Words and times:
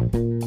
Bye. 0.00 0.39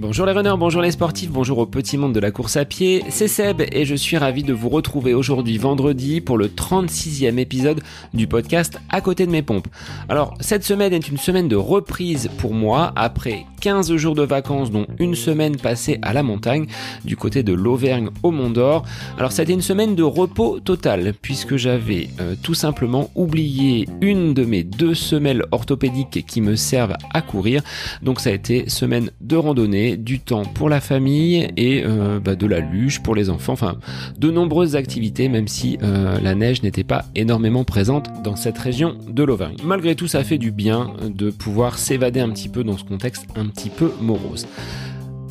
Bonjour 0.00 0.24
les 0.24 0.32
runners, 0.32 0.54
bonjour 0.56 0.80
les 0.80 0.92
sportifs, 0.92 1.30
bonjour 1.30 1.58
au 1.58 1.66
petit 1.66 1.98
monde 1.98 2.14
de 2.14 2.20
la 2.20 2.30
course 2.30 2.56
à 2.56 2.64
pied, 2.64 3.04
c'est 3.10 3.28
Seb 3.28 3.60
et 3.70 3.84
je 3.84 3.94
suis 3.94 4.16
ravi 4.16 4.42
de 4.42 4.54
vous 4.54 4.70
retrouver 4.70 5.12
aujourd'hui 5.12 5.58
vendredi 5.58 6.22
pour 6.22 6.38
le 6.38 6.48
36e 6.48 7.36
épisode 7.36 7.82
du 8.14 8.26
podcast 8.26 8.80
À 8.88 9.02
côté 9.02 9.26
de 9.26 9.30
mes 9.30 9.42
pompes. 9.42 9.68
Alors 10.08 10.32
cette 10.40 10.64
semaine 10.64 10.94
est 10.94 11.06
une 11.06 11.18
semaine 11.18 11.48
de 11.48 11.56
reprise 11.56 12.30
pour 12.38 12.54
moi 12.54 12.94
après 12.96 13.44
15 13.60 13.94
jours 13.96 14.14
de 14.14 14.22
vacances 14.22 14.70
dont 14.70 14.86
une 14.98 15.14
semaine 15.14 15.56
passée 15.56 15.98
à 16.00 16.14
la 16.14 16.22
montagne 16.22 16.66
du 17.04 17.18
côté 17.18 17.42
de 17.42 17.52
l'Auvergne 17.52 18.08
au 18.22 18.30
Mont 18.30 18.48
d'Or. 18.48 18.86
Alors 19.18 19.32
ça 19.32 19.42
a 19.42 19.44
été 19.44 19.52
une 19.52 19.60
semaine 19.60 19.94
de 19.94 20.02
repos 20.02 20.60
total 20.60 21.12
puisque 21.20 21.56
j'avais 21.56 22.08
euh, 22.20 22.36
tout 22.42 22.54
simplement 22.54 23.10
oublié 23.14 23.86
une 24.00 24.32
de 24.32 24.46
mes 24.46 24.62
deux 24.62 24.94
semelles 24.94 25.44
orthopédiques 25.50 26.24
qui 26.26 26.40
me 26.40 26.56
servent 26.56 26.96
à 27.12 27.20
courir. 27.20 27.62
Donc 28.02 28.20
ça 28.20 28.30
a 28.30 28.32
été 28.32 28.66
semaine 28.70 29.10
de 29.20 29.36
randonnée 29.36 29.89
du 29.96 30.20
temps 30.20 30.42
pour 30.42 30.68
la 30.68 30.80
famille 30.80 31.48
et 31.56 31.82
euh, 31.84 32.20
bah, 32.20 32.34
de 32.34 32.46
la 32.46 32.60
luge 32.60 33.02
pour 33.02 33.14
les 33.14 33.30
enfants. 33.30 33.52
Enfin, 33.52 33.78
de 34.18 34.30
nombreuses 34.30 34.76
activités, 34.76 35.28
même 35.28 35.48
si 35.48 35.78
euh, 35.82 36.18
la 36.20 36.34
neige 36.34 36.62
n'était 36.62 36.84
pas 36.84 37.04
énormément 37.14 37.64
présente 37.64 38.10
dans 38.22 38.36
cette 38.36 38.58
région 38.58 38.96
de 39.08 39.22
l'Auvergne. 39.22 39.56
Malgré 39.64 39.94
tout, 39.94 40.06
ça 40.06 40.24
fait 40.24 40.38
du 40.38 40.50
bien 40.50 40.92
de 41.04 41.30
pouvoir 41.30 41.78
s'évader 41.78 42.20
un 42.20 42.30
petit 42.30 42.48
peu 42.48 42.64
dans 42.64 42.76
ce 42.76 42.84
contexte 42.84 43.26
un 43.36 43.46
petit 43.46 43.70
peu 43.70 43.92
morose. 44.00 44.46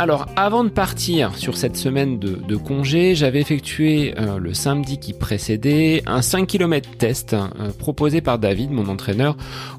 Alors, 0.01 0.27
avant 0.37 0.63
de 0.63 0.69
partir 0.69 1.35
sur 1.37 1.57
cette 1.57 1.75
semaine 1.75 2.19
de, 2.19 2.55
congé, 2.55 3.15
j'avais 3.15 3.41
effectué 3.41 4.13
euh, 4.17 4.37
le 4.37 4.53
samedi 4.53 4.97
qui 4.97 5.11
précédait 5.11 6.03
un 6.05 6.21
5 6.21 6.47
km 6.47 6.89
test 6.97 7.33
euh, 7.33 7.71
proposé 7.77 8.21
par 8.21 8.39
David, 8.39 8.71
mon 8.71 8.87
entraîneur, 8.87 9.35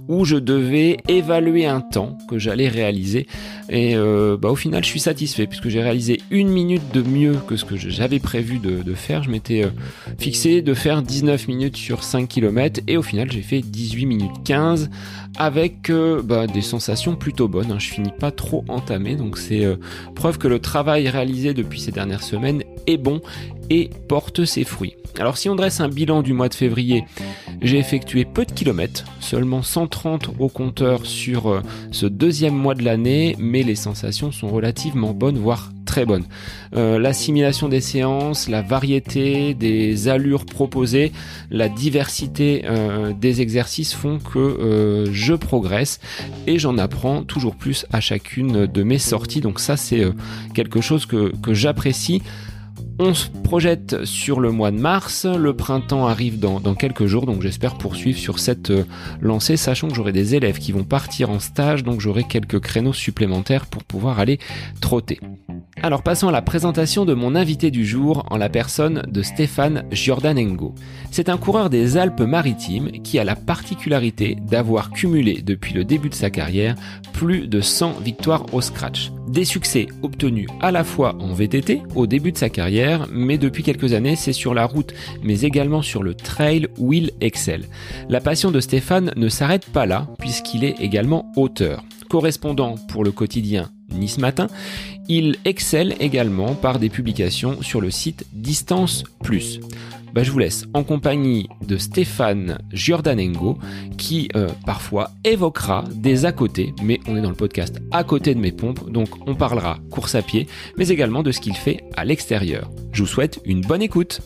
où 0.08 0.26
je 0.26 0.36
devais 0.36 0.98
évaluer 1.08 1.64
un 1.64 1.80
temps 1.80 2.18
que 2.28 2.38
j'allais 2.38 2.68
réaliser. 2.68 3.28
Et 3.70 3.96
euh, 3.96 4.36
bah, 4.36 4.50
au 4.50 4.56
final, 4.56 4.84
je 4.84 4.90
suis 4.90 5.00
satisfait 5.00 5.46
puisque 5.46 5.70
j'ai 5.70 5.82
réalisé 5.82 6.20
une 6.30 6.50
minute 6.50 6.82
de 6.92 7.00
mieux 7.00 7.36
que 7.48 7.56
ce 7.56 7.64
que 7.64 7.78
j'avais 7.78 8.18
prévu 8.18 8.58
de, 8.58 8.82
de, 8.82 8.94
faire. 8.94 9.22
Je 9.22 9.30
m'étais 9.30 9.64
fixé 10.18 10.60
de 10.60 10.74
faire 10.74 11.00
19 11.00 11.48
minutes 11.48 11.78
sur 11.78 12.04
5 12.04 12.28
km 12.28 12.82
et 12.88 12.98
au 12.98 13.02
final, 13.02 13.32
j'ai 13.32 13.40
fait 13.40 13.62
18 13.62 14.04
minutes 14.04 14.44
15 14.44 14.90
avec 15.36 15.90
bah, 16.24 16.46
des 16.46 16.62
sensations 16.62 17.16
plutôt 17.16 17.48
bonnes. 17.48 17.72
Hein. 17.72 17.78
Je 17.78 17.90
finis 17.90 18.12
pas 18.18 18.30
trop 18.30 18.64
entamé, 18.68 19.16
donc 19.16 19.38
c'est 19.38 19.66
Preuve 20.14 20.38
que 20.38 20.48
le 20.48 20.58
travail 20.58 21.08
réalisé 21.08 21.54
depuis 21.54 21.80
ces 21.80 21.92
dernières 21.92 22.22
semaines 22.22 22.62
est 22.86 22.98
bon 22.98 23.20
et 23.70 23.90
porte 24.08 24.44
ses 24.44 24.64
fruits. 24.64 24.96
Alors 25.18 25.36
si 25.36 25.48
on 25.48 25.54
dresse 25.54 25.80
un 25.80 25.88
bilan 25.88 26.22
du 26.22 26.32
mois 26.32 26.48
de 26.48 26.54
février, 26.54 27.04
j'ai 27.62 27.78
effectué 27.78 28.24
peu 28.24 28.44
de 28.44 28.52
kilomètres, 28.52 29.04
seulement 29.20 29.62
130 29.62 30.30
au 30.38 30.48
compteur 30.48 31.04
sur 31.04 31.48
euh, 31.48 31.60
ce 31.90 32.06
deuxième 32.06 32.54
mois 32.54 32.74
de 32.74 32.84
l'année, 32.84 33.36
mais 33.38 33.62
les 33.62 33.74
sensations 33.74 34.32
sont 34.32 34.48
relativement 34.48 35.12
bonnes, 35.12 35.38
voire 35.38 35.72
très 35.84 36.06
bonnes. 36.06 36.24
Euh, 36.76 36.98
l'assimilation 36.98 37.68
des 37.68 37.80
séances, 37.80 38.48
la 38.48 38.62
variété 38.62 39.54
des 39.54 40.08
allures 40.08 40.46
proposées, 40.46 41.12
la 41.50 41.68
diversité 41.68 42.62
euh, 42.64 43.12
des 43.12 43.40
exercices 43.40 43.92
font 43.92 44.18
que 44.18 45.04
je 45.12 45.34
progresse 45.34 45.98
et 46.46 46.58
j'en 46.58 46.78
apprends 46.78 47.24
toujours 47.24 47.56
plus 47.56 47.86
à 47.92 48.00
chacune 48.00 48.66
de 48.66 48.82
mes 48.84 48.98
sorties. 48.98 49.40
Donc 49.40 49.58
ça 49.58 49.76
c'est 49.76 50.06
quelque 50.54 50.80
chose 50.80 51.06
que, 51.06 51.32
que 51.42 51.52
j'apprécie. 51.52 52.22
On 53.02 53.14
se 53.14 53.28
projette 53.28 54.04
sur 54.04 54.40
le 54.40 54.50
mois 54.50 54.70
de 54.70 54.76
mars, 54.76 55.24
le 55.24 55.56
printemps 55.56 56.06
arrive 56.06 56.38
dans, 56.38 56.60
quelques 56.74 57.06
jours, 57.06 57.24
donc 57.24 57.40
j'espère 57.40 57.78
poursuivre 57.78 58.18
sur 58.18 58.38
cette 58.38 58.68
euh, 58.68 58.84
lancée, 59.22 59.56
sachant 59.56 59.88
que 59.88 59.94
j'aurai 59.94 60.12
des 60.12 60.34
élèves 60.34 60.58
qui 60.58 60.70
vont 60.70 60.84
partir 60.84 61.30
en 61.30 61.40
stage, 61.40 61.82
donc 61.82 62.00
j'aurai 62.00 62.24
quelques 62.24 62.60
créneaux 62.60 62.92
supplémentaires 62.92 63.64
pour 63.64 63.84
pouvoir 63.84 64.20
aller 64.20 64.38
trotter. 64.82 65.18
Alors 65.82 66.02
passons 66.02 66.28
à 66.28 66.32
la 66.32 66.42
présentation 66.42 67.06
de 67.06 67.14
mon 67.14 67.34
invité 67.34 67.70
du 67.70 67.86
jour 67.86 68.26
en 68.28 68.36
la 68.36 68.50
personne 68.50 69.02
de 69.08 69.22
Stéphane 69.22 69.84
Giordanengo. 69.90 70.74
C'est 71.10 71.30
un 71.30 71.38
coureur 71.38 71.70
des 71.70 71.96
Alpes-Maritimes 71.96 72.90
qui 73.02 73.18
a 73.18 73.24
la 73.24 73.34
particularité 73.34 74.36
d'avoir 74.42 74.90
cumulé 74.90 75.40
depuis 75.40 75.72
le 75.72 75.84
début 75.84 76.10
de 76.10 76.14
sa 76.14 76.28
carrière 76.28 76.74
plus 77.14 77.48
de 77.48 77.62
100 77.62 78.00
victoires 78.00 78.44
au 78.52 78.60
scratch. 78.60 79.10
Des 79.28 79.44
succès 79.44 79.86
obtenus 80.02 80.48
à 80.60 80.70
la 80.70 80.84
fois 80.84 81.16
en 81.20 81.32
VTT 81.32 81.82
au 81.94 82.06
début 82.06 82.32
de 82.32 82.38
sa 82.38 82.50
carrière, 82.50 82.89
mais 83.12 83.38
depuis 83.38 83.62
quelques 83.62 83.92
années 83.92 84.16
c'est 84.16 84.32
sur 84.32 84.54
la 84.54 84.66
route, 84.66 84.92
mais 85.22 85.42
également 85.42 85.82
sur 85.82 86.02
le 86.02 86.14
trail 86.14 86.68
où 86.78 86.92
il 86.92 87.12
excelle. 87.20 87.64
La 88.08 88.20
passion 88.20 88.50
de 88.50 88.60
Stéphane 88.60 89.12
ne 89.16 89.28
s'arrête 89.28 89.66
pas 89.66 89.86
là, 89.86 90.08
puisqu'il 90.18 90.64
est 90.64 90.80
également 90.80 91.30
auteur. 91.36 91.84
Correspondant 92.08 92.74
pour 92.88 93.04
le 93.04 93.12
quotidien 93.12 93.70
Nice 93.92 94.18
Matin, 94.18 94.48
il 95.08 95.36
excelle 95.44 95.94
également 96.00 96.54
par 96.54 96.78
des 96.78 96.88
publications 96.88 97.62
sur 97.62 97.80
le 97.80 97.90
site 97.90 98.26
Distance 98.32 99.04
Plus. 99.22 99.60
Bah, 100.12 100.22
je 100.24 100.30
vous 100.30 100.38
laisse 100.38 100.64
en 100.74 100.82
compagnie 100.82 101.48
de 101.66 101.76
Stéphane 101.76 102.58
Giordanengo 102.72 103.58
qui 103.96 104.28
euh, 104.34 104.48
parfois 104.66 105.10
évoquera 105.24 105.84
des 105.94 106.24
à 106.24 106.32
côté, 106.32 106.74
mais 106.82 106.98
on 107.06 107.16
est 107.16 107.20
dans 107.20 107.30
le 107.30 107.36
podcast 107.36 107.80
à 107.92 108.02
côté 108.02 108.34
de 108.34 108.40
mes 108.40 108.52
pompes, 108.52 108.90
donc 108.90 109.08
on 109.28 109.34
parlera 109.34 109.78
course 109.90 110.14
à 110.14 110.22
pied, 110.22 110.48
mais 110.76 110.88
également 110.88 111.22
de 111.22 111.30
ce 111.30 111.40
qu'il 111.40 111.56
fait 111.56 111.84
à 111.96 112.04
l'extérieur. 112.04 112.70
Je 112.92 113.02
vous 113.02 113.08
souhaite 113.08 113.40
une 113.44 113.60
bonne 113.60 113.82
écoute. 113.82 114.20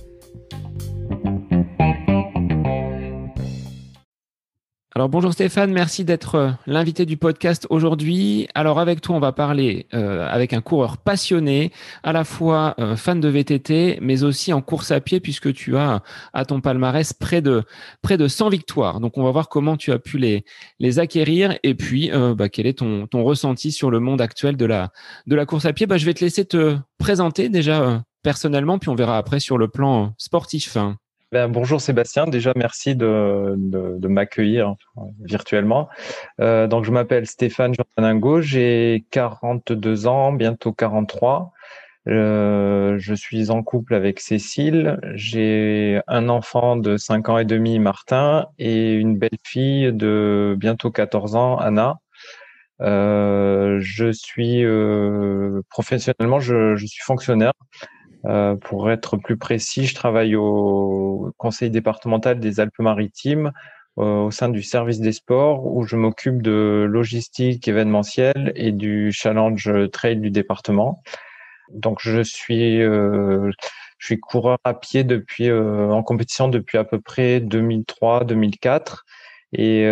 Alors 4.97 5.09
bonjour 5.09 5.33
Stéphane, 5.33 5.73
merci 5.73 6.05
d'être 6.05 6.35
euh, 6.37 6.51
l'invité 6.69 7.05
du 7.05 7.17
podcast 7.17 7.67
aujourd'hui. 7.69 8.47
Alors 8.55 8.79
avec 8.79 9.01
toi, 9.01 9.17
on 9.17 9.19
va 9.19 9.33
parler 9.33 9.89
euh, 9.93 10.25
avec 10.31 10.53
un 10.53 10.61
coureur 10.61 10.99
passionné, 10.99 11.73
à 12.05 12.13
la 12.13 12.23
fois 12.23 12.77
euh, 12.79 12.95
fan 12.95 13.19
de 13.19 13.27
VTT, 13.29 13.99
mais 14.01 14.23
aussi 14.23 14.53
en 14.53 14.63
course 14.63 14.93
à 14.93 15.01
pied, 15.01 15.19
puisque 15.19 15.53
tu 15.53 15.77
as 15.77 16.01
à 16.33 16.45
ton 16.45 16.61
palmarès 16.61 17.13
près 17.13 17.43
de 17.43 17.65
près 18.03 18.17
de 18.17 18.29
100 18.29 18.51
victoires. 18.51 19.01
Donc 19.01 19.19
on 19.19 19.25
va 19.25 19.33
voir 19.33 19.49
comment 19.49 19.77
tu 19.77 19.91
as 19.91 19.99
pu 19.99 20.17
les 20.17 20.45
les 20.79 21.01
acquérir 21.01 21.59
et 21.65 21.75
puis 21.75 22.13
bah, 22.37 22.49
quel 22.49 22.69
est 22.69 22.79
ton 22.79 23.09
ton 23.09 23.25
ressenti 23.25 23.73
sur 23.73 23.91
le 23.91 23.99
monde 23.99 24.21
actuel 24.21 24.57
de 24.57 24.65
la 24.65 24.93
de 25.27 25.35
la 25.35 25.45
course 25.45 25.65
à 25.65 25.73
pied? 25.73 25.87
Bah, 25.87 25.97
je 25.99 26.07
vais 26.07 26.15
te 26.15 26.23
laisser 26.25 26.45
te 26.45 26.77
présenter 26.99 27.49
déjà 27.49 28.05
personnellement, 28.23 28.79
puis 28.79 28.91
on 28.91 28.95
verra 28.95 29.19
après 29.19 29.41
sur 29.41 29.59
le 29.59 29.67
plan 29.67 30.15
sportif. 30.19 30.79
Ben, 31.35 31.49
bonjour 31.49 31.81
Sébastien, 31.81 32.27
déjà 32.29 32.53
merci 32.55 32.95
de, 32.95 33.57
m'accueillir 34.07 34.77
virtuellement. 35.19 35.89
Euh, 36.41 36.69
donc 36.69 36.85
je 36.85 36.93
m'appelle 36.93 37.27
Stéphane 37.27 37.75
Jordaningo, 37.75 38.41
j'ai 38.41 39.05
42 39.11 40.07
ans, 40.07 40.33
bientôt 40.33 40.73
43. 40.73 41.51
Euh, 42.07 42.99
je 42.99 43.15
suis 43.15 43.51
en 43.51 43.65
couple 43.65 43.97
avec 43.97 44.21
Cécile, 44.21 45.01
j'ai 45.15 46.01
un 46.07 46.29
enfant 46.29 46.77
de 46.77 46.97
5 46.97 47.29
ans 47.29 47.39
et 47.39 47.45
demi, 47.45 47.81
Martin, 47.81 48.47
et 48.61 48.93
une 48.93 49.19
belle 49.19 49.31
fille 49.43 49.93
de 49.93 50.55
bientôt 50.57 50.93
14 50.93 51.35
ans, 51.35 51.57
Anna. 51.57 51.99
Euh, 52.81 53.79
je 53.81 54.13
suis 54.13 54.65
euh, 54.65 55.63
professionnellement, 55.69 56.39
je 56.39 56.77
suis 56.77 57.03
fonctionnaire. 57.03 57.55
Euh, 58.27 58.57
pour 58.57 58.91
être 58.91 59.17
plus 59.17 59.37
précis, 59.37 59.87
je 59.87 59.95
travaille 59.95 60.35
au 60.37 61.33
conseil 61.37 61.71
départemental 61.71 62.41
des 62.41 62.61
Alpes-Maritimes 62.61 63.53
euh, 63.99 64.23
au 64.25 64.31
sein 64.31 64.49
du 64.49 64.63
service 64.63 65.01
des 65.01 65.13
sports 65.13 65.67
où 65.67 65.85
je 65.85 65.97
m'occupe 65.97 66.41
de 66.43 66.87
logistique 66.89 67.69
événementielle 67.69 68.53
et 68.57 68.73
du 68.73 69.13
challenge 69.13 69.71
trail 69.93 70.17
du 70.17 70.31
département. 70.31 71.03
Donc 71.73 71.99
je 72.01 72.23
suis 72.23 72.83
euh, 72.83 73.51
je 73.99 74.07
suis 74.07 74.21
coureur 74.21 74.59
à 74.65 74.75
pied 74.75 75.05
depuis 75.05 75.51
en 75.51 76.03
compétition 76.03 76.49
depuis 76.49 76.79
à 76.79 76.85
peu 76.85 77.01
près 77.01 77.41
2003-2004 77.41 78.99
et 79.53 79.85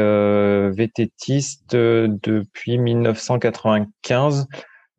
VTTiste 0.71 1.75
depuis 1.75 2.79
1995 2.79 4.49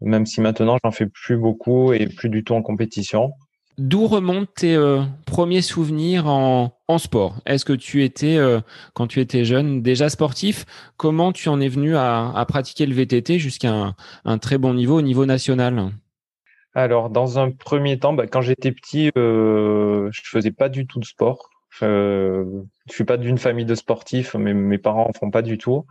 même 0.03 0.25
si 0.25 0.41
maintenant 0.41 0.77
j'en 0.83 0.91
fais 0.91 1.07
plus 1.07 1.37
beaucoup 1.37 1.93
et 1.93 2.07
plus 2.07 2.29
du 2.29 2.43
tout 2.43 2.53
en 2.53 2.61
compétition. 2.61 3.31
D'où 3.79 4.05
remontent 4.05 4.51
tes 4.55 4.75
euh, 4.75 5.01
premiers 5.25 5.63
souvenirs 5.63 6.27
en, 6.27 6.77
en 6.87 6.97
sport? 6.99 7.37
Est-ce 7.47 7.65
que 7.65 7.73
tu 7.73 8.03
étais, 8.03 8.37
euh, 8.37 8.59
quand 8.93 9.07
tu 9.07 9.19
étais 9.19 9.45
jeune, 9.45 9.81
déjà 9.81 10.09
sportif? 10.09 10.65
Comment 10.95 11.31
tu 11.31 11.49
en 11.49 11.59
es 11.59 11.69
venu 11.69 11.95
à, 11.95 12.31
à 12.35 12.45
pratiquer 12.45 12.85
le 12.85 12.93
VTT 12.93 13.39
jusqu'à 13.39 13.73
un, 13.73 13.95
un, 14.25 14.37
très 14.37 14.59
bon 14.59 14.75
niveau 14.75 14.99
au 14.99 15.01
niveau 15.01 15.25
national? 15.25 15.91
Alors, 16.75 17.09
dans 17.09 17.39
un 17.39 17.49
premier 17.49 17.97
temps, 17.97 18.13
bah, 18.13 18.27
quand 18.27 18.41
j'étais 18.41 18.71
petit, 18.71 19.11
euh, 19.17 20.09
je 20.11 20.21
faisais 20.23 20.51
pas 20.51 20.69
du 20.69 20.85
tout 20.85 20.99
de 20.99 21.05
sport. 21.05 21.49
Euh, 21.81 22.45
je 22.87 22.93
suis 22.93 23.05
pas 23.05 23.17
d'une 23.17 23.39
famille 23.39 23.65
de 23.65 23.75
sportifs, 23.75 24.35
mais 24.35 24.53
mes 24.53 24.77
parents 24.77 25.09
en 25.09 25.13
font 25.13 25.31
pas 25.31 25.41
du 25.41 25.57
tout. 25.57 25.85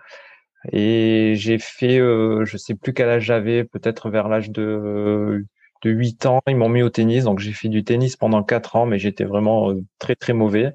Et 0.70 1.34
j'ai 1.36 1.58
fait, 1.58 1.98
euh, 1.98 2.44
je 2.44 2.56
sais 2.56 2.74
plus 2.74 2.92
quel 2.92 3.08
âge 3.08 3.24
j'avais, 3.24 3.64
peut-être 3.64 4.10
vers 4.10 4.28
l'âge 4.28 4.50
de, 4.50 5.44
de 5.82 5.90
8 5.90 6.26
ans, 6.26 6.40
ils 6.46 6.56
m'ont 6.56 6.68
mis 6.68 6.82
au 6.82 6.90
tennis. 6.90 7.24
Donc 7.24 7.40
j'ai 7.40 7.52
fait 7.52 7.68
du 7.68 7.84
tennis 7.84 8.16
pendant 8.16 8.42
4 8.44 8.76
ans, 8.76 8.86
mais 8.86 8.98
j'étais 8.98 9.24
vraiment 9.24 9.70
euh, 9.70 9.82
très 9.98 10.14
très 10.14 10.32
mauvais. 10.32 10.72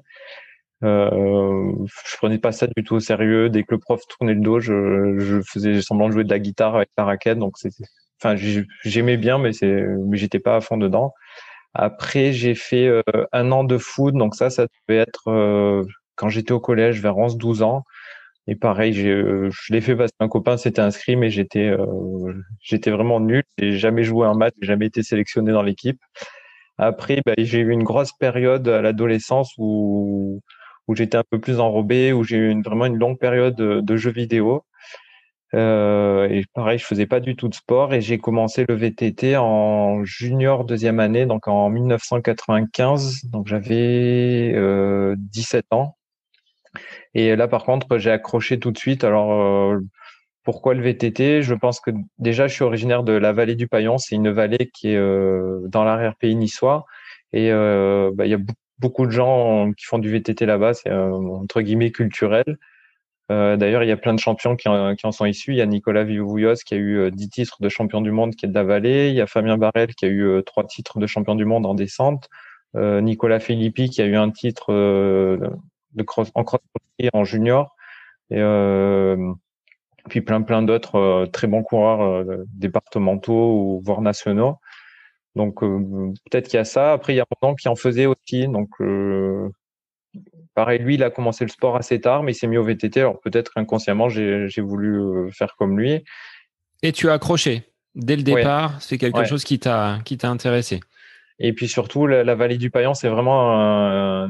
Euh, 0.84 1.72
je 2.06 2.16
prenais 2.18 2.38
pas 2.38 2.52
ça 2.52 2.66
du 2.68 2.84
tout 2.84 2.96
au 2.96 3.00
sérieux. 3.00 3.48
Dès 3.50 3.62
que 3.64 3.74
le 3.74 3.78
prof 3.78 4.02
tournait 4.08 4.34
le 4.34 4.40
dos, 4.40 4.60
je, 4.60 5.18
je 5.18 5.40
faisais 5.42 5.80
semblant 5.82 6.08
de 6.08 6.12
jouer 6.12 6.24
de 6.24 6.30
la 6.30 6.38
guitare 6.38 6.76
avec 6.76 6.90
la 6.98 7.04
raquette. 7.04 7.38
Donc 7.38 7.58
c'était, 7.58 7.84
enfin, 8.22 8.36
j'aimais 8.84 9.16
bien, 9.16 9.38
mais 9.38 9.52
c'est, 9.52 9.84
mais 10.06 10.16
j'étais 10.16 10.38
pas 10.40 10.56
à 10.56 10.60
fond 10.60 10.76
dedans. 10.76 11.14
Après, 11.74 12.32
j'ai 12.32 12.54
fait 12.54 12.86
euh, 12.88 13.02
un 13.32 13.52
an 13.52 13.64
de 13.64 13.78
foot. 13.78 14.14
Donc 14.14 14.34
ça, 14.34 14.50
ça 14.50 14.66
devait 14.88 15.00
être 15.00 15.28
euh, 15.28 15.84
quand 16.16 16.28
j'étais 16.28 16.52
au 16.52 16.60
collège, 16.60 17.00
vers 17.00 17.16
11-12 17.16 17.62
ans. 17.62 17.84
Et 18.48 18.56
pareil, 18.56 18.94
je 18.94 19.50
l'ai 19.70 19.80
fait 19.80 19.94
parce 19.94 20.10
qu'un 20.18 20.28
copain 20.28 20.56
s'était 20.56 20.80
inscrit, 20.80 21.16
mais 21.16 21.30
j'étais, 21.30 21.76
j'étais 22.60 22.90
vraiment 22.90 23.20
nul. 23.20 23.42
J'ai 23.58 23.76
jamais 23.76 24.04
joué 24.04 24.26
un 24.26 24.34
match, 24.34 24.54
jamais 24.62 24.86
été 24.86 25.02
sélectionné 25.02 25.52
dans 25.52 25.62
l'équipe. 25.62 26.00
Après, 26.78 27.20
bah, 27.26 27.34
j'ai 27.36 27.58
eu 27.58 27.70
une 27.70 27.84
grosse 27.84 28.12
période 28.12 28.66
à 28.68 28.80
l'adolescence 28.80 29.52
où 29.58 30.40
où 30.88 30.96
j'étais 30.96 31.18
un 31.18 31.24
peu 31.30 31.38
plus 31.38 31.60
enrobé, 31.60 32.12
où 32.12 32.24
j'ai 32.24 32.38
eu 32.38 32.62
vraiment 32.62 32.86
une 32.86 32.96
longue 32.96 33.18
période 33.18 33.54
de, 33.54 33.96
jeux 33.96 34.10
vidéo. 34.10 34.64
Euh, 35.54 36.28
et 36.28 36.44
pareil, 36.54 36.78
je 36.78 36.84
faisais 36.84 37.06
pas 37.06 37.20
du 37.20 37.36
tout 37.36 37.48
de 37.48 37.54
sport 37.54 37.94
et 37.94 38.00
j'ai 38.00 38.18
commencé 38.18 38.64
le 38.68 38.74
VTT 38.74 39.36
en 39.36 40.04
junior 40.04 40.64
deuxième 40.64 41.00
année, 41.00 41.26
donc 41.26 41.46
en 41.46 41.70
1995. 41.70 43.24
Donc 43.24 43.46
j'avais 43.46 44.52
euh, 44.54 45.14
17 45.18 45.66
ans. 45.72 45.97
Et 47.14 47.36
là, 47.36 47.48
par 47.48 47.64
contre, 47.64 47.98
j'ai 47.98 48.10
accroché 48.10 48.58
tout 48.58 48.70
de 48.70 48.78
suite. 48.78 49.04
Alors, 49.04 49.32
euh, 49.32 49.80
pourquoi 50.44 50.74
le 50.74 50.82
VTT 50.82 51.42
Je 51.42 51.54
pense 51.54 51.80
que 51.80 51.90
déjà, 52.18 52.46
je 52.46 52.54
suis 52.54 52.64
originaire 52.64 53.02
de 53.02 53.12
la 53.12 53.32
vallée 53.32 53.54
du 53.54 53.68
Paillon. 53.68 53.98
C'est 53.98 54.14
une 54.16 54.30
vallée 54.30 54.70
qui 54.72 54.92
est 54.92 54.96
euh, 54.96 55.60
dans 55.68 55.84
l'arrière-pays 55.84 56.36
niçois. 56.36 56.86
Et 57.32 57.52
euh, 57.52 58.10
bah, 58.14 58.26
il 58.26 58.30
y 58.30 58.34
a 58.34 58.38
beaucoup 58.78 59.06
de 59.06 59.10
gens 59.10 59.72
qui 59.72 59.86
font 59.86 59.98
du 59.98 60.10
VTT 60.10 60.46
là-bas. 60.46 60.74
C'est 60.74 60.92
entre 60.92 61.60
guillemets 61.62 61.90
culturel. 61.92 62.58
Euh, 63.30 63.56
D'ailleurs, 63.56 63.82
il 63.82 63.88
y 63.88 63.92
a 63.92 63.96
plein 63.96 64.14
de 64.14 64.20
champions 64.20 64.56
qui 64.56 64.68
en, 64.68 64.94
qui 64.96 65.06
en, 65.06 65.12
sont 65.12 65.26
issus. 65.26 65.52
Il 65.52 65.58
y 65.58 65.60
a 65.60 65.66
Nicolas 65.66 66.04
Vivouillos 66.04 66.54
qui 66.64 66.74
a 66.74 66.78
eu 66.78 67.10
10 67.10 67.24
euh, 67.24 67.28
titres 67.28 67.58
de 67.60 67.68
champion 67.68 68.00
du 68.00 68.10
monde 68.10 68.34
qui 68.34 68.46
est 68.46 68.48
de 68.48 68.54
la 68.54 68.64
vallée. 68.64 69.08
Il 69.10 69.14
y 69.14 69.20
a 69.20 69.26
Fabien 69.26 69.58
Barrel 69.58 69.94
qui 69.94 70.06
a 70.06 70.08
eu 70.08 70.22
euh, 70.22 70.42
trois 70.42 70.64
titres 70.64 70.98
de 70.98 71.06
champion 71.06 71.34
du 71.34 71.44
monde 71.44 71.66
en 71.66 71.74
descente. 71.74 72.28
Euh, 72.76 73.00
Nicolas 73.00 73.40
Filippi 73.40 73.90
qui 73.90 74.02
a 74.02 74.06
eu 74.06 74.16
un 74.16 74.30
titre 74.30 74.72
euh, 74.72 75.38
de 75.94 76.02
cross, 76.02 76.30
en 76.34 76.44
cross 76.44 76.60
en 77.12 77.24
junior. 77.24 77.74
Et 78.30 78.42
puis 80.08 80.20
plein 80.20 80.42
plein 80.42 80.62
d'autres 80.62 81.26
très 81.32 81.46
bons 81.46 81.62
coureurs 81.62 82.24
départementaux 82.54 83.52
ou 83.52 83.82
voire 83.84 84.00
nationaux. 84.00 84.56
Donc 85.38 85.62
euh, 85.62 86.12
peut-être 86.30 86.48
qu'il 86.48 86.58
y 86.58 86.60
a 86.60 86.64
ça. 86.64 86.92
Après, 86.92 87.14
il 87.14 87.16
y 87.16 87.20
a 87.20 87.26
un 87.42 87.54
qui 87.54 87.68
en 87.68 87.76
faisait 87.76 88.06
aussi. 88.06 88.48
Donc 88.48 88.68
euh, 88.80 89.48
pareil, 90.54 90.80
lui, 90.80 90.96
il 90.96 91.02
a 91.04 91.10
commencé 91.10 91.44
le 91.44 91.50
sport 91.50 91.76
assez 91.76 92.00
tard, 92.00 92.22
mais 92.22 92.32
il 92.32 92.34
s'est 92.34 92.48
mis 92.48 92.58
au 92.58 92.64
VTT. 92.64 93.00
Alors 93.00 93.20
peut-être 93.20 93.52
inconsciemment, 93.56 94.08
j'ai 94.08 94.60
voulu 94.60 95.00
euh, 95.00 95.30
faire 95.30 95.54
comme 95.56 95.78
lui. 95.78 96.04
Et 96.82 96.92
tu 96.92 97.08
as 97.08 97.14
accroché 97.14 97.62
dès 97.94 98.16
le 98.16 98.22
départ. 98.22 98.82
C'est 98.82 98.98
quelque 98.98 99.24
chose 99.24 99.44
qui 99.44 99.58
t'a 99.58 99.98
qui 100.04 100.18
t'a 100.18 100.28
intéressé. 100.28 100.80
Et 101.38 101.52
puis 101.52 101.68
surtout, 101.68 102.06
la, 102.06 102.34
vallée 102.34 102.58
du 102.58 102.70
Paillon, 102.70 102.94
c'est 102.94 103.08
vraiment 103.08 103.52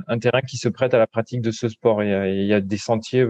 un, 0.06 0.18
terrain 0.18 0.42
qui 0.42 0.58
se 0.58 0.68
prête 0.68 0.92
à 0.94 0.98
la 0.98 1.06
pratique 1.06 1.40
de 1.40 1.50
ce 1.50 1.68
sport. 1.68 2.02
Il 2.02 2.10
y 2.10 2.12
a, 2.12 2.28
il 2.28 2.46
y 2.46 2.52
a 2.54 2.60
des 2.60 2.76
sentiers 2.76 3.26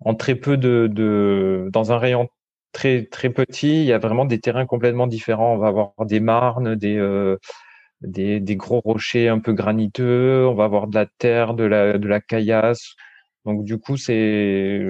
en 0.00 0.14
très 0.14 0.34
peu 0.34 0.56
de, 0.56 0.88
de 0.90 1.68
dans 1.72 1.92
un 1.92 1.98
rayon 1.98 2.28
très 2.72 3.04
très 3.06 3.30
petit. 3.30 3.82
Il 3.82 3.86
y 3.86 3.92
a 3.92 3.98
vraiment 3.98 4.26
des 4.26 4.40
terrains 4.40 4.66
complètement 4.66 5.06
différents. 5.06 5.54
On 5.54 5.58
va 5.58 5.68
avoir 5.68 5.92
des 6.00 6.20
marnes, 6.20 6.74
des 6.76 6.96
euh, 6.98 7.38
des, 8.02 8.40
des, 8.40 8.56
gros 8.56 8.80
rochers 8.80 9.28
un 9.28 9.38
peu 9.40 9.54
graniteux. 9.54 10.46
On 10.46 10.54
va 10.54 10.64
avoir 10.64 10.88
de 10.88 10.96
la 10.96 11.06
terre, 11.18 11.54
de 11.54 11.64
la 11.64 11.98
de 11.98 12.08
la 12.08 12.20
caillasse. 12.20 12.94
Donc 13.46 13.64
du 13.64 13.78
coup, 13.78 13.96
c'est 13.96 14.82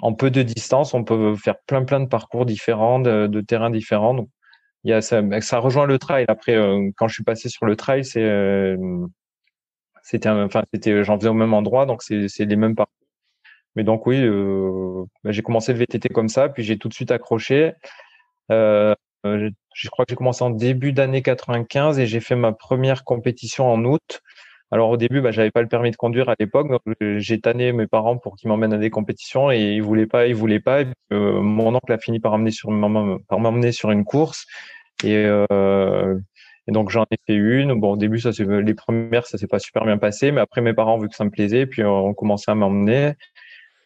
en 0.00 0.14
peu 0.14 0.30
de 0.30 0.42
distance, 0.42 0.94
on 0.94 1.04
peut 1.04 1.34
faire 1.36 1.56
plein 1.66 1.84
plein 1.84 2.00
de 2.00 2.08
parcours 2.08 2.46
différents, 2.46 3.00
de, 3.00 3.26
de 3.26 3.40
terrains 3.40 3.70
différents. 3.70 4.26
Il 4.86 4.90
y 4.90 4.92
a 4.92 5.02
ça, 5.02 5.20
ça 5.40 5.58
rejoint 5.58 5.86
le 5.86 5.98
trail. 5.98 6.24
Après, 6.28 6.54
euh, 6.54 6.90
quand 6.96 7.08
je 7.08 7.14
suis 7.14 7.24
passé 7.24 7.48
sur 7.48 7.66
le 7.66 7.76
trail, 7.76 8.02
euh, 8.16 9.06
c'était 10.02 10.28
enfin 10.28 10.62
c'était 10.72 11.02
j'en 11.04 11.18
faisais 11.18 11.28
au 11.28 11.34
même 11.34 11.54
endroit, 11.54 11.86
donc 11.86 12.02
c'est 12.02 12.26
les 12.38 12.56
mêmes 12.56 12.76
parcours 12.76 12.96
mais 13.76 13.84
donc 13.84 14.06
oui, 14.06 14.22
euh, 14.24 15.04
bah, 15.22 15.32
j'ai 15.32 15.42
commencé 15.42 15.72
le 15.72 15.78
VTT 15.78 16.08
comme 16.08 16.28
ça, 16.28 16.48
puis 16.48 16.64
j'ai 16.64 16.78
tout 16.78 16.88
de 16.88 16.94
suite 16.94 17.10
accroché. 17.10 17.74
Euh, 18.50 18.94
je 19.22 19.88
crois 19.90 20.06
que 20.06 20.10
j'ai 20.10 20.16
commencé 20.16 20.42
en 20.42 20.50
début 20.50 20.92
d'année 20.92 21.22
95 21.22 21.98
et 21.98 22.06
j'ai 22.06 22.20
fait 22.20 22.36
ma 22.36 22.52
première 22.52 23.04
compétition 23.04 23.70
en 23.70 23.84
août. 23.84 24.22
Alors 24.72 24.90
au 24.90 24.96
début, 24.96 25.20
bah, 25.20 25.30
j'avais 25.30 25.50
pas 25.50 25.62
le 25.62 25.68
permis 25.68 25.90
de 25.90 25.96
conduire 25.96 26.28
à 26.28 26.34
l'époque, 26.38 26.68
donc 26.68 26.80
j'ai 27.18 27.40
tanné 27.40 27.72
mes 27.72 27.86
parents 27.86 28.18
pour 28.18 28.36
qu'ils 28.36 28.48
m'emmènent 28.48 28.72
à 28.72 28.78
des 28.78 28.90
compétitions 28.90 29.50
et 29.50 29.74
ils 29.74 29.82
voulaient 29.82 30.06
pas, 30.06 30.26
ils 30.26 30.34
voulaient 30.34 30.60
pas. 30.60 30.82
euh, 31.12 31.40
mon 31.40 31.74
oncle 31.74 31.92
a 31.92 31.98
fini 31.98 32.18
par 32.18 32.36
m'emmener 32.36 33.72
sur, 33.72 33.90
une 33.90 34.04
course 34.04 34.46
et, 35.04 35.24
euh, 35.24 36.18
et 36.66 36.72
donc 36.72 36.90
j'en 36.90 37.04
ai 37.12 37.16
fait 37.26 37.34
une. 37.34 37.78
Bon 37.78 37.92
au 37.92 37.96
début, 37.96 38.18
ça 38.18 38.30
les 38.40 38.74
premières, 38.74 39.26
ça 39.26 39.38
s'est 39.38 39.46
pas 39.46 39.60
super 39.60 39.84
bien 39.84 39.98
passé, 39.98 40.32
mais 40.32 40.40
après 40.40 40.60
mes 40.60 40.74
parents 40.74 40.98
vu 40.98 41.08
que 41.08 41.14
ça 41.14 41.24
me 41.24 41.30
plaisait, 41.30 41.66
puis 41.66 41.84
on 41.84 42.12
commençait 42.12 42.50
à 42.50 42.56
m'emmener. 42.56 43.12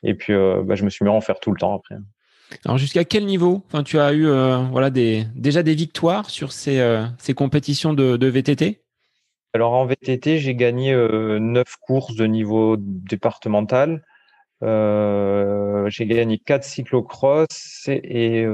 Et 0.02 0.14
puis, 0.14 0.32
euh, 0.32 0.62
bah, 0.64 0.74
je 0.74 0.84
me 0.84 0.90
suis 0.90 1.04
mis 1.04 1.10
à 1.10 1.14
en 1.14 1.20
faire 1.20 1.40
tout 1.40 1.52
le 1.52 1.58
temps 1.58 1.74
après. 1.74 1.96
Alors 2.64 2.78
jusqu'à 2.78 3.04
quel 3.04 3.26
niveau? 3.26 3.62
Enfin, 3.66 3.84
tu 3.84 3.98
as 3.98 4.12
eu 4.12 4.26
euh, 4.26 4.58
voilà 4.72 4.90
déjà 4.90 5.62
des 5.62 5.74
victoires 5.74 6.30
sur 6.30 6.50
ces, 6.52 6.80
euh, 6.80 7.04
ces 7.18 7.32
compétitions 7.32 7.94
de, 7.94 8.26
VTT 8.26 8.80
Alors 9.52 9.72
en 9.72 9.86
VTT, 9.86 10.38
j'ai 10.38 10.54
gagné 10.54 10.94
neuf 10.94 11.76
courses 11.80 12.14
de 12.14 12.26
niveau 12.26 12.76
départemental. 12.78 14.04
j'ai 14.62 16.06
gagné 16.06 16.38
quatre 16.38 16.64
cyclocross 16.64 17.84
et, 17.88 18.46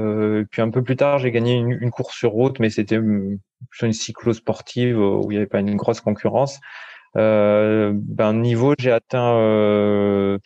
puis 0.49 0.61
un 0.61 0.69
peu 0.69 0.83
plus 0.83 0.95
tard, 0.95 1.19
j'ai 1.19 1.31
gagné 1.31 1.53
une, 1.53 1.71
une, 1.71 1.91
course 1.91 2.15
sur 2.15 2.31
route, 2.31 2.59
mais 2.59 2.69
c'était 2.69 2.95
une, 2.95 3.39
une 3.81 3.93
cyclo-sportive 3.93 4.99
où 4.99 5.31
il 5.31 5.35
n'y 5.35 5.37
avait 5.37 5.45
pas 5.45 5.59
une 5.59 5.75
grosse 5.75 6.01
concurrence. 6.01 6.59
ben 7.15 8.33
niveau, 8.33 8.73
j'ai 8.79 8.91
atteint 8.91 10.39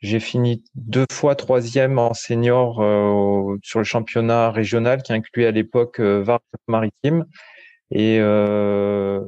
j'ai 0.00 0.20
fini 0.20 0.62
deux 0.74 1.06
fois 1.10 1.34
troisième 1.34 1.98
en 1.98 2.14
senior 2.14 2.82
euh, 2.82 3.56
sur 3.62 3.80
le 3.80 3.84
championnat 3.84 4.50
régional 4.50 5.02
qui 5.02 5.12
incluait 5.12 5.46
à 5.46 5.50
l'époque 5.50 6.00
euh, 6.00 6.22
Var 6.22 6.40
Maritime. 6.68 7.26
Et 7.90 8.18
euh, 8.20 9.20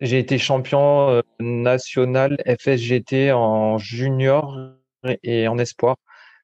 j'ai 0.00 0.18
été 0.18 0.38
champion 0.38 1.10
euh, 1.10 1.20
national 1.40 2.36
FSGT 2.46 3.32
en 3.32 3.78
junior 3.78 4.56
et 5.22 5.48
en 5.48 5.58
espoir. 5.58 5.96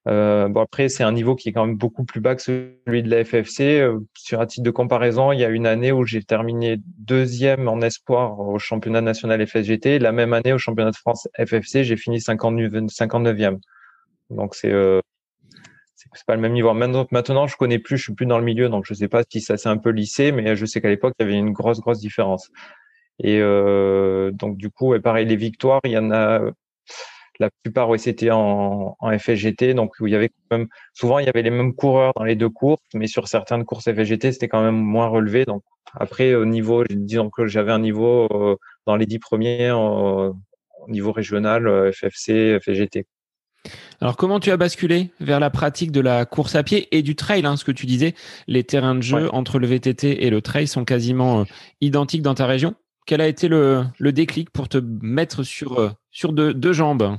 Euh, 0.09 0.49
bon 0.49 0.61
après, 0.61 0.89
c'est 0.89 1.03
un 1.03 1.11
niveau 1.11 1.35
qui 1.35 1.49
est 1.49 1.53
quand 1.53 1.67
même 1.67 1.77
beaucoup 1.77 2.05
plus 2.05 2.21
bas 2.21 2.37
que 2.37 2.43
celui 2.43 3.03
de 3.03 3.11
la 3.11 3.25
FFC. 3.25 3.85
Sur 4.15 4.41
un 4.41 4.47
titre 4.47 4.65
de 4.65 4.71
comparaison, 4.71 5.33
il 5.33 5.41
y 5.41 5.45
a 5.45 5.49
une 5.49 5.67
année 5.67 5.91
où 5.91 6.05
j'ai 6.05 6.23
terminé 6.23 6.79
deuxième 6.99 7.67
en 7.69 7.81
espoir 7.81 8.39
au 8.39 8.59
championnat 8.59 9.01
national 9.01 9.45
FSGT. 9.45 9.99
La 9.99 10.13
même 10.13 10.33
année 10.33 10.53
au 10.53 10.59
championnat 10.59 10.93
de 10.93 10.97
France 10.97 11.29
FFC, 11.37 11.83
j'ai 11.83 11.97
fini 11.97 12.19
59e. 12.19 13.59
Donc 14.31 14.55
c'est 14.55 14.73
euh, 14.73 15.01
pas 16.27 16.35
le 16.35 16.41
même 16.41 16.53
niveau. 16.53 16.73
Maintenant, 16.75 17.07
maintenant, 17.11 17.47
je 17.47 17.57
connais 17.57 17.79
plus, 17.79 17.97
je 17.97 18.05
suis 18.05 18.15
plus 18.15 18.27
dans 18.27 18.39
le 18.39 18.45
milieu, 18.45 18.69
donc 18.69 18.85
je 18.87 18.95
sais 18.95 19.09
pas 19.09 19.23
si 19.29 19.41
ça 19.41 19.57
s'est 19.57 19.69
un 19.69 19.77
peu 19.77 19.91
lissé, 19.91 20.33
mais 20.33 20.57
je 20.57 20.67
sais 20.67 20.81
qu'à 20.81 20.89
l'époque, 20.89 21.15
il 21.19 21.27
y 21.27 21.29
avait 21.29 21.39
une 21.39 21.53
grosse, 21.53 21.81
grosse 21.81 22.01
différence. 22.01 22.51
Et 23.21 23.41
euh, 23.41 24.31
donc 24.31 24.57
du 24.57 24.71
coup, 24.71 24.95
et 24.95 25.01
pareil, 25.01 25.27
les 25.27 25.37
victoires, 25.37 25.81
il 25.85 25.93
y 25.93 25.99
en 25.99 26.11
a 26.11 26.41
la 27.39 27.51
plupart 27.63 27.89
ouais, 27.89 27.99
c'était 27.99 28.31
en, 28.31 28.97
en 28.99 29.19
FSGT, 29.19 29.75
donc 29.75 29.95
où 30.01 30.07
il 30.07 30.13
y 30.13 30.17
avait 30.17 30.29
quand 30.29 30.59
même 30.59 30.69
souvent 30.95 31.19
il 31.19 31.27
y 31.27 31.29
avait 31.29 31.43
les 31.43 31.51
mêmes 31.51 31.75
coureurs 31.75 32.13
dans 32.17 32.25
les 32.25 32.37
deux 32.37 32.49
courses, 32.49 32.83
mais 32.95 33.07
sur 33.07 33.29
certaines 33.29 33.65
courses 33.65 33.85
FSGT 33.85 34.33
c'était 34.33 34.49
quand 34.49 34.63
même 34.63 34.77
moins 34.77 35.09
relevé. 35.09 35.45
Donc 35.45 35.63
après 35.95 36.35
au 36.35 36.45
niveau, 36.45 36.85
disons 36.89 37.31
que 37.31 37.47
j'avais 37.47 37.73
un 37.73 37.79
niveau 37.79 38.29
euh, 38.33 38.57
dans 38.87 38.97
les 38.97 39.07
dix 39.07 39.19
premiers 39.19 39.71
au 39.71 40.35
niveau 40.89 41.13
régional, 41.13 41.67
euh, 41.67 41.93
FFC, 41.93 42.59
FSGT. 42.61 43.07
Alors 44.01 44.17
comment 44.17 44.39
tu 44.41 44.51
as 44.51 44.57
basculé 44.57 45.11
vers 45.21 45.41
la 45.41 45.51
pratique 45.51 45.91
de 45.91 46.01
la 46.01 46.25
course 46.25 46.55
à 46.55 46.63
pied 46.63 46.89
et 46.97 47.03
du 47.03 47.17
trail 47.17 47.45
hein, 47.45 47.57
Ce 47.57 47.65
que 47.65 47.73
tu 47.73 47.87
disais, 47.87 48.15
les 48.47 48.63
terrains 48.63 48.95
de 48.95 49.03
jeu 49.03 49.29
entre 49.35 49.59
le 49.59 49.67
VTT 49.67 50.25
et 50.25 50.31
le 50.31 50.41
trail 50.41 50.67
sont 50.67 50.85
quasiment 50.85 51.41
euh, 51.41 51.45
identiques 51.81 52.23
dans 52.23 52.35
ta 52.35 52.47
région? 52.47 52.75
Quel 53.07 53.21
a 53.21 53.29
été 53.29 53.49
le, 53.49 53.85
le 53.99 54.13
déclic 54.13 54.51
pour 54.51 54.69
te 54.69 54.79
mettre 54.79 55.45
sur, 55.45 55.95
sur 56.11 56.33
deux, 56.33 56.53
deux 56.53 56.73
jambes? 56.73 57.19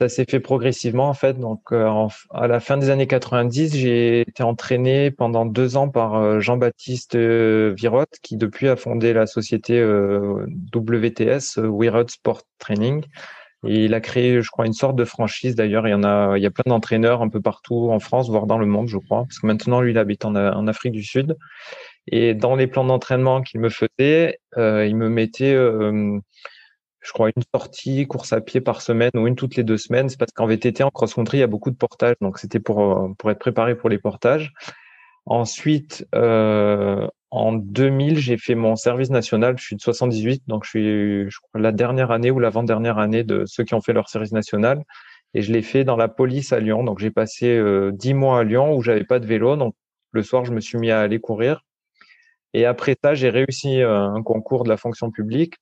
Ça 0.00 0.08
s'est 0.08 0.24
fait 0.28 0.40
progressivement 0.40 1.08
en 1.08 1.14
fait. 1.14 1.38
Donc 1.38 1.72
euh, 1.72 1.88
à 2.30 2.48
la 2.48 2.58
fin 2.58 2.76
des 2.76 2.90
années 2.90 3.06
90, 3.06 3.76
j'ai 3.76 4.22
été 4.22 4.42
entraîné 4.42 5.12
pendant 5.12 5.46
deux 5.46 5.76
ans 5.76 5.88
par 5.88 6.16
euh, 6.16 6.40
Jean-Baptiste 6.40 7.14
euh, 7.14 7.72
Virotte, 7.76 8.18
qui 8.20 8.36
depuis 8.36 8.68
a 8.68 8.74
fondé 8.74 9.12
la 9.12 9.26
société 9.26 9.82
WTS, 10.74 11.58
Wirotte 11.58 12.10
Sport 12.10 12.42
Training. 12.58 13.04
Et 13.66 13.84
il 13.86 13.94
a 13.94 14.00
créé, 14.00 14.42
je 14.42 14.50
crois, 14.50 14.66
une 14.66 14.74
sorte 14.74 14.96
de 14.96 15.04
franchise. 15.04 15.54
D'ailleurs, 15.54 15.88
il 15.88 15.92
y 15.92 15.94
en 15.94 16.04
a, 16.04 16.36
il 16.36 16.42
y 16.42 16.46
a 16.46 16.50
plein 16.50 16.64
d'entraîneurs 16.66 17.22
un 17.22 17.30
peu 17.30 17.40
partout 17.40 17.88
en 17.90 17.98
France, 17.98 18.28
voire 18.28 18.46
dans 18.46 18.58
le 18.58 18.66
monde, 18.66 18.88
je 18.88 18.98
crois, 18.98 19.22
parce 19.22 19.38
que 19.38 19.46
maintenant 19.46 19.80
lui, 19.80 19.92
il 19.92 19.98
habite 19.98 20.26
en 20.26 20.66
Afrique 20.66 20.92
du 20.92 21.02
Sud. 21.02 21.36
Et 22.06 22.34
dans 22.34 22.54
les 22.54 22.66
plans 22.66 22.84
d'entraînement 22.84 23.42
qu'il 23.42 23.60
me 23.60 23.70
faisait, 23.70 24.38
il 24.56 24.96
me 24.96 25.08
mettait 25.08 25.54
je 27.04 27.12
crois, 27.12 27.28
une 27.36 27.42
sortie 27.54 28.06
course 28.06 28.32
à 28.32 28.40
pied 28.40 28.60
par 28.60 28.80
semaine 28.80 29.10
ou 29.14 29.26
une 29.26 29.36
toutes 29.36 29.56
les 29.56 29.62
deux 29.62 29.76
semaines. 29.76 30.08
C'est 30.08 30.18
parce 30.18 30.32
qu'en 30.32 30.46
VTT, 30.46 30.82
en 30.82 30.90
cross-country, 30.90 31.36
il 31.36 31.40
y 31.40 31.44
a 31.44 31.46
beaucoup 31.46 31.70
de 31.70 31.76
portages. 31.76 32.16
Donc, 32.20 32.38
c'était 32.38 32.60
pour, 32.60 33.14
pour 33.18 33.30
être 33.30 33.38
préparé 33.38 33.76
pour 33.76 33.90
les 33.90 33.98
portages. 33.98 34.52
Ensuite, 35.26 36.06
euh, 36.14 37.06
en 37.30 37.52
2000, 37.52 38.18
j'ai 38.18 38.38
fait 38.38 38.54
mon 38.54 38.74
service 38.74 39.10
national. 39.10 39.56
Je 39.58 39.64
suis 39.64 39.76
de 39.76 39.82
78, 39.82 40.44
donc 40.46 40.64
je 40.64 40.70
suis 40.70 41.30
je 41.30 41.38
crois, 41.40 41.60
la 41.60 41.72
dernière 41.72 42.10
année 42.10 42.30
ou 42.30 42.38
l'avant-dernière 42.38 42.98
année 42.98 43.22
de 43.22 43.44
ceux 43.46 43.64
qui 43.64 43.74
ont 43.74 43.82
fait 43.82 43.92
leur 43.92 44.08
service 44.08 44.32
national. 44.32 44.82
Et 45.34 45.42
je 45.42 45.52
l'ai 45.52 45.62
fait 45.62 45.84
dans 45.84 45.96
la 45.96 46.08
police 46.08 46.52
à 46.54 46.60
Lyon. 46.60 46.84
Donc, 46.84 47.00
j'ai 47.00 47.10
passé 47.10 47.48
euh, 47.48 47.90
dix 47.92 48.14
mois 48.14 48.40
à 48.40 48.44
Lyon 48.44 48.74
où 48.74 48.82
j'avais 48.82 49.04
pas 49.04 49.18
de 49.18 49.26
vélo. 49.26 49.56
Donc, 49.56 49.74
le 50.12 50.22
soir, 50.22 50.44
je 50.46 50.52
me 50.52 50.60
suis 50.60 50.78
mis 50.78 50.90
à 50.90 51.00
aller 51.00 51.20
courir. 51.20 51.64
Et 52.54 52.64
après 52.64 52.96
ça, 53.02 53.14
j'ai 53.14 53.30
réussi 53.30 53.82
euh, 53.82 54.08
un 54.08 54.22
concours 54.22 54.62
de 54.62 54.68
la 54.68 54.76
fonction 54.76 55.10
publique 55.10 55.56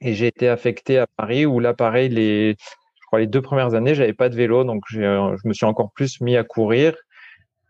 et 0.00 0.14
j'ai 0.14 0.28
été 0.28 0.48
affecté 0.48 0.98
à 0.98 1.06
Paris 1.16 1.44
où 1.44 1.58
là, 1.58 1.74
pareil, 1.74 2.08
les, 2.08 2.52
je 2.52 3.06
crois 3.08 3.18
les 3.18 3.26
deux 3.26 3.42
premières 3.42 3.74
années, 3.74 3.94
j'avais 3.96 4.12
pas 4.12 4.28
de 4.28 4.36
vélo, 4.36 4.62
donc 4.64 4.84
euh, 4.94 5.36
je 5.42 5.48
me 5.48 5.52
suis 5.52 5.66
encore 5.66 5.90
plus 5.92 6.20
mis 6.20 6.36
à 6.36 6.44
courir. 6.44 6.94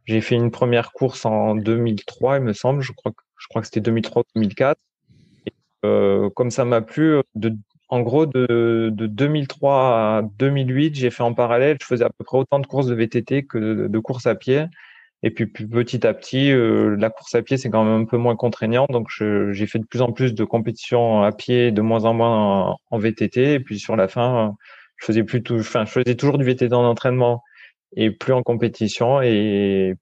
J'ai 0.04 0.20
fait 0.20 0.34
une 0.34 0.50
première 0.50 0.92
course 0.92 1.24
en 1.24 1.54
2003, 1.54 2.38
il 2.38 2.42
me 2.42 2.52
semble. 2.52 2.82
Je 2.82 2.92
crois 2.92 3.12
que 3.12 3.22
je 3.38 3.48
crois 3.48 3.62
que 3.62 3.66
c'était 3.66 3.80
2003 3.80 4.24
2004. 4.34 4.78
Et, 5.46 5.52
euh, 5.84 6.28
comme 6.30 6.50
ça 6.50 6.64
m'a 6.64 6.80
plu, 6.80 7.20
en 7.88 8.00
gros 8.00 8.26
de, 8.26 8.90
de 8.92 9.06
2003 9.06 9.74
à 10.18 10.22
2008, 10.38 10.94
j'ai 10.94 11.10
fait 11.10 11.22
en 11.22 11.34
parallèle. 11.34 11.78
Je 11.80 11.86
faisais 11.86 12.04
à 12.04 12.10
peu 12.10 12.24
près 12.24 12.38
autant 12.38 12.58
de 12.58 12.66
courses 12.66 12.86
de 12.86 12.94
VTT 12.94 13.44
que 13.44 13.86
de 13.88 13.98
courses 13.98 14.26
à 14.26 14.34
pied. 14.34 14.66
Et 15.24 15.30
puis 15.30 15.46
petit 15.46 16.04
à 16.04 16.14
petit, 16.14 16.50
euh, 16.50 16.96
la 16.96 17.08
course 17.08 17.34
à 17.36 17.42
pied, 17.42 17.56
c'est 17.56 17.70
quand 17.70 17.84
même 17.84 18.02
un 18.02 18.04
peu 18.04 18.16
moins 18.16 18.34
contraignant. 18.34 18.86
Donc 18.90 19.08
j'ai 19.08 19.66
fait 19.66 19.78
de 19.78 19.86
plus 19.86 20.02
en 20.02 20.10
plus 20.10 20.34
de 20.34 20.44
compétitions 20.44 21.22
à 21.22 21.30
pied, 21.30 21.70
de 21.70 21.80
moins 21.80 22.04
en 22.04 22.14
moins 22.14 22.76
en, 22.90 22.98
VTT. 22.98 23.54
Et 23.54 23.60
puis 23.60 23.78
sur 23.78 23.94
la 23.94 24.08
fin, 24.08 24.54
je 24.96 25.06
faisais 25.06 25.22
plus 25.22 25.42
tout, 25.42 25.58
enfin, 25.58 25.84
je 25.84 25.92
faisais 25.92 26.16
toujours 26.16 26.38
du 26.38 26.44
VTT 26.44 26.72
en 26.74 26.84
entraînement 26.84 27.42
et 27.96 28.10
plus 28.10 28.32
en 28.32 28.42
compétition. 28.42 29.22
Et, 29.22 29.94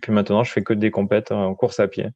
puis 0.00 0.12
maintenant, 0.12 0.44
je 0.44 0.52
fais 0.52 0.62
que 0.62 0.74
des 0.74 0.92
compètes 0.92 1.32
en 1.32 1.54
course 1.54 1.80
à 1.80 1.88
pied. 1.88 2.06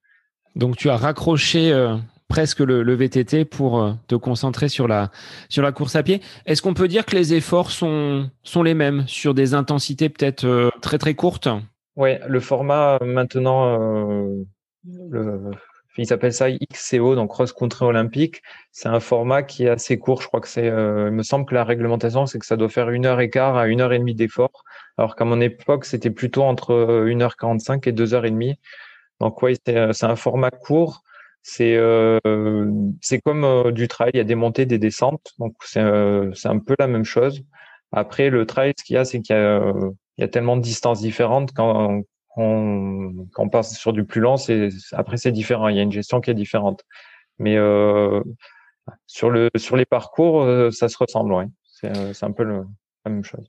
Donc 0.55 0.77
tu 0.77 0.89
as 0.89 0.97
raccroché 0.97 1.73
euh, 1.73 1.97
presque 2.29 2.61
le, 2.61 2.83
le, 2.83 2.95
VTT 2.95 3.45
pour 3.45 3.81
euh, 3.81 3.93
te 4.07 4.15
concentrer 4.15 4.69
sur 4.69 4.87
la, 4.87 5.11
sur 5.49 5.63
la 5.63 5.73
course 5.73 5.97
à 5.97 6.05
pied. 6.05 6.21
Est-ce 6.47 6.63
qu'on 6.63 6.75
peut 6.75 6.89
dire 6.89 7.07
que 7.07 7.17
les 7.17 7.35
efforts 7.35 7.73
sont, 7.73 8.31
sont 8.45 8.63
les 8.63 8.75
mêmes 8.75 9.05
sur 9.09 9.35
des 9.35 9.55
intensités 9.55 10.11
peut-être 10.11 10.71
très 10.81 10.99
très 10.99 11.15
courtes? 11.15 11.49
Oui, 11.97 12.17
le 12.27 12.41
format 12.41 12.99
euh, 13.03 13.07
maintenant, 13.07 13.79
euh, 13.79 14.45
le, 15.11 15.51
il 15.99 16.07
s'appelle 16.07 16.33
ça 16.33 16.51
XCO, 16.51 17.15
donc 17.15 17.31
cross 17.31 17.53
country 17.53 17.85
olympique. 17.85 18.43
C'est 18.71 18.89
un 18.89 19.01
format 19.01 19.43
qui 19.43 19.65
est 19.65 19.69
assez 19.69 19.99
court. 19.99 20.23
Je 20.23 20.29
crois 20.29 20.41
que 20.41 20.49
c'est, 20.49 20.69
euh, 20.69 21.09
il 21.09 21.15
me 21.15 21.23
semble 21.23 21.45
que 21.45 21.55
la 21.55 21.65
réglementation, 21.65 22.27
c'est 22.27 22.39
que 22.39 22.47
ça 22.47 22.57
doit 22.57 22.71
faire 22.71 22.91
une 22.91 23.05
heure 23.07 23.21
et 23.21 23.29
quart 23.31 23.57
à 23.57 23.67
une 23.69 23.81
heure 23.83 23.93
et 23.93 23.99
demie 23.99 24.15
d'effort. 24.15 24.65
Alors 24.97 25.17
qu'à 25.17 25.25
mon 25.25 25.41
époque, 25.41 25.85
c'était 25.85 26.11
plutôt 26.11 26.45
entre 26.45 26.73
1h45 27.07 27.89
et 27.89 27.93
2h30. 27.93 28.57
Donc 29.21 29.43
oui, 29.43 29.57
c'est 29.67 30.05
un 30.05 30.17
format 30.17 30.51
court. 30.51 31.03
C'est 31.43 31.77
c'est 33.01 33.21
comme 33.21 33.73
du 33.73 33.89
trail, 33.89 34.11
il 34.15 34.19
y 34.19 34.21
a 34.21 34.25
des 34.25 34.35
montées, 34.35 34.67
des 34.67 34.79
descentes. 34.79 35.33
Donc 35.39 35.57
c'est 35.63 35.81
un 35.81 36.59
peu 36.59 36.75
la 36.79 36.87
même 36.87 37.05
chose. 37.05 37.43
Après, 37.93 38.31
le 38.31 38.47
trail, 38.47 38.73
ce 38.79 38.85
qu'il 38.85 38.95
y 38.95 38.99
a, 38.99 39.05
c'est 39.05 39.21
qu'il 39.21 39.37
y 39.37 39.39
a 39.39 39.61
il 40.19 40.23
y 40.23 40.25
a 40.25 40.29
tellement 40.29 40.57
de 40.57 40.63
distances 40.63 41.01
différentes 41.01 41.53
quand 41.53 42.05
on, 42.37 43.27
quand 43.33 43.43
on 43.45 43.49
passe 43.49 43.79
sur 43.79 43.93
du 43.93 44.05
plus 44.05 44.21
lent, 44.21 44.37
c'est 44.37 44.69
après 44.93 45.17
c'est 45.17 45.33
différent. 45.33 45.69
Il 45.69 45.77
y 45.77 45.81
a 45.81 45.83
une 45.83 45.93
gestion 45.93 46.21
qui 46.21 46.31
est 46.31 46.35
différente. 46.35 46.83
Mais 47.39 47.57
euh, 47.57 48.23
sur 49.07 49.31
le 49.31 49.51
sur 49.57 49.77
les 49.77 49.85
parcours, 49.85 50.43
euh, 50.43 50.71
ça 50.71 50.89
se 50.89 50.97
ressemble. 50.99 51.33
Ouais. 51.33 51.47
C'est 51.65 51.97
euh, 51.97 52.13
c'est 52.13 52.27
un 52.27 52.33
peu 52.33 52.45
le, 52.45 52.65
la 53.05 53.11
même 53.11 53.25
chose. 53.25 53.47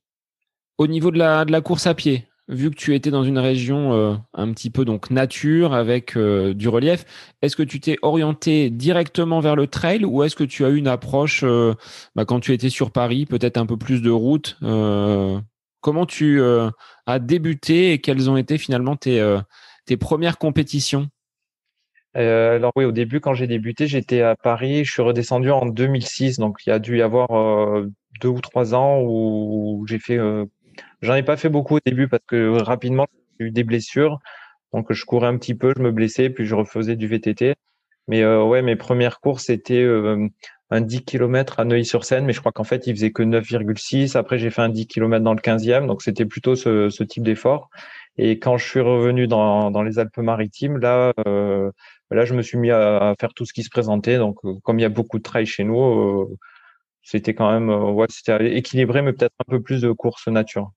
Au 0.77 0.87
niveau 0.87 1.11
de 1.11 1.17
la 1.17 1.45
de 1.45 1.51
la 1.51 1.61
course 1.61 1.87
à 1.87 1.93
pied, 1.93 2.27
vu 2.47 2.71
que 2.71 2.75
tu 2.75 2.95
étais 2.95 3.11
dans 3.11 3.23
une 3.23 3.37
région 3.37 3.93
euh, 3.93 4.15
un 4.33 4.51
petit 4.51 4.69
peu 4.69 4.85
donc 4.85 5.11
nature 5.11 5.73
avec 5.73 6.17
euh, 6.17 6.53
du 6.53 6.67
relief, 6.67 7.05
est-ce 7.41 7.55
que 7.55 7.63
tu 7.63 7.79
t'es 7.79 7.97
orienté 8.01 8.69
directement 8.69 9.39
vers 9.39 9.55
le 9.55 9.67
trail 9.67 10.03
ou 10.03 10.23
est-ce 10.23 10.35
que 10.35 10.43
tu 10.43 10.65
as 10.65 10.69
eu 10.69 10.77
une 10.77 10.87
approche 10.87 11.45
bah, 12.15 12.25
quand 12.25 12.39
tu 12.39 12.53
étais 12.53 12.69
sur 12.69 12.91
Paris, 12.91 13.25
peut-être 13.25 13.57
un 13.57 13.65
peu 13.65 13.77
plus 13.77 14.01
de 14.01 14.11
route 14.11 14.57
Comment 15.83 16.05
tu 16.05 16.39
euh, 16.39 16.69
as 17.07 17.19
débuté 17.19 17.91
et 17.91 17.99
quelles 17.99 18.29
ont 18.29 18.37
été 18.37 18.57
finalement 18.57 18.95
tes, 18.95 19.19
euh, 19.19 19.41
premières 19.99 20.37
compétitions? 20.37 21.09
Euh, 22.15 22.55
alors 22.55 22.71
oui, 22.77 22.85
au 22.85 22.93
début, 22.93 23.19
quand 23.19 23.33
j'ai 23.33 23.47
débuté, 23.47 23.85
j'étais 23.85 24.21
à 24.21 24.37
Paris. 24.37 24.85
Je 24.85 24.91
suis 24.93 25.01
redescendu 25.01 25.51
en 25.51 25.65
2006, 25.65 26.39
donc 26.39 26.59
il 26.65 26.69
y 26.69 26.71
a 26.71 26.79
dû 26.79 26.99
y 26.99 27.01
avoir 27.01 27.27
deux 28.21 28.29
ou 28.29 28.39
trois 28.39 28.73
ans 28.73 29.01
où 29.01 29.83
j'ai 29.85 29.99
fait. 29.99 30.17
J'en 31.01 31.15
ai 31.15 31.23
pas 31.23 31.35
fait 31.35 31.49
beaucoup 31.49 31.75
au 31.75 31.81
début 31.85 32.07
parce 32.07 32.23
que 32.27 32.61
rapidement 32.61 33.05
j'ai 33.37 33.47
eu 33.47 33.51
des 33.51 33.65
blessures, 33.65 34.19
donc 34.71 34.93
je 34.93 35.03
courais 35.03 35.27
un 35.27 35.37
petit 35.37 35.53
peu, 35.53 35.73
je 35.75 35.81
me 35.81 35.91
blessais, 35.91 36.29
puis 36.29 36.45
je 36.45 36.55
refaisais 36.55 36.95
du 36.95 37.07
VTT. 37.07 37.55
Mais 38.07 38.25
ouais, 38.25 38.61
mes 38.61 38.77
premières 38.77 39.19
courses 39.19 39.47
c'était 39.47 39.85
un 40.69 40.81
10 40.81 41.03
km 41.03 41.59
à 41.59 41.65
Neuilly-sur-Seine, 41.65 42.25
mais 42.25 42.33
je 42.33 42.39
crois 42.39 42.51
qu'en 42.51 42.63
fait, 42.63 42.87
il 42.87 42.95
faisait 42.95 43.11
que 43.11 43.23
9,6. 43.23 44.17
Après, 44.17 44.37
j'ai 44.37 44.49
fait 44.49 44.61
un 44.61 44.69
10 44.69 44.87
km 44.87 45.23
dans 45.23 45.33
le 45.33 45.39
15e, 45.39 45.87
donc 45.87 46.01
c'était 46.01 46.25
plutôt 46.25 46.55
ce, 46.55 47.03
type 47.03 47.23
d'effort. 47.23 47.69
Et 48.17 48.39
quand 48.39 48.57
je 48.57 48.67
suis 48.67 48.79
revenu 48.79 49.27
dans, 49.27 49.71
dans 49.71 49.83
les 49.83 49.99
Alpes-Maritimes, 49.99 50.77
là, 50.77 51.13
euh, 51.27 51.71
là, 52.11 52.25
je 52.25 52.33
me 52.33 52.41
suis 52.41 52.57
mis 52.57 52.71
à, 52.71 53.15
faire 53.19 53.33
tout 53.33 53.45
ce 53.45 53.53
qui 53.53 53.63
se 53.63 53.69
présentait. 53.69 54.17
Donc, 54.17 54.37
euh, 54.45 54.53
comme 54.63 54.79
il 54.79 54.83
y 54.83 54.85
a 54.85 54.89
beaucoup 54.89 55.17
de 55.17 55.23
trail 55.23 55.45
chez 55.45 55.63
nous, 55.63 55.81
euh, 55.81 56.37
c'était 57.01 57.33
quand 57.33 57.51
même, 57.51 57.69
ouais, 57.69 58.07
c'était 58.09 58.55
équilibré, 58.55 59.01
mais 59.01 59.13
peut-être 59.13 59.33
un 59.47 59.51
peu 59.51 59.61
plus 59.61 59.81
de 59.81 59.91
course 59.91 60.27
nature. 60.27 60.71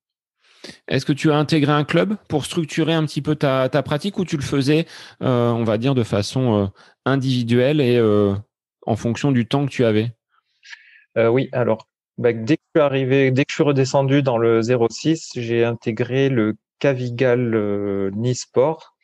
Est-ce 0.88 1.06
que 1.06 1.12
tu 1.12 1.30
as 1.30 1.36
intégré 1.36 1.72
un 1.72 1.84
club 1.84 2.16
pour 2.28 2.44
structurer 2.44 2.92
un 2.92 3.04
petit 3.04 3.22
peu 3.22 3.36
ta, 3.36 3.68
ta 3.68 3.82
pratique 3.82 4.18
ou 4.18 4.24
tu 4.24 4.36
le 4.36 4.42
faisais, 4.42 4.86
on 5.20 5.62
va 5.62 5.78
dire, 5.78 5.94
de 5.94 6.02
façon 6.02 6.72
individuelle 7.04 7.80
et 7.80 8.00
en 8.86 8.96
fonction 8.96 9.32
du 9.32 9.46
temps 9.46 9.66
que 9.66 9.70
tu 9.70 9.84
avais? 9.84 10.12
Euh, 11.18 11.28
Oui, 11.28 11.48
alors 11.52 11.88
bah, 12.18 12.32
dès 12.32 12.56
que 12.56 12.62
je 12.74 12.80
suis 12.80 12.84
arrivé, 12.84 13.30
dès 13.30 13.44
que 13.44 13.50
je 13.50 13.56
suis 13.56 13.64
redescendu 13.64 14.22
dans 14.22 14.38
le 14.38 14.62
06, 14.62 15.32
j'ai 15.36 15.64
intégré 15.64 16.28
le 16.28 16.56
Cavigal 16.78 17.54
euh, 17.54 18.10
Nisport. 18.14 18.94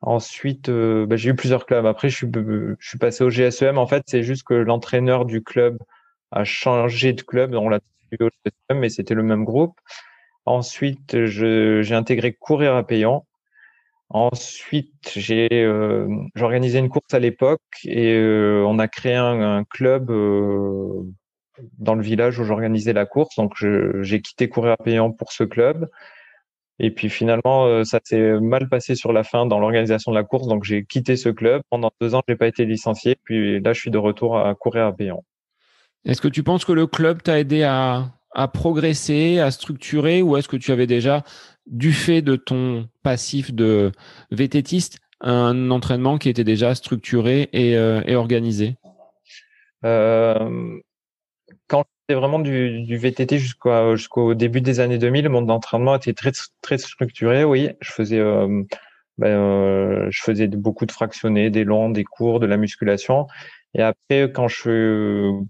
Ensuite, 0.00 0.68
euh, 0.68 1.06
bah, 1.06 1.16
j'ai 1.16 1.30
eu 1.30 1.34
plusieurs 1.34 1.66
clubs. 1.66 1.86
Après, 1.86 2.08
je 2.08 2.16
suis, 2.16 2.98
passé 2.98 3.24
au 3.24 3.30
GSEM. 3.30 3.78
En 3.78 3.86
fait, 3.86 4.04
c'est 4.06 4.22
juste 4.22 4.44
que 4.44 4.54
l'entraîneur 4.54 5.24
du 5.26 5.42
club 5.42 5.78
a 6.32 6.44
changé 6.44 7.12
de 7.12 7.22
club. 7.22 7.54
On 7.54 7.68
l'a 7.68 7.80
au 8.20 8.28
GSEM, 8.44 8.78
mais 8.78 8.88
c'était 8.88 9.14
le 9.14 9.22
même 9.22 9.44
groupe. 9.44 9.78
Ensuite, 10.46 11.26
j'ai 11.26 11.94
intégré 11.94 12.32
Courir 12.32 12.76
à 12.76 12.86
Payant. 12.86 13.26
Ensuite, 14.08 15.12
j'ai 15.16 15.48
euh, 15.52 16.06
une 16.36 16.88
course 16.88 17.12
à 17.12 17.18
l'époque 17.18 17.60
et 17.84 18.14
euh, 18.14 18.64
on 18.66 18.78
a 18.78 18.86
créé 18.86 19.14
un, 19.14 19.64
club 19.64 20.10
euh, 20.10 21.02
dans 21.78 21.94
le 21.94 22.02
village 22.02 22.38
où 22.38 22.44
j'organisais 22.44 22.92
la 22.92 23.04
course. 23.04 23.34
Donc, 23.36 23.54
j'ai 23.56 24.20
quitté 24.22 24.48
courir 24.48 24.72
à 24.72 24.76
payant 24.76 25.10
pour 25.10 25.32
ce 25.32 25.42
club. 25.44 25.88
Et 26.78 26.90
puis 26.90 27.08
finalement, 27.08 27.66
euh, 27.66 27.84
ça 27.84 28.00
s'est 28.04 28.38
mal 28.38 28.68
passé 28.68 28.94
sur 28.94 29.12
la 29.12 29.24
fin 29.24 29.46
dans 29.46 29.58
l'organisation 29.58 30.12
de 30.12 30.16
la 30.16 30.24
course. 30.24 30.46
Donc, 30.46 30.64
j'ai 30.64 30.84
quitté 30.84 31.16
ce 31.16 31.30
club. 31.30 31.62
Pendant 31.70 31.90
deux 32.00 32.14
ans, 32.14 32.22
j'ai 32.28 32.36
pas 32.36 32.46
été 32.46 32.64
licencié. 32.64 33.16
Puis 33.24 33.60
là, 33.60 33.72
je 33.72 33.80
suis 33.80 33.90
de 33.90 33.98
retour 33.98 34.38
à 34.38 34.54
courir 34.54 34.86
à 34.86 34.92
payant. 34.92 35.24
Est-ce 36.04 36.20
que 36.20 36.28
tu 36.28 36.42
penses 36.42 36.64
que 36.64 36.72
le 36.72 36.86
club 36.86 37.22
t'a 37.22 37.40
aidé 37.40 37.64
à, 37.64 38.12
à 38.36 38.48
progresser, 38.48 39.38
à 39.40 39.50
structurer, 39.50 40.20
ou 40.20 40.36
est-ce 40.36 40.46
que 40.46 40.58
tu 40.58 40.70
avais 40.70 40.86
déjà 40.86 41.24
du 41.66 41.92
fait 41.92 42.20
de 42.20 42.36
ton 42.36 42.86
passif 43.02 43.52
de 43.52 43.92
vététiste, 44.30 44.98
un 45.22 45.70
entraînement 45.70 46.18
qui 46.18 46.28
était 46.28 46.44
déjà 46.44 46.74
structuré 46.74 47.48
et, 47.54 47.76
euh, 47.76 48.02
organisé? 48.14 48.76
Euh, 49.86 50.78
Quand 51.66 51.84
c'était 52.02 52.20
vraiment 52.20 52.38
du, 52.38 52.82
du 52.82 52.98
VTT 52.98 53.38
jusqu'au 53.38 54.34
début 54.34 54.60
des 54.60 54.80
années 54.80 54.98
2000, 54.98 55.30
mon 55.30 55.48
entraînement 55.48 55.96
était 55.96 56.12
très 56.12 56.32
très 56.60 56.76
structuré. 56.76 57.42
Oui, 57.42 57.70
je 57.80 57.90
faisais 57.90 58.20
euh, 58.20 58.62
ben, 59.16 60.10
je 60.10 60.22
faisais 60.22 60.46
beaucoup 60.46 60.84
de 60.84 60.92
fractionnés, 60.92 61.48
des 61.48 61.64
longs, 61.64 61.88
des 61.88 62.04
courts, 62.04 62.38
de 62.38 62.46
la 62.46 62.58
musculation. 62.58 63.28
Et 63.72 63.80
après, 63.80 64.30
quand 64.30 64.48
je 64.48 65.40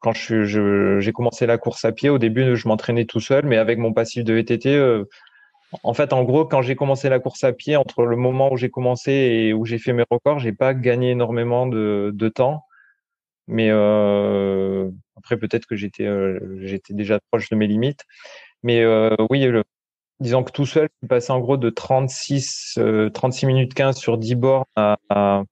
quand 0.00 0.12
je 0.12 0.98
j'ai 1.00 1.12
commencé 1.12 1.46
la 1.46 1.58
course 1.58 1.84
à 1.84 1.92
pied, 1.92 2.08
au 2.08 2.18
début, 2.18 2.56
je 2.56 2.68
m'entraînais 2.68 3.04
tout 3.04 3.20
seul, 3.20 3.46
mais 3.46 3.56
avec 3.56 3.78
mon 3.78 3.92
passif 3.92 4.24
de 4.24 4.34
VTT, 4.34 4.74
euh, 4.74 5.04
en 5.82 5.94
fait, 5.94 6.12
en 6.12 6.24
gros, 6.24 6.44
quand 6.46 6.62
j'ai 6.62 6.76
commencé 6.76 7.08
la 7.08 7.20
course 7.20 7.44
à 7.44 7.52
pied, 7.52 7.76
entre 7.76 8.04
le 8.04 8.16
moment 8.16 8.52
où 8.52 8.56
j'ai 8.56 8.70
commencé 8.70 9.12
et 9.12 9.52
où 9.52 9.64
j'ai 9.64 9.78
fait 9.78 9.92
mes 9.92 10.04
records, 10.10 10.40
j'ai 10.40 10.52
pas 10.52 10.74
gagné 10.74 11.10
énormément 11.10 11.66
de, 11.66 12.10
de 12.12 12.28
temps. 12.28 12.64
Mais 13.46 13.68
euh, 13.70 14.90
après, 15.16 15.36
peut-être 15.36 15.66
que 15.66 15.76
j'étais 15.76 16.06
euh, 16.06 16.38
j'étais 16.62 16.94
déjà 16.94 17.18
proche 17.30 17.50
de 17.50 17.56
mes 17.56 17.66
limites. 17.66 18.04
Mais 18.62 18.80
euh, 18.82 19.14
oui, 19.30 19.44
le, 19.44 19.64
disons 20.20 20.44
que 20.44 20.52
tout 20.52 20.66
seul, 20.66 20.88
je 20.94 20.98
suis 21.06 21.08
passé 21.08 21.32
en 21.32 21.40
gros 21.40 21.56
de 21.56 21.70
36 21.70 22.78
36 23.14 23.46
minutes 23.46 23.74
15 23.74 23.96
sur 23.96 24.18
10 24.18 24.34
bords 24.36 24.66
à, 24.76 24.98
à 25.08 25.44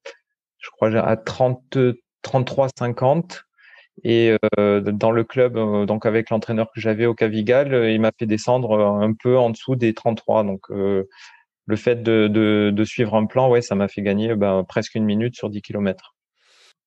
je 0.58 0.70
crois 0.70 0.90
à 0.96 1.16
30 1.16 1.78
33 2.22 2.68
50 2.78 3.47
Et 4.04 4.36
dans 4.52 5.10
le 5.10 5.24
club, 5.24 5.54
donc 5.86 6.06
avec 6.06 6.30
l'entraîneur 6.30 6.70
que 6.72 6.80
j'avais 6.80 7.06
au 7.06 7.14
Cavigal, 7.14 7.90
il 7.90 8.00
m'a 8.00 8.12
fait 8.16 8.26
descendre 8.26 8.78
un 8.78 9.12
peu 9.12 9.36
en 9.36 9.50
dessous 9.50 9.76
des 9.76 9.94
33. 9.94 10.44
Donc 10.44 10.68
le 11.68 11.76
fait 11.76 12.02
de, 12.02 12.84
suivre 12.84 13.14
un 13.14 13.26
plan, 13.26 13.48
ouais, 13.50 13.62
ça 13.62 13.74
m'a 13.74 13.88
fait 13.88 14.02
gagner 14.02 14.34
ben, 14.34 14.64
presque 14.64 14.94
une 14.94 15.04
minute 15.04 15.36
sur 15.36 15.50
10 15.50 15.62
km. 15.62 16.14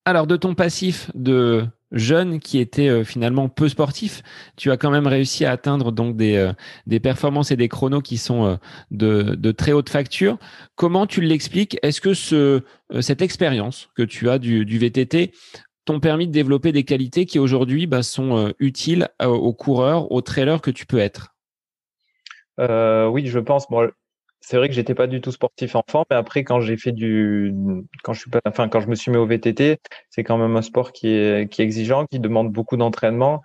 Alors, 0.04 0.26
de 0.26 0.36
ton 0.36 0.56
passif 0.56 1.12
de 1.14 1.68
jeune 1.92 2.40
qui 2.40 2.58
était 2.58 2.88
euh, 2.88 3.04
finalement 3.04 3.50
peu 3.50 3.70
sportif, 3.70 4.24
tu 4.58 4.72
as 4.72 4.78
quand 4.78 4.90
même 4.90 5.06
réussi 5.06 5.46
à 5.46 5.52
atteindre 5.52 5.92
donc 5.92 6.18
des, 6.18 6.36
euh, 6.38 7.00
performances 7.00 7.52
et 7.52 7.56
des 7.56 7.68
chronos 7.68 8.02
qui 8.02 8.18
sont 8.18 8.46
euh, 8.46 8.56
de, 8.90 9.52
très 9.52 9.74
haute 9.74 9.90
facture. 9.90 10.40
Comment 10.76 11.06
tu 11.06 11.22
l'expliques? 11.22 11.78
Est-ce 11.84 12.02
que 12.02 12.16
ce, 12.16 12.64
cette 13.02 13.22
expérience 13.22 13.90
que 13.96 14.02
tu 14.02 14.28
as 14.32 14.40
du 14.40 14.80
VTT 14.80 15.34
t'ont 15.86 16.00
permis 16.00 16.28
de 16.28 16.32
développer 16.32 16.72
des 16.72 16.84
qualités 16.84 17.26
qui 17.26 17.40
aujourd'hui 17.40 17.88
bah, 17.88 18.04
sont 18.04 18.54
utiles 18.60 19.10
aux 19.24 19.54
coureurs, 19.54 20.12
aux 20.12 20.22
trailers 20.22 20.62
que 20.62 20.72
tu 20.72 20.86
peux 20.86 21.00
être? 21.00 21.36
Oui, 22.60 23.26
je 23.26 23.40
pense. 23.40 23.68
Bon, 23.70 23.90
c'est 24.42 24.58
vrai 24.58 24.68
que 24.68 24.74
j'étais 24.74 24.96
pas 24.96 25.08
du 25.08 25.22
tout 25.22 25.32
sportif 25.32 25.76
enfant, 25.76 26.04
mais 26.10 26.16
après 26.16 26.44
quand 26.44 26.62
j'ai 26.62 26.76
fait 26.76 26.92
du, 26.92 27.54
quand 28.04 28.14
je 28.14 28.22
suis 28.22 28.32
pas, 28.32 28.42
enfin 28.46 28.68
quand 28.68 28.82
je 28.82 28.88
me 28.88 28.96
suis 28.96 29.12
mis 29.12 29.18
au 29.18 29.26
VTT, 29.28 29.78
c'est 30.10 30.24
quand 30.24 30.38
même 30.38 30.56
un 30.56 30.64
sport 30.64 30.92
qui 30.92 31.10
est 31.10 31.50
qui 31.50 31.62
est 31.62 31.66
exigeant, 31.66 32.06
qui 32.08 32.20
demande 32.20 32.52
beaucoup 32.52 32.76
d'entraînement. 32.76 33.44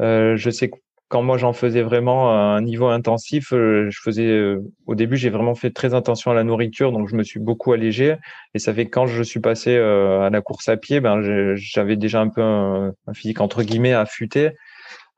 Euh, 0.00 0.36
je 0.36 0.50
sais 0.50 0.70
que 0.70 0.76
quand 1.08 1.22
moi 1.22 1.38
j'en 1.38 1.52
faisais 1.52 1.82
vraiment 1.82 2.32
un 2.32 2.60
niveau 2.60 2.88
intensif, 2.88 3.52
euh, 3.52 3.88
je 3.90 4.00
faisais 4.02 4.26
euh, 4.26 4.60
au 4.86 4.96
début 4.96 5.16
j'ai 5.16 5.30
vraiment 5.30 5.54
fait 5.54 5.70
très 5.70 5.94
attention 5.94 6.32
à 6.32 6.34
la 6.34 6.42
nourriture, 6.42 6.90
donc 6.90 7.08
je 7.08 7.14
me 7.14 7.22
suis 7.22 7.38
beaucoup 7.38 7.72
allégé. 7.72 8.16
Et 8.54 8.58
ça 8.58 8.74
fait 8.74 8.86
que 8.86 8.90
quand 8.90 9.06
je 9.06 9.22
suis 9.22 9.40
passé 9.40 9.76
euh, 9.76 10.22
à 10.22 10.30
la 10.30 10.40
course 10.40 10.68
à 10.68 10.76
pied, 10.76 11.00
ben 11.00 11.20
j'avais 11.54 11.96
déjà 11.96 12.20
un 12.20 12.28
peu 12.28 12.42
un, 12.42 12.92
physique 13.14 13.40
entre 13.40 13.62
guillemets 13.62 13.92
affûté. 13.92 14.50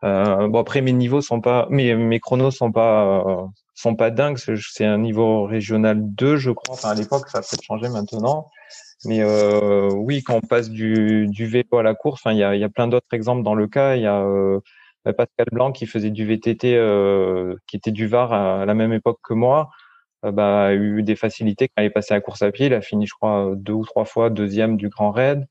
Bon 0.02 0.58
après 0.58 0.80
mes 0.80 0.92
niveaux 0.92 1.20
sont 1.20 1.40
pas, 1.40 1.66
mes 1.70 2.20
chronos 2.20 2.52
sont 2.52 2.70
pas 2.70 3.48
sont 3.74 3.94
pas 3.94 4.10
dingues. 4.10 4.38
C'est 4.38 4.84
un 4.84 4.98
niveau 4.98 5.44
régional 5.44 5.98
2, 6.00 6.36
je 6.36 6.50
crois. 6.50 6.74
Enfin, 6.74 6.90
à 6.90 6.94
l'époque, 6.94 7.28
ça 7.28 7.38
a 7.38 7.40
peut-être 7.40 7.62
changé 7.62 7.88
maintenant. 7.88 8.46
Mais 9.04 9.20
euh, 9.20 9.90
oui, 9.92 10.22
quand 10.22 10.36
on 10.36 10.40
passe 10.40 10.70
du, 10.70 11.28
du 11.28 11.46
vélo 11.46 11.78
à 11.78 11.82
la 11.82 11.94
course, 11.94 12.22
il 12.26 12.36
y 12.36 12.42
a, 12.42 12.56
y 12.56 12.64
a 12.64 12.68
plein 12.68 12.88
d'autres 12.88 13.06
exemples 13.12 13.42
dans 13.42 13.54
le 13.54 13.68
cas. 13.68 13.94
Il 13.94 14.02
y 14.02 14.06
a 14.06 14.24
Pascal 15.12 15.46
Blanc 15.52 15.72
qui 15.72 15.86
faisait 15.86 16.10
du 16.10 16.26
VTT, 16.26 16.76
euh, 16.76 17.54
qui 17.66 17.76
était 17.76 17.92
du 17.92 18.06
Var 18.06 18.32
à, 18.32 18.66
la 18.66 18.74
même 18.74 18.92
époque 18.92 19.20
que 19.22 19.34
moi. 19.34 19.70
Euh, 20.24 20.32
bah, 20.32 20.66
a 20.66 20.74
eu 20.74 21.02
des 21.02 21.16
facilités 21.16 21.68
quand 21.68 21.82
il 21.82 21.86
est 21.86 21.90
passé 21.90 22.14
à 22.14 22.20
course 22.20 22.42
à 22.42 22.50
pied. 22.50 22.66
Il 22.66 22.74
a 22.74 22.80
fini, 22.80 23.06
je 23.06 23.14
crois, 23.14 23.52
deux 23.56 23.72
ou 23.72 23.84
trois 23.84 24.04
fois 24.04 24.30
deuxième 24.30 24.76
du 24.76 24.88
Grand 24.88 25.10
Raid. 25.10 25.46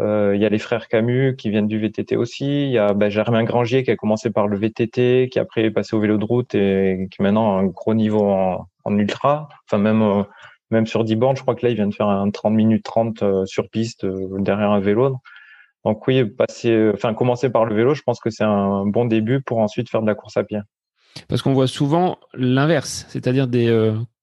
Euh, 0.00 0.34
il 0.34 0.40
y 0.40 0.46
a 0.46 0.48
les 0.48 0.58
frères 0.58 0.88
Camus 0.88 1.36
qui 1.36 1.50
viennent 1.50 1.68
du 1.68 1.78
VTT 1.78 2.16
aussi. 2.16 2.64
Il 2.64 2.70
y 2.70 2.78
a 2.78 2.94
ben, 2.94 3.10
Germain 3.10 3.44
Grangier 3.44 3.82
qui 3.82 3.90
a 3.90 3.96
commencé 3.96 4.30
par 4.30 4.48
le 4.48 4.56
VTT, 4.56 5.28
qui 5.30 5.38
après 5.38 5.64
est 5.64 5.70
passé 5.70 5.94
au 5.94 6.00
vélo 6.00 6.16
de 6.16 6.24
route 6.24 6.54
et 6.54 7.08
qui 7.10 7.22
maintenant 7.22 7.56
a 7.56 7.60
un 7.60 7.66
gros 7.66 7.94
niveau 7.94 8.24
en, 8.24 8.66
ultra. 8.98 9.48
Enfin 9.66 9.78
même 9.78 10.02
euh, 10.02 10.22
même 10.70 10.86
sur 10.86 11.04
10 11.04 11.16
bornes, 11.16 11.36
je 11.36 11.42
crois 11.42 11.54
que 11.54 11.66
là 11.66 11.70
il 11.70 11.76
vient 11.76 11.86
de 11.86 11.94
faire 11.94 12.08
un 12.08 12.30
30 12.30 12.54
minutes 12.54 12.84
30 12.84 13.22
euh, 13.22 13.46
sur 13.46 13.68
piste 13.68 14.06
derrière 14.06 14.70
un 14.70 14.80
vélo. 14.80 15.18
Donc 15.84 16.06
oui, 16.06 16.24
passer, 16.24 16.90
enfin 16.94 17.14
commencer 17.14 17.50
par 17.50 17.64
le 17.64 17.74
vélo, 17.74 17.94
je 17.94 18.02
pense 18.02 18.20
que 18.20 18.30
c'est 18.30 18.44
un 18.44 18.86
bon 18.86 19.04
début 19.06 19.40
pour 19.40 19.58
ensuite 19.58 19.88
faire 19.88 20.02
de 20.02 20.06
la 20.06 20.14
course 20.14 20.36
à 20.36 20.44
pied. 20.44 20.58
Parce 21.28 21.42
qu'on 21.42 21.54
voit 21.54 21.66
souvent 21.66 22.18
l'inverse, 22.34 23.06
c'est-à-dire 23.08 23.48
des 23.48 23.68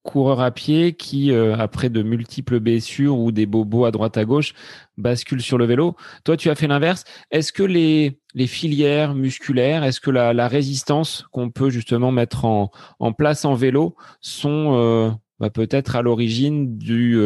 coureurs 0.08 0.40
à 0.40 0.52
pied 0.52 0.94
qui, 0.94 1.32
euh, 1.32 1.56
après 1.58 1.90
de 1.90 2.02
multiples 2.02 2.60
blessures 2.60 3.20
ou 3.20 3.32
des 3.32 3.46
bobos 3.46 3.86
à 3.86 3.92
droite 3.92 4.18
à 4.18 4.24
gauche, 4.24 4.54
basculent 4.98 5.42
sur 5.42 5.58
le 5.58 5.66
vélo. 5.66 5.96
Toi, 6.24 6.38
tu 6.38 6.50
as 6.50 6.56
fait 6.56 6.68
l'inverse. 6.68 7.04
Est-ce 7.30 7.52
que 7.52 7.62
les, 7.62 8.20
les 8.34 8.48
filières 8.48 9.14
musculaires, 9.14 9.84
est-ce 9.84 10.00
que 10.00 10.10
la, 10.10 10.34
la 10.34 10.48
résistance 10.48 11.28
qu'on 11.32 11.52
peut 11.52 11.70
justement 11.70 12.12
mettre 12.12 12.46
en, 12.46 12.72
en 13.00 13.12
place 13.12 13.44
en 13.44 13.54
vélo 13.54 13.96
sont 14.22 14.76
euh, 14.76 15.12
bah, 15.40 15.50
peut-être 15.50 15.96
à 15.96 16.02
l'origine 16.02 16.78
du 16.78 17.18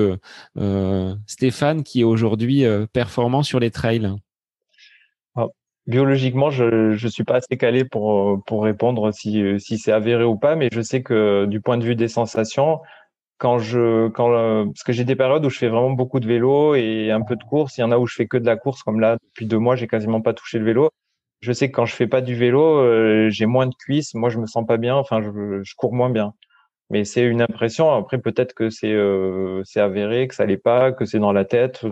euh, 0.58 1.16
Stéphane 1.28 1.84
qui 1.84 2.02
est 2.02 2.06
aujourd'hui 2.06 2.64
performant 2.94 3.44
sur 3.44 3.60
les 3.60 3.72
trails 3.72 4.12
ah, 5.36 5.48
Biologiquement, 5.88 6.50
je 6.50 6.92
ne 6.92 7.10
suis 7.10 7.24
pas 7.24 7.38
assez 7.38 7.58
calé 7.58 7.86
pour, 7.86 8.44
répondre 8.50 9.12
si, 9.12 9.60
c'est 9.60 9.92
avéré 9.92 10.24
ou 10.24 10.38
pas, 10.38 10.56
mais 10.56 10.70
je 10.72 10.82
sais 10.82 11.04
que 11.04 11.46
du 11.46 11.62
point 11.62 11.78
de 11.78 11.86
vue 11.86 11.96
des 11.96 12.08
sensations, 12.08 12.80
quand 13.42 13.58
je, 13.58 14.08
quand, 14.10 14.30
parce 14.68 14.84
que 14.84 14.94
j'ai 14.94 15.04
des 15.04 15.16
périodes 15.16 15.44
où 15.44 15.50
je 15.50 15.58
fais 15.58 15.68
vraiment 15.68 15.90
beaucoup 15.90 16.20
de 16.20 16.28
vélo 16.28 16.76
et 16.76 17.10
un 17.10 17.22
peu 17.22 17.36
de 17.36 17.44
course. 17.44 17.76
Il 17.78 17.82
y 17.82 17.84
en 17.84 17.92
a 17.92 17.98
où 17.98 18.06
je 18.06 18.14
fais 18.14 18.28
que 18.28 18.38
de 18.38 18.46
la 18.46 18.56
course, 18.56 18.84
comme 18.84 19.00
là, 19.00 19.18
depuis 19.30 19.48
deux 19.48 19.58
mois, 19.58 19.76
j'ai 19.76 19.88
quasiment 19.88 20.22
pas 20.22 20.34
touché 20.34 20.60
le 20.60 20.66
vélo. 20.66 20.92
Je 21.42 21.52
sais 21.52 21.72
que 21.72 21.76
quand 21.76 21.88
je 21.88 21.96
fais 21.96 22.06
pas 22.06 22.22
du 22.22 22.36
vélo, 22.36 22.62
euh, 22.62 23.30
j'ai 23.32 23.48
moins 23.48 23.66
de 23.66 23.74
cuisses. 23.74 24.14
Moi, 24.14 24.30
je 24.30 24.38
me 24.38 24.46
sens 24.46 24.64
pas 24.68 24.78
bien. 24.78 24.96
Enfin, 24.96 25.22
je 25.24 25.74
cours 25.76 25.94
moins 25.94 26.12
bien. 26.12 26.36
Mais 26.92 27.06
c'est 27.06 27.24
une 27.24 27.42
impression. 27.42 27.90
Après, 27.92 28.18
peut-être 28.18 28.54
que 28.54 28.70
c'est 28.70 28.92
euh, 28.92 29.64
avéré, 29.78 30.28
que 30.28 30.36
ça 30.36 30.46
l'est 30.46 30.58
pas, 30.58 30.92
que 30.92 31.06
c'est 31.06 31.20
dans 31.20 31.32
la 31.32 31.46
tête. 31.46 31.86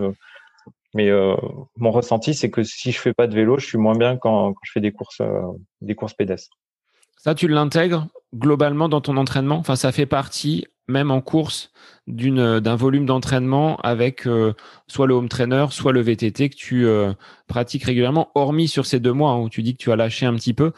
Mais 0.93 1.09
euh, 1.09 1.35
mon 1.77 1.91
ressenti, 1.91 2.33
c'est 2.33 2.49
que 2.49 2.63
si 2.63 2.91
je 2.91 2.99
fais 2.99 3.13
pas 3.13 3.27
de 3.27 3.33
vélo, 3.33 3.57
je 3.57 3.65
suis 3.65 3.77
moins 3.77 3.95
bien 3.95 4.17
quand, 4.17 4.55
je 4.63 4.71
fais 4.73 4.81
des 4.81 4.91
courses, 4.91 5.21
euh, 5.21 5.41
des 5.81 5.95
courses 5.95 6.13
pédestres. 6.13 6.57
Ça, 7.17 7.33
tu 7.33 7.47
l'intègres 7.47 8.07
globalement 8.35 8.89
dans 8.89 8.99
ton 8.99 9.15
entraînement? 9.15 9.55
Enfin, 9.55 9.77
ça 9.77 9.93
fait 9.93 10.05
partie, 10.05 10.65
même 10.89 11.11
en 11.11 11.21
course, 11.21 11.71
d'une 12.07 12.59
d'un 12.59 12.75
volume 12.75 13.05
d'entraînement 13.05 13.77
avec 13.77 14.27
euh, 14.27 14.53
soit 14.87 15.07
le 15.07 15.13
home 15.13 15.29
trainer, 15.29 15.67
soit 15.69 15.93
le 15.93 16.01
VTT 16.01 16.49
que 16.49 16.55
tu 16.55 16.87
pratiques 17.47 17.83
régulièrement. 17.83 18.31
Hormis 18.35 18.67
sur 18.67 18.85
ces 18.85 18.99
deux 18.99 19.13
mois 19.13 19.31
hein, 19.31 19.39
où 19.39 19.49
tu 19.49 19.63
dis 19.63 19.77
que 19.77 19.81
tu 19.81 19.91
as 19.93 19.95
lâché 19.95 20.25
un 20.25 20.33
petit 20.33 20.53
peu, 20.53 20.71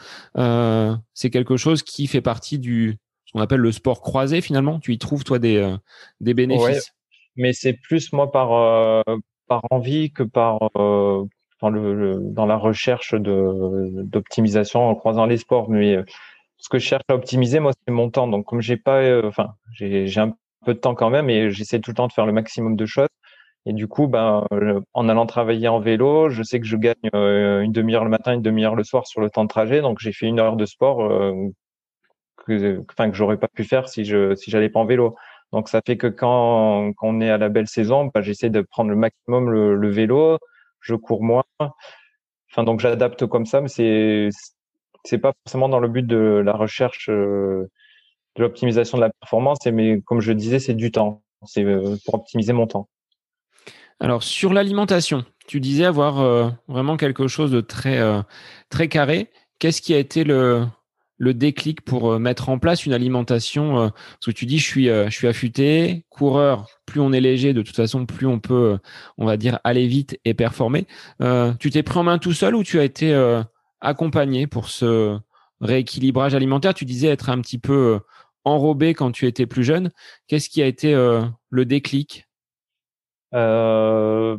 c'est 1.14 1.30
quelque 1.30 1.56
chose 1.56 1.82
qui 1.82 2.06
fait 2.06 2.20
partie 2.20 2.58
du 2.58 2.98
qu'on 3.32 3.40
appelle 3.40 3.60
le 3.60 3.72
sport 3.72 4.00
croisé 4.00 4.40
finalement. 4.40 4.78
Tu 4.78 4.92
y 4.92 4.98
trouves 4.98 5.24
toi 5.24 5.38
des 5.38 5.74
des 6.20 6.34
bénéfices? 6.34 6.92
mais 7.34 7.54
c'est 7.54 7.72
plus 7.72 8.12
moi 8.12 8.30
par 8.30 9.04
par 9.52 9.62
envie 9.70 10.10
que 10.12 10.22
par 10.22 10.70
euh, 10.76 11.24
dans, 11.60 11.70
le, 11.70 12.18
dans 12.20 12.46
la 12.46 12.56
recherche 12.56 13.14
de 13.14 14.02
d'optimisation 14.02 14.88
en 14.88 14.94
croisant 14.94 15.26
les 15.26 15.36
sports. 15.36 15.68
Mais 15.68 15.96
euh, 15.96 16.04
ce 16.58 16.68
que 16.68 16.78
je 16.78 16.86
cherche 16.86 17.04
à 17.08 17.14
optimiser, 17.14 17.60
moi, 17.60 17.72
c'est 17.86 17.92
mon 17.92 18.10
temps. 18.10 18.28
Donc, 18.28 18.46
comme 18.46 18.62
j'ai 18.62 18.78
pas, 18.78 19.02
euh, 19.02 19.28
enfin, 19.28 19.54
j'ai 19.74 20.06
j'ai 20.06 20.20
un 20.20 20.34
peu 20.64 20.74
de 20.74 20.78
temps 20.78 20.94
quand 20.94 21.10
même, 21.10 21.28
et 21.28 21.50
j'essaie 21.50 21.80
tout 21.80 21.90
le 21.90 21.96
temps 21.96 22.06
de 22.06 22.12
faire 22.12 22.26
le 22.26 22.32
maximum 22.32 22.76
de 22.76 22.86
choses. 22.86 23.08
Et 23.66 23.72
du 23.72 23.86
coup, 23.88 24.08
ben, 24.08 24.44
en 24.92 25.08
allant 25.08 25.26
travailler 25.26 25.68
en 25.68 25.78
vélo, 25.80 26.30
je 26.30 26.42
sais 26.42 26.58
que 26.58 26.66
je 26.66 26.76
gagne 26.76 26.96
une 27.12 27.72
demi-heure 27.72 28.04
le 28.04 28.10
matin, 28.10 28.34
une 28.34 28.42
demi-heure 28.42 28.74
le 28.74 28.84
soir 28.84 29.06
sur 29.06 29.20
le 29.20 29.30
temps 29.30 29.44
de 29.44 29.48
trajet. 29.48 29.82
Donc, 29.82 29.98
j'ai 30.00 30.12
fait 30.12 30.26
une 30.26 30.40
heure 30.40 30.56
de 30.56 30.66
sport 30.66 30.98
que, 32.44 32.80
enfin, 32.90 33.10
que 33.10 33.16
j'aurais 33.16 33.38
pas 33.38 33.48
pu 33.48 33.64
faire 33.64 33.88
si 33.88 34.04
je 34.04 34.34
si 34.34 34.50
j'allais 34.50 34.68
pas 34.68 34.80
en 34.80 34.84
vélo. 34.84 35.16
Donc 35.52 35.68
ça 35.68 35.82
fait 35.86 35.96
que 35.96 36.06
quand, 36.06 36.92
quand 36.96 37.08
on 37.08 37.20
est 37.20 37.30
à 37.30 37.38
la 37.38 37.48
belle 37.50 37.68
saison, 37.68 38.10
bah, 38.12 38.22
j'essaie 38.22 38.50
de 38.50 38.62
prendre 38.62 38.90
le 38.90 38.96
maximum 38.96 39.50
le, 39.50 39.90
vélo, 39.90 40.38
je 40.80 40.94
cours 40.94 41.22
moins. 41.22 41.44
Enfin 42.50 42.64
donc 42.64 42.80
j'adapte 42.80 43.26
comme 43.26 43.46
ça, 43.46 43.60
mais 43.60 43.68
c'est 43.68 44.30
c'est 45.04 45.18
pas 45.18 45.32
forcément 45.44 45.68
dans 45.68 45.80
le 45.80 45.88
but 45.88 46.06
de 46.06 46.42
la 46.44 46.52
recherche 46.52 47.08
euh, 47.10 47.68
de 48.36 48.42
l'optimisation 48.42 48.98
de 48.98 49.02
la 49.02 49.10
performance, 49.10 49.58
mais 49.66 50.00
comme 50.00 50.20
je 50.20 50.32
disais, 50.32 50.58
c'est 50.58 50.74
du 50.74 50.90
temps. 50.90 51.22
C'est 51.44 51.64
euh, 51.64 51.96
pour 52.04 52.14
optimiser 52.14 52.52
mon 52.52 52.66
temps. 52.66 52.88
Alors 54.00 54.22
sur 54.22 54.52
l'alimentation, 54.52 55.24
tu 55.46 55.60
disais 55.60 55.84
avoir 55.84 56.20
euh, 56.20 56.50
vraiment 56.68 56.96
quelque 56.96 57.26
chose 57.26 57.50
de 57.50 57.60
très 57.60 58.00
très 58.70 58.88
carré. 58.88 59.30
Qu'est-ce 59.58 59.82
qui 59.82 59.94
a 59.94 59.98
été 59.98 60.24
le 60.24 60.66
le 61.22 61.34
déclic 61.34 61.82
pour 61.82 62.10
euh, 62.10 62.18
mettre 62.18 62.48
en 62.48 62.58
place 62.58 62.84
une 62.84 62.92
alimentation 62.92 63.78
euh, 63.78 63.88
Parce 63.90 64.26
que 64.26 64.30
tu 64.32 64.44
dis, 64.44 64.58
je 64.58 64.66
suis, 64.66 64.88
euh, 64.88 65.04
je 65.08 65.16
suis 65.16 65.28
affûté, 65.28 66.04
coureur, 66.10 66.66
plus 66.84 67.00
on 67.00 67.12
est 67.12 67.20
léger, 67.20 67.52
de 67.52 67.62
toute 67.62 67.76
façon, 67.76 68.06
plus 68.06 68.26
on 68.26 68.40
peut, 68.40 68.76
on 69.18 69.24
va 69.24 69.36
dire, 69.36 69.60
aller 69.62 69.86
vite 69.86 70.18
et 70.24 70.34
performer. 70.34 70.88
tu 71.60 71.70
t'es 71.70 71.84
pris 71.84 71.98
en 72.00 72.02
main 72.02 72.18
tout 72.18 72.32
seul 72.32 72.56
ou 72.56 72.64
tu 72.64 72.80
as 72.80 72.84
été 72.84 73.14
accompagné 73.80 74.48
pour 74.48 74.68
ce 74.68 75.16
rééquilibrage 75.60 76.34
alimentaire? 76.34 76.74
Tu 76.74 76.84
disais 76.84 77.08
être 77.08 77.30
un 77.30 77.40
petit 77.40 77.58
peu 77.58 78.00
enrobé 78.44 78.92
quand 78.92 79.12
tu 79.12 79.26
étais 79.26 79.46
plus 79.46 79.62
jeune. 79.62 79.92
Qu'est-ce 80.26 80.50
qui 80.50 80.60
a 80.60 80.66
été 80.66 80.92
le 80.92 81.64
déclic? 81.64 82.26
Bah, 83.32 84.36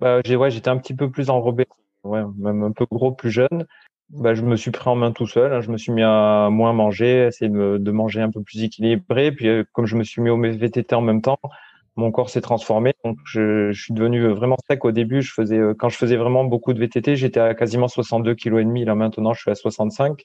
ouais, 0.00 0.50
J'étais 0.50 0.68
un 0.68 0.78
petit 0.78 0.94
peu 0.94 1.10
plus 1.10 1.30
enrobé, 1.30 1.66
même 2.04 2.64
un 2.64 2.72
peu 2.72 2.86
gros 2.90 3.12
plus 3.12 3.30
jeune 3.30 3.66
bah, 4.10 4.34
je 4.34 4.42
me 4.42 4.56
suis 4.56 4.70
pris 4.70 4.88
en 4.88 4.96
main 4.96 5.12
tout 5.12 5.26
seul. 5.26 5.52
Hein. 5.52 5.60
Je 5.60 5.70
me 5.70 5.76
suis 5.76 5.92
mis 5.92 6.02
à 6.02 6.48
moins 6.50 6.72
manger, 6.72 7.26
essayer 7.28 7.50
de, 7.50 7.90
manger 7.90 8.20
un 8.20 8.30
peu 8.30 8.42
plus 8.42 8.62
équilibré. 8.62 9.32
Puis, 9.32 9.48
euh, 9.48 9.64
comme 9.72 9.86
je 9.86 9.96
me 9.96 10.04
suis 10.04 10.22
mis 10.22 10.30
au 10.30 10.40
VTT 10.40 10.94
en 10.94 11.00
même 11.00 11.22
temps, 11.22 11.38
mon 11.96 12.10
corps 12.12 12.30
s'est 12.30 12.40
transformé. 12.40 12.92
Donc, 13.04 13.18
je, 13.24 13.72
suis 13.72 13.94
devenu 13.94 14.26
vraiment 14.28 14.56
sec. 14.68 14.84
Au 14.84 14.92
début, 14.92 15.22
je 15.22 15.32
faisais, 15.32 15.58
euh, 15.58 15.74
quand 15.74 15.88
je 15.88 15.96
faisais 15.96 16.16
vraiment 16.16 16.44
beaucoup 16.44 16.72
de 16.74 16.78
VTT, 16.78 17.16
j'étais 17.16 17.40
à 17.40 17.54
quasiment 17.54 17.88
62 17.88 18.34
kg 18.34 18.58
et 18.58 18.64
demi. 18.64 18.84
Là, 18.84 18.94
maintenant, 18.94 19.32
je 19.32 19.40
suis 19.40 19.50
à 19.50 19.54
65. 19.54 20.22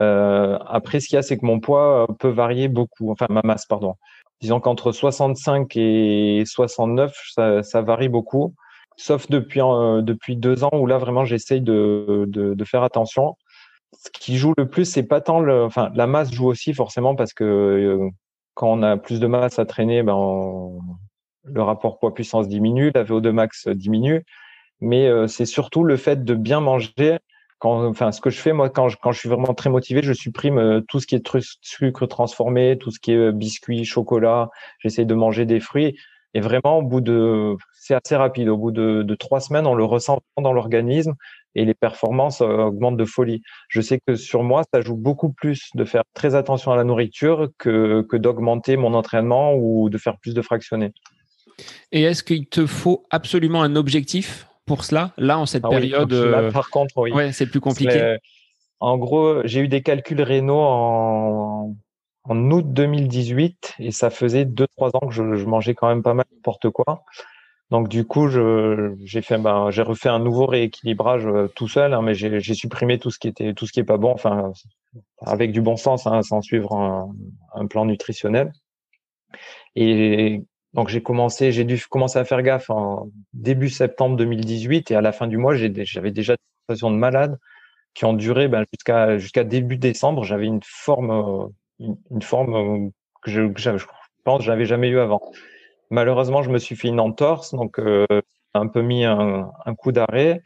Euh, 0.00 0.58
après, 0.66 1.00
ce 1.00 1.08
qu'il 1.08 1.16
y 1.16 1.18
a, 1.18 1.22
c'est 1.22 1.38
que 1.38 1.46
mon 1.46 1.60
poids 1.60 2.06
peut 2.18 2.28
varier 2.28 2.68
beaucoup. 2.68 3.10
Enfin, 3.12 3.26
ma 3.30 3.42
masse, 3.44 3.66
pardon. 3.66 3.94
Disons 4.40 4.60
qu'entre 4.60 4.92
65 4.92 5.76
et 5.76 6.42
69, 6.46 7.14
ça, 7.32 7.62
ça 7.62 7.80
varie 7.80 8.08
beaucoup. 8.08 8.54
Sauf 8.96 9.28
depuis, 9.28 9.60
depuis 9.60 10.36
deux 10.36 10.64
ans 10.64 10.70
où 10.72 10.86
là, 10.86 10.98
vraiment, 10.98 11.24
j'essaye 11.24 11.60
de, 11.60 12.24
de, 12.26 12.64
faire 12.64 12.82
attention. 12.82 13.36
Ce 13.92 14.10
qui 14.10 14.36
joue 14.36 14.54
le 14.56 14.68
plus, 14.68 14.84
c'est 14.84 15.04
pas 15.04 15.20
tant 15.20 15.40
le. 15.40 15.64
Enfin, 15.64 15.90
la 15.94 16.06
masse 16.06 16.32
joue 16.32 16.46
aussi, 16.46 16.74
forcément, 16.74 17.14
parce 17.14 17.32
que 17.32 17.98
quand 18.54 18.68
on 18.68 18.82
a 18.82 18.96
plus 18.96 19.20
de 19.20 19.26
masse 19.26 19.58
à 19.58 19.66
traîner, 19.66 20.02
ben, 20.02 20.16
le 21.44 21.62
rapport 21.62 21.98
poids-puissance 21.98 22.48
diminue, 22.48 22.90
la 22.94 23.04
VO2 23.04 23.30
max 23.30 23.68
diminue. 23.68 24.24
Mais 24.80 25.08
c'est 25.28 25.46
surtout 25.46 25.84
le 25.84 25.96
fait 25.96 26.24
de 26.24 26.34
bien 26.34 26.60
manger 26.60 27.18
enfin, 27.64 28.12
ce 28.12 28.20
que 28.20 28.30
je 28.30 28.38
fais, 28.38 28.52
moi, 28.52 28.70
quand 28.70 28.88
je, 28.88 28.96
quand 29.00 29.12
je 29.12 29.18
suis 29.18 29.28
vraiment 29.28 29.54
très 29.54 29.70
motivé, 29.70 30.02
je 30.02 30.12
supprime 30.12 30.58
euh, 30.58 30.80
tout 30.88 31.00
ce 31.00 31.06
qui 31.06 31.14
est 31.14 31.38
sucre 31.62 32.06
transformé, 32.06 32.78
tout 32.78 32.90
ce 32.90 33.00
qui 33.00 33.12
est 33.12 33.16
euh, 33.16 33.32
biscuits, 33.32 33.84
chocolat. 33.84 34.50
J'essaie 34.78 35.04
de 35.04 35.14
manger 35.14 35.46
des 35.46 35.60
fruits. 35.60 35.96
Et 36.34 36.40
vraiment, 36.40 36.78
au 36.78 36.82
bout 36.82 37.00
de, 37.00 37.56
c'est 37.72 37.94
assez 37.94 38.16
rapide. 38.16 38.48
Au 38.48 38.56
bout 38.56 38.72
de, 38.72 39.02
de, 39.02 39.14
trois 39.14 39.40
semaines, 39.40 39.66
on 39.66 39.74
le 39.74 39.84
ressent 39.84 40.20
dans 40.36 40.52
l'organisme 40.52 41.14
et 41.54 41.64
les 41.64 41.74
performances 41.74 42.40
euh, 42.40 42.46
augmentent 42.46 42.96
de 42.96 43.04
folie. 43.04 43.42
Je 43.68 43.80
sais 43.80 44.00
que 44.04 44.16
sur 44.16 44.42
moi, 44.42 44.62
ça 44.72 44.80
joue 44.80 44.96
beaucoup 44.96 45.32
plus 45.32 45.70
de 45.74 45.84
faire 45.84 46.02
très 46.12 46.34
attention 46.34 46.72
à 46.72 46.76
la 46.76 46.82
nourriture 46.82 47.50
que, 47.58 48.02
que 48.08 48.16
d'augmenter 48.16 48.76
mon 48.76 48.94
entraînement 48.94 49.54
ou 49.54 49.88
de 49.88 49.96
faire 49.96 50.18
plus 50.18 50.34
de 50.34 50.42
fractionnés. 50.42 50.92
Et 51.92 52.02
est-ce 52.02 52.24
qu'il 52.24 52.46
te 52.46 52.66
faut 52.66 53.06
absolument 53.10 53.62
un 53.62 53.76
objectif 53.76 54.48
pour 54.66 54.84
cela 54.84 55.12
Là, 55.16 55.38
en 55.38 55.46
cette 55.46 55.64
ah 55.64 55.68
période. 55.68 56.12
Euh, 56.12 56.50
par 56.50 56.70
contre, 56.70 56.96
oui. 56.96 57.12
Ouais, 57.12 57.32
c'est 57.32 57.46
plus 57.46 57.60
compliqué? 57.60 58.16
En 58.80 58.98
gros, 58.98 59.40
j'ai 59.44 59.60
eu 59.60 59.68
des 59.68 59.82
calculs 59.82 60.20
rénaux 60.20 60.60
en, 60.60 61.76
en 62.24 62.50
août 62.50 62.64
2018 62.68 63.74
et 63.78 63.90
ça 63.90 64.10
faisait 64.10 64.44
2-3 64.44 64.90
ans 64.94 65.06
que 65.06 65.12
je, 65.12 65.22
mangeais 65.44 65.74
quand 65.74 65.88
même 65.88 66.02
pas 66.02 66.14
mal 66.14 66.26
n'importe 66.32 66.70
quoi. 66.70 67.04
Donc 67.70 67.88
du 67.88 68.04
coup, 68.04 68.28
j'ai 68.28 69.22
fait, 69.22 69.38
ben, 69.38 69.70
j'ai 69.70 69.82
refait 69.82 70.08
un 70.08 70.18
nouveau 70.18 70.46
rééquilibrage 70.46 71.26
euh, 71.26 71.48
tout 71.48 71.68
seul, 71.68 71.94
hein, 71.94 72.02
mais 72.02 72.14
j'ai 72.14 72.54
supprimé 72.54 72.98
tout 72.98 73.10
ce 73.10 73.18
qui 73.18 73.28
était, 73.28 73.54
tout 73.54 73.66
ce 73.66 73.72
qui 73.72 73.80
est 73.80 73.84
pas 73.84 73.96
bon, 73.96 74.12
enfin 74.12 74.52
avec 75.20 75.52
du 75.52 75.60
bon 75.60 75.76
sens, 75.76 76.06
hein, 76.06 76.22
sans 76.22 76.40
suivre 76.40 76.72
un, 76.74 77.14
un, 77.54 77.66
plan 77.66 77.84
nutritionnel. 77.84 78.52
Et 79.76 80.42
donc 80.74 80.88
j'ai 80.88 81.02
commencé, 81.02 81.52
j'ai 81.52 81.64
dû 81.64 81.80
commencer 81.88 82.18
à 82.18 82.24
faire 82.24 82.42
gaffe 82.42 82.70
en 82.70 83.08
début 83.32 83.70
septembre 83.70 84.16
2018 84.16 84.90
et 84.90 84.94
à 84.96 85.00
la 85.00 85.12
fin 85.12 85.26
du 85.26 85.38
mois, 85.38 85.54
j'avais 85.54 86.10
déjà 86.10 86.34
des 86.34 86.42
sensations 86.68 86.90
de 86.90 86.96
malade 86.96 87.38
qui 87.94 88.04
ont 88.04 88.12
duré 88.12 88.48
ben, 88.48 88.64
jusqu'à 88.72 89.18
jusqu'à 89.18 89.44
début 89.44 89.76
décembre. 89.76 90.24
J'avais 90.24 90.46
une 90.46 90.60
forme, 90.64 91.50
une, 92.10 92.22
forme 92.22 92.54
euh, 92.54 92.90
que 93.22 93.30
je, 93.30 93.42
que 93.52 93.60
je 93.60 93.86
pense 94.24 94.42
j'avais 94.42 94.66
jamais 94.66 94.88
eu 94.88 94.98
avant. 94.98 95.20
Malheureusement, 95.90 96.42
je 96.42 96.50
me 96.50 96.58
suis 96.58 96.76
fait 96.76 96.88
une 96.88 97.00
entorse, 97.00 97.54
donc 97.54 97.78
euh, 97.78 98.06
un 98.54 98.66
peu 98.68 98.82
mis 98.82 99.04
un, 99.04 99.50
un 99.64 99.74
coup 99.74 99.92
d'arrêt. 99.92 100.42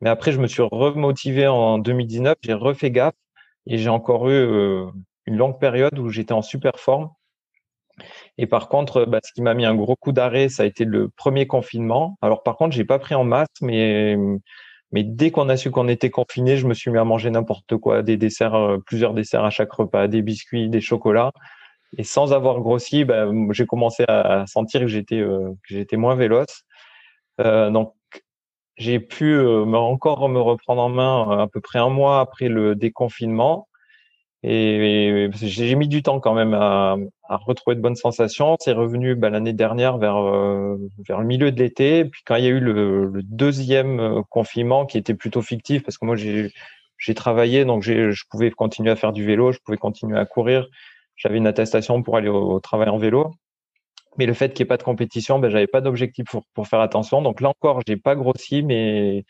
Mais 0.00 0.10
après, 0.10 0.32
je 0.32 0.40
me 0.40 0.46
suis 0.46 0.62
remotivé 0.62 1.46
en 1.46 1.78
2019. 1.78 2.36
J'ai 2.42 2.54
refait 2.54 2.90
gaffe 2.90 3.14
et 3.66 3.78
j'ai 3.78 3.88
encore 3.88 4.28
eu 4.28 4.32
euh, 4.32 4.86
une 5.26 5.36
longue 5.36 5.58
période 5.58 5.98
où 5.98 6.08
j'étais 6.08 6.32
en 6.32 6.42
super 6.42 6.78
forme. 6.78 7.10
Et 8.38 8.46
par 8.46 8.68
contre, 8.68 9.04
bah, 9.04 9.20
ce 9.22 9.32
qui 9.32 9.42
m'a 9.42 9.54
mis 9.54 9.64
un 9.64 9.74
gros 9.74 9.96
coup 9.96 10.12
d'arrêt, 10.12 10.48
ça 10.48 10.64
a 10.64 10.66
été 10.66 10.84
le 10.84 11.08
premier 11.08 11.46
confinement. 11.46 12.18
Alors 12.22 12.42
par 12.42 12.56
contre, 12.56 12.74
j'ai 12.74 12.84
pas 12.84 12.98
pris 12.98 13.14
en 13.14 13.24
masse, 13.24 13.48
mais 13.60 14.16
mais 14.92 15.02
dès 15.04 15.30
qu'on 15.30 15.48
a 15.48 15.56
su 15.56 15.70
qu'on 15.70 15.88
était 15.88 16.10
confiné, 16.10 16.56
je 16.56 16.66
me 16.66 16.74
suis 16.74 16.90
mis 16.90 16.98
à 16.98 17.04
manger 17.04 17.30
n'importe 17.30 17.76
quoi, 17.76 18.02
des 18.02 18.16
desserts, 18.16 18.54
euh, 18.54 18.78
plusieurs 18.78 19.14
desserts 19.14 19.44
à 19.44 19.50
chaque 19.50 19.72
repas, 19.72 20.08
des 20.08 20.22
biscuits, 20.22 20.68
des 20.68 20.80
chocolats. 20.80 21.32
Et 21.98 22.04
sans 22.04 22.32
avoir 22.32 22.60
grossi, 22.60 23.04
bah, 23.04 23.26
j'ai 23.50 23.66
commencé 23.66 24.04
à 24.08 24.46
sentir 24.46 24.80
que 24.80 24.86
j'étais 24.86 25.20
euh, 25.20 25.50
que 25.62 25.74
j'étais 25.74 25.96
moins 25.96 26.14
véloce. 26.14 26.64
Euh, 27.40 27.70
donc 27.70 27.94
j'ai 28.76 29.00
pu 29.00 29.34
euh, 29.34 29.64
encore 29.74 30.28
me 30.28 30.40
reprendre 30.40 30.82
en 30.82 30.88
main 30.88 31.40
à 31.40 31.46
peu 31.48 31.60
près 31.60 31.78
un 31.78 31.90
mois 31.90 32.20
après 32.20 32.48
le 32.48 32.74
déconfinement. 32.74 33.68
Et, 34.44 35.30
j'ai 35.34 35.74
mis 35.76 35.86
du 35.88 36.02
temps 36.02 36.18
quand 36.18 36.34
même 36.34 36.54
à, 36.54 36.96
à 37.28 37.36
retrouver 37.36 37.76
de 37.76 37.80
bonnes 37.80 37.96
sensations. 37.96 38.56
C'est 38.60 38.72
revenu 38.72 39.14
bah, 39.14 39.30
l'année 39.30 39.52
dernière 39.52 39.98
vers 39.98 40.16
euh, 40.16 40.76
vers 41.06 41.20
le 41.20 41.26
milieu 41.26 41.52
de 41.52 41.58
l'été. 41.60 42.04
Puis 42.06 42.22
quand 42.26 42.36
il 42.36 42.44
y 42.44 42.46
a 42.48 42.50
eu 42.50 42.60
le, 42.60 43.12
deuxième 43.22 44.00
euh, 44.00 44.22
confinement 44.28 44.84
qui 44.86 44.98
était 44.98 45.14
plutôt 45.14 45.42
fictif 45.42 45.84
parce 45.84 45.96
que 45.98 46.06
moi 46.06 46.16
j'ai 46.16 46.50
j'ai 46.98 47.14
travaillé 47.14 47.64
donc 47.64 47.82
je 47.82 48.22
pouvais 48.30 48.50
continuer 48.50 48.90
à 48.90 48.96
faire 48.96 49.12
du 49.12 49.24
vélo, 49.24 49.52
je 49.52 49.58
pouvais 49.64 49.78
continuer 49.78 50.18
à 50.18 50.26
courir. 50.26 50.68
J'avais 51.16 51.38
une 51.38 51.46
attestation 51.46 52.02
pour 52.02 52.16
aller 52.16 52.28
au, 52.28 52.58
travail 52.60 52.88
en 52.88 52.98
vélo. 52.98 53.32
Mais 54.18 54.26
le 54.26 54.34
fait 54.34 54.52
qu'il 54.52 54.64
n'y 54.64 54.66
ait 54.66 54.68
pas 54.68 54.76
de 54.76 54.82
compétition, 54.82 55.38
ben, 55.38 55.50
j'avais 55.50 55.66
pas 55.66 55.80
d'objectif 55.80 56.26
pour, 56.26 56.44
pour 56.54 56.68
faire 56.68 56.80
attention. 56.80 57.22
Donc 57.22 57.40
là 57.40 57.48
encore, 57.50 57.80
j'ai 57.86 57.96
pas 57.96 58.14
grossi, 58.16 58.62
mais 58.62 59.24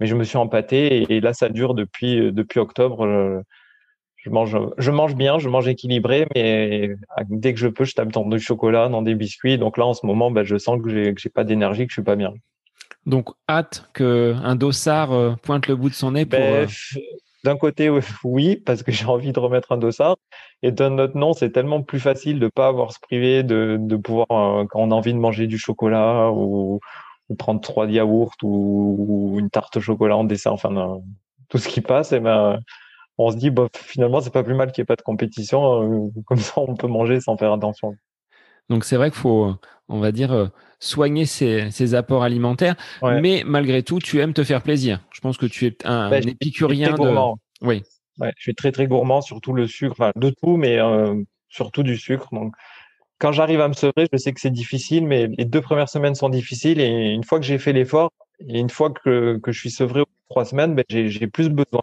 mais 0.00 0.06
je 0.06 0.14
me 0.14 0.24
suis 0.24 0.36
empâté 0.38 1.02
et, 1.02 1.16
et 1.16 1.20
là 1.20 1.32
ça 1.34 1.48
dure 1.48 1.74
depuis 1.74 2.32
depuis 2.32 2.60
octobre 2.60 3.42
je 4.26 4.30
mange, 4.30 4.58
je 4.76 4.90
mange 4.90 5.14
bien, 5.14 5.38
je 5.38 5.48
mange 5.48 5.68
équilibré, 5.68 6.26
mais 6.34 6.96
dès 7.28 7.54
que 7.54 7.60
je 7.60 7.68
peux, 7.68 7.84
je 7.84 7.94
tape 7.94 8.10
dans 8.10 8.26
du 8.26 8.40
chocolat, 8.40 8.88
dans 8.88 9.02
des 9.02 9.14
biscuits. 9.14 9.56
Donc 9.56 9.78
là, 9.78 9.86
en 9.86 9.94
ce 9.94 10.04
moment, 10.04 10.32
bah, 10.32 10.42
je 10.42 10.58
sens 10.58 10.82
que 10.82 10.90
j'ai, 10.90 11.14
que 11.14 11.20
j'ai 11.20 11.28
pas 11.28 11.44
d'énergie, 11.44 11.86
que 11.86 11.90
je 11.92 11.94
suis 11.94 12.02
pas 12.02 12.16
bien. 12.16 12.34
Donc, 13.06 13.28
hâte 13.48 13.88
qu'un 13.94 14.56
dossard 14.56 15.12
euh, 15.12 15.34
pointe 15.40 15.68
le 15.68 15.76
bout 15.76 15.90
de 15.90 15.94
son 15.94 16.10
nez 16.10 16.26
pour. 16.26 16.40
Ben, 16.40 16.66
euh, 16.66 17.00
d'un 17.44 17.56
côté, 17.56 17.88
oui, 18.24 18.56
parce 18.56 18.82
que 18.82 18.90
j'ai 18.92 19.06
envie 19.06 19.32
de 19.32 19.38
remettre 19.38 19.70
un 19.70 19.76
dossard. 19.76 20.16
Et 20.64 20.72
d'un 20.72 20.98
autre, 20.98 21.16
non, 21.16 21.32
c'est 21.32 21.50
tellement 21.50 21.82
plus 21.82 22.00
facile 22.00 22.40
de 22.40 22.48
pas 22.48 22.66
avoir 22.66 22.92
se 22.92 22.98
priver, 22.98 23.44
de, 23.44 23.76
de 23.78 23.94
pouvoir, 23.94 24.26
euh, 24.32 24.64
quand 24.68 24.80
on 24.80 24.90
a 24.90 24.94
envie 24.94 25.12
de 25.12 25.18
manger 25.18 25.46
du 25.46 25.56
chocolat 25.58 26.32
ou, 26.32 26.80
prendre 27.38 27.60
trois 27.60 27.86
yaourts 27.86 28.34
ou, 28.42 29.36
une 29.38 29.50
tarte 29.50 29.76
au 29.76 29.80
chocolat 29.80 30.16
en 30.16 30.24
dessert, 30.24 30.52
enfin, 30.52 31.00
tout 31.48 31.58
ce 31.58 31.68
qui 31.68 31.80
passe, 31.80 32.10
et 32.10 32.18
ben, 32.18 32.60
on 33.18 33.30
se 33.30 33.36
dit, 33.36 33.50
bah, 33.50 33.68
finalement, 33.72 34.20
c'est 34.20 34.32
pas 34.32 34.42
plus 34.42 34.54
mal 34.54 34.72
qu'il 34.72 34.82
n'y 34.82 34.84
ait 34.84 34.86
pas 34.86 34.96
de 34.96 35.02
compétition. 35.02 35.82
Euh, 35.82 36.10
comme 36.26 36.38
ça, 36.38 36.54
on 36.56 36.74
peut 36.74 36.88
manger 36.88 37.20
sans 37.20 37.36
faire 37.36 37.52
attention. 37.52 37.94
Donc, 38.68 38.84
c'est 38.84 38.96
vrai 38.96 39.10
qu'il 39.10 39.20
faut, 39.20 39.54
on 39.88 40.00
va 40.00 40.12
dire, 40.12 40.32
euh, 40.32 40.48
soigner 40.80 41.24
ses, 41.24 41.94
apports 41.94 42.24
alimentaires. 42.24 42.76
Mais 43.02 43.42
malgré 43.46 43.82
tout, 43.82 43.98
tu 44.00 44.20
aimes 44.20 44.32
te 44.32 44.44
faire 44.44 44.62
plaisir. 44.62 45.00
Je 45.12 45.20
pense 45.20 45.36
que 45.36 45.46
tu 45.46 45.66
es 45.66 45.76
un, 45.84 46.10
ben, 46.10 46.28
épicurien 46.28 46.94
de. 46.94 47.36
Oui. 47.62 47.82
je 48.20 48.30
suis 48.36 48.54
très, 48.54 48.72
très 48.72 48.86
gourmand, 48.86 49.20
surtout 49.20 49.52
le 49.52 49.66
sucre, 49.66 49.92
enfin, 49.98 50.12
de 50.16 50.30
tout, 50.30 50.56
mais 50.56 50.78
euh, 50.78 51.14
surtout 51.48 51.82
du 51.82 51.96
sucre. 51.96 52.28
Donc, 52.32 52.52
quand 53.18 53.32
j'arrive 53.32 53.60
à 53.60 53.68
me 53.68 53.72
sevrer, 53.72 54.06
je 54.12 54.18
sais 54.18 54.32
que 54.32 54.40
c'est 54.40 54.50
difficile, 54.50 55.06
mais 55.06 55.28
les 55.38 55.44
deux 55.44 55.62
premières 55.62 55.88
semaines 55.88 56.14
sont 56.14 56.28
difficiles. 56.28 56.80
Et 56.80 57.12
une 57.12 57.24
fois 57.24 57.38
que 57.38 57.46
j'ai 57.46 57.58
fait 57.58 57.72
l'effort, 57.72 58.10
et 58.40 58.58
une 58.58 58.68
fois 58.68 58.90
que, 58.90 59.38
que 59.38 59.52
je 59.52 59.58
suis 59.60 59.70
sevré 59.70 60.00
aux 60.00 60.08
trois 60.28 60.44
semaines, 60.44 60.74
ben, 60.74 60.84
j'ai 60.88 61.26
plus 61.28 61.48
besoin. 61.48 61.82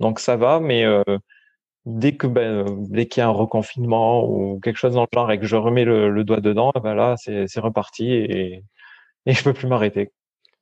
Donc 0.00 0.20
ça 0.20 0.36
va, 0.36 0.60
mais 0.60 0.84
euh, 0.84 1.02
dès 1.86 2.16
que 2.16 2.26
ben, 2.26 2.64
dès 2.88 3.06
qu'il 3.06 3.20
y 3.20 3.24
a 3.24 3.28
un 3.28 3.32
reconfinement 3.32 4.28
ou 4.28 4.60
quelque 4.60 4.76
chose 4.76 4.94
dans 4.94 5.02
le 5.02 5.08
genre 5.12 5.30
et 5.32 5.38
que 5.38 5.46
je 5.46 5.56
remets 5.56 5.84
le, 5.84 6.24
doigt 6.24 6.40
dedans, 6.40 6.72
ben 6.82 6.94
là 6.94 7.16
c'est 7.16 7.60
reparti 7.60 8.12
et, 8.12 8.64
et 9.26 9.32
je 9.32 9.42
peux 9.42 9.52
plus 9.52 9.66
m'arrêter. 9.66 10.12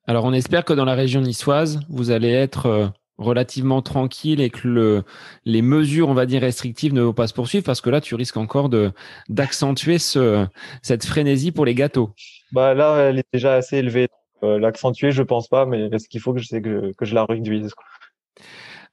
Alors 0.06 0.24
on 0.24 0.32
espère 0.32 0.64
que 0.64 0.72
dans 0.72 0.84
la 0.84 0.94
région 0.94 1.20
niçoise, 1.20 1.80
vous 1.88 2.10
allez 2.10 2.30
être 2.30 2.66
euh, 2.66 2.86
relativement 3.18 3.82
tranquille 3.82 4.40
et 4.40 4.50
que 4.50 4.68
le, 4.68 5.04
les 5.44 5.62
mesures, 5.62 6.08
on 6.08 6.14
va 6.14 6.26
dire, 6.26 6.42
restrictives 6.42 6.94
ne 6.94 7.02
vont 7.02 7.12
pas 7.12 7.26
se 7.26 7.34
poursuivre 7.34 7.64
parce 7.64 7.80
que 7.80 7.90
là, 7.90 8.00
tu 8.00 8.14
risques 8.14 8.36
encore 8.36 8.68
de 8.68 8.92
d'accentuer 9.28 9.98
ce, 9.98 10.46
cette 10.82 11.04
frénésie 11.04 11.52
pour 11.52 11.64
les 11.64 11.74
gâteaux. 11.74 12.10
Bah 12.52 12.74
là, 12.74 12.98
elle 12.98 13.18
est 13.18 13.26
déjà 13.32 13.54
assez 13.54 13.78
élevée. 13.78 14.08
Euh, 14.42 14.58
l'accentuer, 14.58 15.12
je 15.12 15.22
pense 15.22 15.48
pas, 15.48 15.66
mais 15.66 15.98
ce 15.98 16.08
qu'il 16.08 16.20
faut 16.20 16.34
que 16.34 16.40
je 16.40 16.56
que, 16.58 16.92
que 16.92 17.04
je 17.04 17.14
la 17.14 17.24
réduise. 17.24 17.72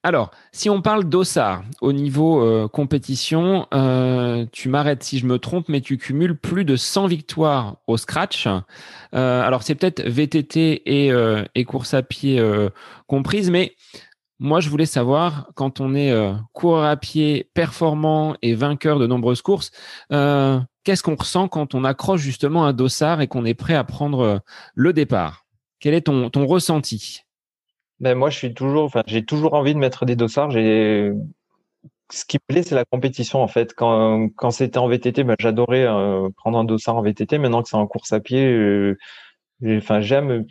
Alors, 0.06 0.32
si 0.52 0.70
on 0.70 0.82
parle 0.82 1.06
d'Ossard 1.06 1.63
au 1.80 1.94
niveau 1.94 2.44
euh, 2.44 2.68
compétition, 2.68 3.68
euh, 3.74 4.46
tu 4.52 4.68
m'arrêtes 4.68 5.02
si 5.02 5.18
je 5.18 5.26
me 5.26 5.39
trompe, 5.39 5.70
mais 5.70 5.80
tu 5.80 5.98
cumules 5.98 6.38
plus 6.38 6.66
de 6.66 6.76
100 6.76 7.08
victoires 7.08 7.78
au 7.88 7.96
scratch. 7.96 8.48
Euh, 8.48 9.42
alors, 9.42 9.63
c'est 9.63 9.76
peut-être 9.76 10.02
VTT 10.06 10.82
et, 10.86 11.13
et, 11.56 11.63
course 11.63 11.94
à 11.94 12.04
pied 12.04 12.44
comprises, 13.08 13.50
mais 13.50 13.76
moi, 14.39 14.60
je 14.60 14.70
voulais 14.70 14.86
savoir, 14.86 15.50
quand 15.56 15.80
on 15.80 15.96
est 15.96 16.13
coureur 16.52 16.84
à 16.84 16.98
pied 16.98 17.50
performant 17.54 18.36
et 18.42 18.56
vainqueur 18.56 19.00
de 19.00 19.08
nombreuses 19.08 19.42
courses, 19.42 19.72
qu'est-ce 20.10 21.04
qu'on 21.04 21.16
ressent 21.16 21.48
quand 21.48 21.76
on 21.76 21.86
accroche 21.86 22.20
justement 22.20 22.66
un 22.66 22.74
dossard 22.74 23.22
et 23.22 23.28
qu'on 23.28 23.46
est 23.46 23.54
prêt 23.54 23.76
à 23.76 23.86
prendre 23.86 24.42
le 24.76 24.92
départ? 24.92 25.46
Quel 25.80 25.94
est 25.94 26.02
ton, 26.02 26.30
ton 26.30 26.46
ressenti? 26.46 27.24
Ben 27.99 28.17
moi, 28.17 28.29
je 28.29 28.38
suis 28.38 28.53
toujours, 28.53 28.86
enfin, 28.86 29.03
j'ai 29.08 29.23
toujours 29.25 29.53
envie 29.53 29.73
de 29.73 29.79
mettre 29.79 30.06
des 30.06 30.15
dossards. 30.15 30.51
J'ai, 30.51 31.12
ce 32.12 32.25
qui 32.25 32.38
me 32.38 32.53
plaît, 32.53 32.63
c'est 32.63 32.75
la 32.75 32.86
compétition 32.86 33.41
en 33.41 33.47
fait. 33.47 33.73
Quand, 33.73 34.29
quand 34.36 34.51
c'était 34.51 34.77
en 34.77 34.88
VTT, 34.88 35.23
ben, 35.23 35.36
j'adorais 35.39 35.86
euh, 35.86 36.29
prendre 36.38 36.58
un 36.58 36.63
dossard 36.63 36.95
en 36.95 37.01
VTT. 37.01 37.38
Maintenant 37.38 37.63
que 37.63 37.69
c'est 37.69 37.75
en 37.75 37.88
course 37.88 38.13
à 38.13 38.19
pied, 38.19 38.45
euh, 38.45 38.97
j'aime. 39.62 40.45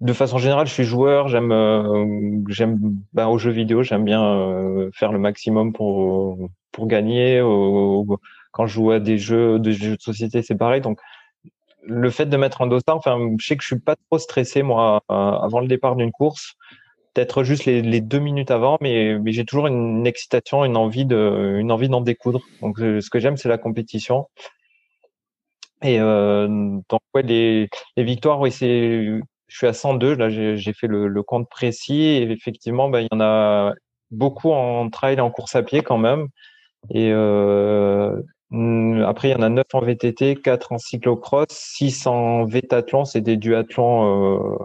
De 0.00 0.12
façon 0.12 0.38
générale, 0.38 0.66
je 0.66 0.72
suis 0.72 0.84
joueur. 0.84 1.28
J'aime, 1.28 1.52
euh, 1.52 2.42
j'aime 2.48 2.78
ben, 3.12 3.28
aux 3.28 3.38
jeux 3.38 3.52
vidéo. 3.52 3.82
J'aime 3.82 4.04
bien 4.04 4.90
faire 4.92 5.12
le 5.12 5.18
maximum 5.18 5.72
pour 5.72 6.38
pour 6.72 6.86
gagner. 6.86 7.40
quand 8.52 8.66
je 8.66 8.74
joue 8.74 8.90
à 8.90 9.00
des 9.00 9.18
jeux, 9.18 9.58
des 9.58 9.72
jeux 9.72 9.96
de 9.96 10.02
société, 10.02 10.42
c'est 10.42 10.56
pareil. 10.56 10.80
Donc 10.80 11.00
le 11.86 12.10
fait 12.10 12.26
de 12.26 12.36
mettre 12.36 12.62
un 12.62 12.66
dossard, 12.66 12.96
enfin, 12.96 13.18
je 13.38 13.46
sais 13.46 13.56
que 13.56 13.62
je 13.62 13.68
suis 13.68 13.80
pas 13.80 13.96
trop 14.08 14.18
stressé 14.18 14.62
moi 14.62 15.00
avant 15.08 15.60
le 15.60 15.66
départ 15.66 15.96
d'une 15.96 16.12
course 16.12 16.56
peut-être 17.14 17.44
juste 17.44 17.64
les, 17.64 18.00
deux 18.00 18.18
minutes 18.18 18.50
avant, 18.50 18.76
mais, 18.80 19.16
mais 19.18 19.32
j'ai 19.32 19.44
toujours 19.44 19.68
une, 19.68 20.06
excitation, 20.06 20.64
une 20.64 20.76
envie 20.76 21.06
de, 21.06 21.56
une 21.58 21.70
envie 21.70 21.88
d'en 21.88 22.00
découdre. 22.00 22.42
Donc, 22.60 22.80
euh, 22.80 23.00
ce 23.00 23.08
que 23.08 23.20
j'aime, 23.20 23.36
c'est 23.36 23.48
la 23.48 23.58
compétition. 23.58 24.28
Et 25.82 26.00
euh, 26.00 26.48
donc, 26.88 27.00
ouais, 27.14 27.22
les, 27.22 27.68
les 27.96 28.04
victoires, 28.04 28.40
oui, 28.40 28.50
c'est, 28.50 29.20
je 29.46 29.56
suis 29.56 29.66
à 29.66 29.72
102. 29.72 30.16
Là, 30.16 30.28
j'ai 30.28 30.72
fait 30.72 30.88
le, 30.88 31.06
le, 31.06 31.22
compte 31.22 31.48
précis. 31.48 32.02
Et 32.02 32.30
effectivement, 32.32 32.88
ben, 32.88 33.00
il 33.00 33.08
y 33.10 33.14
en 33.14 33.20
a 33.20 33.74
beaucoup 34.10 34.50
en 34.52 34.90
trail 34.90 35.16
et 35.16 35.20
en 35.20 35.30
course 35.30 35.54
à 35.54 35.62
pied 35.62 35.82
quand 35.82 35.98
même. 35.98 36.28
Et 36.90 37.10
euh, 37.12 38.20
après, 39.06 39.28
il 39.28 39.32
y 39.32 39.34
en 39.34 39.42
a 39.42 39.48
9 39.48 39.64
en 39.72 39.80
VTT, 39.80 40.36
4 40.36 40.72
en 40.72 40.78
cyclocross, 40.78 41.48
6 41.50 42.06
en 42.06 42.44
vétathlon, 42.44 43.04
c'est 43.04 43.20
des 43.20 43.36
duathlons 43.36 44.36
euh, 44.36 44.56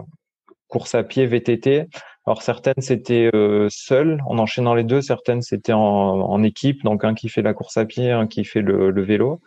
course 0.68 0.94
à 0.94 1.02
pied 1.02 1.26
VTT. 1.26 1.86
Alors 2.26 2.42
certaines 2.42 2.80
c'était 2.80 3.30
euh, 3.34 3.68
seul 3.70 4.22
en 4.26 4.38
enchaînant 4.38 4.74
les 4.74 4.84
deux, 4.84 5.00
certaines 5.02 5.42
c'était 5.42 5.72
en, 5.72 6.42
équipe, 6.42 6.82
donc 6.84 7.04
un 7.04 7.14
qui 7.14 7.28
fait 7.28 7.42
la 7.42 7.54
course 7.54 7.76
à 7.76 7.84
pied, 7.84 8.10
un 8.10 8.26
qui 8.26 8.44
fait 8.44 8.62
le, 8.62 9.02
vélo. 9.02 9.40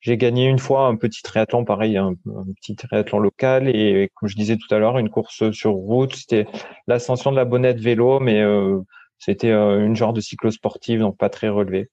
J'ai 0.00 0.16
gagné 0.16 0.46
une 0.46 0.58
fois 0.58 0.86
un 0.86 0.96
petit 0.96 1.22
triathlon, 1.22 1.64
pareil, 1.64 1.96
un, 1.96 2.14
petit 2.56 2.76
triathlon 2.76 3.18
local 3.20 3.68
et 3.68 4.10
comme 4.14 4.28
je 4.28 4.36
disais 4.36 4.56
tout 4.56 4.72
à 4.74 4.78
l'heure, 4.78 4.98
une 4.98 5.10
course 5.10 5.50
sur 5.52 5.72
route. 5.72 6.14
C'était 6.14 6.46
l'ascension 6.86 7.30
de 7.30 7.36
la 7.36 7.44
bonnette 7.44 7.80
vélo, 7.80 8.20
mais 8.20 8.40
euh, 8.40 8.80
c'était 9.18 9.50
euh, 9.50 9.84
une 9.84 9.96
genre 9.96 10.12
de 10.12 10.20
cyclo-sportive, 10.20 11.00
donc 11.00 11.16
pas 11.16 11.28
très 11.28 11.48
relevé. 11.48 11.90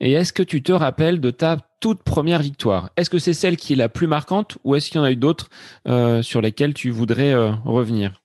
Et 0.00 0.12
est-ce 0.12 0.32
que 0.32 0.42
tu 0.42 0.62
te 0.62 0.72
rappelles 0.72 1.20
de 1.20 1.30
ta 1.30 1.56
toute 1.80 2.02
première 2.02 2.42
victoire? 2.42 2.90
Est-ce 2.96 3.08
que 3.08 3.18
c'est 3.18 3.32
celle 3.32 3.56
qui 3.56 3.72
est 3.72 3.76
la 3.76 3.88
plus 3.88 4.06
marquante 4.06 4.58
ou 4.62 4.74
est-ce 4.74 4.90
qu'il 4.90 4.98
y 4.98 5.00
en 5.00 5.04
a 5.04 5.10
eu 5.10 5.16
d'autres 5.16 5.48
euh, 5.88 6.20
sur 6.22 6.42
lesquelles 6.42 6.74
tu 6.74 6.90
voudrais 6.90 7.32
euh, 7.32 7.52
revenir? 7.64 8.22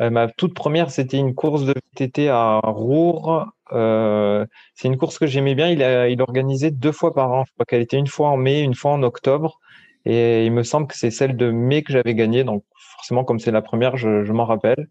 Euh, 0.00 0.10
Ma 0.10 0.26
toute 0.26 0.54
première, 0.54 0.90
c'était 0.90 1.18
une 1.18 1.34
course 1.34 1.64
de 1.64 1.74
VTT 1.94 2.28
à 2.28 2.60
Roure. 2.64 3.46
c'est 3.70 4.88
une 4.88 4.96
course 4.96 5.18
que 5.18 5.26
j'aimais 5.26 5.54
bien. 5.54 5.68
Il, 5.68 5.84
a, 5.84 6.08
il 6.08 6.20
organisait 6.20 6.72
deux 6.72 6.90
fois 6.90 7.14
par 7.14 7.30
an. 7.30 7.44
Je 7.46 7.52
crois 7.52 7.64
qu'elle 7.64 7.82
était 7.82 7.98
une 7.98 8.08
fois 8.08 8.30
en 8.30 8.36
mai, 8.36 8.60
une 8.60 8.74
fois 8.74 8.92
en 8.92 9.02
octobre. 9.04 9.60
Et 10.04 10.44
il 10.44 10.52
me 10.52 10.64
semble 10.64 10.88
que 10.88 10.96
c'est 10.96 11.12
celle 11.12 11.36
de 11.36 11.52
mai 11.52 11.84
que 11.84 11.92
j'avais 11.92 12.16
gagnée. 12.16 12.42
Donc 12.42 12.64
forcément, 12.74 13.22
comme 13.22 13.38
c'est 13.38 13.52
la 13.52 13.62
première, 13.62 13.96
je, 13.96 14.24
je 14.24 14.32
m'en 14.32 14.46
rappelle. 14.46 14.88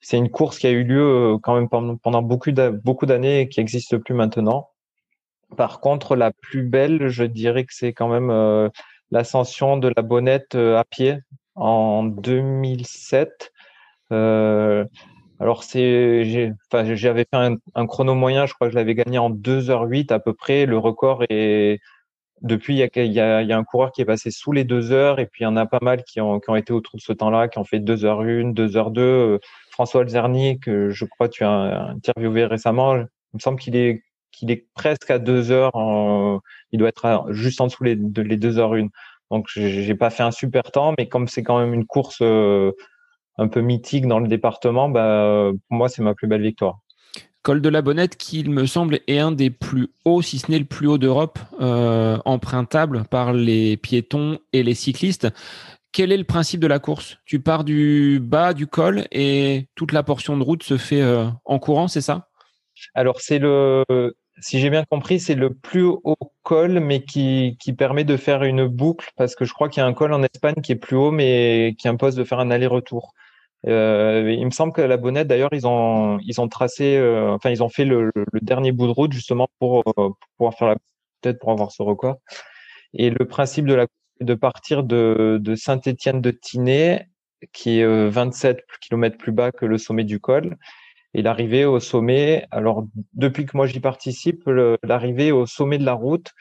C'est 0.00 0.18
une 0.18 0.30
course 0.30 0.58
qui 0.58 0.66
a 0.66 0.70
eu 0.70 0.84
lieu 0.84 1.36
quand 1.42 1.54
même 1.54 1.68
pendant 1.70 2.22
beaucoup 2.22 2.50
d'années 2.52 3.40
et 3.40 3.48
qui 3.48 3.60
n'existe 3.60 3.96
plus 3.96 4.14
maintenant. 4.14 4.71
Par 5.56 5.80
contre, 5.80 6.16
la 6.16 6.32
plus 6.32 6.62
belle, 6.62 7.08
je 7.08 7.24
dirais 7.24 7.64
que 7.64 7.74
c'est 7.74 7.92
quand 7.92 8.08
même 8.08 8.30
euh, 8.30 8.68
l'ascension 9.10 9.76
de 9.76 9.92
la 9.94 10.02
Bonnette 10.02 10.54
euh, 10.54 10.78
à 10.78 10.84
pied 10.84 11.18
en 11.54 12.04
2007. 12.04 13.52
Euh, 14.12 14.84
alors 15.40 15.64
c'est, 15.64 16.24
j'avais 16.94 17.26
fait 17.30 17.58
un, 17.74 17.86
chrono 17.86 18.14
moyen, 18.14 18.46
je 18.46 18.54
crois 18.54 18.68
que 18.68 18.72
je 18.72 18.78
l'avais 18.78 18.94
gagné 18.94 19.18
en 19.18 19.30
2h08 19.30 20.12
à 20.12 20.20
peu 20.20 20.32
près. 20.34 20.66
Le 20.66 20.78
record 20.78 21.24
est 21.28 21.80
depuis, 22.42 22.74
il 22.74 23.12
y, 23.12 23.20
a, 23.20 23.42
y 23.42 23.52
a, 23.52 23.58
un 23.58 23.64
coureur 23.64 23.92
qui 23.92 24.02
est 24.02 24.04
passé 24.04 24.30
sous 24.30 24.52
les 24.52 24.64
2 24.64 24.92
heures 24.92 25.20
et 25.20 25.26
puis 25.26 25.42
il 25.42 25.44
y 25.44 25.46
en 25.46 25.56
a 25.56 25.66
pas 25.66 25.78
mal 25.82 26.02
qui 26.04 26.20
ont, 26.20 26.40
été 26.56 26.72
autour 26.72 26.96
de 26.96 27.00
ce 27.00 27.12
temps-là, 27.12 27.48
qui 27.48 27.58
ont 27.58 27.64
fait 27.64 27.78
2h01, 27.78 28.52
2h02. 28.54 29.38
François 29.70 30.02
Alzerny, 30.02 30.58
que 30.60 30.90
je 30.90 31.04
crois 31.04 31.28
que 31.28 31.34
tu 31.34 31.44
as 31.44 31.88
interviewé 31.88 32.44
récemment, 32.44 32.96
il 32.96 33.06
me 33.34 33.38
semble 33.40 33.58
qu'il 33.58 33.76
est 33.76 34.02
qu'il 34.32 34.50
est 34.50 34.66
presque 34.74 35.10
à 35.10 35.18
deux 35.18 35.50
heures. 35.50 35.72
il 36.72 36.78
doit 36.78 36.88
être 36.88 37.26
juste 37.30 37.60
en 37.60 37.66
dessous 37.66 37.84
les, 37.84 37.96
de, 37.96 38.22
les 38.22 38.36
deux 38.36 38.58
heures 38.58 38.74
une. 38.74 38.90
Donc 39.30 39.46
j'ai 39.54 39.94
pas 39.94 40.10
fait 40.10 40.22
un 40.22 40.30
super 40.30 40.62
temps, 40.64 40.94
mais 40.98 41.08
comme 41.08 41.26
c'est 41.26 41.42
quand 41.42 41.58
même 41.58 41.72
une 41.72 41.86
course 41.86 42.18
euh, 42.20 42.72
un 43.38 43.48
peu 43.48 43.60
mythique 43.60 44.06
dans 44.06 44.18
le 44.18 44.28
département, 44.28 44.90
bah, 44.90 45.50
pour 45.68 45.76
moi 45.78 45.88
c'est 45.88 46.02
ma 46.02 46.14
plus 46.14 46.26
belle 46.26 46.42
victoire. 46.42 46.80
Col 47.42 47.60
de 47.60 47.68
la 47.68 47.82
Bonnette, 47.82 48.16
qui 48.16 48.40
il 48.40 48.50
me 48.50 48.66
semble 48.66 49.00
est 49.08 49.18
un 49.18 49.32
des 49.32 49.50
plus 49.50 49.88
hauts, 50.04 50.22
si 50.22 50.38
ce 50.38 50.50
n'est 50.50 50.58
le 50.58 50.64
plus 50.64 50.86
haut 50.86 50.98
d'Europe, 50.98 51.38
euh, 51.60 52.18
empruntable 52.24 53.04
par 53.10 53.32
les 53.32 53.76
piétons 53.76 54.38
et 54.52 54.62
les 54.62 54.74
cyclistes. 54.74 55.28
Quel 55.90 56.12
est 56.12 56.16
le 56.16 56.24
principe 56.24 56.60
de 56.60 56.66
la 56.66 56.78
course? 56.78 57.18
Tu 57.24 57.40
pars 57.40 57.64
du 57.64 58.20
bas 58.20 58.54
du 58.54 58.66
col 58.66 59.06
et 59.10 59.66
toute 59.74 59.92
la 59.92 60.02
portion 60.02 60.36
de 60.36 60.42
route 60.42 60.62
se 60.62 60.76
fait 60.76 61.02
euh, 61.02 61.26
en 61.44 61.58
courant, 61.58 61.88
c'est 61.88 62.00
ça? 62.00 62.28
Alors 62.94 63.20
c'est 63.20 63.38
le 63.38 63.84
si 64.40 64.60
j'ai 64.60 64.70
bien 64.70 64.84
compris, 64.84 65.20
c'est 65.20 65.34
le 65.34 65.54
plus 65.54 65.84
haut 65.84 66.16
col, 66.42 66.80
mais 66.80 67.04
qui, 67.04 67.56
qui 67.60 67.72
permet 67.72 68.04
de 68.04 68.16
faire 68.16 68.42
une 68.42 68.66
boucle, 68.66 69.10
parce 69.16 69.34
que 69.34 69.44
je 69.44 69.52
crois 69.52 69.68
qu'il 69.68 69.80
y 69.80 69.84
a 69.84 69.86
un 69.86 69.92
col 69.92 70.12
en 70.12 70.22
Espagne 70.22 70.56
qui 70.62 70.72
est 70.72 70.76
plus 70.76 70.96
haut, 70.96 71.10
mais 71.10 71.74
qui 71.78 71.88
impose 71.88 72.16
de 72.16 72.24
faire 72.24 72.40
un 72.40 72.50
aller-retour. 72.50 73.14
Euh, 73.68 74.34
il 74.36 74.44
me 74.44 74.50
semble 74.50 74.72
que 74.72 74.80
la 74.80 74.96
Bonnette, 74.96 75.28
d'ailleurs, 75.28 75.52
ils 75.52 75.66
ont, 75.66 76.18
ils 76.24 76.40
ont 76.40 76.48
tracé, 76.48 76.96
euh, 76.96 77.32
enfin, 77.32 77.50
ils 77.50 77.62
ont 77.62 77.68
fait 77.68 77.84
le, 77.84 78.10
le, 78.14 78.40
dernier 78.40 78.72
bout 78.72 78.86
de 78.86 78.92
route 78.92 79.12
justement 79.12 79.48
pour, 79.60 79.80
euh, 79.80 79.92
pour 79.94 80.16
pouvoir 80.36 80.54
faire 80.54 80.68
la 80.68 80.76
peut-être 81.20 81.38
pour 81.38 81.52
avoir 81.52 81.70
ce 81.70 81.82
record. 81.82 82.16
Et 82.94 83.10
le 83.10 83.26
principe 83.26 83.66
de 83.66 83.74
la 83.74 83.86
de 84.20 84.34
partir 84.34 84.84
de, 84.84 85.38
de 85.40 85.54
Saint-Étienne 85.56 86.20
de 86.20 86.30
Tinée, 86.30 87.06
qui 87.52 87.80
est 87.80 88.08
27 88.08 88.64
km 88.80 89.16
plus 89.18 89.32
bas 89.32 89.52
que 89.52 89.66
le 89.66 89.78
sommet 89.78 90.04
du 90.04 90.20
col, 90.20 90.56
et 91.14 91.22
l'arrivée 91.22 91.64
au 91.64 91.80
sommet, 91.80 92.46
alors 92.50 92.84
depuis 93.14 93.44
que 93.46 93.56
moi 93.56 93.66
j'y 93.66 93.80
participe, 93.80 94.48
l'arrivée 94.82 95.32
au 95.32 95.46
sommet 95.46 95.78
de 95.78 95.84
la 95.84 95.92
route, 95.92 96.32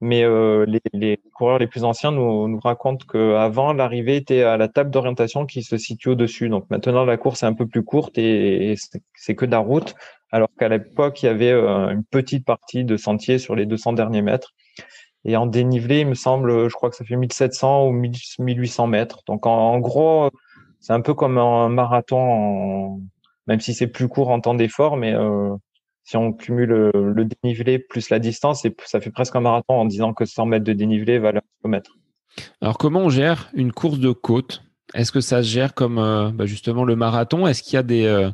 mais 0.00 0.24
euh, 0.24 0.66
les, 0.66 0.80
les, 0.92 1.20
coureurs 1.32 1.58
les 1.58 1.68
plus 1.68 1.84
anciens 1.84 2.10
nous, 2.10 2.48
nous 2.48 2.58
racontent 2.58 3.06
qu'avant, 3.06 3.72
l'arrivée 3.72 4.16
était 4.16 4.42
à 4.42 4.56
la 4.56 4.66
table 4.66 4.90
d'orientation 4.90 5.46
qui 5.46 5.62
se 5.62 5.76
situe 5.76 6.10
au-dessus. 6.10 6.48
Donc 6.48 6.68
maintenant, 6.70 7.04
la 7.04 7.16
course 7.16 7.44
est 7.44 7.46
un 7.46 7.52
peu 7.54 7.68
plus 7.68 7.84
courte 7.84 8.18
et, 8.18 8.74
c'est 9.14 9.36
que 9.36 9.46
de 9.46 9.52
la 9.52 9.60
route, 9.60 9.94
alors 10.32 10.48
qu'à 10.58 10.68
l'époque, 10.68 11.22
il 11.22 11.26
y 11.26 11.28
avait 11.28 11.52
euh, 11.52 11.90
une 11.90 12.02
petite 12.02 12.44
partie 12.44 12.84
de 12.84 12.96
sentier 12.96 13.38
sur 13.38 13.54
les 13.54 13.64
200 13.64 13.92
derniers 13.92 14.22
mètres. 14.22 14.52
Et 15.24 15.36
en 15.36 15.46
dénivelé, 15.46 16.00
il 16.00 16.08
me 16.08 16.14
semble, 16.14 16.68
je 16.68 16.74
crois 16.74 16.90
que 16.90 16.96
ça 16.96 17.04
fait 17.04 17.14
1700 17.14 17.86
ou 17.86 17.92
1800 17.92 18.88
mètres. 18.88 19.20
Donc 19.28 19.46
en, 19.46 19.52
en 19.52 19.78
gros, 19.78 20.30
c'est 20.80 20.92
un 20.92 21.00
peu 21.00 21.14
comme 21.14 21.38
un 21.38 21.68
marathon 21.68 22.18
en, 22.18 23.00
même 23.46 23.60
si 23.60 23.74
c'est 23.74 23.86
plus 23.86 24.08
court 24.08 24.30
en 24.30 24.40
temps 24.40 24.54
d'effort, 24.54 24.96
mais 24.96 25.12
euh, 25.14 25.54
si 26.04 26.16
on 26.16 26.32
cumule 26.32 26.90
le, 26.94 27.24
dénivelé 27.42 27.78
plus 27.78 28.10
la 28.10 28.18
distance, 28.18 28.66
ça 28.84 29.00
fait 29.00 29.10
presque 29.10 29.36
un 29.36 29.40
marathon 29.40 29.74
en 29.74 29.84
disant 29.84 30.14
que 30.14 30.24
100 30.24 30.46
mètres 30.46 30.64
de 30.64 30.72
dénivelé 30.72 31.18
valent 31.18 31.38
un 31.38 31.60
kilomètre. 31.60 31.96
Alors 32.60 32.78
comment 32.78 33.00
on 33.00 33.10
gère 33.10 33.50
une 33.54 33.72
course 33.72 33.98
de 33.98 34.10
côte? 34.10 34.62
Est-ce 34.94 35.12
que 35.12 35.20
ça 35.20 35.42
se 35.42 35.48
gère 35.48 35.74
comme 35.74 35.98
euh, 35.98 36.30
bah, 36.30 36.46
justement 36.46 36.84
le 36.84 36.96
marathon? 36.96 37.46
Est-ce 37.46 37.62
qu'il 37.62 37.74
y 37.74 37.78
a 37.78 37.82
des, 37.82 38.04
euh, 38.04 38.30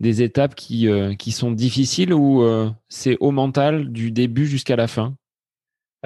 étapes 0.00 0.54
qui 0.54 1.32
sont 1.32 1.52
difficiles 1.52 2.12
ou 2.12 2.44
c'est 2.88 3.16
au 3.20 3.30
mental 3.30 3.90
du 3.92 4.10
début 4.10 4.46
jusqu'à 4.46 4.76
la 4.76 4.88
fin? 4.88 5.14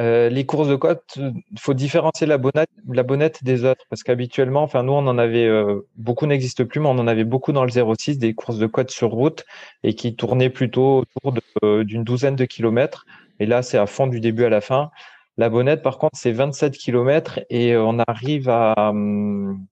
Euh, 0.00 0.28
les 0.28 0.44
courses 0.44 0.68
de 0.68 0.74
côte, 0.74 1.04
il 1.16 1.61
faut 1.61 1.74
différencier 1.74 2.26
la 2.26 2.37
bonnette, 2.38 3.44
des 3.44 3.64
autres 3.64 3.85
parce 3.88 4.02
qu'habituellement, 4.02 4.62
enfin 4.62 4.83
nous 4.83 4.92
on 4.92 5.07
en 5.07 5.18
avait 5.18 5.46
euh, 5.46 5.87
beaucoup 5.96 6.26
n'existe 6.26 6.64
plus, 6.64 6.80
mais 6.80 6.88
on 6.88 6.98
en 6.98 7.07
avait 7.07 7.24
beaucoup 7.24 7.52
dans 7.52 7.64
le 7.64 7.70
06 7.70 8.18
des 8.18 8.35
courses 8.35 8.59
de 8.59 8.66
côte 8.66 8.90
sur 8.90 9.11
route 9.11 9.44
et 9.85 9.94
qui 9.94 10.16
tournaient 10.16 10.50
plutôt 10.50 11.04
autour 11.16 11.35
euh, 11.62 11.85
d'une 11.85 12.02
douzaine 12.02 12.35
de 12.37 12.44
kilomètres. 12.44 13.07
Et 13.40 13.46
là, 13.46 13.62
c'est 13.62 13.78
à 13.78 13.87
fond 13.87 14.07
du 14.09 14.20
début 14.20 14.44
à 14.44 14.48
la 14.48 14.61
fin. 14.61 14.90
La 15.37 15.48
bonnette, 15.48 15.83
par 15.83 15.98
contre, 15.98 16.16
c'est 16.16 16.33
27 16.33 16.76
kilomètres 16.76 17.40
et 17.50 17.76
on 17.76 17.98
arrive 18.09 18.48
à, 18.48 18.90
hum, 18.90 19.64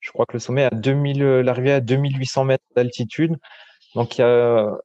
je 0.00 0.10
crois 0.12 0.26
que 0.26 0.34
le 0.34 0.38
sommet 0.40 0.64
à 0.64 0.70
2000, 0.70 1.22
l'arrivée 1.40 1.72
à 1.72 1.80
2800 1.80 2.44
mètres 2.44 2.64
d'altitude. 2.76 3.36
Donc 3.94 4.18
il 4.18 4.22
y 4.22 4.24
a 4.24 4.78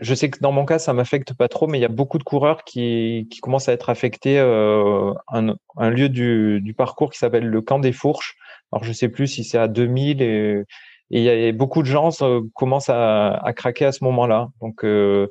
je 0.00 0.14
sais 0.14 0.30
que 0.30 0.38
dans 0.40 0.52
mon 0.52 0.64
cas, 0.64 0.78
ça 0.78 0.92
m'affecte 0.92 1.34
pas 1.34 1.48
trop, 1.48 1.66
mais 1.66 1.78
il 1.78 1.80
y 1.80 1.86
a 1.86 1.88
beaucoup 1.88 2.18
de 2.18 2.22
coureurs 2.22 2.64
qui, 2.64 3.26
qui 3.30 3.40
commencent 3.40 3.68
à 3.68 3.72
être 3.72 3.90
affectés. 3.90 4.38
Euh, 4.38 5.12
un, 5.28 5.90
lieu 5.90 6.08
du, 6.08 6.74
parcours 6.76 7.10
qui 7.10 7.18
s'appelle 7.18 7.46
le 7.46 7.60
camp 7.60 7.78
des 7.78 7.92
Fourches. 7.92 8.36
Alors, 8.72 8.84
je 8.84 8.92
sais 8.92 9.08
plus 9.08 9.26
si 9.26 9.44
c'est 9.44 9.58
à 9.58 9.68
2000 9.68 10.22
et, 10.22 10.64
y 11.10 11.28
a, 11.28 11.52
beaucoup 11.52 11.82
de 11.82 11.86
gens 11.86 12.10
euh, 12.22 12.42
commencent 12.54 12.90
à, 12.90 13.42
craquer 13.56 13.86
à 13.86 13.92
ce 13.92 14.04
moment-là. 14.04 14.48
Donc, 14.60 14.84
euh, 14.84 15.28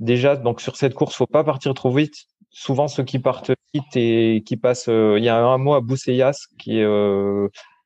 déjà, 0.00 0.36
donc 0.36 0.60
sur 0.60 0.76
cette 0.76 0.94
course, 0.94 1.14
faut 1.16 1.26
pas 1.26 1.44
partir 1.44 1.74
trop 1.74 1.90
vite. 1.90 2.14
Souvent, 2.50 2.88
ceux 2.88 3.04
qui 3.04 3.18
partent 3.18 3.52
vite 3.72 3.96
et 3.96 4.42
qui 4.46 4.56
passent, 4.56 4.88
euh, 4.88 5.16
il 5.18 5.24
y 5.24 5.28
a 5.28 5.36
un 5.36 5.58
mot 5.58 5.74
à 5.74 5.80
Bousseyas 5.80 6.46
qui 6.58 6.78
est 6.80 6.86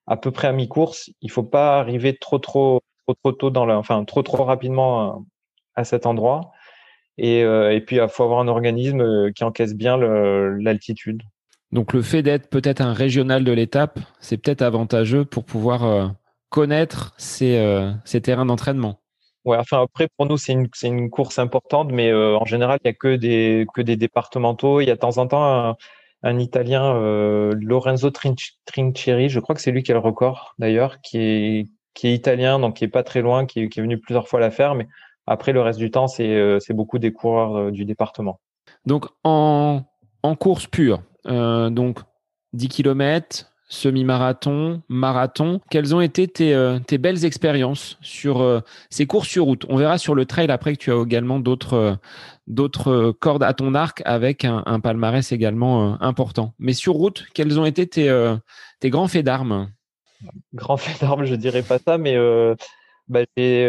à 0.07 0.16
peu 0.16 0.31
près 0.31 0.48
à 0.48 0.52
mi-course. 0.52 1.11
Il 1.22 1.31
faut 1.31 1.44
pas 1.44 1.78
arriver 1.78 2.16
trop, 2.16 2.38
trop, 2.38 2.81
trop, 3.07 3.14
trop 3.14 3.33
tôt 3.33 3.50
dans 3.50 3.66
la, 3.66 3.78
enfin, 3.78 4.04
trop, 4.04 4.22
trop 4.22 4.44
rapidement 4.44 5.24
à 5.78 5.84
cet 5.84 6.06
endroit. 6.06 6.52
Et, 7.16 7.42
euh, 7.44 7.72
et 7.72 7.80
puis, 7.80 7.96
il 7.96 8.08
faut 8.08 8.24
avoir 8.24 8.40
un 8.40 8.48
organisme 8.48 9.00
euh, 9.00 9.32
qui 9.32 9.44
encaisse 9.44 9.74
bien 9.74 9.96
l'altitude. 9.96 11.22
Donc, 11.72 11.92
le 11.92 12.02
fait 12.02 12.22
d'être 12.22 12.50
peut-être 12.50 12.80
un 12.80 12.92
régional 12.92 13.44
de 13.44 13.52
l'étape, 13.52 13.98
c'est 14.20 14.36
peut-être 14.36 14.62
avantageux 14.62 15.24
pour 15.24 15.44
pouvoir 15.44 15.84
euh, 15.84 16.06
connaître 16.48 17.14
ces, 17.16 17.54
ces 18.04 18.20
terrains 18.20 18.46
d'entraînement. 18.46 19.00
Ouais, 19.44 19.56
enfin 19.56 19.82
après 19.82 20.08
pour 20.16 20.26
nous 20.26 20.36
c'est 20.36 20.52
une, 20.52 20.68
une 20.82 21.08
course 21.10 21.38
importante, 21.38 21.90
mais 21.90 22.12
en 22.12 22.44
général 22.44 22.78
il 22.84 22.88
y 22.88 22.90
a 22.90 22.92
que 22.92 23.16
des 23.16 23.66
que 23.72 23.80
des 23.80 23.96
départementaux. 23.96 24.80
Il 24.80 24.88
y 24.88 24.90
a 24.90 24.94
de 24.94 24.98
temps 24.98 25.16
en 25.18 25.26
temps 25.26 25.76
un 26.22 26.38
Italien, 26.38 26.94
Lorenzo 27.52 28.10
Trincheri, 28.10 29.28
je 29.28 29.40
crois 29.40 29.54
que 29.54 29.60
c'est 29.60 29.70
lui 29.70 29.82
qui 29.82 29.92
a 29.92 29.94
le 29.94 30.00
record 30.00 30.54
d'ailleurs, 30.58 31.00
qui 31.00 31.18
est, 31.18 31.66
qui 31.94 32.08
est 32.08 32.14
italien, 32.14 32.58
donc 32.58 32.76
qui 32.76 32.84
est 32.84 32.88
pas 32.88 33.02
très 33.02 33.22
loin, 33.22 33.44
qui 33.44 33.60
est, 33.60 33.68
qui 33.68 33.80
est 33.80 33.82
venu 33.82 33.98
plusieurs 33.98 34.28
fois 34.28 34.40
la 34.40 34.50
faire, 34.50 34.74
mais 34.74 34.86
après 35.28 35.52
le 35.52 35.60
reste 35.60 35.78
du 35.78 35.90
temps, 35.90 36.08
c'est 36.08 36.72
beaucoup 36.72 36.98
des 36.98 37.12
coureurs 37.12 37.70
du 37.70 37.84
département. 37.84 38.40
Donc 38.86 39.06
en, 39.24 39.82
en 40.22 40.36
course 40.36 40.66
pure, 40.66 41.02
donc 41.24 42.00
10 42.52 42.68
km, 42.68 43.46
semi-marathon, 43.68 44.82
marathon. 44.88 45.60
Quelles 45.70 45.94
ont 45.94 46.00
été 46.00 46.26
tes, 46.26 46.54
euh, 46.54 46.78
belles 46.98 47.24
expériences 47.24 47.98
sur 48.00 48.40
euh, 48.40 48.60
ces 48.90 49.06
courses 49.06 49.28
sur 49.28 49.44
route? 49.44 49.64
On 49.68 49.76
verra 49.76 49.98
sur 49.98 50.14
le 50.14 50.26
trail 50.26 50.50
après 50.50 50.74
que 50.74 50.78
tu 50.78 50.92
as 50.92 51.00
également 51.00 51.38
d'autres 51.38 51.74
euh, 51.74 51.94
d'autres 52.46 53.12
cordes 53.20 53.42
à 53.42 53.52
ton 53.52 53.74
arc 53.74 54.02
avec 54.06 54.46
un, 54.46 54.80
palmarès 54.80 55.32
également 55.32 56.00
important. 56.00 56.54
Mais 56.58 56.72
sur 56.72 56.94
route, 56.94 57.26
quels 57.34 57.60
ont 57.60 57.66
été 57.66 57.86
tes, 57.86 58.34
tes 58.80 58.88
grands 58.88 59.06
faits 59.06 59.26
d'armes? 59.26 59.70
Grands 60.54 60.78
faits 60.78 60.98
d'armes, 60.98 61.26
je 61.26 61.34
dirais 61.34 61.60
pas 61.60 61.78
ça, 61.78 61.98
mais 61.98 62.16
bah, 63.06 63.20
j'ai 63.36 63.66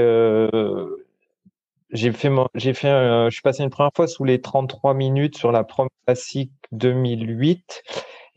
fait, 1.92 2.30
j'ai 2.56 2.74
fait 2.74 2.90
je 2.90 3.30
suis 3.32 3.42
passé 3.42 3.64
une 3.64 3.70
première 3.70 3.92
fois 3.96 4.08
sous 4.08 4.24
les 4.24 4.42
33 4.42 4.94
minutes 4.94 5.38
sur 5.38 5.52
la 5.52 5.64
prom 5.64 5.88
classique 6.06 6.52
2008 6.72 7.84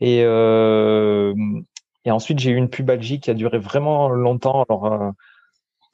et, 0.03 0.23
euh, 0.25 1.33
et 2.05 2.11
ensuite, 2.11 2.39
j'ai 2.39 2.51
eu 2.51 2.57
une 2.57 2.69
pubalgie 2.69 3.19
qui 3.21 3.31
a 3.31 3.33
duré 3.33 3.57
vraiment 3.57 4.09
longtemps. 4.09 4.65
Alors, 4.67 4.85
euh, 4.91 5.11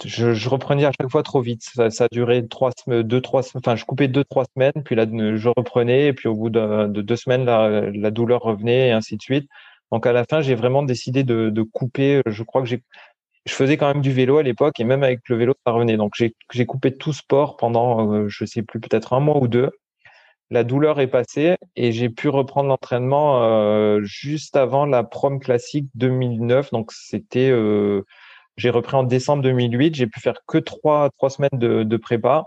je, 0.03 0.33
je, 0.33 0.49
reprenais 0.49 0.85
à 0.85 0.91
chaque 0.99 1.11
fois 1.11 1.23
trop 1.23 1.41
vite. 1.41 1.61
Ça, 1.63 1.89
ça 1.91 2.05
a 2.05 2.07
duré 2.11 2.47
trois 2.47 2.71
deux, 2.87 3.21
trois. 3.21 3.43
Enfin, 3.55 3.75
je 3.75 3.85
coupais 3.85 4.07
deux, 4.07 4.23
trois 4.23 4.45
semaines, 4.55 4.83
puis 4.83 4.95
là, 4.95 5.05
je 5.07 5.49
reprenais, 5.55 6.07
et 6.07 6.13
puis 6.13 6.27
au 6.27 6.35
bout 6.35 6.49
de, 6.49 6.87
de 6.87 7.01
deux 7.01 7.15
semaines, 7.15 7.45
la, 7.45 7.91
la, 7.91 8.11
douleur 8.11 8.41
revenait, 8.41 8.89
et 8.89 8.91
ainsi 8.91 9.17
de 9.17 9.21
suite. 9.21 9.49
Donc, 9.91 10.07
à 10.07 10.13
la 10.13 10.23
fin, 10.25 10.41
j'ai 10.41 10.55
vraiment 10.55 10.83
décidé 10.83 11.23
de, 11.23 11.49
de 11.49 11.61
couper. 11.61 12.21
Je 12.25 12.43
crois 12.43 12.61
que 12.61 12.67
j'ai, 12.67 12.81
je 13.45 13.53
faisais 13.53 13.77
quand 13.77 13.87
même 13.87 14.01
du 14.01 14.11
vélo 14.11 14.37
à 14.37 14.43
l'époque, 14.43 14.79
et 14.79 14.83
même 14.83 15.03
avec 15.03 15.21
le 15.29 15.35
vélo, 15.37 15.53
ça 15.65 15.71
revenait. 15.71 15.97
Donc, 15.97 16.13
j'ai 16.15 16.65
coupé 16.65 16.95
tout 16.95 17.13
sport 17.13 17.57
pendant, 17.57 18.13
euh, 18.13 18.27
je 18.27 18.45
sais 18.45 18.63
plus, 18.63 18.79
peut-être 18.79 19.13
un 19.13 19.19
mois 19.19 19.37
ou 19.37 19.47
deux 19.47 19.71
la 20.51 20.63
douleur 20.63 20.99
est 20.99 21.07
passée 21.07 21.55
et 21.75 21.91
j'ai 21.91 22.09
pu 22.09 22.27
reprendre 22.29 22.69
l'entraînement 22.69 23.43
euh, 23.43 24.01
juste 24.01 24.55
avant 24.55 24.85
la 24.85 25.03
prom 25.03 25.39
classique 25.39 25.87
2009. 25.95 26.71
Donc 26.71 26.91
c'était, 26.91 27.49
euh, 27.49 28.03
j'ai 28.57 28.69
repris 28.69 28.95
en 28.95 29.03
décembre 29.03 29.43
2008. 29.43 29.95
J'ai 29.95 30.07
pu 30.07 30.19
faire 30.19 30.39
que 30.47 30.57
trois 30.57 31.09
trois 31.17 31.29
semaines 31.29 31.49
de, 31.53 31.83
de 31.83 31.97
prépa. 31.97 32.45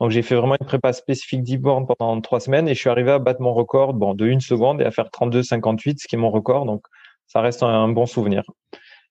Donc 0.00 0.10
j'ai 0.10 0.22
fait 0.22 0.34
vraiment 0.34 0.56
une 0.60 0.66
prépa 0.66 0.92
spécifique 0.92 1.42
d'e-born 1.42 1.86
pendant 1.86 2.20
trois 2.20 2.40
semaines 2.40 2.68
et 2.68 2.74
je 2.74 2.80
suis 2.80 2.90
arrivé 2.90 3.10
à 3.10 3.18
battre 3.18 3.40
mon 3.40 3.52
record 3.54 3.94
bon, 3.94 4.14
de 4.14 4.26
une 4.26 4.40
seconde 4.40 4.80
et 4.80 4.84
à 4.84 4.90
faire 4.90 5.08
32,58, 5.08 5.98
ce 5.98 6.08
qui 6.08 6.14
est 6.16 6.18
mon 6.18 6.30
record. 6.30 6.66
Donc 6.66 6.86
ça 7.26 7.40
reste 7.40 7.62
un, 7.62 7.88
bon 7.88 8.06
souvenir. 8.06 8.42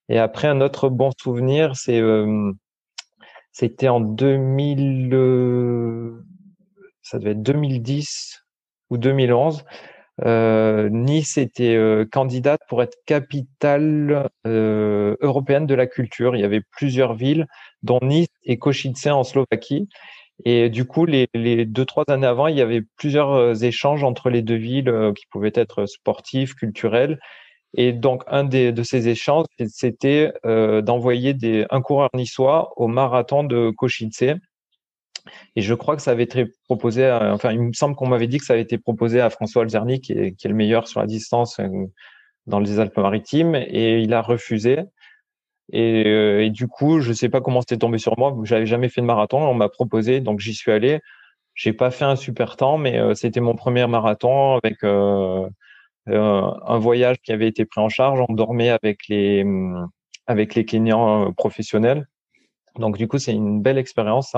Et 0.08 0.18
après 0.18 0.48
un 0.48 0.60
autre 0.60 0.88
bon 0.88 1.10
souvenir, 1.20 1.76
c'est 1.76 2.00
euh, 2.00 2.52
c'était 3.52 3.88
en 3.88 4.00
2000 4.00 5.10
ça 7.02 7.18
devait 7.18 7.30
être 7.30 7.42
2010 7.42 8.44
ou 8.90 8.98
2011. 8.98 9.64
Euh, 10.24 10.88
nice 10.88 11.38
était 11.38 11.76
euh, 11.76 12.04
candidate 12.04 12.60
pour 12.68 12.82
être 12.82 12.98
capitale 13.06 14.28
euh, 14.46 15.16
européenne 15.20 15.66
de 15.66 15.74
la 15.74 15.86
culture. 15.86 16.34
Il 16.34 16.40
y 16.40 16.44
avait 16.44 16.62
plusieurs 16.72 17.14
villes, 17.14 17.46
dont 17.82 18.00
Nice 18.02 18.28
et 18.44 18.58
Košice 18.58 19.06
en 19.06 19.24
Slovaquie. 19.24 19.88
Et 20.44 20.70
du 20.70 20.84
coup, 20.84 21.04
les, 21.04 21.26
deux, 21.34 21.84
trois 21.84 22.04
années 22.08 22.26
avant, 22.26 22.46
il 22.46 22.56
y 22.56 22.62
avait 22.62 22.82
plusieurs 22.96 23.64
échanges 23.64 24.04
entre 24.04 24.30
les 24.30 24.42
deux 24.42 24.56
villes 24.56 25.12
qui 25.16 25.26
pouvaient 25.30 25.52
être 25.54 25.86
sportifs, 25.86 26.54
culturels. 26.54 27.18
Et 27.74 27.92
donc, 27.92 28.22
un 28.28 28.44
de 28.44 28.82
ces 28.82 29.08
échanges, 29.08 29.46
c'était 29.66 30.32
d'envoyer 30.44 31.66
un 31.70 31.82
coureur 31.82 32.08
niçois 32.14 32.72
au 32.76 32.88
marathon 32.88 33.44
de 33.44 33.70
Košice 33.70 34.22
et 35.56 35.62
je 35.62 35.74
crois 35.74 35.96
que 35.96 36.02
ça 36.02 36.12
avait 36.12 36.24
été 36.24 36.46
proposé, 36.64 37.10
enfin, 37.10 37.52
il 37.52 37.60
me 37.60 37.72
semble 37.72 37.94
qu'on 37.94 38.08
m'avait 38.08 38.26
dit 38.26 38.38
que 38.38 38.44
ça 38.44 38.54
avait 38.54 38.62
été 38.62 38.78
proposé 38.78 39.20
à 39.20 39.30
François 39.30 39.62
Alzerny, 39.62 40.00
qui 40.00 40.12
est, 40.12 40.44
le 40.44 40.54
meilleur 40.54 40.88
sur 40.88 41.00
la 41.00 41.06
distance 41.06 41.58
euh, 41.60 41.68
dans 42.46 42.60
les 42.60 42.80
Alpes-Maritimes, 42.80 43.54
et 43.54 44.00
il 44.00 44.12
a 44.14 44.22
refusé. 44.22 44.80
Euh, 45.74 46.40
et, 46.40 46.50
du 46.50 46.66
coup, 46.66 47.00
je 47.00 47.12
sais 47.12 47.28
pas 47.28 47.40
comment 47.40 47.60
c'était 47.60 47.78
tombé 47.78 47.98
sur 47.98 48.18
moi. 48.18 48.34
J'avais 48.44 48.66
jamais 48.66 48.88
fait 48.88 49.00
de 49.00 49.06
marathon. 49.06 49.38
On 49.38 49.54
m'a 49.54 49.68
proposé, 49.68 50.20
donc 50.20 50.40
j'y 50.40 50.54
suis 50.54 50.72
allé. 50.72 51.00
J'ai 51.54 51.72
pas 51.72 51.90
fait 51.90 52.04
un 52.04 52.16
super 52.16 52.56
temps, 52.56 52.78
mais 52.78 52.98
euh, 52.98 53.14
c'était 53.14 53.40
mon 53.40 53.54
premier 53.54 53.86
marathon 53.86 54.58
avec 54.62 54.82
un 56.08 56.78
voyage 56.78 57.18
qui 57.22 57.32
avait 57.32 57.48
été 57.48 57.64
pris 57.64 57.80
en 57.80 57.88
charge. 57.88 58.20
On 58.28 58.32
dormait 58.32 58.70
avec 58.70 59.08
les 59.08 59.44
avec 60.26 60.54
les 60.54 60.64
Kenyans 60.64 61.32
professionnels. 61.32 62.06
Donc 62.78 62.96
du 62.96 63.08
coup, 63.08 63.18
c'est 63.18 63.32
une 63.32 63.60
belle 63.60 63.78
expérience. 63.78 64.34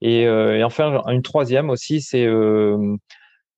Et, 0.00 0.26
euh, 0.26 0.58
et, 0.58 0.64
enfin, 0.64 1.02
une 1.08 1.22
troisième 1.22 1.70
aussi, 1.70 2.00
c'est 2.00 2.24
euh, 2.24 2.96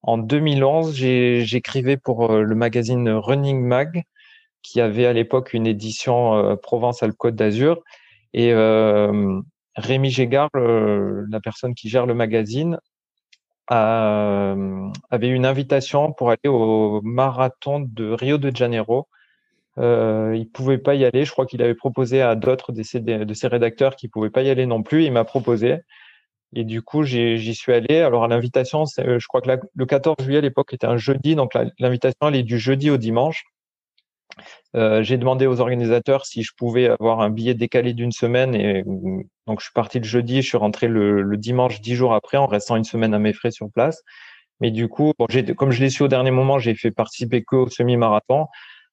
en 0.02 0.18
2011, 0.18 0.94
j'écrivais 0.94 1.96
pour 1.96 2.30
euh, 2.30 2.42
le 2.42 2.54
magazine 2.54 3.08
Running 3.10 3.60
Mag, 3.62 4.02
qui 4.62 4.80
avait 4.80 5.06
à 5.06 5.12
l'époque 5.12 5.52
une 5.54 5.66
édition 5.66 6.56
Provence-Alpes-Côte 6.62 7.34
d'Azur. 7.34 7.82
Et 8.34 8.52
Rémi 9.74 10.10
Gégard, 10.10 10.50
la 10.54 11.40
personne 11.40 11.74
qui 11.74 11.88
gère 11.88 12.04
le 12.04 12.12
magazine, 12.12 12.78
a, 13.70 14.54
avait 15.10 15.28
une 15.28 15.46
invitation 15.46 16.12
pour 16.12 16.30
aller 16.30 16.48
au 16.48 17.00
marathon 17.02 17.80
de 17.80 18.10
Rio 18.10 18.38
de 18.38 18.54
Janeiro. 18.54 19.08
Euh, 19.78 20.34
il 20.36 20.48
pouvait 20.50 20.78
pas 20.78 20.94
y 20.94 21.04
aller. 21.04 21.24
Je 21.24 21.32
crois 21.32 21.46
qu'il 21.46 21.62
avait 21.62 21.74
proposé 21.74 22.20
à 22.20 22.34
d'autres 22.34 22.72
de 22.72 22.82
ses, 22.82 23.00
de 23.00 23.46
rédacteurs 23.48 23.96
qui 23.96 24.08
pouvaient 24.08 24.30
pas 24.30 24.42
y 24.42 24.50
aller 24.50 24.66
non 24.66 24.82
plus. 24.82 25.04
Il 25.04 25.12
m'a 25.12 25.24
proposé. 25.24 25.78
Et 26.52 26.64
du 26.64 26.82
coup, 26.82 27.04
j'y 27.04 27.54
suis 27.54 27.72
allé. 27.72 28.00
Alors, 28.00 28.24
à 28.24 28.28
l'invitation, 28.28 28.84
euh, 28.98 29.18
je 29.18 29.26
crois 29.28 29.40
que 29.40 29.50
le 29.74 29.86
14 29.86 30.16
juillet 30.20 30.38
à 30.38 30.42
l'époque 30.42 30.74
était 30.74 30.86
un 30.86 30.96
jeudi. 30.96 31.36
Donc, 31.36 31.52
l'invitation, 31.78 32.28
elle 32.28 32.36
est 32.36 32.42
du 32.42 32.58
jeudi 32.58 32.90
au 32.90 32.96
dimanche. 32.96 33.44
Euh, 34.76 35.02
j'ai 35.02 35.16
demandé 35.18 35.46
aux 35.46 35.60
organisateurs 35.60 36.26
si 36.26 36.42
je 36.42 36.52
pouvais 36.56 36.88
avoir 36.88 37.20
un 37.20 37.30
billet 37.30 37.54
décalé 37.54 37.92
d'une 37.92 38.12
semaine. 38.12 38.54
Et 38.54 38.82
donc, 39.46 39.60
je 39.60 39.64
suis 39.64 39.72
parti 39.74 39.98
le 39.98 40.04
jeudi, 40.04 40.42
je 40.42 40.48
suis 40.48 40.58
rentré 40.58 40.88
le, 40.88 41.36
dimanche 41.36 41.80
dix 41.80 41.94
jours 41.94 42.14
après 42.14 42.36
en 42.36 42.46
restant 42.46 42.76
une 42.76 42.84
semaine 42.84 43.14
à 43.14 43.18
mes 43.18 43.32
frais 43.32 43.50
sur 43.50 43.70
place. 43.70 44.02
Mais 44.60 44.70
du 44.70 44.88
coup, 44.88 45.12
bon, 45.18 45.26
comme 45.56 45.70
je 45.70 45.80
l'ai 45.80 45.90
su 45.90 46.02
au 46.02 46.08
dernier 46.08 46.30
moment, 46.30 46.58
j'ai 46.58 46.74
fait 46.74 46.90
participer 46.90 47.42
que 47.42 47.56
au 47.56 47.68
semi-marathon. 47.68 48.46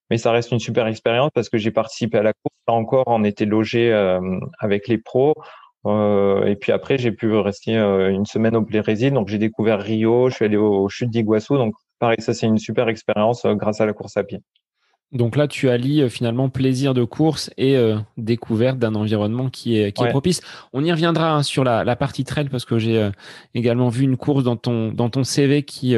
Mais 0.09 0.17
ça 0.17 0.31
reste 0.31 0.51
une 0.51 0.59
super 0.59 0.87
expérience 0.87 1.31
parce 1.33 1.49
que 1.49 1.57
j'ai 1.57 1.71
participé 1.71 2.17
à 2.17 2.23
la 2.23 2.31
course. 2.33 2.55
Là 2.67 2.73
encore, 2.73 3.03
on 3.07 3.23
était 3.23 3.45
logé 3.45 3.91
euh, 3.91 4.21
avec 4.59 4.87
les 4.87 4.97
pros. 4.97 5.33
Euh, 5.87 6.45
et 6.45 6.55
puis 6.55 6.71
après, 6.71 6.97
j'ai 6.97 7.11
pu 7.11 7.31
rester 7.35 7.77
euh, 7.77 8.09
une 8.11 8.25
semaine 8.25 8.55
au 8.55 8.61
Brésil. 8.61 9.13
Donc, 9.13 9.29
j'ai 9.29 9.37
découvert 9.37 9.79
Rio, 9.79 10.29
je 10.29 10.35
suis 10.35 10.45
allé 10.45 10.57
aux 10.57 10.89
chutes 10.89 11.09
d'Iguassou. 11.09 11.57
Donc, 11.57 11.75
pareil, 11.99 12.17
ça, 12.19 12.33
c'est 12.33 12.47
une 12.47 12.57
super 12.57 12.89
expérience 12.89 13.45
euh, 13.45 13.53
grâce 13.53 13.81
à 13.81 13.85
la 13.85 13.93
course 13.93 14.17
à 14.17 14.23
pied. 14.23 14.39
Donc 15.13 15.37
là, 15.37 15.47
tu 15.47 15.69
allies 15.69 16.09
finalement 16.09 16.49
plaisir 16.49 16.93
de 16.93 17.03
course 17.05 17.49
et 17.57 17.77
découverte 18.17 18.77
d'un 18.77 18.93
environnement 18.93 19.49
qui 19.49 19.79
est, 19.79 19.93
qui 19.93 20.03
est 20.03 20.09
propice. 20.09 20.41
On 20.73 20.83
y 20.83 20.91
reviendra 20.91 21.33
hein, 21.33 21.43
sur 21.43 21.63
la, 21.63 21.85
la, 21.85 21.95
partie 21.95 22.25
trail 22.25 22.49
parce 22.49 22.65
que 22.65 22.77
j'ai 22.77 23.09
également 23.55 23.87
vu 23.87 24.03
une 24.03 24.17
course 24.17 24.43
dans 24.43 24.57
ton, 24.57 24.91
dans 24.91 25.09
ton 25.09 25.23
CV 25.23 25.63
qui 25.63 25.95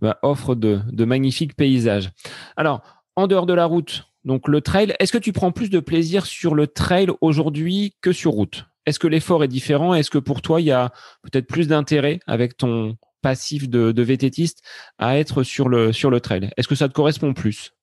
bah, 0.00 0.18
offre 0.22 0.54
de, 0.54 0.80
de 0.90 1.04
magnifiques 1.04 1.54
paysages. 1.54 2.10
Alors, 2.56 2.80
en 3.14 3.26
dehors 3.26 3.44
de 3.44 3.52
la 3.52 3.66
route, 3.66 4.08
donc 4.26 4.48
le 4.48 4.60
trail, 4.60 4.94
est-ce 4.98 5.12
que 5.12 5.18
tu 5.18 5.32
prends 5.32 5.52
plus 5.52 5.70
de 5.70 5.78
plaisir 5.78 6.26
sur 6.26 6.54
le 6.54 6.66
trail 6.66 7.08
aujourd'hui 7.20 7.94
que 8.02 8.12
sur 8.12 8.32
route? 8.32 8.66
Est-ce 8.84 8.98
que 8.98 9.06
l'effort 9.06 9.44
est 9.44 9.48
différent? 9.48 9.94
Est-ce 9.94 10.10
que 10.10 10.18
pour 10.18 10.42
toi, 10.42 10.60
il 10.60 10.64
y 10.64 10.72
a 10.72 10.92
peut-être 11.22 11.46
plus 11.46 11.68
d'intérêt 11.68 12.18
avec 12.26 12.56
ton 12.56 12.96
passif 13.22 13.68
de, 13.68 13.92
de 13.92 14.02
vététiste 14.02 14.62
à 14.98 15.18
être 15.18 15.44
sur 15.44 15.68
le, 15.68 15.92
sur 15.92 16.10
le 16.10 16.20
trail? 16.20 16.50
Est-ce 16.56 16.66
que 16.66 16.74
ça 16.74 16.88
te 16.88 16.92
correspond 16.92 17.34
plus? 17.34 17.75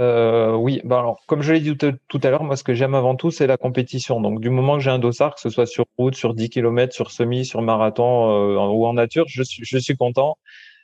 Euh, 0.00 0.54
oui, 0.54 0.80
bah 0.84 1.00
alors 1.00 1.20
comme 1.26 1.42
je 1.42 1.52
l'ai 1.52 1.60
dit 1.60 1.76
tout 1.76 2.20
à 2.22 2.30
l'heure, 2.30 2.44
moi 2.44 2.56
ce 2.56 2.62
que 2.62 2.72
j'aime 2.74 2.94
avant 2.94 3.16
tout 3.16 3.30
c'est 3.30 3.46
la 3.48 3.56
compétition. 3.56 4.20
Donc 4.20 4.40
du 4.40 4.50
moment 4.50 4.76
que 4.76 4.82
j'ai 4.82 4.90
un 4.90 4.98
dossard, 4.98 5.34
que 5.34 5.40
ce 5.40 5.50
soit 5.50 5.66
sur 5.66 5.86
route, 5.98 6.14
sur 6.14 6.34
10 6.34 6.50
km, 6.50 6.94
sur 6.94 7.10
semi, 7.10 7.44
sur 7.44 7.62
marathon 7.62 8.30
euh, 8.30 8.68
ou 8.68 8.86
en 8.86 8.92
nature, 8.94 9.24
je 9.28 9.42
suis, 9.42 9.64
je 9.64 9.78
suis 9.78 9.96
content. 9.96 10.38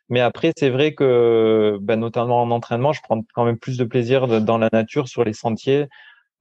Mais 0.09 0.21
après 0.21 0.53
c'est 0.57 0.71
vrai 0.71 0.95
que 0.95 1.79
bah, 1.81 1.97
notamment 1.97 2.43
en 2.43 2.51
entraînement, 2.51 2.93
je 2.93 3.03
prends 3.03 3.23
quand 3.35 3.45
même 3.45 3.59
plus 3.59 3.79
de 3.79 3.85
plaisir 3.85 4.43
dans 4.43 4.59
la 4.59 4.69
nature, 4.73 5.09
sur 5.09 5.25
les 5.25 5.33
sentiers. 5.33 5.87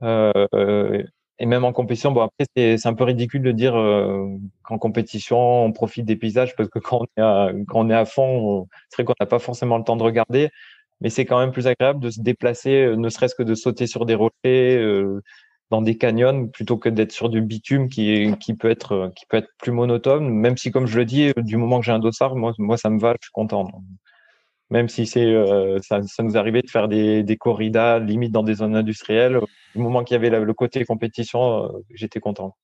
Euh, 0.04 1.04
et 1.40 1.46
même 1.46 1.66
en 1.66 1.74
compétition, 1.74 2.12
bon 2.12 2.22
après 2.22 2.46
c'est 2.56 2.88
un 2.88 2.94
peu 2.94 3.04
ridicule 3.04 3.42
de 3.42 3.52
dire 3.52 3.76
euh, 3.76 4.28
qu'en 4.64 4.78
compétition 4.78 5.66
on 5.66 5.72
profite 5.72 6.06
des 6.06 6.16
paysages 6.16 6.56
parce 6.56 6.70
que 6.70 6.80
quand 6.80 7.02
on 7.02 7.06
est 7.18 7.24
à, 7.24 7.52
quand 7.68 7.86
on 7.86 7.90
est 7.90 7.96
à 7.96 8.06
fond, 8.06 8.68
c'est 8.90 8.98
vrai 8.98 9.06
qu'on 9.06 9.14
n'a 9.20 9.26
pas 9.28 9.40
forcément 9.40 9.78
le 9.78 9.84
temps 9.84 9.96
de 9.96 10.04
regarder, 10.04 10.50
mais 11.04 11.10
c'est 11.10 11.26
quand 11.26 11.38
même 11.38 11.52
plus 11.52 11.68
agréable 11.68 12.00
de 12.00 12.10
se 12.10 12.22
déplacer, 12.22 12.86
euh, 12.86 12.96
ne 12.96 13.10
serait-ce 13.10 13.36
que 13.36 13.44
de 13.44 13.54
sauter 13.56 13.88
sur 13.88 14.06
des 14.06 14.16
rochers, 14.16 14.78
euh, 14.78 15.22
dans 15.70 15.82
des 15.82 15.98
canyons, 15.98 16.48
plutôt 16.48 16.78
que 16.78 16.90
d'être 16.90 17.12
sur 17.12 17.30
du 17.30 17.42
bitume 17.42 17.90
qui, 17.90 18.34
qui 18.40 18.54
peut 18.56 18.70
être 18.70 19.12
qui 19.16 19.26
peut 19.28 19.38
être 19.38 19.50
plus 19.60 19.72
monotone. 19.72 20.30
Même 20.30 20.58
si 20.58 20.72
comme 20.72 20.88
je 20.88 20.98
le 20.98 21.06
dis, 21.06 21.32
du 21.38 21.58
moment 21.58 21.80
que 21.80 21.86
j'ai 21.86 21.92
un 21.92 22.00
dossard, 22.00 22.36
moi 22.36 22.54
moi 22.58 22.78
ça 22.78 22.90
me 22.90 23.00
va, 23.00 23.14
je 23.20 23.26
suis 23.26 23.32
content. 23.34 23.68
même 24.70 24.88
si 24.88 25.06
c'est 25.08 25.34
ça, 25.82 26.00
nous 26.22 26.38
arrivait 26.38 26.62
de 26.62 26.70
faire 26.70 26.88
des, 26.88 27.24
des 27.24 27.38
corridas 27.38 28.00
limite 28.00 28.32
dans 28.32 28.44
des 28.44 28.56
zones 28.56 28.76
industrielles. 28.76 29.40
Du 29.76 29.82
moment 29.82 30.04
qu'il 30.04 30.16
y 30.16 30.18
avait 30.18 30.30
le 30.30 30.54
côté 30.54 30.86
compétition, 30.86 31.72
j'étais 31.94 32.20
content. 32.20 32.56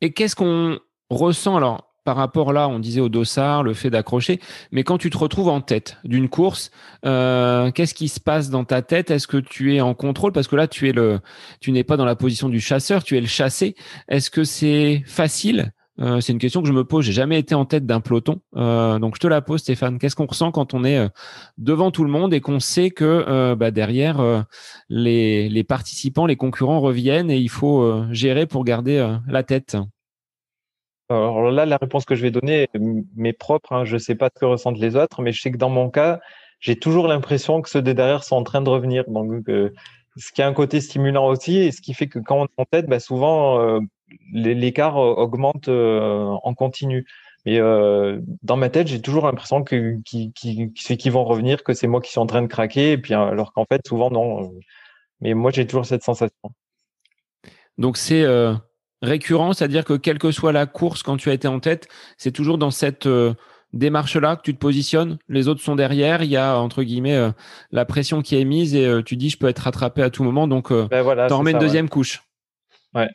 Et 0.00 0.12
qu'est-ce 0.12 0.36
qu'on 0.36 0.78
ressent 1.10 1.56
alors 1.56 1.93
par 2.04 2.16
rapport 2.16 2.52
là, 2.52 2.68
on 2.68 2.78
disait 2.78 3.00
au 3.00 3.08
dossard, 3.08 3.62
le 3.62 3.74
fait 3.74 3.90
d'accrocher, 3.90 4.40
mais 4.70 4.84
quand 4.84 4.98
tu 4.98 5.10
te 5.10 5.16
retrouves 5.18 5.48
en 5.48 5.60
tête 5.60 5.96
d'une 6.04 6.28
course, 6.28 6.70
euh, 7.06 7.70
qu'est-ce 7.70 7.94
qui 7.94 8.08
se 8.08 8.20
passe 8.20 8.50
dans 8.50 8.64
ta 8.64 8.82
tête? 8.82 9.10
Est-ce 9.10 9.26
que 9.26 9.38
tu 9.38 9.74
es 9.74 9.80
en 9.80 9.94
contrôle? 9.94 10.32
Parce 10.32 10.46
que 10.46 10.56
là, 10.56 10.68
tu 10.68 10.88
es 10.88 10.92
le, 10.92 11.20
tu 11.60 11.72
n'es 11.72 11.82
pas 11.84 11.96
dans 11.96 12.04
la 12.04 12.16
position 12.16 12.48
du 12.48 12.60
chasseur, 12.60 13.02
tu 13.02 13.16
es 13.16 13.20
le 13.20 13.26
chassé. 13.26 13.74
Est-ce 14.08 14.30
que 14.30 14.44
c'est 14.44 15.02
facile? 15.06 15.72
Euh, 16.00 16.20
C'est 16.20 16.32
une 16.32 16.38
question 16.38 16.60
que 16.60 16.68
je 16.68 16.72
me 16.72 16.84
pose. 16.84 17.04
J'ai 17.04 17.12
jamais 17.12 17.38
été 17.38 17.54
en 17.54 17.64
tête 17.64 17.86
d'un 17.86 18.00
peloton, 18.00 18.40
euh, 18.56 18.98
donc 18.98 19.14
je 19.14 19.20
te 19.20 19.26
la 19.26 19.40
pose, 19.40 19.60
Stéphane. 19.60 19.98
Qu'est-ce 19.98 20.16
qu'on 20.16 20.26
ressent 20.26 20.50
quand 20.50 20.74
on 20.74 20.84
est 20.84 21.08
devant 21.56 21.90
tout 21.90 22.04
le 22.04 22.10
monde 22.10 22.34
et 22.34 22.40
qu'on 22.40 22.60
sait 22.60 22.90
que 22.90 23.54
bah, 23.54 23.70
derrière 23.70 24.44
les, 24.88 25.48
les 25.48 25.64
participants, 25.64 26.26
les 26.26 26.36
concurrents 26.36 26.80
reviennent 26.80 27.30
et 27.30 27.38
il 27.38 27.48
faut 27.48 28.04
gérer 28.10 28.46
pour 28.46 28.64
garder 28.64 29.16
la 29.28 29.42
tête? 29.44 29.76
Alors 31.10 31.50
là, 31.50 31.66
la 31.66 31.76
réponse 31.76 32.04
que 32.04 32.14
je 32.14 32.22
vais 32.22 32.30
donner 32.30 32.68
m'est 33.14 33.32
propre. 33.32 33.72
Hein. 33.72 33.84
Je 33.84 33.94
ne 33.94 33.98
sais 33.98 34.14
pas 34.14 34.30
ce 34.34 34.40
que 34.40 34.44
ressentent 34.46 34.78
les 34.78 34.96
autres, 34.96 35.22
mais 35.22 35.32
je 35.32 35.40
sais 35.40 35.50
que 35.50 35.58
dans 35.58 35.68
mon 35.70 35.90
cas, 35.90 36.20
j'ai 36.60 36.76
toujours 36.76 37.08
l'impression 37.08 37.60
que 37.60 37.68
ceux 37.68 37.82
de 37.82 37.92
derrière 37.92 38.24
sont 38.24 38.36
en 38.36 38.42
train 38.42 38.62
de 38.62 38.70
revenir. 38.70 39.04
Donc, 39.08 39.48
euh, 39.48 39.72
ce 40.16 40.32
qui 40.32 40.42
a 40.42 40.46
un 40.46 40.54
côté 40.54 40.80
stimulant 40.80 41.26
aussi, 41.26 41.58
et 41.58 41.72
ce 41.72 41.82
qui 41.82 41.92
fait 41.92 42.06
que 42.06 42.18
quand 42.18 42.40
on 42.40 42.46
est 42.46 42.50
en 42.56 42.64
tête, 42.64 42.86
bah, 42.86 43.00
souvent 43.00 43.60
euh, 43.60 43.80
l'écart 44.32 44.96
euh, 44.96 45.14
augmente 45.14 45.68
en 45.68 46.54
continu. 46.54 47.06
Mais 47.46 47.60
dans 48.42 48.56
ma 48.56 48.70
tête, 48.70 48.88
j'ai 48.88 49.02
toujours 49.02 49.26
l'impression 49.26 49.62
que 49.62 49.98
qui, 50.06 50.32
qui 50.32 51.10
vont 51.10 51.24
revenir, 51.24 51.62
que 51.62 51.74
c'est 51.74 51.86
moi 51.86 52.00
qui 52.00 52.10
suis 52.10 52.20
en 52.20 52.24
train 52.24 52.40
de 52.40 52.46
craquer, 52.46 52.92
et 52.92 52.98
puis 52.98 53.12
alors 53.12 53.52
qu'en 53.52 53.66
fait, 53.70 53.86
souvent 53.86 54.10
non. 54.10 54.54
Mais 55.20 55.34
moi, 55.34 55.50
j'ai 55.50 55.66
toujours 55.66 55.84
cette 55.84 56.02
sensation. 56.02 56.54
Donc 57.76 57.98
c'est 57.98 58.24
récurrent, 59.02 59.52
c'est-à-dire 59.52 59.84
que 59.84 59.94
quelle 59.94 60.18
que 60.18 60.30
soit 60.30 60.52
la 60.52 60.66
course 60.66 61.02
quand 61.02 61.16
tu 61.16 61.30
as 61.30 61.34
été 61.34 61.48
en 61.48 61.60
tête, 61.60 61.88
c'est 62.16 62.32
toujours 62.32 62.58
dans 62.58 62.70
cette 62.70 63.06
euh, 63.06 63.34
démarche-là 63.72 64.36
que 64.36 64.42
tu 64.42 64.54
te 64.54 64.58
positionnes. 64.58 65.18
Les 65.28 65.48
autres 65.48 65.60
sont 65.60 65.76
derrière, 65.76 66.22
il 66.22 66.30
y 66.30 66.36
a 66.36 66.58
entre 66.58 66.82
guillemets 66.82 67.16
euh, 67.16 67.30
la 67.70 67.84
pression 67.84 68.22
qui 68.22 68.36
est 68.36 68.44
mise 68.44 68.74
et 68.74 68.86
euh, 68.86 69.02
tu 69.02 69.16
dis 69.16 69.30
je 69.30 69.38
peux 69.38 69.48
être 69.48 69.60
rattrapé 69.60 70.02
à 70.02 70.10
tout 70.10 70.24
moment, 70.24 70.48
donc 70.48 70.72
ben 70.72 71.02
voilà, 71.02 71.28
t'en 71.28 71.38
remets 71.38 71.52
une 71.52 71.58
deuxième 71.58 71.88
couche. 71.88 72.22
Ouais. 72.94 73.08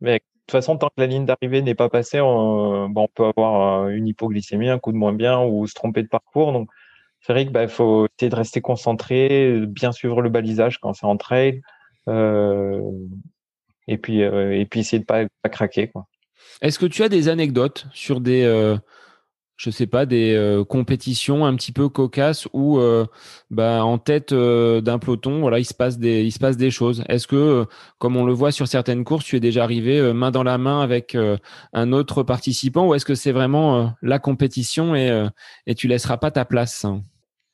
Mais 0.00 0.14
de 0.14 0.22
toute 0.46 0.52
façon, 0.52 0.76
tant 0.76 0.88
que 0.88 1.00
la 1.00 1.06
ligne 1.06 1.24
d'arrivée 1.24 1.62
n'est 1.62 1.74
pas 1.74 1.88
passée, 1.88 2.20
on, 2.20 2.88
bon, 2.90 3.04
on 3.04 3.08
peut 3.08 3.24
avoir 3.24 3.88
une 3.88 4.06
hypoglycémie, 4.06 4.68
un 4.68 4.78
coup 4.78 4.92
de 4.92 4.96
moins 4.96 5.14
bien 5.14 5.42
ou 5.42 5.66
se 5.66 5.74
tromper 5.74 6.02
de 6.02 6.08
parcours. 6.08 6.52
Donc, 6.52 6.68
c'est 7.20 7.32
vrai 7.32 7.44
qu'il 7.44 7.52
bah, 7.52 7.66
faut 7.68 8.06
essayer 8.18 8.28
de 8.28 8.36
rester 8.36 8.60
concentré, 8.60 9.62
bien 9.66 9.92
suivre 9.92 10.20
le 10.20 10.28
balisage 10.28 10.78
quand 10.78 10.92
c'est 10.92 11.06
en 11.06 11.16
trail. 11.16 11.62
Euh, 12.08 12.82
et 13.88 13.98
puis 13.98 14.22
euh, 14.22 14.58
et 14.58 14.66
puis 14.66 14.80
essayer 14.80 15.00
de 15.00 15.04
pas, 15.04 15.24
pas 15.42 15.48
craquer. 15.48 15.90
Est-ce 16.62 16.78
que 16.78 16.86
tu 16.86 17.02
as 17.02 17.08
des 17.08 17.28
anecdotes 17.28 17.86
sur 17.92 18.20
des 18.20 18.42
euh, 18.42 18.76
je 19.56 19.70
sais 19.70 19.86
pas 19.86 20.04
des 20.04 20.34
euh, 20.34 20.64
compétitions 20.64 21.46
un 21.46 21.54
petit 21.54 21.72
peu 21.72 21.88
cocasses 21.88 22.48
où 22.52 22.80
bah, 23.50 23.84
en 23.84 23.98
tête 23.98 24.34
d'un 24.34 24.98
peloton 24.98 25.40
voilà 25.40 25.60
il 25.60 25.64
se 25.64 25.74
passe 25.74 25.98
des 25.98 26.22
il 26.22 26.32
se 26.32 26.38
passe 26.38 26.56
des 26.56 26.70
choses? 26.70 27.04
Est-ce 27.08 27.26
que 27.26 27.66
comme 27.98 28.16
on 28.16 28.24
le 28.24 28.32
voit 28.32 28.52
sur 28.52 28.66
certaines 28.66 29.04
courses 29.04 29.24
tu 29.24 29.36
es 29.36 29.40
déjà 29.40 29.62
arrivé 29.62 30.12
main 30.12 30.30
dans 30.30 30.42
la 30.42 30.58
main 30.58 30.80
avec 30.80 31.16
un 31.72 31.92
autre 31.92 32.22
participant 32.22 32.86
ou 32.88 32.94
est-ce 32.94 33.04
que 33.04 33.14
c'est 33.14 33.32
vraiment 33.32 33.94
la 34.02 34.18
compétition 34.18 34.94
et 34.96 35.26
et 35.66 35.74
tu 35.74 35.86
laisseras 35.88 36.16
pas 36.16 36.30
ta 36.30 36.44
place? 36.44 36.86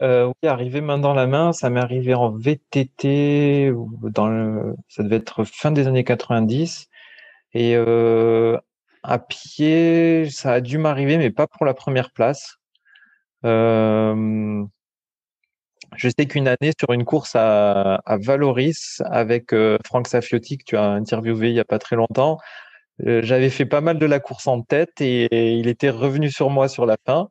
Euh, 0.02 0.26
oui, 0.26 0.48
arrivé 0.48 0.80
main 0.80 0.98
dans 0.98 1.14
la 1.14 1.26
main, 1.26 1.52
ça 1.52 1.70
m'est 1.70 1.80
arrivé 1.80 2.14
en 2.14 2.30
VTT, 2.30 3.72
dans 4.02 4.28
le, 4.28 4.74
ça 4.88 5.02
devait 5.02 5.16
être 5.16 5.44
fin 5.44 5.70
des 5.72 5.86
années 5.86 6.04
90. 6.04 6.88
Et 7.54 7.76
euh, 7.76 8.58
à 9.02 9.18
pied, 9.18 10.30
ça 10.30 10.54
a 10.54 10.60
dû 10.60 10.78
m'arriver, 10.78 11.18
mais 11.18 11.30
pas 11.30 11.46
pour 11.46 11.66
la 11.66 11.74
première 11.74 12.10
place. 12.12 12.56
Euh, 13.44 14.64
je 15.96 16.08
sais 16.08 16.26
qu'une 16.26 16.48
année, 16.48 16.72
sur 16.78 16.92
une 16.92 17.04
course 17.04 17.34
à, 17.34 17.96
à 18.06 18.16
Valoris, 18.18 19.02
avec 19.06 19.52
euh, 19.52 19.78
Franck 19.86 20.08
Safiotti, 20.08 20.58
que 20.58 20.64
tu 20.64 20.76
as 20.76 20.90
interviewé 20.90 21.48
il 21.48 21.54
y 21.54 21.60
a 21.60 21.64
pas 21.64 21.78
très 21.78 21.96
longtemps, 21.96 22.38
euh, 23.06 23.20
j'avais 23.22 23.50
fait 23.50 23.66
pas 23.66 23.80
mal 23.80 23.98
de 23.98 24.06
la 24.06 24.20
course 24.20 24.46
en 24.46 24.62
tête 24.62 25.00
et 25.00 25.54
il 25.54 25.68
était 25.68 25.90
revenu 25.90 26.30
sur 26.30 26.50
moi 26.50 26.68
sur 26.68 26.86
la 26.86 26.96
fin. 27.06 27.30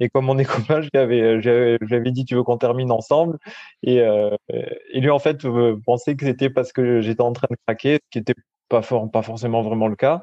Et 0.00 0.08
comme 0.10 0.28
on 0.30 0.38
est 0.38 0.44
copains, 0.44 0.82
j'avais, 0.94 1.40
j'avais 1.42 2.10
dit, 2.10 2.24
tu 2.24 2.34
veux 2.34 2.42
qu'on 2.42 2.58
termine 2.58 2.90
ensemble? 2.90 3.38
Et, 3.82 4.00
euh, 4.00 4.30
et 4.92 5.00
lui, 5.00 5.10
en 5.10 5.18
fait, 5.18 5.44
euh, 5.44 5.80
pensait 5.84 6.16
que 6.16 6.26
c'était 6.26 6.50
parce 6.50 6.72
que 6.72 7.00
j'étais 7.00 7.22
en 7.22 7.32
train 7.32 7.48
de 7.50 7.56
craquer, 7.66 7.94
ce 7.94 8.10
qui 8.10 8.18
n'était 8.18 8.34
pas, 8.68 8.82
pas 9.12 9.22
forcément 9.22 9.62
vraiment 9.62 9.88
le 9.88 9.96
cas. 9.96 10.20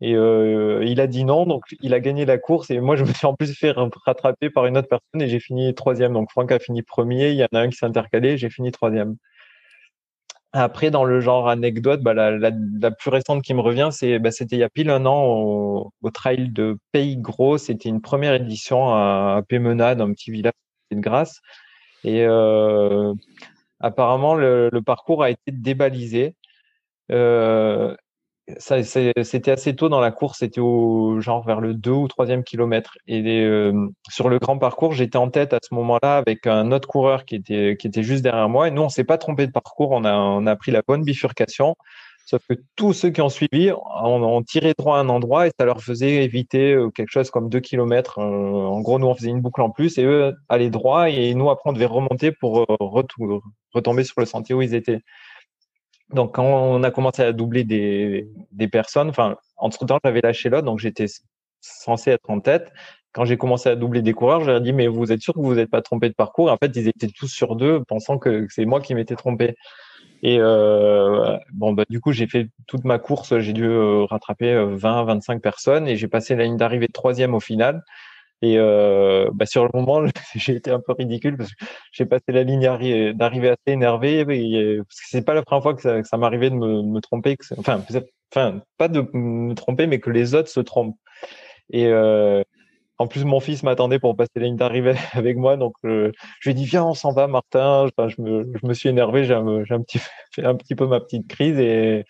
Et 0.00 0.16
euh, 0.16 0.84
il 0.84 1.00
a 1.00 1.06
dit 1.06 1.24
non, 1.24 1.46
donc 1.46 1.62
il 1.80 1.94
a 1.94 2.00
gagné 2.00 2.24
la 2.26 2.36
course. 2.36 2.70
Et 2.70 2.80
moi, 2.80 2.96
je 2.96 3.04
me 3.04 3.12
suis 3.12 3.26
en 3.26 3.34
plus 3.34 3.56
fait 3.56 3.72
rattraper 4.04 4.50
par 4.50 4.66
une 4.66 4.76
autre 4.76 4.88
personne 4.88 5.22
et 5.22 5.28
j'ai 5.28 5.38
fini 5.38 5.72
troisième. 5.74 6.12
Donc 6.12 6.30
Franck 6.32 6.50
a 6.50 6.58
fini 6.58 6.82
premier, 6.82 7.30
il 7.30 7.36
y 7.36 7.44
en 7.44 7.48
a 7.52 7.60
un 7.60 7.68
qui 7.68 7.76
s'est 7.76 7.86
intercalé, 7.86 8.36
j'ai 8.36 8.50
fini 8.50 8.72
troisième. 8.72 9.16
Après, 10.54 10.90
dans 10.90 11.04
le 11.04 11.20
genre 11.20 11.48
anecdote, 11.48 12.02
bah, 12.02 12.12
la, 12.12 12.90
plus 12.90 13.10
récente 13.10 13.42
qui 13.42 13.54
me 13.54 13.60
revient, 13.60 13.88
bah, 14.20 14.30
c'était 14.30 14.56
il 14.56 14.58
y 14.58 14.62
a 14.62 14.68
pile 14.68 14.90
un 14.90 15.06
an 15.06 15.24
au, 15.24 16.10
trail 16.12 16.50
de 16.50 16.78
Pays 16.92 17.16
Gros. 17.16 17.56
C'était 17.58 17.88
une 17.88 18.02
première 18.02 18.34
édition 18.34 18.92
à, 18.94 19.36
à 19.38 19.42
Pémenade, 19.42 20.00
un 20.02 20.12
petit 20.12 20.30
village 20.30 20.52
de 20.90 21.00
Grasse. 21.00 21.40
Et 22.04 22.24
euh, 22.26 23.14
apparemment, 23.80 24.34
le, 24.34 24.68
le, 24.72 24.82
parcours 24.82 25.22
a 25.22 25.30
été 25.30 25.52
débalisé. 25.52 26.34
Euh, 27.10 27.96
c'était 28.58 29.50
assez 29.50 29.76
tôt 29.76 29.88
dans 29.88 30.00
la 30.00 30.10
course, 30.10 30.38
c'était 30.40 30.60
au 30.60 31.20
genre 31.20 31.44
vers 31.46 31.60
le 31.60 31.74
2 31.74 31.90
ou 31.90 32.06
3e 32.08 32.42
kilomètre. 32.42 32.98
Et 33.06 33.22
euh, 33.44 33.88
sur 34.10 34.28
le 34.28 34.38
grand 34.38 34.58
parcours, 34.58 34.92
j'étais 34.92 35.16
en 35.16 35.30
tête 35.30 35.52
à 35.52 35.58
ce 35.62 35.74
moment-là 35.74 36.16
avec 36.18 36.46
un 36.46 36.72
autre 36.72 36.88
coureur 36.88 37.24
qui 37.24 37.36
était, 37.36 37.76
qui 37.78 37.86
était 37.86 38.02
juste 38.02 38.22
derrière 38.22 38.48
moi. 38.48 38.68
Et 38.68 38.70
nous, 38.70 38.82
on 38.82 38.88
s'est 38.88 39.04
pas 39.04 39.18
trompé 39.18 39.46
de 39.46 39.52
parcours, 39.52 39.92
on 39.92 40.04
a, 40.04 40.14
on 40.14 40.46
a 40.46 40.56
pris 40.56 40.72
la 40.72 40.82
bonne 40.86 41.04
bifurcation. 41.04 41.76
Sauf 42.26 42.42
que 42.48 42.54
tous 42.76 42.92
ceux 42.92 43.10
qui 43.10 43.20
ont 43.20 43.28
suivi 43.28 43.72
ont, 43.72 44.42
tiré 44.42 44.74
droit 44.78 44.96
à 44.96 45.00
un 45.00 45.08
endroit 45.08 45.48
et 45.48 45.50
ça 45.58 45.64
leur 45.64 45.82
faisait 45.82 46.24
éviter 46.24 46.72
euh, 46.72 46.88
quelque 46.90 47.10
chose 47.10 47.30
comme 47.30 47.48
2 47.48 47.60
kilomètres. 47.60 48.18
Euh, 48.18 48.22
en 48.22 48.80
gros, 48.80 48.98
nous, 48.98 49.06
on 49.06 49.14
faisait 49.14 49.30
une 49.30 49.40
boucle 49.40 49.60
en 49.60 49.70
plus 49.70 49.98
et 49.98 50.04
eux 50.04 50.34
allaient 50.48 50.70
droit 50.70 51.10
et 51.10 51.34
nous, 51.34 51.50
après, 51.50 51.70
on 51.70 51.72
devait 51.72 51.86
remonter 51.86 52.32
pour 52.32 52.66
retomber 52.80 54.04
sur 54.04 54.20
le 54.20 54.26
sentier 54.26 54.54
où 54.54 54.62
ils 54.62 54.74
étaient. 54.74 55.00
Donc, 56.12 56.34
quand 56.34 56.44
on 56.44 56.82
a 56.82 56.90
commencé 56.90 57.22
à 57.22 57.32
doubler 57.32 57.64
des, 57.64 58.28
des 58.52 58.68
personnes, 58.68 59.08
enfin, 59.08 59.36
entre 59.56 59.86
temps, 59.86 59.98
j'avais 60.04 60.20
lâché 60.20 60.48
l'autre, 60.48 60.66
donc 60.66 60.78
j'étais 60.78 61.06
censé 61.60 62.10
être 62.10 62.28
en 62.30 62.40
tête. 62.40 62.72
Quand 63.12 63.24
j'ai 63.24 63.36
commencé 63.36 63.68
à 63.68 63.76
doubler 63.76 64.02
des 64.02 64.14
coureurs, 64.14 64.40
je 64.40 64.46
leur 64.46 64.56
ai 64.56 64.60
dit, 64.60 64.72
mais 64.72 64.86
vous 64.88 65.12
êtes 65.12 65.20
sûr 65.20 65.34
que 65.34 65.40
vous 65.40 65.54
n'êtes 65.54 65.70
pas 65.70 65.82
trompé 65.82 66.08
de 66.08 66.14
parcours? 66.14 66.50
En 66.50 66.56
fait, 66.56 66.74
ils 66.76 66.88
étaient 66.88 67.08
tous 67.08 67.28
sur 67.28 67.56
deux, 67.56 67.82
pensant 67.84 68.18
que 68.18 68.46
c'est 68.50 68.64
moi 68.64 68.80
qui 68.80 68.94
m'étais 68.94 69.16
trompé. 69.16 69.54
Et 70.22 70.38
euh, 70.40 71.36
bon, 71.52 71.72
bah, 71.72 71.84
du 71.90 72.00
coup, 72.00 72.12
j'ai 72.12 72.26
fait 72.28 72.48
toute 72.66 72.84
ma 72.84 72.98
course, 72.98 73.38
j'ai 73.38 73.52
dû 73.52 73.64
euh, 73.64 74.04
rattraper 74.04 74.54
20, 74.54 75.02
euh, 75.02 75.04
25 75.04 75.42
personnes 75.42 75.88
et 75.88 75.96
j'ai 75.96 76.08
passé 76.08 76.36
la 76.36 76.44
ligne 76.44 76.56
d'arrivée 76.56 76.88
troisième 76.88 77.34
au 77.34 77.40
final. 77.40 77.82
Et 78.42 78.58
euh, 78.58 79.30
bah 79.32 79.46
sur 79.46 79.64
le 79.64 79.70
moment, 79.72 80.04
j'ai 80.34 80.56
été 80.56 80.70
un 80.70 80.80
peu 80.80 80.92
ridicule 80.92 81.36
parce 81.36 81.50
que 81.54 81.64
j'ai 81.92 82.06
passé 82.06 82.24
la 82.28 82.42
ligne 82.42 82.60
d'arrivée 83.14 83.50
assez 83.50 83.68
énervé. 83.68 84.20
Et, 84.20 84.76
parce 84.78 85.00
que 85.00 85.06
c'est 85.08 85.24
pas 85.24 85.34
la 85.34 85.42
première 85.42 85.62
fois 85.62 85.74
que 85.74 86.02
ça, 86.02 86.16
m'arrivait 86.16 86.50
de 86.50 86.56
me, 86.56 87.00
tromper. 87.00 87.36
Enfin, 87.56 87.82
pas 88.78 88.88
de 88.88 89.08
me 89.12 89.54
tromper, 89.54 89.86
mais 89.86 90.00
que 90.00 90.10
les 90.10 90.34
autres 90.34 90.48
se 90.48 90.60
trompent. 90.60 90.96
Et 91.70 91.86
euh, 91.86 92.42
en 92.98 93.06
plus, 93.06 93.24
mon 93.24 93.40
fils 93.40 93.62
m'attendait 93.62 93.98
pour 93.98 94.16
passer 94.16 94.30
la 94.36 94.42
ligne 94.42 94.56
d'arrivée 94.56 94.94
avec 95.12 95.36
moi. 95.36 95.56
Donc, 95.56 95.74
euh, 95.84 96.10
je 96.40 96.50
lui 96.50 96.52
ai 96.52 96.54
dit, 96.54 96.64
viens, 96.64 96.84
on 96.84 96.94
s'en 96.94 97.12
va, 97.12 97.28
Martin. 97.28 97.86
Enfin, 97.86 98.08
je, 98.08 98.20
me, 98.20 98.52
je 98.60 98.66
me 98.66 98.74
suis 98.74 98.88
énervé. 98.88 99.24
J'ai 99.24 99.34
un, 99.34 99.46
un, 99.46 99.82
petit, 99.82 100.00
un 100.42 100.56
petit 100.56 100.74
peu 100.74 100.86
ma 100.86 101.00
petite 101.00 101.28
crise. 101.28 101.58
Et, 101.58 102.04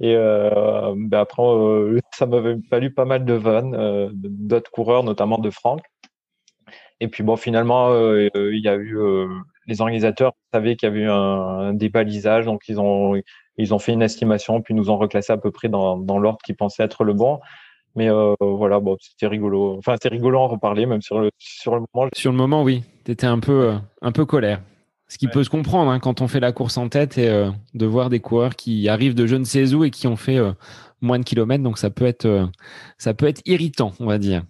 et 0.00 0.14
euh, 0.16 0.94
ben 0.96 1.20
après, 1.20 1.42
euh, 1.42 2.00
ça 2.14 2.26
m'avait 2.26 2.56
fallu 2.70 2.92
pas 2.92 3.04
mal 3.04 3.24
de 3.24 3.34
vannes 3.34 3.74
euh, 3.74 4.08
d'autres 4.12 4.70
coureurs, 4.70 5.04
notamment 5.04 5.38
de 5.38 5.50
Franck. 5.50 5.80
Et 7.00 7.08
puis 7.08 7.24
bon, 7.24 7.36
finalement, 7.36 7.90
euh, 7.90 8.28
il 8.34 8.60
y 8.62 8.68
a 8.68 8.76
eu 8.76 8.96
les 9.66 9.80
organisateurs 9.80 10.32
savaient 10.52 10.76
qu'il 10.76 10.88
y 10.88 10.92
avait 10.92 11.00
eu 11.00 11.10
un, 11.10 11.72
débalisage, 11.72 12.44
donc 12.44 12.62
ils 12.68 12.80
ont 12.80 13.20
ils 13.56 13.74
ont 13.74 13.78
fait 13.78 13.92
une 13.92 14.02
estimation, 14.02 14.62
puis 14.62 14.72
nous 14.74 14.88
ont 14.88 14.96
reclassé 14.96 15.32
à 15.32 15.36
peu 15.36 15.50
près 15.50 15.68
dans, 15.68 15.96
dans 15.98 16.18
l'ordre 16.18 16.38
qu'ils 16.44 16.56
pensaient 16.56 16.84
être 16.84 17.04
le 17.04 17.12
bon. 17.12 17.40
Mais 17.96 18.08
voilà, 18.40 18.80
bon, 18.80 18.96
c'était 19.00 19.26
rigolo. 19.26 19.76
Enfin, 19.78 19.94
c'était 19.94 20.08
rigolo 20.08 20.38
en 20.38 20.46
reparler, 20.46 20.86
même 20.86 21.02
sur 21.02 21.20
le 21.20 21.30
sur 21.38 21.74
le 21.74 21.82
moment. 21.92 22.08
Sur 22.14 22.30
le 22.30 22.38
moment, 22.38 22.62
oui, 22.62 22.84
t'étais 23.04 23.26
un 23.26 23.40
peu 23.40 23.74
un 24.00 24.12
peu 24.12 24.24
colère. 24.24 24.60
Ce 25.12 25.18
qui 25.18 25.28
peut 25.28 25.44
se 25.44 25.50
comprendre 25.50 25.90
hein, 25.90 26.00
quand 26.00 26.22
on 26.22 26.26
fait 26.26 26.40
la 26.40 26.52
course 26.52 26.78
en 26.78 26.88
tête 26.88 27.18
et 27.18 27.28
euh, 27.28 27.50
de 27.74 27.84
voir 27.84 28.08
des 28.08 28.20
coureurs 28.20 28.56
qui 28.56 28.88
arrivent 28.88 29.14
de 29.14 29.26
je 29.26 29.36
ne 29.36 29.44
sais 29.44 29.74
où 29.74 29.84
et 29.84 29.90
qui 29.90 30.06
ont 30.06 30.16
fait 30.16 30.38
euh, 30.38 30.52
moins 31.02 31.18
de 31.18 31.24
kilomètres. 31.24 31.62
Donc 31.62 31.76
ça 31.76 31.90
peut 31.90 32.06
être, 32.06 32.24
euh, 32.24 32.46
ça 32.96 33.12
peut 33.12 33.26
être 33.26 33.42
irritant, 33.44 33.92
on 34.00 34.06
va 34.06 34.16
dire. 34.16 34.42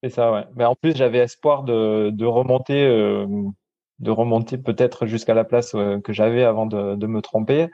C'est 0.00 0.10
ça, 0.10 0.30
ouais. 0.30 0.44
Mais 0.54 0.64
en 0.64 0.76
plus, 0.76 0.94
j'avais 0.94 1.18
espoir 1.18 1.64
de, 1.64 2.10
de 2.10 2.24
remonter, 2.24 2.86
de 2.86 4.10
remonter 4.12 4.58
peut-être 4.58 5.06
jusqu'à 5.06 5.34
la 5.34 5.42
place 5.42 5.72
que 5.72 6.12
j'avais 6.12 6.44
avant 6.44 6.66
de, 6.66 6.94
de, 6.94 7.06
me 7.08 7.20
tromper. 7.20 7.66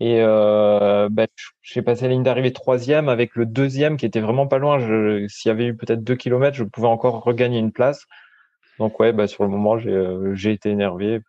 Et 0.00 0.20
ben, 0.22 1.26
j'ai 1.60 1.82
passé 1.82 2.04
la 2.04 2.12
ligne 2.12 2.22
d'arrivée 2.22 2.54
troisième 2.54 3.10
avec 3.10 3.34
le 3.34 3.44
deuxième 3.44 3.98
qui 3.98 4.06
était 4.06 4.20
vraiment 4.20 4.46
pas 4.46 4.56
loin. 4.56 4.78
S'il 5.28 5.50
y 5.50 5.52
avait 5.52 5.66
eu 5.66 5.76
peut-être 5.76 6.02
deux 6.02 6.16
kilomètres, 6.16 6.56
je 6.56 6.64
pouvais 6.64 6.88
encore 6.88 7.22
regagner 7.24 7.58
une 7.58 7.72
place. 7.72 8.06
Donc 8.78 8.98
ouais, 9.00 9.12
bah, 9.12 9.26
sur 9.26 9.44
le 9.44 9.50
moment, 9.50 9.78
j'ai 9.78 9.92
euh, 9.92 10.34
été 10.34 10.70
énervé. 10.70 11.20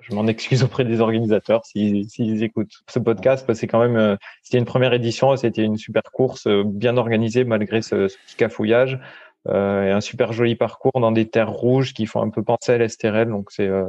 Je 0.00 0.14
m'en 0.14 0.26
excuse 0.26 0.62
auprès 0.62 0.84
des 0.84 1.00
organisateurs 1.00 1.64
s'ils 1.64 2.08
si, 2.08 2.44
écoutent 2.44 2.84
ce 2.88 2.98
podcast. 2.98 3.52
C'est 3.54 3.66
quand 3.66 3.80
même, 3.80 3.96
euh, 3.96 4.16
c'était 4.42 4.58
une 4.58 4.64
première 4.64 4.92
édition, 4.92 5.36
c'était 5.36 5.64
une 5.64 5.76
super 5.76 6.02
course, 6.12 6.46
euh, 6.46 6.62
bien 6.64 6.96
organisée 6.96 7.44
malgré 7.44 7.82
ce, 7.82 8.08
ce 8.08 8.16
petit 8.26 8.36
cafouillage. 8.36 9.00
Euh, 9.48 9.84
et 9.84 9.90
un 9.90 10.00
super 10.00 10.32
joli 10.32 10.56
parcours 10.56 11.00
dans 11.00 11.12
des 11.12 11.28
terres 11.28 11.50
rouges 11.50 11.94
qui 11.94 12.06
font 12.06 12.20
un 12.20 12.30
peu 12.30 12.42
penser 12.42 12.72
à 12.72 12.78
l'Estérel. 12.78 13.28
Donc 13.28 13.50
c'est 13.50 13.68
euh, 13.68 13.84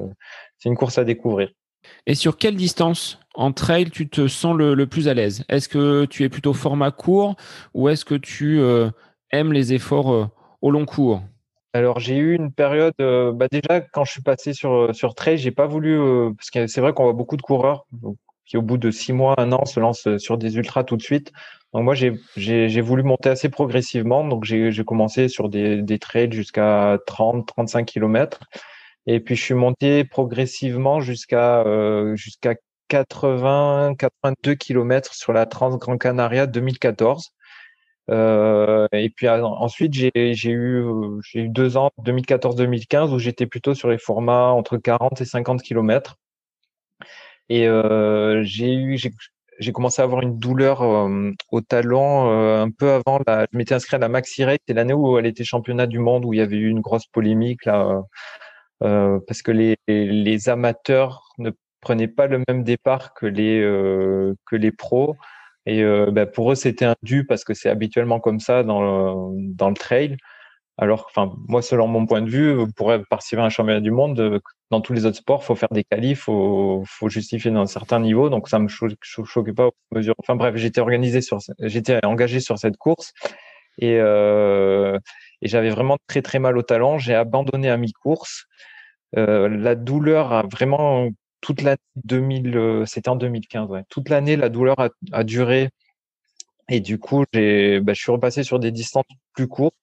une 0.66 0.76
course 0.76 0.98
à 0.98 1.04
découvrir. 1.04 1.50
Et 2.06 2.16
sur 2.16 2.38
quelle 2.38 2.56
distance 2.56 3.20
en 3.34 3.52
trail 3.52 3.90
tu 3.90 4.10
te 4.10 4.28
sens 4.28 4.56
le, 4.56 4.74
le 4.74 4.88
plus 4.88 5.08
à 5.08 5.14
l'aise? 5.14 5.46
Est-ce 5.50 5.70
que 5.70 6.06
tu 6.06 6.24
es 6.24 6.30
plutôt 6.30 6.54
format 6.54 6.92
court 6.92 7.36
ou 7.74 7.90
est-ce 7.90 8.06
que 8.06 8.16
tu 8.16 8.60
euh, 8.60 8.90
aimes 9.32 9.54
les 9.54 9.74
efforts 9.74 10.30
au 10.62 10.72
long 10.72 10.86
cours? 10.86 11.22
Alors 11.74 12.00
j'ai 12.00 12.18
eu 12.18 12.34
une 12.36 12.52
période, 12.52 12.94
euh, 13.02 13.32
bah 13.34 13.48
déjà 13.52 13.82
quand 13.82 14.06
je 14.06 14.12
suis 14.12 14.22
passé 14.22 14.54
sur 14.54 14.74
euh, 14.74 14.94
sur 14.94 15.16
trail, 15.16 15.38
j'ai 15.38 15.52
pas 15.52 15.68
voulu 15.68 16.00
euh, 16.00 16.32
parce 16.36 16.50
que 16.50 16.68
c'est 16.68 16.82
vrai 16.82 16.94
qu'on 16.94 17.04
voit 17.04 17.14
beaucoup 17.14 17.38
de 17.38 17.42
coureurs 17.42 17.86
qui 18.46 18.58
au 18.58 18.62
bout 18.62 18.78
de 18.78 18.92
six 18.92 19.12
mois, 19.14 19.36
un 19.38 19.52
an 19.52 19.66
se 19.66 19.80
lancent 19.80 20.18
sur 20.18 20.38
des 20.38 20.56
ultras 20.56 20.84
tout 20.86 20.96
de 20.98 21.02
suite. 21.02 21.34
Donc 21.74 21.84
moi 21.84 21.96
j'ai 21.96 22.14
j'ai 22.38 22.82
voulu 22.82 23.04
monter 23.04 23.30
assez 23.30 23.50
progressivement, 23.50 24.26
donc 24.26 24.46
j'ai 24.46 24.84
commencé 24.86 25.28
sur 25.28 25.50
des 25.50 25.82
des 25.82 26.00
trails 26.00 26.32
jusqu'à 26.32 26.98
30 27.08 27.46
35 27.48 27.86
kilomètres 27.86 28.40
et 29.06 29.20
puis 29.20 29.36
je 29.36 29.44
suis 29.44 29.54
monté 29.54 30.06
progressivement 30.06 31.02
jusqu'à 31.02 31.64
jusqu'à 32.16 32.56
80 32.90 33.96
82 33.98 34.56
kilomètres 34.56 35.14
sur 35.14 35.34
la 35.34 35.46
Trans 35.46 35.76
Gran 35.78 35.98
Canaria 35.98 36.48
2014. 36.48 37.34
Euh, 38.10 38.88
et 38.94 39.10
puis 39.10 39.28
ensuite, 39.30 39.94
j'ai 39.94 40.12
eu, 40.16 40.84
eu 41.36 41.50
deux 41.50 41.78
ans, 41.78 41.92
2014-2015, 42.04 43.14
où 43.14 43.20
j'étais 43.20 43.46
plutôt 43.48 43.74
sur 43.74 43.90
les 43.90 43.98
formats 43.98 44.50
entre 44.52 44.78
40 44.78 45.22
et 45.22 45.26
50 45.26 45.62
km. 45.62 46.18
Et 47.50 47.68
euh, 47.68 48.44
j'ai 48.44 48.74
eu, 48.74 48.98
j'ai 49.60 49.72
commencé 49.72 50.02
à 50.02 50.06
avoir 50.06 50.22
une 50.22 50.38
douleur 50.38 50.82
euh, 50.82 51.32
au 51.52 51.62
talon 51.62 52.30
euh, 52.30 52.64
un 52.64 52.72
peu 52.72 52.92
avant. 52.92 53.20
La, 53.28 53.48
je 53.52 53.58
m'étais 53.58 53.76
inscrit 53.76 53.96
à 53.96 54.00
la 54.00 54.10
Maxi 54.10 54.44
Race, 54.44 54.60
c'est 54.68 54.74
l'année 54.74 54.94
où 54.94 55.18
elle 55.18 55.26
était 55.26 55.44
championnat 55.44 55.88
du 55.88 56.00
monde, 56.00 56.26
où 56.26 56.34
il 56.34 56.38
y 56.38 56.42
avait 56.42 56.58
eu 56.58 56.70
une 56.70 56.82
grosse 56.82 57.08
polémique 57.08 57.66
là, 57.66 58.04
euh, 58.84 59.20
parce 59.28 59.42
que 59.42 59.52
les, 59.52 59.78
les 59.88 60.50
amateurs 60.50 61.30
ne 61.40 61.52
prenaient 61.82 62.08
pas 62.08 62.28
le 62.28 62.44
même 62.48 62.64
départ 62.64 63.14
que 63.14 63.26
les 63.26 63.62
que 64.46 64.56
les 64.56 64.72
pros. 64.72 65.16
Et 65.68 65.84
euh, 65.84 66.10
bah, 66.12 66.26
pour 66.26 66.52
eux, 66.52 66.56
c'était 66.56 66.86
un 66.86 66.96
dû 67.04 67.26
parce 67.26 67.44
que 67.44 67.54
c'est 67.54 67.70
habituellement 67.70 68.20
comme 68.22 68.40
ça 68.40 68.64
dans 68.64 68.82
le, 68.82 69.54
dans 69.54 69.70
le 69.70 69.76
trail. 69.76 70.18
Alors, 70.78 71.08
enfin, 71.10 71.34
moi, 71.48 71.62
selon 71.62 71.88
mon 71.88 72.06
point 72.06 72.22
de 72.22 72.30
vue, 72.30 72.56
pour 72.76 72.94
participer 73.10 73.42
à 73.42 73.46
un 73.46 73.50
championnat 73.50 73.82
du 73.82 73.92
monde, 73.92 74.40
dans 74.72 74.80
tous 74.80 74.94
les 74.94 75.06
autres 75.06 75.18
sports, 75.18 75.44
faut 75.44 75.56
faire 75.56 75.70
des 75.72 75.84
qualifs, 75.84 76.22
faut, 76.22 76.84
faut 76.86 77.10
justifier 77.10 77.52
dans 77.52 77.62
un 77.62 77.68
certain 77.68 78.00
niveau. 78.00 78.30
Donc, 78.30 78.48
ça 78.48 78.60
me 78.60 78.68
choquait 78.70 79.54
pas 79.54 79.68
aux 79.68 79.74
mesures. 79.92 80.16
Enfin, 80.20 80.36
bref, 80.36 80.56
j'étais 80.56 80.80
organisé 80.80 81.22
sur, 81.22 81.40
j'étais 81.60 82.00
engagé 82.06 82.40
sur 82.40 82.58
cette 82.60 82.78
course 82.78 83.12
et, 83.80 83.98
euh, 84.00 84.98
et 85.42 85.48
j'avais 85.48 85.70
vraiment 85.70 85.98
très 86.08 86.22
très 86.22 86.40
mal 86.40 86.58
au 86.58 86.64
talon. 86.64 86.98
J'ai 86.98 87.16
abandonné 87.16 87.70
à 87.70 87.78
mi-course. 87.78 88.46
Euh, 89.18 89.50
la 89.50 89.76
douleur 89.76 90.32
a 90.32 90.44
vraiment 90.44 91.10
toute 91.48 91.62
l'année 91.62 91.78
2000, 92.04 92.58
euh, 92.58 92.86
c'était 92.86 93.08
en 93.08 93.16
2015, 93.16 93.70
ouais. 93.70 93.84
Toute 93.90 94.10
l'année, 94.10 94.36
la 94.36 94.50
douleur 94.50 94.76
a, 95.14 95.24
duré. 95.24 95.70
Et 96.68 96.82
du 96.82 97.00
coup, 97.00 97.24
j'ai, 97.32 97.80
bah, 97.80 97.94
je 97.94 98.02
suis 98.02 98.12
repassé 98.12 98.44
sur 98.44 98.60
des 98.60 98.72
distances 98.72 99.06
plus 99.34 99.48
courtes 99.48 99.74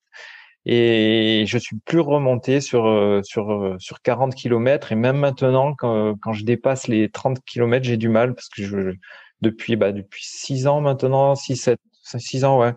et 0.66 1.44
je 1.46 1.56
suis 1.56 1.76
plus 1.86 2.00
remonté 2.00 2.60
sur 2.60 2.86
euh, 2.86 3.22
sur 3.22 3.50
euh, 3.50 3.76
sur 3.78 4.02
40 4.02 4.34
km 4.34 4.92
et 4.92 4.94
même 4.94 5.16
maintenant 5.16 5.74
quand, 5.74 6.16
quand 6.20 6.32
je 6.32 6.44
dépasse 6.44 6.88
les 6.88 7.10
30 7.10 7.38
km 7.44 7.84
j'ai 7.84 7.98
du 7.98 8.08
mal 8.08 8.34
parce 8.34 8.48
que 8.48 8.62
je 8.62 8.94
depuis 9.42 9.76
bah 9.76 9.92
depuis 9.92 10.24
6 10.24 10.66
ans 10.66 10.80
maintenant 10.80 11.34
6 11.34 11.56
7 11.56 11.78
6 12.02 12.44
ans 12.44 12.58
ouais 12.60 12.72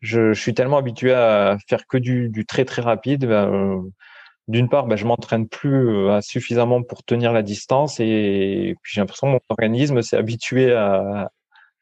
je, 0.00 0.32
je 0.32 0.40
suis 0.40 0.54
tellement 0.54 0.78
habitué 0.78 1.12
à 1.12 1.56
faire 1.68 1.86
que 1.88 1.98
du, 1.98 2.28
du 2.28 2.46
très 2.46 2.64
très 2.64 2.82
rapide 2.82 3.26
bah, 3.26 3.50
d'une 4.48 4.68
part, 4.68 4.86
ben, 4.86 4.96
je 4.96 5.06
m'entraîne 5.06 5.48
plus 5.48 5.88
euh, 5.88 6.20
suffisamment 6.20 6.82
pour 6.82 7.02
tenir 7.02 7.32
la 7.32 7.42
distance 7.42 7.98
et 8.00 8.74
puis 8.82 8.92
j'ai 8.94 9.00
l'impression 9.00 9.26
que 9.28 9.32
mon 9.32 9.40
organisme 9.48 10.02
s'est 10.02 10.16
habitué 10.16 10.72
à, 10.72 11.30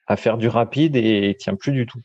à, 0.07 0.17
faire 0.17 0.39
du 0.39 0.49
rapide 0.49 0.97
et 0.97 1.37
tient 1.39 1.57
plus 1.57 1.73
du 1.73 1.87
tout. 1.87 2.01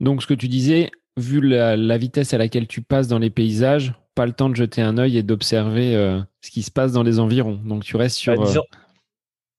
Donc, 0.00 0.22
ce 0.22 0.26
que 0.26 0.34
tu 0.34 0.48
disais, 0.48 0.90
vu 1.16 1.40
la, 1.40 1.98
vitesse 1.98 2.32
à 2.32 2.38
laquelle 2.38 2.66
tu 2.66 2.82
passes 2.82 3.08
dans 3.08 3.18
les 3.18 3.30
paysages, 3.30 3.94
pas 4.14 4.26
le 4.26 4.32
temps 4.32 4.48
de 4.48 4.56
jeter 4.56 4.82
un 4.82 4.98
œil 4.98 5.16
et 5.18 5.22
d'observer 5.22 5.94
euh, 5.94 6.20
ce 6.40 6.50
qui 6.50 6.62
se 6.62 6.70
passe 6.70 6.92
dans 6.92 7.02
les 7.02 7.18
environs. 7.18 7.60
Donc, 7.64 7.84
tu 7.84 7.96
restes 7.96 8.16
sur. 8.16 8.34
Bah, 8.34 8.44
disons, 8.44 8.60
euh... 8.60 8.78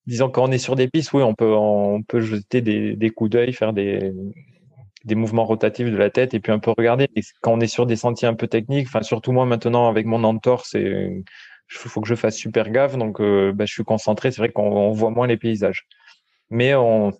disons, 0.07 0.29
quand 0.29 0.43
on 0.43 0.51
est 0.51 0.57
sur 0.57 0.75
des 0.75 0.87
pistes, 0.87 1.13
oui, 1.13 1.23
on 1.23 1.35
peut, 1.35 1.53
on 1.55 2.01
peut 2.03 2.21
jeter 2.21 2.61
des, 2.61 2.95
des 2.95 3.09
coups 3.09 3.29
d'œil, 3.29 3.53
faire 3.53 3.73
des, 3.73 4.11
des 5.03 5.15
mouvements 5.15 5.45
rotatifs 5.45 5.89
de 5.89 5.97
la 5.97 6.09
tête 6.09 6.33
et 6.33 6.39
puis 6.39 6.51
un 6.51 6.59
peu 6.59 6.71
regarder. 6.77 7.07
Et 7.15 7.21
quand 7.41 7.53
on 7.53 7.59
est 7.59 7.67
sur 7.67 7.85
des 7.85 7.95
sentiers 7.95 8.27
un 8.27 8.35
peu 8.35 8.47
techniques, 8.47 8.87
enfin 8.87 9.01
surtout 9.01 9.31
moi 9.31 9.45
maintenant 9.45 9.89
avec 9.89 10.05
mon 10.05 10.23
entorse, 10.23 10.73
il 10.73 11.23
faut 11.69 12.01
que 12.01 12.07
je 12.07 12.15
fasse 12.15 12.37
super 12.37 12.69
gaffe, 12.69 12.97
donc 12.97 13.19
euh, 13.19 13.51
bah, 13.53 13.65
je 13.65 13.73
suis 13.73 13.83
concentré. 13.83 14.31
C'est 14.31 14.41
vrai 14.41 14.49
qu'on 14.49 14.91
voit 14.91 15.09
moins 15.09 15.27
les 15.27 15.37
paysages, 15.37 15.87
mais 16.49 16.73
on, 16.75 17.13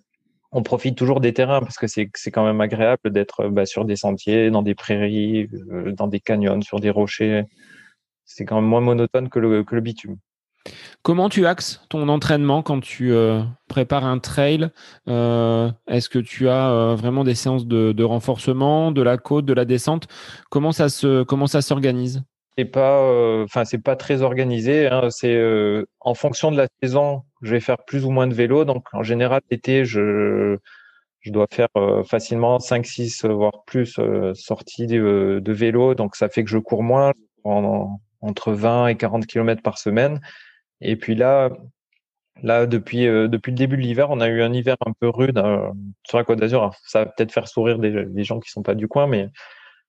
on 0.52 0.62
profite 0.62 0.96
toujours 0.96 1.20
des 1.20 1.34
terrains 1.34 1.60
parce 1.60 1.76
que 1.76 1.86
c'est 1.88 2.10
quand 2.30 2.44
même 2.44 2.60
agréable 2.60 3.10
d'être 3.10 3.48
bah, 3.48 3.66
sur 3.66 3.84
des 3.84 3.96
sentiers, 3.96 4.50
dans 4.50 4.62
des 4.62 4.74
prairies, 4.74 5.48
euh, 5.72 5.92
dans 5.92 6.06
des 6.06 6.20
canyons, 6.20 6.62
sur 6.62 6.80
des 6.80 6.90
rochers. 6.90 7.44
C'est 8.24 8.44
quand 8.44 8.56
même 8.56 8.70
moins 8.70 8.80
monotone 8.80 9.28
que 9.28 9.38
le 9.38 9.64
que 9.64 9.74
le 9.74 9.80
bitume. 9.82 10.16
Comment 11.02 11.28
tu 11.28 11.46
axes 11.46 11.82
ton 11.90 12.08
entraînement 12.08 12.62
quand 12.62 12.80
tu 12.80 13.12
euh, 13.12 13.42
prépares 13.68 14.04
un 14.06 14.18
trail? 14.18 14.70
Euh, 15.08 15.70
Est-ce 15.86 16.08
que 16.08 16.18
tu 16.18 16.48
as 16.48 16.70
euh, 16.70 16.94
vraiment 16.94 17.24
des 17.24 17.34
séances 17.34 17.66
de, 17.66 18.02
renforcement, 18.02 18.90
de 18.90 19.02
la 19.02 19.18
côte, 19.18 19.44
de 19.44 19.52
la 19.52 19.64
descente? 19.64 20.08
Comment 20.50 20.72
ça 20.72 20.88
s'organise? 20.88 22.22
C'est 22.56 22.64
pas, 22.64 23.46
pas 23.84 23.96
très 23.96 24.22
organisé. 24.22 24.86
Hein. 24.86 25.10
C'est 25.10 25.38
en 26.00 26.14
fonction 26.14 26.50
de 26.52 26.56
la 26.56 26.68
saison, 26.82 27.24
je 27.42 27.50
vais 27.50 27.60
faire 27.60 27.78
plus 27.86 28.04
ou 28.04 28.10
moins 28.10 28.26
de 28.26 28.34
vélo. 28.34 28.64
Donc 28.64 28.86
en 28.92 29.02
général 29.02 29.42
l'été, 29.50 29.84
je 29.84 30.56
je 31.20 31.32
dois 31.32 31.46
faire 31.50 31.68
facilement 32.06 32.58
5, 32.58 32.84
6, 32.84 33.24
voire 33.24 33.64
plus 33.66 33.98
sorties 34.34 34.86
de, 34.86 35.40
de, 35.42 35.52
vélo. 35.52 35.94
Donc 35.94 36.16
ça 36.16 36.28
fait 36.28 36.44
que 36.44 36.50
je 36.50 36.58
cours 36.58 36.82
moins, 36.82 37.12
entre 38.24 38.52
20 38.52 38.88
et 38.88 38.96
40 38.96 39.26
km 39.26 39.62
par 39.62 39.78
semaine. 39.78 40.20
Et 40.84 40.96
puis 40.96 41.14
là, 41.14 41.50
là 42.42 42.66
depuis, 42.66 43.06
euh, 43.06 43.28
depuis 43.28 43.50
le 43.50 43.56
début 43.56 43.76
de 43.76 43.82
l'hiver, 43.82 44.10
on 44.10 44.20
a 44.20 44.28
eu 44.28 44.42
un 44.42 44.52
hiver 44.52 44.76
un 44.86 44.92
peu 44.92 45.08
rude 45.08 45.38
euh, 45.38 45.70
sur 46.06 46.18
la 46.18 46.24
Côte 46.24 46.38
d'Azur. 46.38 46.72
Ça 46.86 47.04
va 47.04 47.06
peut-être 47.06 47.32
faire 47.32 47.48
sourire 47.48 47.78
des, 47.78 48.24
gens 48.24 48.38
qui 48.40 48.50
sont 48.50 48.62
pas 48.62 48.74
du 48.74 48.86
coin, 48.86 49.06
mais, 49.06 49.30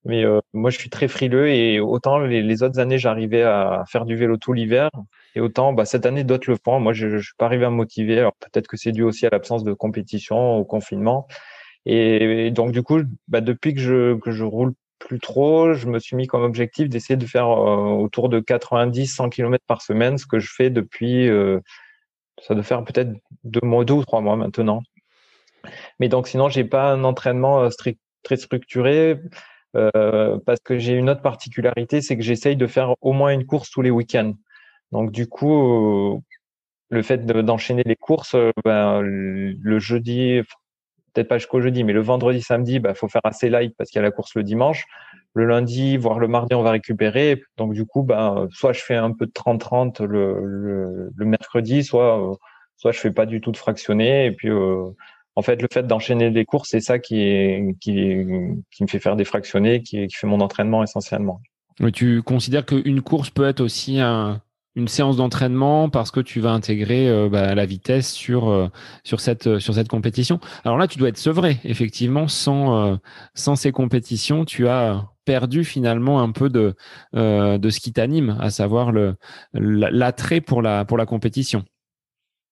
mais 0.05 0.25
euh, 0.25 0.39
moi, 0.53 0.69
je 0.71 0.79
suis 0.79 0.89
très 0.89 1.07
frileux 1.07 1.49
et 1.49 1.79
autant 1.79 2.19
les, 2.19 2.63
autres 2.63 2.79
années, 2.79 2.97
j'arrivais 2.97 3.43
à 3.43 3.83
faire 3.89 4.05
du 4.05 4.15
vélo 4.15 4.37
tout 4.37 4.53
l'hiver 4.53 4.89
et 5.35 5.41
autant 5.41 5.73
bah, 5.73 5.85
cette 5.85 6.05
année, 6.05 6.23
d'autres 6.23 6.49
le 6.49 6.57
font. 6.63 6.79
Moi, 6.79 6.93
je 6.93 7.07
ne 7.07 7.19
suis 7.19 7.35
pas 7.37 7.45
arrivé 7.47 7.65
à 7.65 7.69
me 7.69 7.75
motiver. 7.75 8.19
Alors 8.19 8.35
peut-être 8.39 8.67
que 8.67 8.77
c'est 8.77 8.93
dû 8.93 9.03
aussi 9.03 9.25
à 9.25 9.29
l'absence 9.31 9.63
de 9.63 9.73
compétition, 9.73 10.57
au 10.57 10.65
confinement. 10.65 11.27
Et, 11.85 12.51
donc, 12.51 12.71
du 12.71 12.83
coup, 12.83 13.01
bah, 13.27 13.41
depuis 13.41 13.73
que 13.73 13.79
je, 13.81 14.15
que 14.19 14.31
je 14.31 14.43
roule 14.43 14.73
plus 15.05 15.19
trop. 15.19 15.73
Je 15.73 15.87
me 15.87 15.99
suis 15.99 16.15
mis 16.15 16.27
comme 16.27 16.43
objectif 16.43 16.89
d'essayer 16.89 17.15
de 17.15 17.25
faire 17.25 17.47
euh, 17.47 17.91
autour 17.91 18.27
de 18.27 18.39
90-100 18.39 19.29
km 19.29 19.63
par 19.67 19.81
semaine, 19.81 20.17
ce 20.17 20.25
que 20.25 20.39
je 20.39 20.51
fais 20.51 20.69
depuis, 20.69 21.29
euh, 21.29 21.59
ça 22.41 22.55
doit 22.55 22.63
faire 22.63 22.83
peut-être 22.83 23.11
deux 23.43 23.61
mois, 23.63 23.85
deux 23.85 23.93
ou 23.93 24.03
trois 24.03 24.21
mois 24.21 24.35
maintenant. 24.35 24.81
Mais 25.99 26.09
donc 26.09 26.27
sinon, 26.27 26.49
j'ai 26.49 26.63
pas 26.63 26.91
un 26.91 27.03
entraînement 27.03 27.61
euh, 27.61 27.69
strict, 27.69 27.99
très 28.23 28.37
structuré 28.37 29.19
parce 30.45 30.61
que 30.63 30.79
j'ai 30.79 30.93
une 30.93 31.09
autre 31.09 31.21
particularité, 31.21 32.01
c'est 32.01 32.15
que 32.15 32.23
j'essaye 32.23 32.55
de 32.55 32.65
faire 32.65 32.95
au 33.01 33.11
moins 33.11 33.31
une 33.31 33.45
course 33.45 33.69
tous 33.69 33.81
les 33.81 33.91
week-ends. 33.91 34.33
Donc 34.93 35.11
du 35.11 35.27
coup, 35.27 36.23
le 36.89 37.01
fait 37.01 37.25
d'enchaîner 37.25 37.83
les 37.85 37.97
courses, 37.97 38.37
ben, 38.63 39.01
le 39.01 39.79
jeudi, 39.79 40.39
peut-être 41.15 41.27
pas 41.27 41.37
jusqu'au 41.37 41.61
jeudi, 41.61 41.83
mais 41.83 41.93
le 41.93 42.01
vendredi, 42.01 42.41
samedi, 42.41 42.79
bah, 42.79 42.93
faut 42.93 43.07
faire 43.07 43.21
assez 43.23 43.49
light 43.49 43.73
parce 43.77 43.89
qu'il 43.89 43.99
y 43.99 43.99
a 43.99 44.03
la 44.03 44.11
course 44.11 44.35
le 44.35 44.43
dimanche. 44.43 44.85
Le 45.33 45.45
lundi, 45.45 45.97
voire 45.97 46.19
le 46.19 46.27
mardi, 46.27 46.55
on 46.55 46.61
va 46.61 46.71
récupérer. 46.71 47.41
Donc, 47.57 47.73
du 47.73 47.85
coup, 47.85 48.03
bah, 48.03 48.47
soit 48.51 48.73
je 48.73 48.81
fais 48.81 48.95
un 48.95 49.11
peu 49.11 49.25
de 49.25 49.31
30-30 49.31 50.03
le, 50.03 51.09
mercredi, 51.17 51.83
soit, 51.83 52.21
euh, 52.21 52.35
soit 52.77 52.91
je 52.91 52.99
fais 52.99 53.11
pas 53.11 53.25
du 53.25 53.41
tout 53.41 53.51
de 53.51 53.57
fractionné. 53.57 54.27
Et 54.27 54.31
puis, 54.31 54.49
euh, 54.49 54.85
en 55.35 55.41
fait, 55.41 55.61
le 55.61 55.67
fait 55.71 55.87
d'enchaîner 55.87 56.29
les 56.29 56.45
courses, 56.45 56.69
c'est 56.69 56.81
ça 56.81 56.99
qui 56.99 57.15
me 57.21 58.87
fait 58.87 58.99
faire 58.99 59.15
des 59.15 59.25
fractionnés, 59.25 59.81
qui, 59.81 60.07
qui 60.07 60.15
fait 60.15 60.27
mon 60.27 60.41
entraînement 60.41 60.83
essentiellement. 60.83 61.41
Mais 61.79 61.91
tu 61.91 62.21
considères 62.21 62.65
qu'une 62.65 63.01
course 63.01 63.29
peut 63.29 63.47
être 63.47 63.59
aussi 63.59 63.99
un, 63.99 64.41
une 64.75 64.87
séance 64.87 65.17
d'entraînement 65.17 65.89
parce 65.89 66.11
que 66.11 66.19
tu 66.19 66.39
vas 66.39 66.51
intégrer 66.51 67.09
euh, 67.09 67.29
bah, 67.29 67.55
la 67.55 67.65
vitesse 67.65 68.11
sur 68.11 68.49
euh, 68.49 68.67
sur 69.03 69.19
cette 69.19 69.59
sur 69.59 69.73
cette 69.73 69.87
compétition. 69.87 70.39
Alors 70.63 70.77
là, 70.77 70.87
tu 70.87 70.97
dois 70.97 71.09
être 71.09 71.17
sevré 71.17 71.59
effectivement 71.63 72.27
sans 72.27 72.93
euh, 72.93 72.95
sans 73.33 73.55
ces 73.55 73.71
compétitions, 73.71 74.45
tu 74.45 74.67
as 74.67 75.05
perdu 75.25 75.63
finalement 75.63 76.21
un 76.21 76.31
peu 76.31 76.49
de 76.49 76.75
de 77.13 77.69
ce 77.69 77.79
qui 77.79 77.93
t'anime, 77.93 78.37
à 78.39 78.49
savoir 78.49 78.91
le 78.91 79.15
l'attrait 79.53 80.41
pour 80.41 80.61
la 80.61 80.85
pour 80.85 80.97
la 80.97 81.05
compétition. 81.05 81.63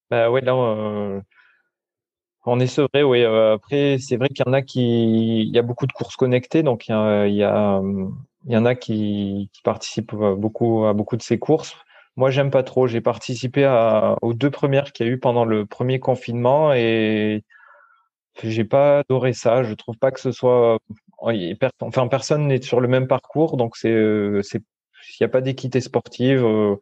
Bah 0.09 0.29
ouais, 0.29 0.41
là 0.41 1.21
on 2.45 2.59
est 2.59 2.67
sevré, 2.67 3.03
oui. 3.03 3.23
Euh, 3.23 3.53
après, 3.53 3.97
c'est 3.99 4.17
vrai 4.17 4.27
qu'il 4.27 4.45
y 4.45 4.49
en 4.49 4.53
a 4.53 4.61
qui, 4.61 5.43
il 5.43 5.49
y 5.55 5.57
a 5.57 5.61
beaucoup 5.61 5.87
de 5.87 5.93
courses 5.93 6.15
connectées, 6.17 6.61
donc 6.61 6.87
il 6.87 6.91
y, 6.91 6.93
a, 6.93 7.27
il 7.27 7.35
y, 7.35 7.43
a, 7.43 7.81
il 8.45 8.51
y 8.51 8.57
en 8.57 8.65
a 8.65 8.75
qui, 8.75 9.49
qui, 9.53 9.61
participent 9.61 10.13
beaucoup 10.13 10.85
à 10.85 10.93
beaucoup 10.93 11.15
de 11.15 11.21
ces 11.21 11.39
courses. 11.39 11.73
Moi, 12.15 12.29
j'aime 12.31 12.51
pas 12.51 12.63
trop. 12.63 12.87
J'ai 12.87 13.01
participé 13.01 13.65
aux 14.21 14.33
deux 14.33 14.51
premières 14.51 14.91
qu'il 14.93 15.07
y 15.07 15.09
a 15.09 15.11
eu 15.11 15.19
pendant 15.19 15.45
le 15.45 15.65
premier 15.65 15.99
confinement 15.99 16.73
et 16.73 17.43
j'ai 18.43 18.65
pas 18.65 18.99
adoré 18.99 19.33
ça. 19.33 19.63
Je 19.63 19.73
trouve 19.73 19.97
pas 19.97 20.11
que 20.11 20.19
ce 20.19 20.31
soit, 20.31 20.79
enfin, 21.79 22.07
personne 22.07 22.47
n'est 22.47 22.61
sur 22.61 22.79
le 22.79 22.87
même 22.87 23.07
parcours, 23.07 23.57
donc 23.57 23.77
c'est, 23.77 23.93
c'est, 24.41 24.61
il 25.09 25.23
n'y 25.23 25.25
a 25.25 25.29
pas 25.29 25.41
d'équité 25.41 25.81
sportive. 25.81 26.43
Euh, 26.43 26.75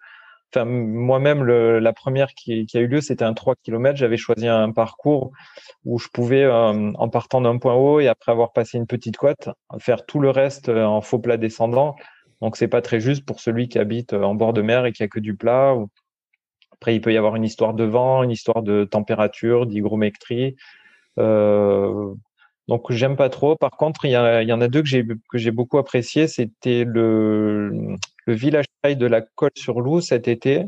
enfin, 0.54 0.66
moi-même, 0.66 1.44
la 1.44 1.94
première 1.94 2.34
qui, 2.34 2.66
a 2.74 2.80
eu 2.80 2.88
lieu, 2.88 3.02
c'était 3.02 3.26
un 3.26 3.34
3 3.34 3.56
km. 3.64 3.98
J'avais 3.98 4.18
choisi 4.18 4.48
un 4.48 4.72
parcours 4.72 5.32
où 5.86 6.00
je 6.00 6.08
pouvais, 6.10 6.44
euh, 6.44 6.92
en 6.96 7.10
partant 7.10 7.42
d'un 7.42 7.58
point 7.58 7.76
haut 7.76 8.00
et 8.00 8.08
après 8.08 8.32
avoir 8.32 8.54
passé 8.54 8.78
une 8.78 8.88
petite 8.88 9.18
côte, 9.18 9.50
faire 9.80 10.06
tout 10.06 10.20
le 10.20 10.30
reste 10.30 10.70
euh, 10.70 10.86
en 10.86 11.02
faux 11.02 11.20
plat 11.20 11.38
descendant. 11.38 11.96
Donc, 12.42 12.58
c'est 12.58 12.68
pas 12.68 12.82
très 12.82 13.00
juste 13.00 13.26
pour 13.26 13.40
celui 13.40 13.68
qui 13.70 13.80
habite 13.80 14.14
euh, 14.14 14.24
en 14.24 14.36
bord 14.36 14.54
de 14.54 14.62
mer 14.62 14.86
et 14.86 14.92
qui 14.92 15.04
a 15.04 15.08
que 15.08 15.20
du 15.20 15.36
plat. 15.36 15.76
Après, 16.74 16.96
il 16.96 17.02
peut 17.02 17.14
y 17.14 17.18
avoir 17.18 17.36
une 17.36 17.44
histoire 17.44 17.74
de 17.74 17.84
vent, 17.84 18.24
une 18.24 18.32
histoire 18.32 18.64
de 18.64 18.84
température, 18.84 19.66
d'hygrométrie. 19.68 20.56
Euh, 21.20 22.14
donc, 22.68 22.92
j'aime 22.92 23.16
pas 23.16 23.30
trop. 23.30 23.56
Par 23.56 23.72
contre, 23.72 24.06
il 24.06 24.12
y, 24.12 24.18
en 24.18 24.62
a 24.62 24.68
deux 24.68 24.82
que 24.82 25.38
j'ai 25.38 25.52
beaucoup 25.52 25.78
apprécié. 25.78 26.28
C'était 26.28 26.84
le 26.86 27.98
village 28.28 28.66
trail 28.82 28.96
de 28.96 29.06
la 29.06 29.22
Côte 29.22 29.58
sur 29.58 29.82
Loup 29.82 30.02
cet 30.02 30.28
été 30.28 30.66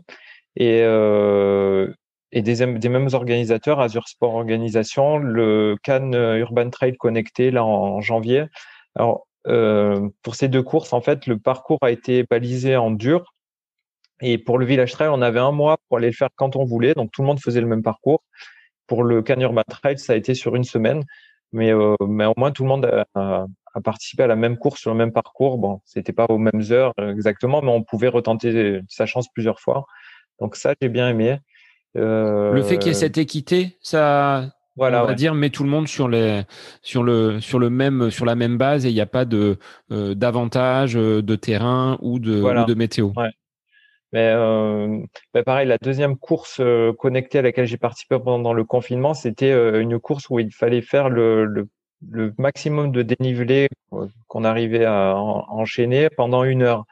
et, 0.56 0.82
euh, 0.84 1.92
et 2.32 2.42
des, 2.42 2.66
mêmes 2.66 3.10
organisateurs, 3.14 3.80
Azure 3.80 4.08
Sport 4.08 4.36
Organisation, 4.36 5.18
le 5.18 5.76
Cannes 5.84 6.16
Urban 6.16 6.70
Trail 6.70 6.96
connecté 6.98 7.52
là 7.52 7.64
en, 7.64 8.02
janvier. 8.02 8.46
Alors 8.96 9.28
euh, 9.48 10.10
pour 10.22 10.36
ces 10.36 10.48
deux 10.48 10.64
courses, 10.64 10.94
en 10.94 11.02
fait, 11.02 11.28
le 11.28 11.38
parcours 11.38 11.80
a 11.82 11.92
été 11.92 12.24
balisé 12.30 12.76
en 12.76 12.92
dur. 12.92 13.34
Et 14.22 14.38
pour 14.38 14.58
le 14.58 14.66
village 14.66 14.92
trail, 14.92 15.10
on 15.10 15.22
avait 15.22 15.40
un 15.40 15.52
mois 15.52 15.78
pour 15.88 15.98
aller 15.98 16.08
le 16.08 16.14
faire 16.14 16.30
quand 16.36 16.56
on 16.56 16.64
voulait, 16.64 16.94
donc 16.94 17.12
tout 17.12 17.22
le 17.22 17.28
monde 17.28 17.40
faisait 17.40 17.62
le 17.62 17.68
même 17.68 17.84
parcours. 17.84 18.24
Pour 18.88 19.04
le 19.04 19.22
Cannes 19.22 19.42
Urban 19.42 19.64
Trail, 19.68 19.98
ça 19.98 20.14
a 20.14 20.16
été 20.16 20.34
sur 20.34 20.56
une 20.56 20.64
semaine, 20.64 21.04
mais, 21.52 21.74
euh, 21.74 21.96
mais 22.08 22.26
au 22.26 22.34
moins 22.38 22.52
tout 22.52 22.64
le 22.64 22.70
monde 22.70 23.06
a, 23.16 23.48
à 23.74 23.82
participer 23.82 24.24
à 24.24 24.28
la 24.28 24.36
même 24.36 24.58
course 24.58 24.80
sur 24.80 24.92
le 24.92 24.98
même 24.98 25.12
parcours. 25.12 25.58
Bon, 25.58 25.82
c'était 25.86 26.14
pas 26.14 26.26
aux 26.30 26.38
mêmes 26.38 26.64
heures 26.72 26.94
euh, 27.00 27.12
exactement, 27.12 27.62
mais 27.62 27.72
on 27.72 27.84
pouvait 27.84 28.08
retenter 28.08 28.82
sa 28.88 29.06
chance 29.06 29.28
plusieurs 29.34 29.60
fois. 29.60 29.86
Donc 30.40 30.56
ça, 30.56 30.74
j'ai 30.82 30.90
bien 30.90 31.10
aimé. 31.10 31.40
Euh... 31.98 32.52
Le 32.54 32.64
fait 32.64 32.78
qu'il 32.78 32.88
y 32.88 32.92
ait 32.92 32.94
cette 32.94 33.18
équité, 33.18 33.78
ça, 33.82 34.52
voilà, 34.76 35.04
on 35.04 35.08
va 35.08 35.14
dire, 35.14 35.36
met 35.36 35.50
tout 35.50 35.64
le 35.64 35.70
monde 35.70 35.88
sur 35.88 36.08
les, 36.08 36.44
sur 36.82 37.04
le, 37.04 37.40
sur 37.40 37.60
le 37.60 37.70
même, 37.70 38.10
sur 38.10 38.26
la 38.26 38.36
même 38.36 38.58
base 38.58 38.86
et 38.86 38.90
il 38.90 38.94
n'y 38.94 39.02
a 39.02 39.06
pas 39.06 39.26
de 39.26 39.58
euh, 39.92 40.16
d'avantage 40.16 40.96
euh, 40.98 41.22
de 41.22 41.36
terrain 41.36 41.98
ou 42.02 42.20
de, 42.20 42.42
ou 42.42 42.66
de 42.66 42.74
météo. 42.74 43.12
Ouais. 43.16 43.30
Mais, 44.12 44.32
euh, 44.32 45.00
pareil, 45.46 45.68
la 45.68 45.78
deuxième 45.80 46.18
course 46.18 46.62
connectée 47.00 47.40
à 47.40 47.42
laquelle 47.42 47.66
j'ai 47.66 47.78
participé 47.78 48.20
pendant 48.20 48.54
le 48.54 48.64
confinement, 48.64 49.16
c'était 49.16 49.52
une 49.82 50.00
course 50.00 50.30
où 50.30 50.38
il 50.38 50.54
fallait 50.54 50.84
faire 50.84 51.10
le, 51.10 51.46
le 51.46 51.68
le 52.12 52.34
maximum 52.38 52.92
de 52.92 53.02
dénivelé 53.02 53.70
qu'on 54.28 54.44
arrivait 54.44 54.86
à 54.86 55.16
enchaîner 55.16 56.10
pendant 56.10 56.44
une 56.44 56.64
heure. 56.64 56.86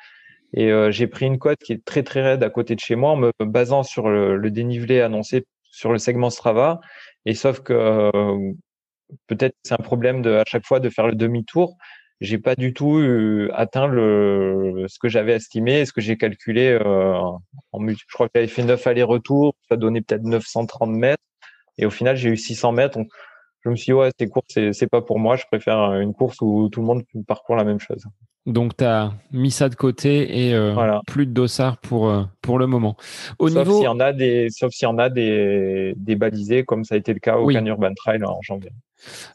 Et 0.54 0.72
euh, 0.72 0.92
j'ai 0.92 1.08
pris 1.08 1.26
une 1.26 1.40
côte 1.40 1.60
qui 1.60 1.74
est 1.74 1.84
très 1.84 2.04
très 2.04 2.22
raide 2.22 2.44
à 2.44 2.50
côté 2.50 2.76
de 2.76 2.80
chez 2.80 2.96
moi 2.96 3.12
en 3.12 3.16
me 3.16 3.32
basant 3.40 3.84
sur 3.84 4.10
le, 4.10 4.52
dénivelé 4.52 5.02
annoncé 5.02 5.46
sur 5.64 5.92
le 5.92 5.98
segment 5.98 6.30
Strava. 6.30 6.82
Et 7.26 7.34
sauf 7.36 7.62
que 7.62 8.12
peut-être 9.28 9.56
c'est 9.64 9.74
un 9.74 9.84
problème 9.84 10.22
de 10.22 10.32
à 10.34 10.44
chaque 10.48 10.66
fois 10.66 10.80
de 10.80 10.90
faire 10.90 11.08
le 11.08 11.16
demi-tour. 11.16 11.78
J'ai 12.22 12.38
pas 12.38 12.56
du 12.56 12.74
tout 12.74 13.02
atteint 13.54 13.88
le, 13.88 14.86
ce 14.88 15.00
que 15.00 15.10
j'avais 15.10 15.34
estimé, 15.34 15.86
ce 15.86 15.94
que 15.94 16.02
j'ai 16.02 16.18
calculé. 16.18 16.68
Euh, 16.70 17.16
en, 17.72 17.88
je 17.88 17.96
crois 18.14 18.28
que 18.28 18.34
j'avais 18.36 18.48
fait 18.48 18.64
9 18.64 18.86
allers-retours, 18.86 19.56
ça 19.70 19.76
donnait 19.76 20.02
peut-être 20.02 20.24
930 20.24 20.92
mètres. 20.92 21.24
Et 21.78 21.86
au 21.86 21.90
final, 21.90 22.16
j'ai 22.16 22.30
eu 22.30 22.38
600 22.38 22.74
mètres. 22.74 22.98
Donc, 23.00 23.10
je 23.62 23.70
me 23.70 23.76
suis 23.76 23.86
dit, 23.86 23.94
ouais, 23.94 24.12
ces 24.20 24.28
courses, 24.28 24.46
c'est 24.72 24.90
pas 24.90 25.02
pour 25.02 25.20
moi. 25.20 25.36
Je 25.36 25.46
préfère 25.48 25.94
une 26.00 26.14
course 26.14 26.38
où 26.42 26.70
tout 26.70 26.82
le 26.82 26.86
monde 26.86 27.04
parcourt 27.28 27.56
la 27.56 27.64
même 27.64 27.80
chose. 27.80 28.06
Donc, 28.48 28.76
tu 28.76 28.84
as 28.84 29.14
mis 29.32 29.52
ça 29.52 29.70
de 29.70 29.76
côté 29.76 30.48
et 30.48 30.56
euh, 30.56 30.76
plus 31.06 31.28
de 31.28 31.32
dossard 31.32 31.78
pour, 31.78 32.10
euh, 32.10 32.24
pour 32.42 32.58
le 32.58 32.66
moment. 32.66 32.98
Au 33.38 33.50
sauf 33.50 33.70
s'il 33.70 33.84
y 33.84 33.88
en 33.88 34.00
a 34.00 34.14
des, 34.14 34.50
sauf 34.50 34.72
s'il 34.72 34.88
y 34.88 34.92
en 34.92 34.98
a 34.98 35.10
des, 35.10 35.94
des 35.96 36.16
balisés, 36.16 36.64
comme 36.64 36.84
ça 36.84 36.96
a 36.96 36.98
été 36.98 37.14
le 37.14 37.20
cas 37.20 37.38
au 37.38 37.48
Can 37.48 37.66
Urban 37.66 37.94
Trail 37.94 38.24
en 38.24 38.42
janvier. 38.42 38.72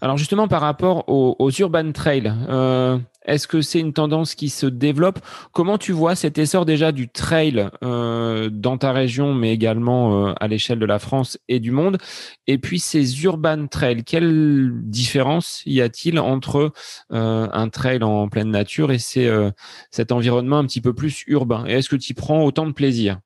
Alors 0.01 0.17
justement, 0.17 0.49
par 0.49 0.61
rapport 0.61 1.09
aux, 1.09 1.51
urban 1.59 1.93
trails, 1.93 2.33
euh, 2.49 2.99
est-ce 3.25 3.49
que 3.49 3.61
c'est 3.61 3.81
une 3.81 3.93
tendance 3.93 4.35
qui 4.35 4.49
se 4.49 4.67
développe? 4.67 5.19
Comment 5.53 5.79
tu 5.79 5.93
vois 5.93 6.15
cet 6.15 6.39
essor 6.39 6.65
déjà 6.65 6.93
du 6.93 7.09
trail 7.09 7.69
euh, 7.83 8.51
dans 8.51 8.79
ta 8.79 8.93
région, 8.93 9.35
mais 9.35 9.53
également 9.53 10.29
euh, 10.29 10.33
à 10.41 10.49
l'échelle 10.49 10.79
de 10.79 10.87
la 10.87 10.99
France 10.99 11.39
et 11.49 11.61
du 11.61 11.71
monde? 11.71 11.99
Et 12.47 12.59
puis 12.59 12.79
ces 12.79 13.25
urban 13.25 13.67
trails, 13.67 14.05
quelle 14.05 14.71
différence 14.83 15.63
y 15.67 15.81
a-t-il 15.81 16.19
entre 16.19 16.73
un 17.11 17.69
trail 17.69 18.03
en 18.03 18.29
pleine 18.29 18.51
nature 18.51 18.93
et 18.93 18.99
cet 18.99 20.13
environnement 20.13 20.59
un 20.59 20.67
petit 20.67 20.81
peu 20.81 20.95
plus 20.95 21.25
urbain? 21.27 21.65
Et 21.67 21.73
est-ce 21.73 21.89
que 21.89 21.97
tu 21.97 22.15
prends 22.15 22.45
autant 22.45 22.67
de 22.67 22.73
plaisir 22.73 23.19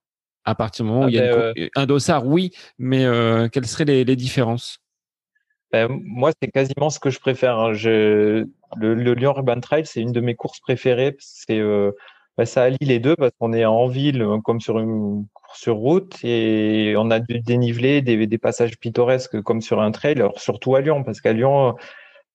à 0.44 0.54
partir 0.54 0.84
du 0.84 0.90
moment 0.90 1.04
où 1.04 1.08
ah 1.08 1.10
il 1.10 1.16
y 1.16 1.20
a 1.20 1.52
ben, 1.52 1.68
un 1.76 1.86
dossard 1.86 2.26
Oui, 2.26 2.50
mais 2.78 3.04
quelles 3.52 3.66
seraient 3.66 3.84
les 3.84 4.16
différences? 4.16 4.80
Ben, 5.72 5.88
moi, 6.04 6.32
c'est 6.40 6.50
quasiment 6.50 6.90
ce 6.90 6.98
que 6.98 7.10
je 7.10 7.20
préfère. 7.20 7.58
Hein. 7.58 7.72
Je, 7.74 8.46
le, 8.76 8.94
le, 8.94 9.14
Lyon 9.14 9.34
Urban 9.36 9.60
Trail, 9.60 9.86
c'est 9.86 10.00
une 10.00 10.12
de 10.12 10.20
mes 10.20 10.34
courses 10.34 10.60
préférées. 10.60 11.16
C'est, 11.20 11.58
euh, 11.60 11.92
ben, 12.36 12.44
ça 12.44 12.62
allie 12.64 12.78
les 12.80 12.98
deux 12.98 13.16
parce 13.16 13.32
qu'on 13.38 13.52
est 13.52 13.64
en 13.64 13.86
ville 13.86 14.22
euh, 14.22 14.38
comme 14.40 14.60
sur 14.60 14.78
une 14.80 15.26
course 15.34 15.60
sur 15.60 15.76
route 15.76 16.16
et 16.24 16.94
on 16.96 17.10
a 17.10 17.20
du 17.20 17.40
dénivelé, 17.40 18.02
des, 18.02 18.26
des 18.26 18.38
passages 18.38 18.78
pittoresques 18.78 19.40
comme 19.42 19.60
sur 19.60 19.80
un 19.80 19.90
trail. 19.90 20.14
Alors 20.14 20.40
surtout 20.40 20.74
à 20.74 20.80
Lyon, 20.80 21.04
parce 21.04 21.20
qu'à 21.20 21.32
Lyon, 21.32 21.76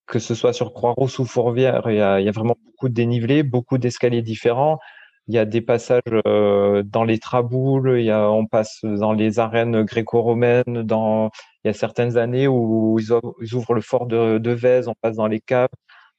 que 0.07 0.19
ce 0.19 0.35
soit 0.35 0.53
sur 0.53 0.73
Croix-Rousse 0.73 1.19
ou 1.19 1.25
Fourvière, 1.25 1.83
il 1.87 1.95
y, 1.95 2.01
a, 2.01 2.21
y 2.21 2.29
a 2.29 2.31
vraiment 2.31 2.57
beaucoup 2.65 2.89
de 2.89 2.93
dénivelé, 2.93 3.43
beaucoup 3.43 3.77
d'escaliers 3.77 4.21
différents. 4.21 4.79
Il 5.27 5.33
y 5.35 5.39
a 5.39 5.45
des 5.45 5.61
passages 5.61 6.01
euh, 6.27 6.83
dans 6.83 7.03
les 7.03 7.17
traboules, 7.17 7.95
il 7.99 8.05
y 8.05 8.11
a, 8.11 8.29
on 8.29 8.45
passe 8.45 8.81
dans 8.83 9.13
les 9.13 9.39
arènes 9.39 9.83
gréco-romaines, 9.83 10.83
dans 10.83 11.31
il 11.65 11.69
y 11.69 11.71
a 11.71 11.73
certaines 11.73 12.15
années 12.17 12.47
où 12.47 12.99
ils, 12.99 13.11
ouvrent 13.55 13.73
le 13.73 13.81
fort 13.81 14.05
de, 14.05 14.37
de 14.37 14.51
Vèze, 14.51 14.87
on 14.87 14.93
passe 15.01 15.15
dans 15.15 15.27
les 15.27 15.41
caves. 15.41 15.69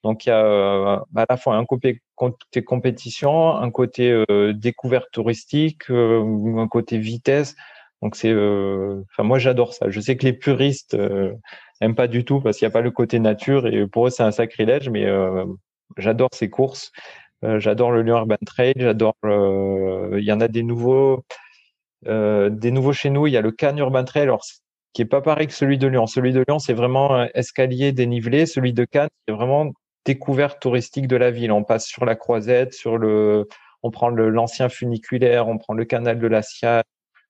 Donc 0.02 0.26
il 0.26 0.30
y 0.30 0.32
a 0.32 0.44
euh, 0.44 0.98
à 1.14 1.24
la 1.28 1.36
fois 1.36 1.56
un 1.56 1.64
côté 1.64 2.02
compétition, 2.64 3.56
un 3.56 3.70
côté 3.70 4.10
euh, 4.10 4.52
découverte 4.52 5.06
touristique, 5.12 5.88
euh, 5.90 6.58
un 6.58 6.66
côté 6.66 6.98
vitesse. 6.98 7.54
Donc 8.02 8.16
c'est, 8.16 8.32
enfin 8.32 9.22
moi 9.22 9.38
j'adore 9.38 9.72
ça. 9.72 9.88
Je 9.88 10.00
sais 10.00 10.16
que 10.16 10.24
les 10.24 10.32
puristes 10.32 10.96
aiment 11.80 11.94
pas 11.94 12.08
du 12.08 12.24
tout 12.24 12.40
parce 12.40 12.58
qu'il 12.58 12.66
n'y 12.66 12.72
a 12.72 12.72
pas 12.72 12.82
le 12.82 12.90
côté 12.90 13.20
nature 13.20 13.66
et 13.68 13.86
pour 13.86 14.08
eux 14.08 14.10
c'est 14.10 14.24
un 14.24 14.32
sacrilège, 14.32 14.90
mais 14.90 15.06
j'adore 15.96 16.30
ces 16.32 16.50
courses. 16.50 16.92
j'adore 17.42 17.92
le 17.92 18.02
Lyon 18.02 18.18
Urban 18.18 18.36
Trail, 18.44 18.74
j'adore. 18.76 19.14
Il 19.24 20.24
y 20.24 20.32
en 20.32 20.40
a 20.40 20.48
des 20.48 20.62
nouveaux, 20.62 21.24
des 22.04 22.70
nouveaux 22.70 22.92
chez 22.92 23.10
nous. 23.10 23.26
Il 23.26 23.32
y 23.32 23.36
a 23.36 23.42
le 23.42 23.52
Cannes 23.52 23.78
Urban 23.78 24.04
Trail. 24.04 24.28
Qui 24.96 25.02
est 25.02 25.04
pas 25.04 25.20
pareil 25.20 25.46
que 25.46 25.52
celui 25.52 25.76
de 25.76 25.86
Lyon. 25.88 26.06
Celui 26.06 26.32
de 26.32 26.42
Lyon, 26.48 26.58
c'est 26.58 26.72
vraiment 26.72 27.24
escalier 27.34 27.92
dénivelé. 27.92 28.46
Celui 28.46 28.72
de 28.72 28.86
Cannes, 28.86 29.10
c'est 29.28 29.34
vraiment 29.34 29.72
découverte 30.06 30.58
touristique 30.58 31.06
de 31.06 31.16
la 31.16 31.30
ville. 31.30 31.52
On 31.52 31.64
passe 31.64 31.84
sur 31.84 32.06
la 32.06 32.16
Croisette, 32.16 32.72
sur 32.72 32.96
le, 32.96 33.46
on 33.82 33.90
prend 33.90 34.08
l'ancien 34.08 34.70
funiculaire, 34.70 35.48
on 35.48 35.58
prend 35.58 35.74
le 35.74 35.84
canal 35.84 36.18
de 36.18 36.26
la 36.26 36.40
Sia, 36.40 36.82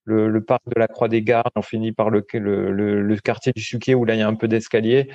le, 0.04 0.40
parc 0.44 0.62
de 0.72 0.78
la 0.78 0.86
Croix 0.86 1.08
des 1.08 1.22
Gardes, 1.22 1.50
on 1.56 1.62
finit 1.62 1.90
par 1.90 2.08
le, 2.08 2.20
quartier 3.16 3.50
du 3.52 3.62
Suquet 3.62 3.94
où 3.94 4.04
là 4.04 4.14
il 4.14 4.20
y 4.20 4.22
a 4.22 4.28
un 4.28 4.36
peu 4.36 4.46
d'escalier. 4.46 5.10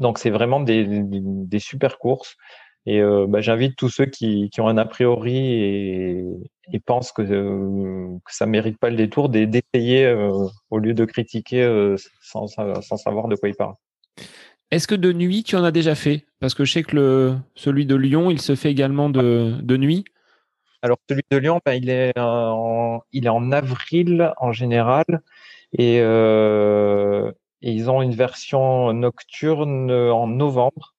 Donc 0.00 0.18
c'est 0.18 0.30
vraiment 0.30 0.60
des, 0.60 1.58
super 1.58 1.98
courses. 1.98 2.34
Et 2.86 3.00
euh, 3.00 3.26
bah, 3.28 3.40
j'invite 3.40 3.76
tous 3.76 3.88
ceux 3.88 4.06
qui, 4.06 4.50
qui, 4.50 4.60
ont 4.60 4.68
un 4.68 4.76
a 4.76 4.84
priori 4.84 5.36
et, 5.36 6.24
et 6.72 6.80
pense 6.80 7.12
que, 7.12 7.22
que 7.22 8.34
ça 8.34 8.46
mérite 8.46 8.78
pas 8.78 8.90
le 8.90 8.96
détour 8.96 9.28
d'essayer 9.28 10.12
au 10.70 10.78
lieu 10.78 10.94
de 10.94 11.04
critiquer 11.04 11.94
sans, 12.20 12.48
sans 12.48 12.96
savoir 12.96 13.28
de 13.28 13.36
quoi 13.36 13.48
il 13.48 13.54
parle. 13.54 13.74
Est-ce 14.72 14.88
que 14.88 14.94
de 14.94 15.12
nuit, 15.12 15.42
tu 15.42 15.54
en 15.56 15.64
as 15.64 15.70
déjà 15.70 15.94
fait? 15.94 16.24
Parce 16.40 16.54
que 16.54 16.64
je 16.64 16.72
sais 16.72 16.82
que 16.82 16.96
le, 16.96 17.36
celui 17.54 17.84
de 17.84 17.94
Lyon, 17.94 18.30
il 18.30 18.40
se 18.40 18.54
fait 18.54 18.70
également 18.70 19.10
de, 19.10 19.54
de 19.62 19.76
nuit. 19.76 20.02
Alors 20.80 20.96
celui 21.10 21.22
de 21.30 21.36
Lyon, 21.36 21.60
ben, 21.64 21.74
il, 21.74 21.90
est 21.90 22.18
en, 22.18 23.02
il 23.12 23.26
est 23.26 23.28
en 23.28 23.52
avril 23.52 24.32
en 24.38 24.50
général 24.50 25.04
et, 25.76 25.98
euh, 26.00 27.30
et 27.60 27.70
ils 27.70 27.90
ont 27.90 28.00
une 28.00 28.14
version 28.14 28.94
nocturne 28.94 29.90
en 29.90 30.26
novembre. 30.26 30.94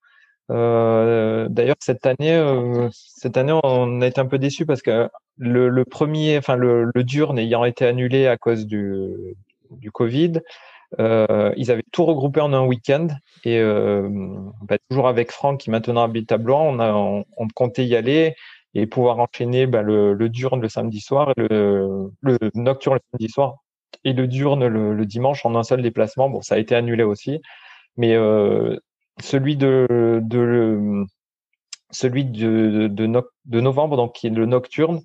Euh, 0.52 1.48
D'ailleurs 1.50 1.76
cette 1.80 2.06
année, 2.06 2.36
euh, 2.36 2.89
cette 2.91 3.38
année 3.38 3.58
on 3.64 4.02
a 4.02 4.08
été 4.08 4.20
un 4.20 4.26
peu 4.26 4.38
déçus 4.38 4.66
parce 4.66 4.82
que 4.82 5.10
le, 5.38 5.70
le 5.70 5.86
premier, 5.86 6.38
enfin 6.38 6.56
le, 6.56 6.91
le 6.94 7.39
ayant 7.39 7.64
été 7.64 7.86
annulé 7.86 8.28
à 8.28 8.38
cause 8.38 8.66
du, 8.68 9.36
du 9.72 9.91
Covid, 9.91 10.34
euh, 11.00 11.52
ils 11.58 11.72
avaient 11.72 11.84
tout 11.91 12.06
regroupé 12.06 12.41
en 12.41 12.54
un 12.54 12.66
week-end 12.66 13.08
et 13.46 13.60
euh, 13.60 14.08
bah, 14.62 14.78
toujours 14.89 15.08
avec 15.08 15.32
Franck 15.32 15.62
qui 15.62 15.72
maintenant 15.72 16.04
habite 16.04 16.32
à 16.32 16.38
Blois, 16.38 16.62
on, 16.62 16.80
a, 16.80 16.94
on, 16.94 17.26
on 17.38 17.48
comptait 17.48 17.86
y 17.86 17.96
aller 17.96 18.36
et 18.76 18.86
pouvoir 18.86 19.20
enchaîner 19.20 19.66
bah, 19.66 19.82
le, 19.82 20.14
le 20.14 20.30
diurne 20.30 20.62
le 20.62 20.70
samedi 20.70 21.00
soir 21.00 21.32
et 21.38 21.48
le, 21.50 22.12
le 22.22 22.38
nocturne 22.56 22.96
le 22.96 23.18
samedi 23.18 23.32
soir 23.32 23.58
et 24.04 24.14
le 24.14 24.28
diurne 24.28 24.68
le, 24.68 24.94
le, 24.94 25.06
dimanche 25.06 25.46
en 25.46 25.56
un 25.56 25.64
seul 25.64 25.82
déplacement. 25.82 26.30
Bon, 26.30 26.41
ça 26.41 26.56
a 26.56 26.58
été 26.58 26.76
annulé 26.76 27.04
aussi, 27.04 27.41
mais 27.98 28.14
euh, 28.16 28.78
celui 29.22 29.55
de, 29.55 30.20
novembre, 33.45 33.97
donc 33.97 34.14
qui 34.14 34.28
est 34.28 34.32
le 34.32 34.45
nocturne, 34.45 35.01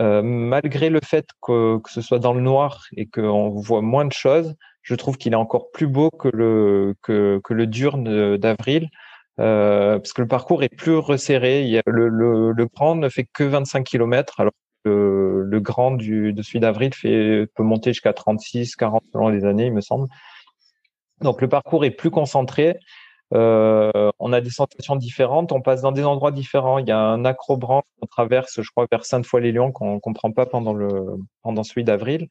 euh, 0.00 0.22
malgré 0.22 0.90
le 0.90 1.00
fait 1.04 1.26
que, 1.42 1.80
ce 1.86 2.00
soit 2.00 2.18
dans 2.18 2.32
le 2.32 2.40
noir 2.40 2.84
et 2.96 3.06
qu'on 3.06 3.50
voit 3.50 3.82
moins 3.82 4.04
de 4.04 4.12
choses, 4.12 4.54
je 4.82 4.94
trouve 4.94 5.16
qu'il 5.16 5.32
est 5.32 5.36
encore 5.36 5.70
plus 5.70 5.86
beau 5.86 6.10
que 6.10 6.28
le 6.28 6.94
que, 7.02 7.64
diurne 7.64 8.36
d'avril. 8.36 8.88
Euh, 9.40 9.98
parce 9.98 10.12
que 10.12 10.22
le 10.22 10.28
parcours 10.28 10.62
est 10.62 10.74
plus 10.74 10.96
resserré. 10.96 11.80
Le, 11.86 12.66
grand 12.66 12.94
ne 12.94 13.08
fait 13.08 13.26
que 13.32 13.44
25 13.44 13.84
km, 13.84 14.40
alors 14.40 14.52
que 14.84 15.44
le, 15.46 15.60
grand 15.60 15.92
du, 15.92 16.32
de 16.32 16.42
celui 16.42 16.60
d'avril 16.60 16.90
peut 17.02 17.62
monter 17.62 17.92
jusqu'à 17.92 18.12
36, 18.12 18.76
40 18.76 19.02
selon 19.12 19.28
les 19.28 19.44
années, 19.44 19.66
il 19.66 19.72
me 19.72 19.80
semble. 19.80 20.08
Donc 21.20 21.40
le 21.40 21.48
parcours 21.48 21.84
est 21.84 21.90
plus 21.90 22.10
concentré. 22.10 22.76
Euh, 23.32 24.10
on 24.18 24.32
a 24.32 24.40
des 24.40 24.50
sensations 24.50 24.96
différentes, 24.96 25.50
on 25.52 25.62
passe 25.62 25.80
dans 25.80 25.92
des 25.92 26.04
endroits 26.04 26.30
différents. 26.30 26.78
Il 26.78 26.86
y 26.86 26.92
a 26.92 26.98
un 26.98 27.24
acrobranche 27.24 27.84
qu'on 28.00 28.06
traverse, 28.06 28.60
je 28.60 28.70
crois, 28.70 28.86
vers 28.90 29.04
Sainte-Foy-les-Lyons 29.04 29.72
qu'on 29.72 29.98
comprend 30.00 30.30
pas 30.30 30.46
pendant 30.46 30.74
le 30.74 31.16
pendant 31.42 31.62
celui 31.62 31.84
d'avril. 31.84 32.28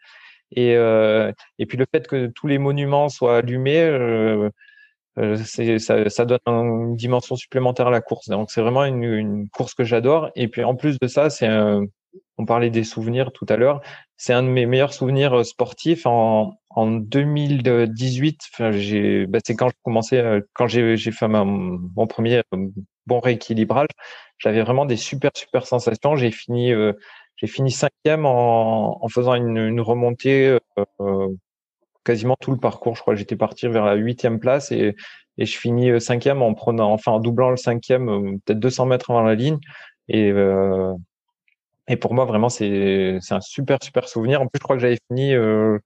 Et, 0.55 0.75
euh, 0.75 1.31
et 1.59 1.65
puis 1.65 1.77
le 1.77 1.85
fait 1.91 2.07
que 2.07 2.27
tous 2.27 2.47
les 2.47 2.57
monuments 2.59 3.09
soient 3.09 3.37
allumés, 3.37 3.81
euh, 3.81 4.49
euh, 5.17 5.37
ça, 5.37 6.09
ça, 6.09 6.25
donne 6.25 6.39
une 6.47 6.95
dimension 6.95 7.35
supplémentaire 7.35 7.87
à 7.87 7.91
la 7.91 8.01
course. 8.01 8.29
Donc 8.29 8.51
c'est 8.51 8.61
vraiment 8.61 8.85
une, 8.85 9.03
une, 9.03 9.49
course 9.49 9.73
que 9.73 9.83
j'adore. 9.83 10.29
Et 10.35 10.47
puis 10.47 10.63
en 10.63 10.75
plus 10.75 10.99
de 10.99 11.07
ça, 11.07 11.29
c'est 11.29 11.49
on 12.37 12.45
parlait 12.45 12.69
des 12.69 12.83
souvenirs 12.83 13.31
tout 13.31 13.45
à 13.49 13.57
l'heure. 13.57 13.81
C'est 14.17 14.33
un 14.33 14.43
de 14.43 14.47
mes 14.47 14.65
meilleurs 14.65 14.93
souvenirs 14.93 15.45
sportifs. 15.45 16.05
En, 16.05 16.59
en 16.75 16.91
2018, 16.91 18.41
enfin, 18.53 18.71
j'ai, 18.71 19.25
bah, 19.27 19.39
c'est 19.43 19.55
quand 19.55 19.69
je 19.69 19.75
commençais, 19.83 20.19
euh, 20.19 20.41
quand 20.53 20.67
j'ai, 20.67 20.97
fait 20.97 21.27
mon 21.27 22.07
premier 22.07 22.41
bon 23.05 23.19
rééquilibrage. 23.19 23.89
J'avais 24.39 24.61
vraiment 24.61 24.85
des 24.85 24.97
super 24.97 25.31
super 25.35 25.65
sensations. 25.67 26.15
J'ai 26.15 26.31
fini, 26.31 26.73
j'ai 27.37 27.47
fini 27.47 27.71
cinquième 27.71 28.25
en, 28.25 29.07
faisant 29.09 29.35
une, 29.35 29.79
remontée. 29.81 30.57
Euh, 30.99 31.27
quasiment 32.03 32.35
tout 32.39 32.51
le 32.51 32.57
parcours. 32.57 32.95
Je 32.95 33.01
crois 33.01 33.13
que 33.13 33.19
j'étais 33.19 33.35
parti 33.35 33.67
vers 33.67 33.85
la 33.85 33.95
huitième 33.95 34.39
place 34.39 34.71
et, 34.71 34.95
je 35.37 35.57
finis 35.57 35.89
euh, 35.89 35.99
cinquième 35.99 36.43
en 36.43 36.53
prenant, 36.53 36.91
enfin 36.93 37.13
en 37.13 37.19
doublant 37.19 37.49
le 37.49 37.57
cinquième, 37.57 38.07
euh, 38.09 38.37
peut-être 38.45 38.59
200 38.59 38.85
mètres 38.85 39.09
avant 39.09 39.23
la 39.23 39.33
ligne. 39.35 39.57
Et, 40.07 40.29
euh, 40.31 40.93
pour 41.99 42.13
moi, 42.13 42.25
vraiment, 42.25 42.49
c'est 42.49 43.17
un 43.31 43.41
super, 43.41 43.77
super 43.81 44.07
souvenir. 44.07 44.41
En 44.41 44.47
plus, 44.47 44.59
je 44.59 44.63
crois 44.63 44.75
que 44.75 44.81
j'avais 44.81 44.99
fini 45.09 45.33
euh, 45.33 45.79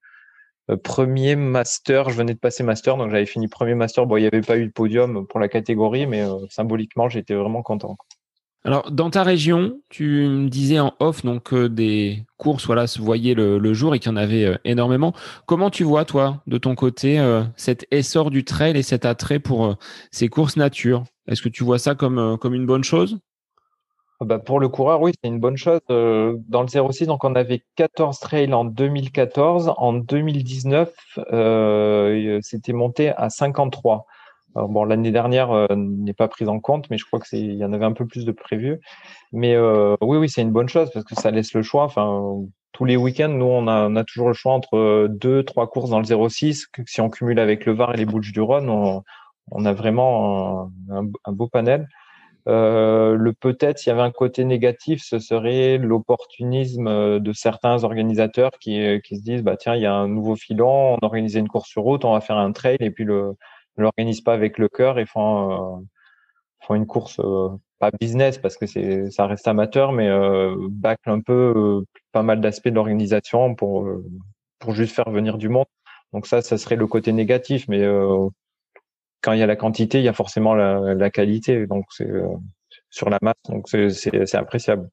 premier 0.75 1.35
master. 1.35 2.09
Je 2.09 2.15
venais 2.15 2.33
de 2.33 2.39
passer 2.39 2.63
master, 2.63 2.97
donc 2.97 3.11
j'avais 3.11 3.25
fini 3.25 3.47
premier 3.47 3.75
master. 3.75 4.05
Bon, 4.05 4.17
il 4.17 4.21
n'y 4.21 4.27
avait 4.27 4.41
pas 4.41 4.57
eu 4.57 4.65
de 4.65 4.71
podium 4.71 5.25
pour 5.27 5.39
la 5.39 5.47
catégorie, 5.47 6.07
mais 6.07 6.21
euh, 6.21 6.35
symboliquement, 6.49 7.09
j'étais 7.09 7.35
vraiment 7.35 7.63
content. 7.63 7.97
Alors, 8.67 8.91
dans 8.91 9.09
ta 9.09 9.23
région, 9.23 9.79
tu 9.87 10.27
me 10.27 10.49
disais 10.49 10.79
en 10.79 10.93
off 10.99 11.23
donc 11.23 11.53
euh, 11.53 11.69
des 11.69 12.25
courses 12.35 12.65
voilà, 12.65 12.85
se 12.85 13.01
voyaient 13.01 13.33
le, 13.33 13.73
jour 13.73 13.95
et 13.95 13.99
qu'il 13.99 14.11
y 14.11 14.13
en 14.13 14.17
avait 14.17 14.43
euh, 14.43 14.57
énormément. 14.65 15.13
Comment 15.45 15.69
tu 15.69 15.85
vois, 15.85 16.03
toi, 16.03 16.41
de 16.47 16.57
ton 16.57 16.75
côté, 16.75 17.17
euh, 17.17 17.43
cet 17.55 17.85
essor 17.91 18.29
du 18.29 18.43
trail 18.43 18.75
et 18.75 18.83
cet 18.83 19.05
attrait 19.05 19.39
pour 19.39 19.65
euh, 19.65 19.73
ces 20.11 20.27
courses 20.27 20.57
nature? 20.57 21.05
Est-ce 21.27 21.41
que 21.41 21.49
tu 21.49 21.63
vois 21.63 21.79
ça 21.79 21.95
comme, 21.95 22.19
euh, 22.19 22.35
une 22.51 22.65
bonne 22.65 22.83
chose? 22.83 23.19
Bah 24.25 24.39
Pour 24.39 24.59
le 24.59 24.67
coureur, 24.67 25.01
oui, 25.01 25.11
c'est 25.21 25.29
une 25.29 25.39
bonne 25.39 25.57
chose. 25.57 25.79
Euh, 25.89 26.37
dans 26.47 26.63
le 26.63 26.67
06, 26.67 27.05
donc 27.05 27.23
on 27.23 27.35
avait 27.35 27.63
14 27.75 28.19
trails 28.19 28.53
en 28.53 28.65
2014. 28.65 29.73
En 29.77 29.93
2019, 29.93 30.91
c'était 32.41 32.73
monté 32.73 33.09
à 33.09 33.29
53 33.29 34.07
bon, 34.67 34.83
l'année 34.83 35.11
dernière 35.11 35.51
euh, 35.51 35.67
n'est 35.75 36.13
pas 36.13 36.27
prise 36.27 36.49
en 36.49 36.59
compte, 36.59 36.89
mais 36.89 36.97
je 36.97 37.05
crois 37.05 37.19
que 37.19 37.27
c'est, 37.27 37.39
il 37.39 37.55
y 37.55 37.65
en 37.65 37.73
avait 37.73 37.85
un 37.85 37.93
peu 37.93 38.05
plus 38.05 38.25
de 38.25 38.31
prévu. 38.31 38.79
Mais 39.31 39.55
euh, 39.55 39.95
oui, 40.01 40.17
oui, 40.17 40.29
c'est 40.29 40.41
une 40.41 40.51
bonne 40.51 40.69
chose 40.69 40.89
parce 40.91 41.05
que 41.05 41.15
ça 41.15 41.31
laisse 41.31 41.53
le 41.53 41.61
choix. 41.61 41.83
Enfin, 41.83 42.43
tous 42.71 42.85
les 42.85 42.97
week-ends, 42.97 43.29
nous, 43.29 43.45
on 43.45 43.67
a, 43.67 43.87
on 43.87 43.95
a 43.95 44.03
toujours 44.03 44.29
le 44.29 44.33
choix 44.33 44.53
entre 44.53 45.07
deux, 45.09 45.43
trois 45.43 45.67
courses 45.69 45.89
dans 45.89 45.99
le 45.99 46.29
06. 46.29 46.67
Que 46.67 46.81
si 46.85 47.01
on 47.01 47.09
cumule 47.09 47.39
avec 47.39 47.65
le 47.65 47.73
Var 47.73 47.93
et 47.93 47.97
les 47.97 48.05
Bouches 48.05 48.31
du 48.31 48.41
Rhône, 48.41 48.69
on, 48.69 49.03
on 49.51 49.65
a 49.65 49.73
vraiment 49.73 50.71
un 50.89 51.31
beau 51.31 51.47
panel. 51.47 51.87
Euh, 52.47 53.15
le 53.15 53.33
peut-être, 53.33 53.77
s'il 53.79 53.89
y 53.89 53.93
avait 53.93 54.01
un 54.01 54.11
côté 54.11 54.45
négatif, 54.45 55.01
ce 55.03 55.19
serait 55.19 55.77
l'opportunisme 55.77 57.19
de 57.19 57.33
certains 57.33 57.83
organisateurs 57.83 58.51
qui, 58.59 59.01
qui 59.03 59.17
se 59.17 59.21
disent, 59.23 59.43
bah 59.43 59.57
tiens, 59.57 59.75
il 59.75 59.81
y 59.81 59.85
a 59.85 59.93
un 59.93 60.07
nouveau 60.07 60.35
filon, 60.35 60.95
on 60.95 61.05
organise 61.05 61.35
une 61.35 61.49
course 61.49 61.69
sur 61.69 61.83
route, 61.83 62.05
on 62.05 62.13
va 62.13 62.21
faire 62.21 62.37
un 62.37 62.51
trail, 62.53 62.77
et 62.79 62.91
puis 62.91 63.03
le, 63.03 63.35
ne 63.77 63.83
l'organisent 63.83 64.21
pas 64.21 64.33
avec 64.33 64.57
le 64.57 64.69
cœur 64.69 64.99
et 64.99 65.05
font, 65.05 65.79
euh, 65.79 65.81
font 66.61 66.75
une 66.75 66.87
course 66.87 67.19
euh, 67.19 67.49
pas 67.79 67.91
business 67.99 68.37
parce 68.37 68.57
que 68.57 69.09
ça 69.09 69.27
reste 69.27 69.47
amateur, 69.47 69.91
mais 69.91 70.07
euh, 70.07 70.55
bâcle 70.69 71.09
un 71.09 71.21
peu 71.21 71.53
euh, 71.55 71.81
pas 72.11 72.23
mal 72.23 72.41
d'aspects 72.41 72.69
de 72.69 72.75
l'organisation 72.75 73.55
pour 73.55 73.85
euh, 73.85 74.03
pour 74.59 74.73
juste 74.73 74.95
faire 74.95 75.09
venir 75.11 75.37
du 75.37 75.49
monde. 75.49 75.67
Donc 76.13 76.25
ça, 76.27 76.41
ça 76.41 76.57
serait 76.57 76.75
le 76.75 76.87
côté 76.87 77.11
négatif, 77.13 77.67
mais 77.67 77.85
quand 79.27 79.33
il 79.33 79.39
y 79.39 79.43
a 79.43 79.45
la 79.45 79.57
quantité, 79.57 79.97
il 79.97 80.05
y 80.05 80.07
a 80.07 80.13
forcément 80.13 80.55
la, 80.55 80.93
la 80.93 81.09
qualité. 81.09 81.67
Donc 81.67 81.83
c'est 81.89 82.07
sur 82.89 83.09
la 83.09 83.17
masse, 83.21 83.35
donc 83.49 83.67
c'est 83.67 84.35
appréciable. 84.35 84.87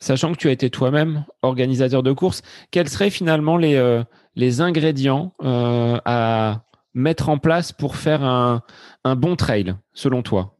Sachant 0.00 0.30
que 0.30 0.36
tu 0.36 0.46
as 0.46 0.52
été 0.52 0.70
toi-même 0.70 1.24
organisateur 1.42 2.04
de 2.04 2.12
course, 2.12 2.42
quels 2.70 2.88
seraient 2.88 3.10
finalement 3.10 3.56
les, 3.56 4.02
les 4.36 4.60
ingrédients 4.60 5.32
à 5.42 6.62
mettre 6.94 7.30
en 7.30 7.38
place 7.38 7.72
pour 7.72 7.96
faire 7.96 8.22
un, 8.22 8.62
un 9.02 9.16
bon 9.16 9.34
trail, 9.34 9.74
selon 9.92 10.22
toi? 10.22 10.54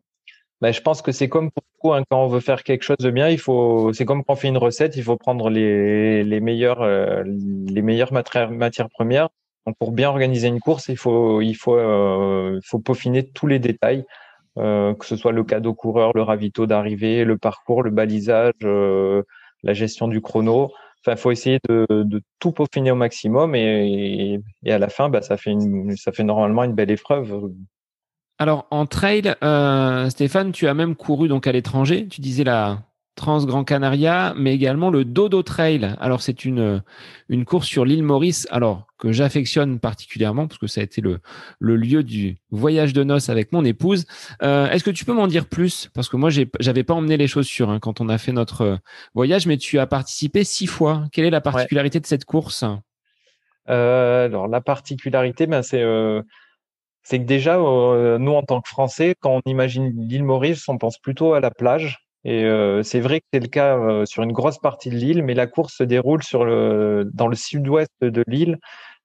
Ben, 0.60 0.72
je 0.72 0.80
pense 0.80 1.02
que 1.02 1.12
c'est 1.12 1.28
comme 1.28 1.52
pour 1.52 1.62
tout, 1.80 1.92
hein, 1.94 2.02
quand 2.10 2.24
on 2.24 2.26
veut 2.26 2.40
faire 2.40 2.64
quelque 2.64 2.82
chose 2.82 2.98
de 2.98 3.12
bien, 3.12 3.28
il 3.28 3.38
faut, 3.38 3.92
c'est 3.92 4.04
comme 4.04 4.24
quand 4.24 4.32
on 4.32 4.36
fait 4.36 4.48
une 4.48 4.58
recette, 4.58 4.96
il 4.96 5.04
faut 5.04 5.16
prendre 5.16 5.50
les, 5.50 6.24
les 6.24 6.40
meilleures, 6.40 6.82
euh, 6.82 7.22
les 7.24 7.82
meilleures 7.82 8.12
matières, 8.12 8.50
matières 8.50 8.90
premières. 8.90 9.28
Donc, 9.70 9.76
pour 9.78 9.92
bien 9.92 10.08
organiser 10.08 10.48
une 10.48 10.58
course, 10.58 10.88
il 10.88 10.96
faut, 10.96 11.40
il 11.40 11.54
faut, 11.54 11.76
euh, 11.76 12.58
faut 12.64 12.80
peaufiner 12.80 13.28
tous 13.28 13.46
les 13.46 13.60
détails, 13.60 14.04
euh, 14.58 14.94
que 14.94 15.06
ce 15.06 15.14
soit 15.14 15.30
le 15.30 15.44
cadeau 15.44 15.74
coureur, 15.74 16.10
le 16.12 16.22
ravito 16.22 16.66
d'arrivée, 16.66 17.24
le 17.24 17.38
parcours, 17.38 17.84
le 17.84 17.92
balisage, 17.92 18.54
euh, 18.64 19.22
la 19.62 19.72
gestion 19.72 20.08
du 20.08 20.20
chrono. 20.20 20.72
Enfin, 21.06 21.14
faut 21.14 21.30
essayer 21.30 21.60
de, 21.68 21.86
tout 22.40 22.50
peaufiner 22.50 22.90
au 22.90 22.96
maximum 22.96 23.54
et, 23.54 24.40
à 24.66 24.78
la 24.78 24.88
fin, 24.88 25.08
bah, 25.08 25.22
ça 25.22 25.36
fait 25.36 25.52
une, 25.52 25.96
ça 25.96 26.10
fait 26.10 26.24
normalement 26.24 26.64
une 26.64 26.74
belle 26.74 26.90
épreuve. 26.90 27.52
Alors 28.40 28.66
en 28.72 28.86
trail, 28.86 29.36
Stéphane, 30.08 30.50
tu 30.50 30.66
as 30.66 30.74
même 30.74 30.96
couru 30.96 31.28
donc 31.28 31.46
à 31.46 31.52
l'étranger. 31.52 32.08
Tu 32.08 32.20
disais 32.20 32.42
la 32.42 32.80
Trans 33.20 33.44
Grand 33.44 33.64
Canaria, 33.64 34.32
mais 34.34 34.54
également 34.54 34.88
le 34.88 35.04
Dodo 35.04 35.42
Trail. 35.42 35.94
Alors 36.00 36.22
c'est 36.22 36.46
une 36.46 36.82
une 37.28 37.44
course 37.44 37.66
sur 37.66 37.84
l'île 37.84 38.02
Maurice. 38.02 38.48
Alors 38.50 38.86
que 38.98 39.12
j'affectionne 39.12 39.78
particulièrement 39.78 40.46
parce 40.48 40.56
que 40.56 40.66
ça 40.66 40.80
a 40.80 40.84
été 40.84 41.02
le 41.02 41.18
le 41.58 41.76
lieu 41.76 42.02
du 42.02 42.38
voyage 42.50 42.94
de 42.94 43.04
noces 43.04 43.28
avec 43.28 43.52
mon 43.52 43.62
épouse. 43.62 44.06
Euh, 44.42 44.70
Est-ce 44.70 44.84
que 44.84 44.90
tu 44.90 45.04
peux 45.04 45.12
m'en 45.12 45.26
dire 45.26 45.44
plus? 45.44 45.90
Parce 45.94 46.08
que 46.08 46.16
moi 46.16 46.30
j'avais 46.30 46.82
pas 46.82 46.94
emmené 46.94 47.18
les 47.18 47.26
chaussures 47.26 47.68
hein, 47.68 47.78
quand 47.78 48.00
on 48.00 48.08
a 48.08 48.16
fait 48.16 48.32
notre 48.32 48.78
voyage, 49.14 49.46
mais 49.46 49.58
tu 49.58 49.78
as 49.78 49.86
participé 49.86 50.42
six 50.42 50.66
fois. 50.66 51.04
Quelle 51.12 51.26
est 51.26 51.30
la 51.30 51.42
particularité 51.42 51.98
ouais. 51.98 52.00
de 52.00 52.06
cette 52.06 52.24
course? 52.24 52.64
Euh, 53.68 54.24
Alors 54.24 54.48
la 54.48 54.62
particularité, 54.62 55.46
ben 55.46 55.60
c'est 55.60 55.82
euh 55.82 56.22
c'est 57.02 57.18
que 57.18 57.24
déjà, 57.24 57.56
euh, 57.58 58.18
nous, 58.18 58.32
en 58.32 58.42
tant 58.42 58.60
que 58.60 58.68
Français, 58.68 59.14
quand 59.20 59.40
on 59.44 59.50
imagine 59.50 59.90
l'île 59.96 60.24
Maurice, 60.24 60.68
on 60.68 60.78
pense 60.78 60.98
plutôt 60.98 61.32
à 61.32 61.40
la 61.40 61.50
plage. 61.50 62.09
Et 62.24 62.44
c'est 62.82 63.00
vrai 63.00 63.20
que 63.20 63.26
c'est 63.32 63.40
le 63.40 63.48
cas 63.48 64.04
sur 64.04 64.22
une 64.22 64.32
grosse 64.32 64.58
partie 64.58 64.90
de 64.90 64.96
l'île, 64.96 65.22
mais 65.22 65.34
la 65.34 65.46
course 65.46 65.76
se 65.76 65.84
déroule 65.84 66.20
dans 66.32 67.28
le 67.28 67.34
sud-ouest 67.34 67.90
de 68.02 68.22
l'île. 68.26 68.58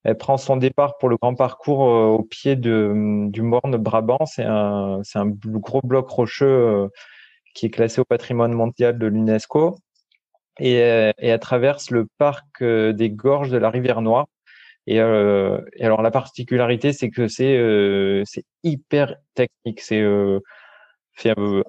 Elle 0.03 0.17
prend 0.17 0.37
son 0.37 0.57
départ 0.57 0.97
pour 0.97 1.09
le 1.09 1.17
grand 1.17 1.33
parcours 1.33 1.79
au 1.79 2.23
pied 2.23 2.55
de, 2.55 3.27
du 3.29 3.41
Morne 3.41 3.77
Brabant. 3.77 4.25
C'est 4.25 4.43
un, 4.43 5.01
gros 5.25 5.81
bloc 5.81 6.09
rocheux 6.09 6.89
qui 7.53 7.67
est 7.67 7.69
classé 7.69 8.01
au 8.01 8.05
patrimoine 8.05 8.53
mondial 8.53 8.97
de 8.99 9.07
l'UNESCO. 9.07 9.77
Et, 10.59 10.75
et, 10.75 11.13
elle 11.17 11.39
traverse 11.39 11.91
le 11.91 12.07
parc 12.17 12.63
des 12.63 13.09
gorges 13.09 13.49
de 13.49 13.57
la 13.57 13.69
rivière 13.69 14.01
Noire. 14.01 14.27
Et, 14.87 14.99
euh, 14.99 15.59
alors 15.79 16.01
la 16.01 16.11
particularité, 16.11 16.93
c'est 16.93 17.09
que 17.09 17.27
c'est 17.27 17.57
euh, 17.57 18.23
hyper 18.63 19.15
technique. 19.33 19.81
Euh, 19.91 20.39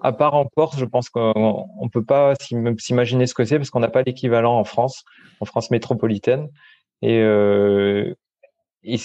à 0.02 0.12
part 0.12 0.34
en 0.34 0.46
Corse, 0.46 0.78
je 0.78 0.84
pense 0.84 1.08
qu'on 1.08 1.68
on 1.78 1.88
peut 1.88 2.04
pas 2.04 2.34
s'imaginer 2.78 3.26
ce 3.26 3.34
que 3.34 3.44
c'est 3.44 3.58
parce 3.58 3.70
qu'on 3.70 3.80
n'a 3.80 3.88
pas 3.88 4.02
l'équivalent 4.02 4.58
en 4.58 4.64
France, 4.64 5.04
en 5.40 5.44
France 5.44 5.70
métropolitaine. 5.70 6.48
Et, 7.02 7.20
euh, 7.20 8.14
et 8.82 8.96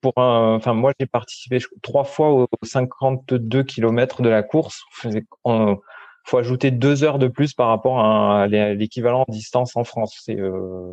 pour 0.00 0.12
un, 0.16 0.54
enfin 0.56 0.74
moi 0.74 0.92
j'ai 0.98 1.06
participé 1.06 1.58
trois 1.82 2.04
fois 2.04 2.30
aux 2.32 2.48
52 2.62 3.62
km 3.62 4.22
de 4.22 4.28
la 4.28 4.42
course. 4.42 4.82
Il 5.04 5.24
faut 6.24 6.38
ajouter 6.38 6.70
deux 6.70 7.04
heures 7.04 7.18
de 7.18 7.28
plus 7.28 7.54
par 7.54 7.68
rapport 7.68 8.00
à 8.00 8.46
l'équivalent 8.48 9.24
en 9.26 9.32
distance 9.32 9.76
en 9.76 9.84
France. 9.84 10.20
C'est 10.24 10.38
euh, 10.38 10.92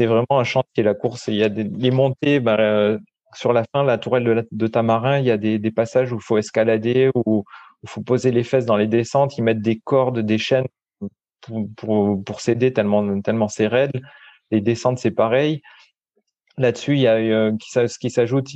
vraiment 0.00 0.26
un 0.30 0.44
chantier 0.44 0.82
la 0.82 0.94
course. 0.94 1.28
Il 1.28 1.36
y 1.36 1.44
a 1.44 1.48
des 1.48 1.90
montées, 1.90 2.40
bah, 2.40 2.98
sur 3.34 3.52
la 3.52 3.64
fin, 3.72 3.84
la 3.84 3.98
tourelle 3.98 4.46
de, 4.50 4.66
Tamarin, 4.66 5.18
il 5.18 5.26
y 5.26 5.30
a 5.30 5.36
des, 5.36 5.58
des 5.58 5.70
passages 5.70 6.12
où 6.12 6.16
il 6.16 6.22
faut 6.22 6.38
escalader, 6.38 7.10
où 7.14 7.44
il 7.82 7.88
faut 7.88 8.02
poser 8.02 8.30
les 8.30 8.44
fesses 8.44 8.66
dans 8.66 8.76
les 8.76 8.86
descentes, 8.86 9.38
ils 9.38 9.42
mettent 9.42 9.62
des 9.62 9.78
cordes, 9.78 10.20
des 10.20 10.38
chaînes 10.38 10.66
pour, 11.76 12.22
pour, 12.24 12.40
s'aider 12.40 12.72
tellement, 12.72 13.20
tellement 13.22 13.48
c'est 13.48 13.66
raide. 13.66 14.00
Les 14.50 14.60
descentes, 14.60 14.98
c'est 14.98 15.12
pareil. 15.12 15.62
Là-dessus, 16.56 16.94
il 16.94 17.00
y 17.00 17.06
a 17.06 17.16
euh, 17.16 17.52
ce 17.60 17.98
qui 17.98 18.10
s'ajoute, 18.10 18.48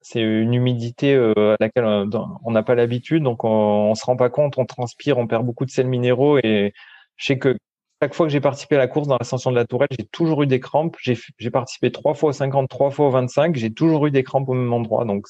c'est 0.00 0.20
une 0.20 0.54
humidité 0.54 1.14
euh, 1.14 1.32
à 1.36 1.56
laquelle 1.60 1.84
on 1.84 2.50
n'a 2.50 2.62
pas 2.62 2.74
l'habitude, 2.74 3.22
donc 3.22 3.44
on, 3.44 3.48
on 3.48 3.94
se 3.94 4.04
rend 4.04 4.16
pas 4.16 4.30
compte, 4.30 4.58
on 4.58 4.66
transpire, 4.66 5.18
on 5.18 5.26
perd 5.26 5.44
beaucoup 5.44 5.64
de 5.64 5.70
sels 5.70 5.86
minéraux 5.86 6.38
et 6.38 6.72
je 7.16 7.26
sais 7.26 7.38
que 7.38 7.56
chaque 8.02 8.14
fois 8.14 8.26
que 8.26 8.32
j'ai 8.32 8.40
participé 8.40 8.76
à 8.76 8.78
la 8.78 8.88
course 8.88 9.08
dans 9.08 9.16
l'ascension 9.18 9.50
de 9.50 9.56
la 9.56 9.64
Tourelle, 9.64 9.88
j'ai 9.98 10.04
toujours 10.04 10.42
eu 10.42 10.46
des 10.46 10.60
crampes. 10.60 10.96
J'ai 11.00 11.50
participé 11.50 11.90
trois 11.90 12.14
fois 12.14 12.30
au 12.30 12.32
50, 12.32 12.68
trois 12.68 12.90
fois 12.90 13.06
au 13.08 13.10
25. 13.10 13.56
J'ai 13.56 13.72
toujours 13.72 14.06
eu 14.06 14.10
des 14.10 14.22
crampes 14.22 14.48
au 14.48 14.54
même 14.54 14.72
endroit. 14.72 15.06
Donc 15.06 15.26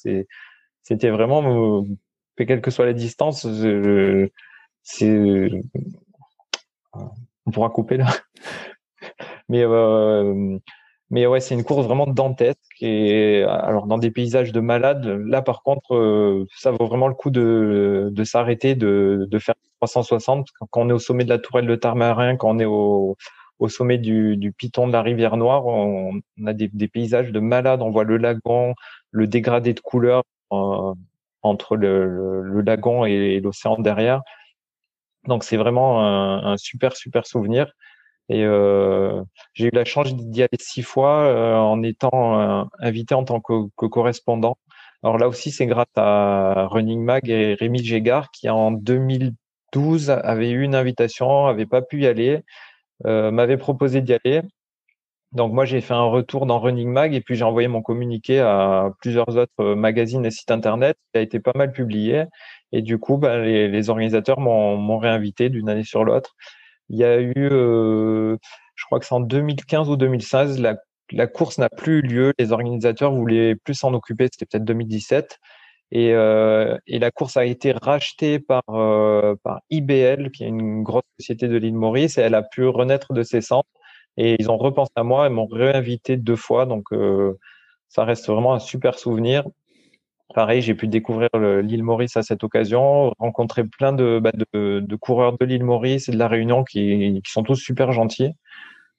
c'était 0.83 1.11
vraiment, 1.11 1.85
quelle 2.45 2.61
que 2.61 2.71
soit 2.71 2.87
la 2.87 2.93
distance, 2.93 3.47
c'est, 4.83 5.51
on 7.47 7.51
pourra 7.51 7.71
couper 7.71 7.97
là. 7.97 8.07
Mais 9.49 9.63
euh, 9.65 10.59
mais 11.11 11.27
ouais, 11.27 11.41
c'est 11.41 11.55
une 11.55 11.63
course 11.63 11.87
vraiment 11.87 12.07
dantesque. 12.07 12.59
Et 12.81 13.45
alors, 13.45 13.87
dans 13.87 13.99
des 13.99 14.11
paysages 14.11 14.51
de 14.53 14.61
malades, 14.61 15.07
là, 15.07 15.41
par 15.41 15.63
contre, 15.63 15.95
euh, 15.95 16.47
ça 16.57 16.73
vaut 16.73 16.87
vraiment 16.87 17.07
le 17.09 17.15
coup 17.15 17.31
de, 17.31 18.09
de 18.11 18.25
s'arrêter, 18.25 18.75
de, 18.75 19.27
de 19.31 19.39
faire 19.39 19.55
360. 19.81 20.49
Quand 20.71 20.83
on 20.83 20.91
est 20.91 20.93
au 20.93 20.99
sommet 20.99 21.25
de 21.25 21.29
la 21.29 21.39
tourelle 21.39 21.67
de 21.67 21.77
Tarmarin, 21.77 22.37
quand 22.37 22.51
on 22.51 22.59
est 22.59 22.65
au, 22.65 23.17
au 23.61 23.69
sommet 23.69 23.99
du, 23.99 24.37
du 24.37 24.53
piton 24.53 24.89
de 24.89 24.93
la 24.93 25.03
rivière 25.03 25.37
Noire, 25.37 25.67
on, 25.67 26.21
a 26.45 26.53
des, 26.53 26.89
paysages 26.89 27.31
de 27.33 27.41
malades. 27.41 27.83
On 27.83 27.91
voit 27.91 28.05
le 28.05 28.17
lagon, 28.17 28.75
le 29.13 29.27
dégradé 29.29 29.75
de 29.75 29.81
couleurs 29.81 30.25
euh, 30.53 30.93
entre 31.47 31.77
le, 31.77 32.61
lagon 32.63 33.05
et 33.05 33.41
l'océan 33.41 33.79
derrière. 33.79 34.23
Donc, 35.27 35.45
c'est 35.45 35.57
vraiment 35.57 36.05
un, 36.05 36.53
un 36.53 36.57
super, 36.57 36.97
super 36.97 37.27
souvenir. 37.27 37.73
Et 38.29 38.45
euh, 38.45 39.23
j'ai 39.55 39.67
eu 39.69 39.71
la 39.73 39.85
chance 39.85 40.15
d'y 40.15 40.43
aller 40.43 40.59
six 40.59 40.83
fois 40.83 41.23
euh, 41.27 41.55
en 41.57 41.83
étant 41.83 42.41
euh, 42.41 42.65
invité 42.81 43.15
en 43.15 43.25
tant 43.25 43.41
que, 43.41 43.69
correspondant. 43.87 44.59
Alors 45.03 45.19
là 45.19 45.29
aussi, 45.29 45.53
c'est 45.53 45.67
grâce 45.67 45.87
à 45.97 46.67
Running 46.71 47.03
Mag 47.05 47.29
et 47.29 47.55
Rémi 47.55 47.85
Gégard 47.85 48.31
qui 48.33 48.49
en 48.49 48.73
2012 48.73 50.11
avait 50.11 50.51
eu 50.51 50.63
une 50.63 50.75
invitation, 50.75 51.47
avait 51.47 51.67
pas 51.67 51.83
pu 51.83 52.03
y 52.03 52.07
aller, 52.07 52.43
m'avait 53.05 53.59
proposé 53.59 54.01
d'y 54.01 54.15
aller. 54.15 54.43
Donc 55.37 55.53
moi, 55.53 55.67
j'ai 55.67 55.83
fait 55.83 55.95
un 55.95 56.05
retour 56.05 56.47
dans 56.47 56.59
Running 56.59 56.89
Mag 56.89 57.15
et 57.15 57.21
puis 57.21 57.37
j'ai 57.37 57.45
envoyé 57.45 57.69
mon 57.69 57.83
communiqué 57.83 58.41
à 58.41 58.91
plusieurs 59.01 59.37
autres 59.37 59.75
magazines 59.75 60.25
et 60.25 60.31
sites 60.31 60.51
internet. 60.51 60.97
Il 61.15 61.19
a 61.19 61.21
été 61.21 61.41
pas 61.41 61.53
mal 61.55 61.73
publié 61.73 62.25
et 62.73 62.83
du 62.83 62.99
coup, 62.99 63.19
bah, 63.19 63.39
les, 63.41 63.69
les 63.69 63.91
organisateurs 63.91 64.41
m'ont 64.41 64.99
réinvité 64.99 65.51
d'une 65.51 65.69
année 65.69 65.85
sur 65.85 66.05
l'autre. 66.05 66.35
Il 66.89 66.99
y 66.99 67.05
a 67.05 67.21
eu, 67.21 67.35
euh, 67.37 68.37
je 68.77 68.85
crois 68.87 68.99
que 68.99 69.05
c'est 69.07 69.15
en 69.15 69.21
2015 69.21 69.91
ou 69.91 69.97
2016, 69.97 70.59
la, 70.59 70.77
la 71.13 71.27
course 71.27 71.59
n'a 71.59 71.69
plus 71.69 71.99
eu 71.99 72.03
lieu. 72.03 72.33
Les 72.39 72.53
organisateurs 72.53 73.13
voulaient 73.13 73.57
plus 73.57 73.75
s'en 73.75 73.93
occuper. 73.95 74.29
C'était 74.33 74.47
peut-être 74.47 74.65
2017. 74.65 75.39
Et, 75.93 76.13
euh, 76.15 76.77
et, 76.87 76.99
la 76.99 77.11
course 77.11 77.37
a 77.37 77.45
été 77.45 77.73
rachetée 77.73 78.41
par, 78.41 78.63
euh, 78.71 79.35
par 79.45 79.61
IBL, 79.71 80.31
qui 80.33 80.45
est 80.45 80.49
une 80.49 80.83
grosse 80.83 81.05
société 81.21 81.47
de 81.47 81.57
l'île 81.57 81.77
Maurice, 81.77 82.19
et 82.19 82.23
elle 82.23 82.35
a 82.35 82.43
pu 82.43 82.67
renaître 82.67 83.13
de 83.13 83.23
ses 83.23 83.41
cendres. 83.41 83.67
Et 84.17 84.37
ils 84.39 84.51
ont 84.51 84.57
repensé 84.57 84.93
à 84.97 85.03
moi 85.03 85.27
et 85.27 85.31
m'ont 85.31 85.47
réinvité 85.47 86.17
deux 86.17 86.37
fois. 86.37 86.67
Donc, 86.67 86.93
euh, 86.93 87.39
ça 87.89 88.05
reste 88.05 88.27
vraiment 88.29 88.55
un 88.55 88.59
super 88.59 88.99
souvenir. 88.99 89.45
Pareil, 90.35 90.61
j'ai 90.61 90.75
pu 90.75 90.89
découvrir 90.89 91.29
l'île 91.35 91.85
Maurice 91.85 92.17
à 92.17 92.23
cette 92.23 92.43
occasion, 92.43 93.13
rencontrer 93.19 93.65
plein 93.65 93.93
de, 93.93 94.19
bah, 94.21 94.33
de, 94.53 94.81
de, 94.81 94.97
coureurs 94.97 95.39
de 95.39 95.45
l'île 95.45 95.65
Maurice 95.65 96.09
et 96.09 96.13
de 96.13 96.19
la 96.19 96.29
Réunion 96.29 96.65
qui, 96.65 97.23
sont 97.27 97.43
tous 97.43 97.57
super 97.57 97.93
gentils. 97.93 98.33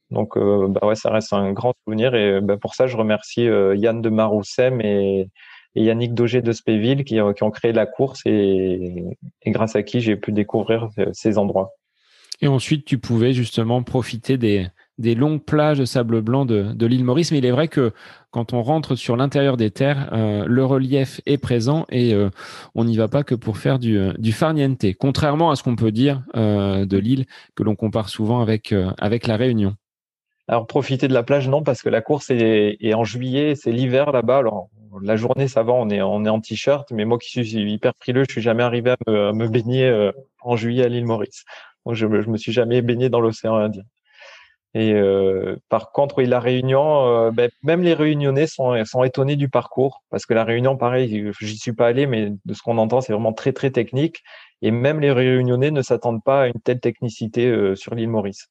Donc, 0.09 0.37
euh, 0.37 0.67
bah 0.69 0.87
ouais, 0.87 0.95
ça 0.95 1.11
reste 1.11 1.33
un 1.33 1.51
grand 1.51 1.73
souvenir. 1.83 2.15
Et 2.15 2.39
bah, 2.39 2.57
pour 2.57 2.75
ça, 2.75 2.87
je 2.87 2.95
remercie 2.95 3.47
euh, 3.47 3.75
Yann 3.75 4.01
de 4.01 4.09
Maroussem 4.09 4.81
et, 4.81 5.29
Yannick 5.75 6.15
Daugé 6.15 6.41
de 6.41 6.51
Spéville 6.53 7.03
qui, 7.03 7.19
qui, 7.35 7.43
ont 7.43 7.51
créé 7.51 7.71
la 7.71 7.85
course 7.85 8.21
et, 8.25 9.03
grâce 9.45 9.75
à 9.75 9.83
qui 9.83 10.01
j'ai 10.01 10.15
pu 10.15 10.31
découvrir 10.31 10.89
euh, 10.97 11.09
ces 11.13 11.37
endroits. 11.37 11.71
Et 12.41 12.47
ensuite, 12.47 12.85
tu 12.85 12.97
pouvais 12.97 13.33
justement 13.33 13.83
profiter 13.83 14.37
des, 14.37 14.67
des 14.97 15.15
longues 15.15 15.43
plages 15.43 15.79
de 15.79 15.85
sable 15.85 16.21
blanc 16.21 16.45
de, 16.45 16.85
l'île 16.85 17.03
Maurice. 17.03 17.31
Mais 17.31 17.37
il 17.37 17.45
est 17.45 17.51
vrai 17.51 17.67
que 17.67 17.91
quand 18.31 18.53
on 18.53 18.61
rentre 18.61 18.95
sur 18.95 19.15
l'intérieur 19.15 19.57
des 19.57 19.71
terres, 19.71 20.09
euh, 20.13 20.45
le 20.47 20.65
relief 20.65 21.21
est 21.25 21.37
présent 21.37 21.85
et 21.89 22.13
euh, 22.13 22.29
on 22.75 22.85
n'y 22.85 22.97
va 22.97 23.07
pas 23.07 23.23
que 23.23 23.35
pour 23.35 23.57
faire 23.57 23.79
du, 23.79 23.97
euh, 23.97 24.13
farniente, 24.31 24.85
contrairement 24.99 25.51
à 25.51 25.55
ce 25.55 25.63
qu'on 25.63 25.75
peut 25.75 25.91
dire 25.91 26.23
de 26.35 26.97
l'île 26.97 27.25
que 27.55 27.63
l'on 27.63 27.75
compare 27.75 28.09
souvent 28.09 28.41
avec, 28.41 28.73
avec 28.97 29.27
la 29.27 29.37
Réunion. 29.37 29.75
Alors 30.47 30.67
profiter 30.67 31.07
de 31.07 31.13
la 31.13 31.23
plage, 31.23 31.49
non, 31.49 31.63
parce 31.63 31.81
que 31.81 31.89
la 31.89 32.01
course 32.01 32.29
est, 32.29 32.93
en 32.93 33.03
juillet, 33.03 33.55
c'est 33.55 33.71
l'hiver 33.71 34.11
là-bas. 34.11 34.37
Alors 34.37 34.69
la 35.01 35.15
journée, 35.15 35.47
ça 35.47 35.63
va, 35.63 35.73
on 35.73 35.89
est, 35.89 36.01
on 36.01 36.23
est 36.25 36.29
en 36.29 36.39
t-shirt, 36.39 36.91
mais 36.91 37.05
moi 37.05 37.17
qui 37.17 37.29
suis 37.29 37.71
hyper 37.71 37.93
frileux, 37.99 38.23
je 38.27 38.31
suis 38.31 38.41
jamais 38.41 38.63
arrivé 38.63 38.91
à 38.91 38.97
me, 39.07 39.27
à 39.29 39.33
me 39.33 39.47
baigner 39.47 40.11
en 40.41 40.55
juillet 40.55 40.83
à 40.83 40.87
l'île 40.87 41.05
Maurice. 41.05 41.43
Donc 41.85 41.95
je, 41.95 42.05
je 42.21 42.29
me 42.29 42.37
suis 42.37 42.51
jamais 42.51 42.81
baigné 42.81 43.09
dans 43.09 43.19
l'océan 43.19 43.55
Indien. 43.55 43.83
Et 44.77 44.93
euh, 44.93 45.55
par 45.69 45.91
contre, 45.91 46.19
oui, 46.19 46.27
la 46.27 46.39
Réunion, 46.39 47.07
euh, 47.07 47.31
ben, 47.31 47.49
même 47.63 47.81
les 47.81 47.95
Réunionnais 47.95 48.45
sont, 48.45 48.75
sont 48.85 49.03
étonnés 49.03 49.35
du 49.35 49.49
parcours 49.49 50.03
parce 50.11 50.27
que 50.27 50.35
la 50.35 50.43
Réunion, 50.43 50.77
pareil, 50.77 51.31
j'y 51.41 51.57
suis 51.57 51.73
pas 51.73 51.87
allé, 51.87 52.05
mais 52.05 52.31
de 52.45 52.53
ce 52.53 52.61
qu'on 52.61 52.77
entend, 52.77 53.01
c'est 53.01 53.11
vraiment 53.11 53.33
très 53.33 53.53
très 53.53 53.71
technique. 53.71 54.21
Et 54.61 54.69
même 54.69 54.99
les 54.99 55.11
Réunionnais 55.11 55.71
ne 55.71 55.81
s'attendent 55.81 56.23
pas 56.23 56.43
à 56.43 56.47
une 56.47 56.61
telle 56.63 56.79
technicité 56.79 57.47
euh, 57.47 57.73
sur 57.75 57.95
l'île 57.95 58.09
Maurice. 58.09 58.49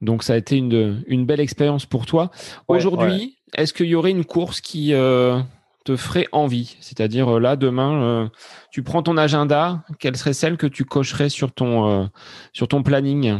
Donc 0.00 0.22
ça 0.22 0.32
a 0.32 0.36
été 0.38 0.56
une, 0.56 1.04
une 1.06 1.26
belle 1.26 1.40
expérience 1.40 1.84
pour 1.84 2.06
toi. 2.06 2.30
Aujourd'hui, 2.66 3.36
est-ce 3.54 3.74
qu'il 3.74 3.88
y 3.88 3.94
aurait 3.94 4.10
une 4.10 4.24
course 4.24 4.62
qui 4.62 4.92
te 4.92 5.96
ferait 5.96 6.28
envie? 6.32 6.78
C'est-à-dire 6.80 7.38
là, 7.38 7.56
demain, 7.56 8.30
tu 8.72 8.82
prends 8.82 9.02
ton 9.02 9.16
agenda, 9.16 9.84
quelle 10.00 10.16
serait 10.16 10.32
celle 10.32 10.56
que 10.56 10.66
tu 10.66 10.84
cocherais 10.84 11.28
sur 11.28 11.52
ton, 11.52 12.10
sur 12.52 12.66
ton 12.66 12.82
planning? 12.82 13.38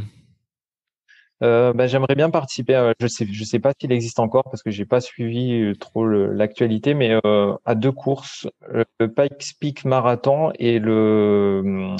Euh, 1.43 1.73
bah, 1.73 1.87
J'aimerais 1.87 2.15
bien 2.15 2.31
participer. 2.31 2.93
je 3.01 3.07
sais, 3.07 3.27
sais 3.27 3.59
pas 3.59 3.73
s'il 3.79 3.93
existe 3.93 4.21
encore 4.21 4.45
parce 4.45 4.63
que 4.63 4.71
j'ai 4.71 4.85
pas 4.85 5.01
suivi 5.01 5.63
euh, 5.63 5.75
trop 5.75 6.07
l'actualité, 6.07 6.95
mais 6.95 7.19
euh, 7.25 7.55
à 7.65 7.75
deux 7.75 7.93
courses, 7.93 8.49
le 8.69 9.09
Pikes 9.09 9.55
Peak 9.61 9.85
Marathon 9.85 10.53
et 10.59 10.79
le 10.79 11.97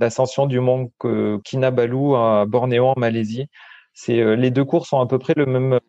l'ascension 0.00 0.46
du 0.46 0.60
mont 0.60 0.92
Kinabalu 1.44 2.14
à 2.14 2.44
Bornéo 2.46 2.86
en 2.86 2.94
Malaisie. 2.96 3.46
C'est 3.94 4.36
les 4.36 4.50
deux 4.52 4.64
courses 4.64 4.92
ont 4.92 5.00
à 5.00 5.06
peu 5.06 5.18
près 5.18 5.34
le 5.36 5.46
même 5.46 5.80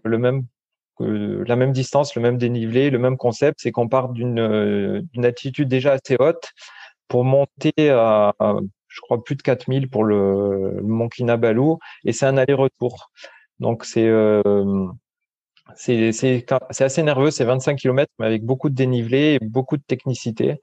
la 0.99 1.55
même 1.55 1.71
distance, 1.71 2.15
le 2.15 2.21
même 2.21 2.37
dénivelé, 2.37 2.89
le 2.89 2.99
même 2.99 3.17
concept, 3.17 3.59
c'est 3.61 3.71
qu'on 3.71 3.87
part 3.87 4.09
d'une 4.09 5.07
altitude 5.23 5.67
déjà 5.67 5.93
assez 5.93 6.15
haute 6.19 6.49
pour 7.07 7.23
monter 7.23 7.89
à 7.89 8.33
je 8.89 9.01
crois, 9.01 9.23
plus 9.23 9.35
de 9.35 9.41
4000 9.41 9.89
pour 9.89 10.03
le, 10.03 10.81
Mont 10.81 11.09
Kinabalu, 11.09 11.75
et 12.05 12.13
c'est 12.13 12.25
un 12.25 12.37
aller-retour. 12.37 13.11
Donc 13.59 13.85
c'est 13.85 14.07
euh, 14.07 14.87
assez 15.75 17.03
nerveux, 17.03 17.31
c'est 17.31 17.45
25 17.45 17.75
km, 17.77 18.11
mais 18.19 18.25
avec 18.25 18.43
beaucoup 18.43 18.69
de 18.69 18.75
dénivelé 18.75 19.37
et 19.41 19.45
beaucoup 19.45 19.77
de 19.77 19.83
technicité. 19.83 20.59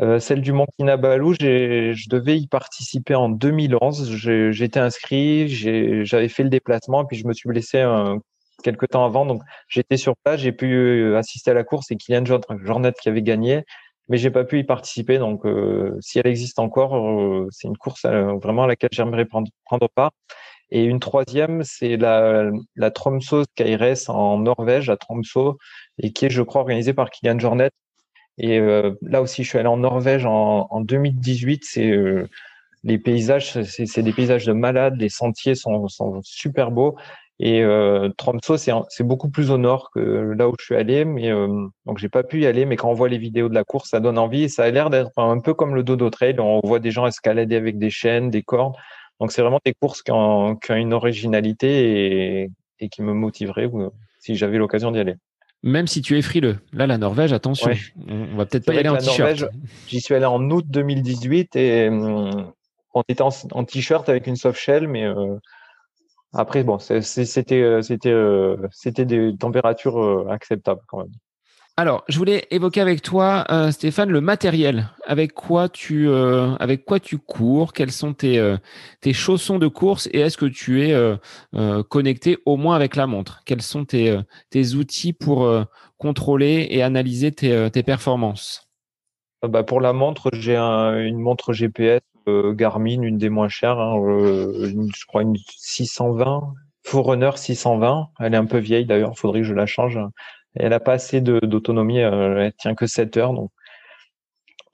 Euh, 0.00 0.20
celle 0.20 0.42
du 0.42 0.52
Mont 0.52 0.66
Kinabalu, 0.78 1.34
je 1.40 2.08
devais 2.08 2.38
y 2.38 2.46
participer 2.46 3.14
en 3.14 3.28
2011. 3.28 4.10
J'étais 4.50 4.80
inscrit, 4.80 5.48
j'avais 5.48 6.28
fait 6.28 6.44
le 6.44 6.50
déplacement, 6.50 7.04
puis 7.04 7.16
je 7.16 7.26
me 7.26 7.32
suis 7.32 7.48
blessé 7.48 7.80
un, 7.80 8.20
quelques 8.62 8.88
temps 8.88 9.04
avant. 9.04 9.26
Donc 9.26 9.42
j'étais 9.68 9.96
sur 9.96 10.14
place, 10.24 10.40
j'ai 10.40 10.52
pu 10.52 10.72
euh, 10.72 11.18
assister 11.18 11.50
à 11.50 11.54
la 11.54 11.64
course 11.64 11.90
et 11.90 11.96
Kylian 11.96 12.24
Jornet 12.64 12.92
qui 13.00 13.08
avait 13.08 13.22
gagné, 13.22 13.64
mais 14.08 14.18
j'ai 14.18 14.30
pas 14.30 14.44
pu 14.44 14.58
y 14.58 14.64
participer. 14.64 15.18
Donc 15.18 15.44
euh, 15.46 15.96
si 16.00 16.18
elle 16.18 16.26
existe 16.26 16.58
encore, 16.58 17.46
c'est 17.50 17.68
une 17.68 17.76
course 17.76 18.04
vraiment 18.06 18.64
à 18.64 18.66
laquelle 18.66 18.90
j'aimerais 18.92 19.24
prendre, 19.24 19.48
prendre 19.64 19.88
part. 19.88 20.12
Et 20.70 20.84
une 20.84 21.00
troisième, 21.00 21.62
c'est 21.64 21.96
la, 21.96 22.50
la 22.76 22.90
Tromsø 22.90 23.44
Skyrace 23.44 24.08
en 24.08 24.38
Norvège, 24.38 24.90
à 24.90 24.96
Tromsø, 24.96 25.52
et 25.98 26.12
qui 26.12 26.26
est, 26.26 26.30
je 26.30 26.42
crois, 26.42 26.60
organisée 26.60 26.92
par 26.92 27.10
Kylian 27.10 27.38
Jornet. 27.38 27.70
Et 28.38 28.58
euh, 28.58 28.92
là 29.02 29.22
aussi, 29.22 29.44
je 29.44 29.48
suis 29.48 29.58
allé 29.58 29.68
en 29.68 29.78
Norvège 29.78 30.26
en, 30.26 30.68
en 30.70 30.80
2018. 30.80 31.64
C'est 31.64 31.90
euh, 31.90 32.28
les 32.84 32.98
paysages, 32.98 33.62
c'est 33.62 34.02
des 34.02 34.12
paysages 34.12 34.44
de 34.44 34.52
malades. 34.52 34.96
Les 34.98 35.08
sentiers 35.08 35.54
sont, 35.54 35.88
sont 35.88 36.20
super 36.22 36.70
beaux. 36.70 36.96
Et 37.40 37.62
euh, 37.62 38.08
Tromsø, 38.16 38.56
c'est 38.56 39.04
beaucoup 39.04 39.30
plus 39.30 39.50
au 39.50 39.58
nord 39.58 39.90
que 39.94 40.00
là 40.00 40.48
où 40.48 40.54
je 40.58 40.64
suis 40.64 40.74
allé, 40.74 41.04
mais 41.04 41.30
euh, 41.30 41.66
donc 41.86 41.98
j'ai 41.98 42.08
pas 42.08 42.24
pu 42.24 42.40
y 42.40 42.46
aller. 42.46 42.64
Mais 42.66 42.76
quand 42.76 42.90
on 42.90 42.94
voit 42.94 43.08
les 43.08 43.18
vidéos 43.18 43.48
de 43.48 43.54
la 43.54 43.64
course, 43.64 43.90
ça 43.90 44.00
donne 44.00 44.18
envie. 44.18 44.44
Et 44.44 44.48
ça 44.48 44.64
a 44.64 44.70
l'air 44.70 44.90
d'être 44.90 45.10
un 45.16 45.38
peu 45.38 45.54
comme 45.54 45.74
le 45.74 45.84
Dodo 45.84 46.10
Trail. 46.10 46.40
On 46.40 46.60
voit 46.64 46.80
des 46.80 46.90
gens 46.90 47.06
escalader 47.06 47.54
avec 47.54 47.78
des 47.78 47.90
chaînes, 47.90 48.30
des 48.30 48.42
cordes. 48.42 48.74
Donc 49.20 49.30
c'est 49.32 49.42
vraiment 49.42 49.60
des 49.64 49.74
courses 49.74 50.02
qui 50.02 50.10
ont, 50.10 50.56
qui 50.56 50.72
ont 50.72 50.76
une 50.76 50.92
originalité 50.92 52.42
et, 52.42 52.50
et, 52.80 52.88
qui 52.88 53.02
me 53.02 53.12
motiveraient 53.12 53.68
si 54.20 54.36
j'avais 54.36 54.58
l'occasion 54.58 54.90
d'y 54.90 54.98
aller. 54.98 55.14
Même 55.62 55.88
si 55.88 56.02
tu 56.02 56.16
es 56.16 56.22
frileux. 56.22 56.58
Là, 56.72 56.86
la 56.86 56.98
Norvège, 56.98 57.32
attention, 57.32 57.70
on 58.08 58.36
va 58.36 58.46
peut-être 58.46 58.64
pas 58.64 58.74
y 58.74 58.78
aller 58.78 58.88
en 58.88 58.96
t-shirt. 58.96 59.44
J'y 59.88 60.00
suis 60.00 60.14
allé 60.14 60.24
en 60.24 60.40
août 60.50 60.64
2018 60.68 61.56
et 61.56 61.88
hum, 61.88 62.52
on 62.94 63.02
était 63.08 63.22
en, 63.22 63.64
t-shirt 63.64 64.08
avec 64.08 64.26
une 64.26 64.36
soft 64.36 64.58
shell, 64.58 64.86
mais 64.86 65.04
euh, 65.04 65.36
après, 66.32 66.62
bon, 66.62 66.78
c'était 66.78 67.62
euh, 67.62 67.82
c'était 67.82 68.10
euh, 68.10 68.56
c'était 68.70 69.04
des 69.06 69.36
températures 69.36 70.30
acceptables 70.30 70.82
quand 70.86 70.98
même. 70.98 71.12
Alors, 71.78 72.02
je 72.08 72.18
voulais 72.18 72.44
évoquer 72.50 72.80
avec 72.80 73.02
toi, 73.02 73.44
euh, 73.52 73.70
Stéphane, 73.70 74.10
le 74.10 74.20
matériel. 74.20 74.90
Avec 75.06 75.32
quoi 75.32 75.68
tu, 75.68 76.08
euh, 76.08 76.56
avec 76.56 76.84
quoi 76.84 76.98
tu 76.98 77.18
cours? 77.18 77.72
Quels 77.72 77.92
sont 77.92 78.14
tes, 78.14 78.40
euh, 78.40 78.56
tes 79.00 79.12
chaussons 79.12 79.60
de 79.60 79.68
course? 79.68 80.08
Et 80.12 80.18
est-ce 80.18 80.36
que 80.36 80.46
tu 80.46 80.82
es 80.82 80.92
connecté 81.88 82.38
au 82.46 82.56
moins 82.56 82.74
avec 82.74 82.96
la 82.96 83.06
montre? 83.06 83.42
Quels 83.46 83.62
sont 83.62 83.84
tes, 83.84 84.18
tes 84.50 84.74
outils 84.74 85.12
pour 85.12 85.48
contrôler 85.98 86.66
et 86.68 86.82
analyser 86.82 87.30
tes, 87.30 87.70
tes 87.70 87.84
performances? 87.84 88.68
Bah 89.46 89.62
Pour 89.62 89.80
la 89.80 89.92
montre, 89.92 90.30
j'ai 90.32 90.56
une 90.56 91.20
montre 91.20 91.52
GPS 91.52 92.00
Garmin, 92.54 93.02
une 93.02 93.18
des 93.18 93.28
moins 93.28 93.48
chères. 93.48 93.78
Hein, 93.78 93.96
je 93.96 95.06
crois 95.06 95.22
une 95.22 95.36
620, 95.56 96.54
Forerunner 96.84 97.30
620. 97.36 98.08
Elle 98.20 98.34
est 98.34 98.38
un 98.38 98.46
peu 98.46 98.58
vieille 98.58 98.86
d'ailleurs, 98.86 99.12
il 99.14 99.18
faudrait 99.18 99.40
que 99.40 99.46
je 99.46 99.54
la 99.54 99.66
change 99.66 99.98
elle 100.58 100.70
n'a 100.70 100.80
pas 100.80 100.92
assez 100.92 101.20
d'autonomie, 101.20 102.00
euh, 102.00 102.44
elle 102.44 102.52
tient 102.54 102.74
que 102.74 102.86
7 102.86 103.16
heures. 103.16 103.32
Donc 103.32 103.50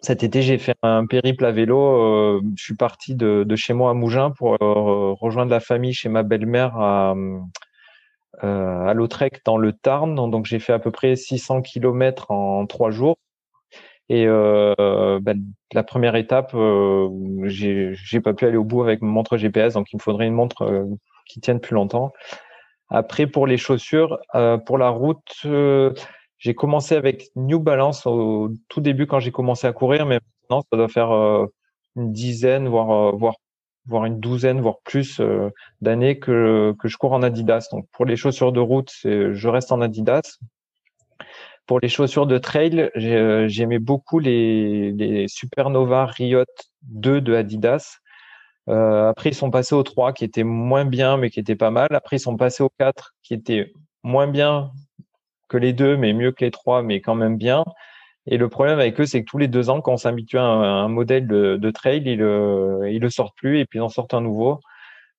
cet 0.00 0.22
été, 0.22 0.42
j'ai 0.42 0.59
fait 0.59 0.76
un 0.82 1.07
périple 1.07 1.44
à 1.44 1.52
vélo. 1.52 1.78
Euh, 1.80 2.40
je 2.57 2.62
suis 2.62 2.76
parti 2.76 3.14
de, 3.14 3.46
chez 3.57 3.72
moi 3.72 3.90
à 3.90 3.94
Mougins 3.94 4.32
pour 4.36 4.55
euh, 4.62 5.12
rejoindre 5.14 5.50
la 5.50 5.61
famille 5.61 5.94
chez 5.94 6.09
ma 6.09 6.22
belle-mère 6.22 6.76
à, 6.76 7.14
à 8.40 8.94
Lautrec 8.94 9.40
dans 9.44 9.57
le 9.57 9.72
Tarn. 9.72 10.14
Donc 10.14 10.46
j'ai 10.46 10.59
fait 10.59 10.72
à 10.72 10.78
peu 10.78 10.90
près 10.90 11.16
600 11.16 11.62
km 11.62 12.30
en 12.30 12.66
trois 12.66 12.90
jours. 12.90 13.16
Et 14.11 14.26
ben, 14.26 15.42
la 15.72 15.82
première 15.82 16.14
étape, 16.14 16.52
euh, 16.55 17.09
j'ai 17.46 18.20
pas 18.20 18.34
pu 18.34 18.44
aller 18.46 18.57
au 18.57 18.64
bout 18.64 18.82
avec 18.82 19.00
mon 19.02 19.11
montre 19.11 19.36
GPS, 19.36 19.74
donc 19.74 19.92
il 19.92 19.96
me 19.96 20.02
faudrait 20.02 20.26
une 20.26 20.34
montre 20.34 20.86
qui 21.26 21.40
tienne 21.40 21.61
plus 21.61 21.74
longtemps. 21.74 22.12
Après, 22.90 23.26
pour 23.26 23.46
les 23.46 23.57
chaussures, 23.57 24.18
euh, 24.34 24.59
pour 24.59 24.78
la 24.78 24.88
route, 24.90 25.32
euh, 25.46 25.92
j'ai 26.38 26.55
commencé 26.55 26.94
avec 26.94 27.30
New 27.34 27.59
Balance 27.59 28.07
au 28.07 28.50
tout 28.68 28.80
début 28.80 29.07
quand 29.07 29.20
j'ai 29.20 29.32
commencé 29.32 29.66
à 29.66 29.72
courir, 29.72 30.07
mais 30.07 30.20
maintenant, 30.42 30.62
ça 30.70 30.76
doit 30.76 30.88
faire 30.88 31.11
euh, 31.11 31.46
une 31.96 32.12
dizaine, 32.12 32.68
voire, 32.68 33.16
voire, 33.16 33.34
voire 33.86 34.05
une 34.05 34.20
douzaine, 34.20 34.61
voire 34.61 34.76
plus 34.84 35.20
d'années 35.80 36.18
que, 36.18 36.74
que 36.78 36.88
je 36.88 36.96
cours 36.96 37.12
en 37.12 37.22
Adidas. 37.22 37.68
Donc, 37.72 37.86
pour 37.92 38.05
les 38.05 38.16
chaussures 38.16 38.52
de 38.52 38.61
route, 38.61 38.92
je 39.02 39.48
reste 39.48 39.72
en 39.72 39.80
Adidas. 39.80 40.38
Pour 41.66 41.80
les 41.80 41.88
chaussures 41.88 42.26
de 42.26 42.38
trail, 42.38 42.90
j'aimais 42.94 43.78
beaucoup 43.78 44.18
les, 44.18 44.92
les 44.92 45.28
Supernova 45.28 46.06
Riot 46.06 46.44
2 46.82 47.20
de 47.20 47.34
Adidas. 47.34 47.98
Euh, 48.68 49.08
après, 49.10 49.30
ils 49.30 49.34
sont 49.34 49.50
passés 49.50 49.74
au 49.74 49.82
3 49.82 50.12
qui 50.12 50.24
était 50.24 50.44
moins 50.44 50.84
bien, 50.84 51.16
mais 51.16 51.30
qui 51.30 51.40
était 51.40 51.56
pas 51.56 51.70
mal. 51.70 51.88
Après, 51.90 52.16
ils 52.16 52.20
sont 52.20 52.36
passés 52.36 52.62
au 52.62 52.70
4 52.78 53.14
qui 53.22 53.34
était 53.34 53.72
moins 54.02 54.26
bien 54.26 54.72
que 55.48 55.56
les 55.56 55.72
deux, 55.72 55.96
mais 55.96 56.12
mieux 56.12 56.32
que 56.32 56.44
les 56.44 56.50
trois, 56.50 56.82
mais 56.82 57.00
quand 57.00 57.14
même 57.14 57.36
bien. 57.36 57.64
Et 58.26 58.38
le 58.38 58.48
problème 58.48 58.78
avec 58.78 58.98
eux, 59.00 59.06
c'est 59.06 59.20
que 59.22 59.30
tous 59.30 59.38
les 59.38 59.48
deux 59.48 59.70
ans, 59.70 59.80
quand 59.80 59.92
on 59.92 59.96
s'habitue 59.98 60.38
à, 60.38 60.42
un, 60.42 60.88
modèle 60.88 61.26
de, 61.26 61.70
trail, 61.70 62.02
ils, 62.06 62.22
euh, 62.22 62.90
ils 62.90 63.00
le 63.00 63.10
sortent 63.10 63.36
plus 63.36 63.58
et 63.60 63.66
puis 63.66 63.78
ils 63.78 63.82
en 63.82 63.88
sortent 63.88 64.14
un 64.14 64.22
nouveau. 64.22 64.60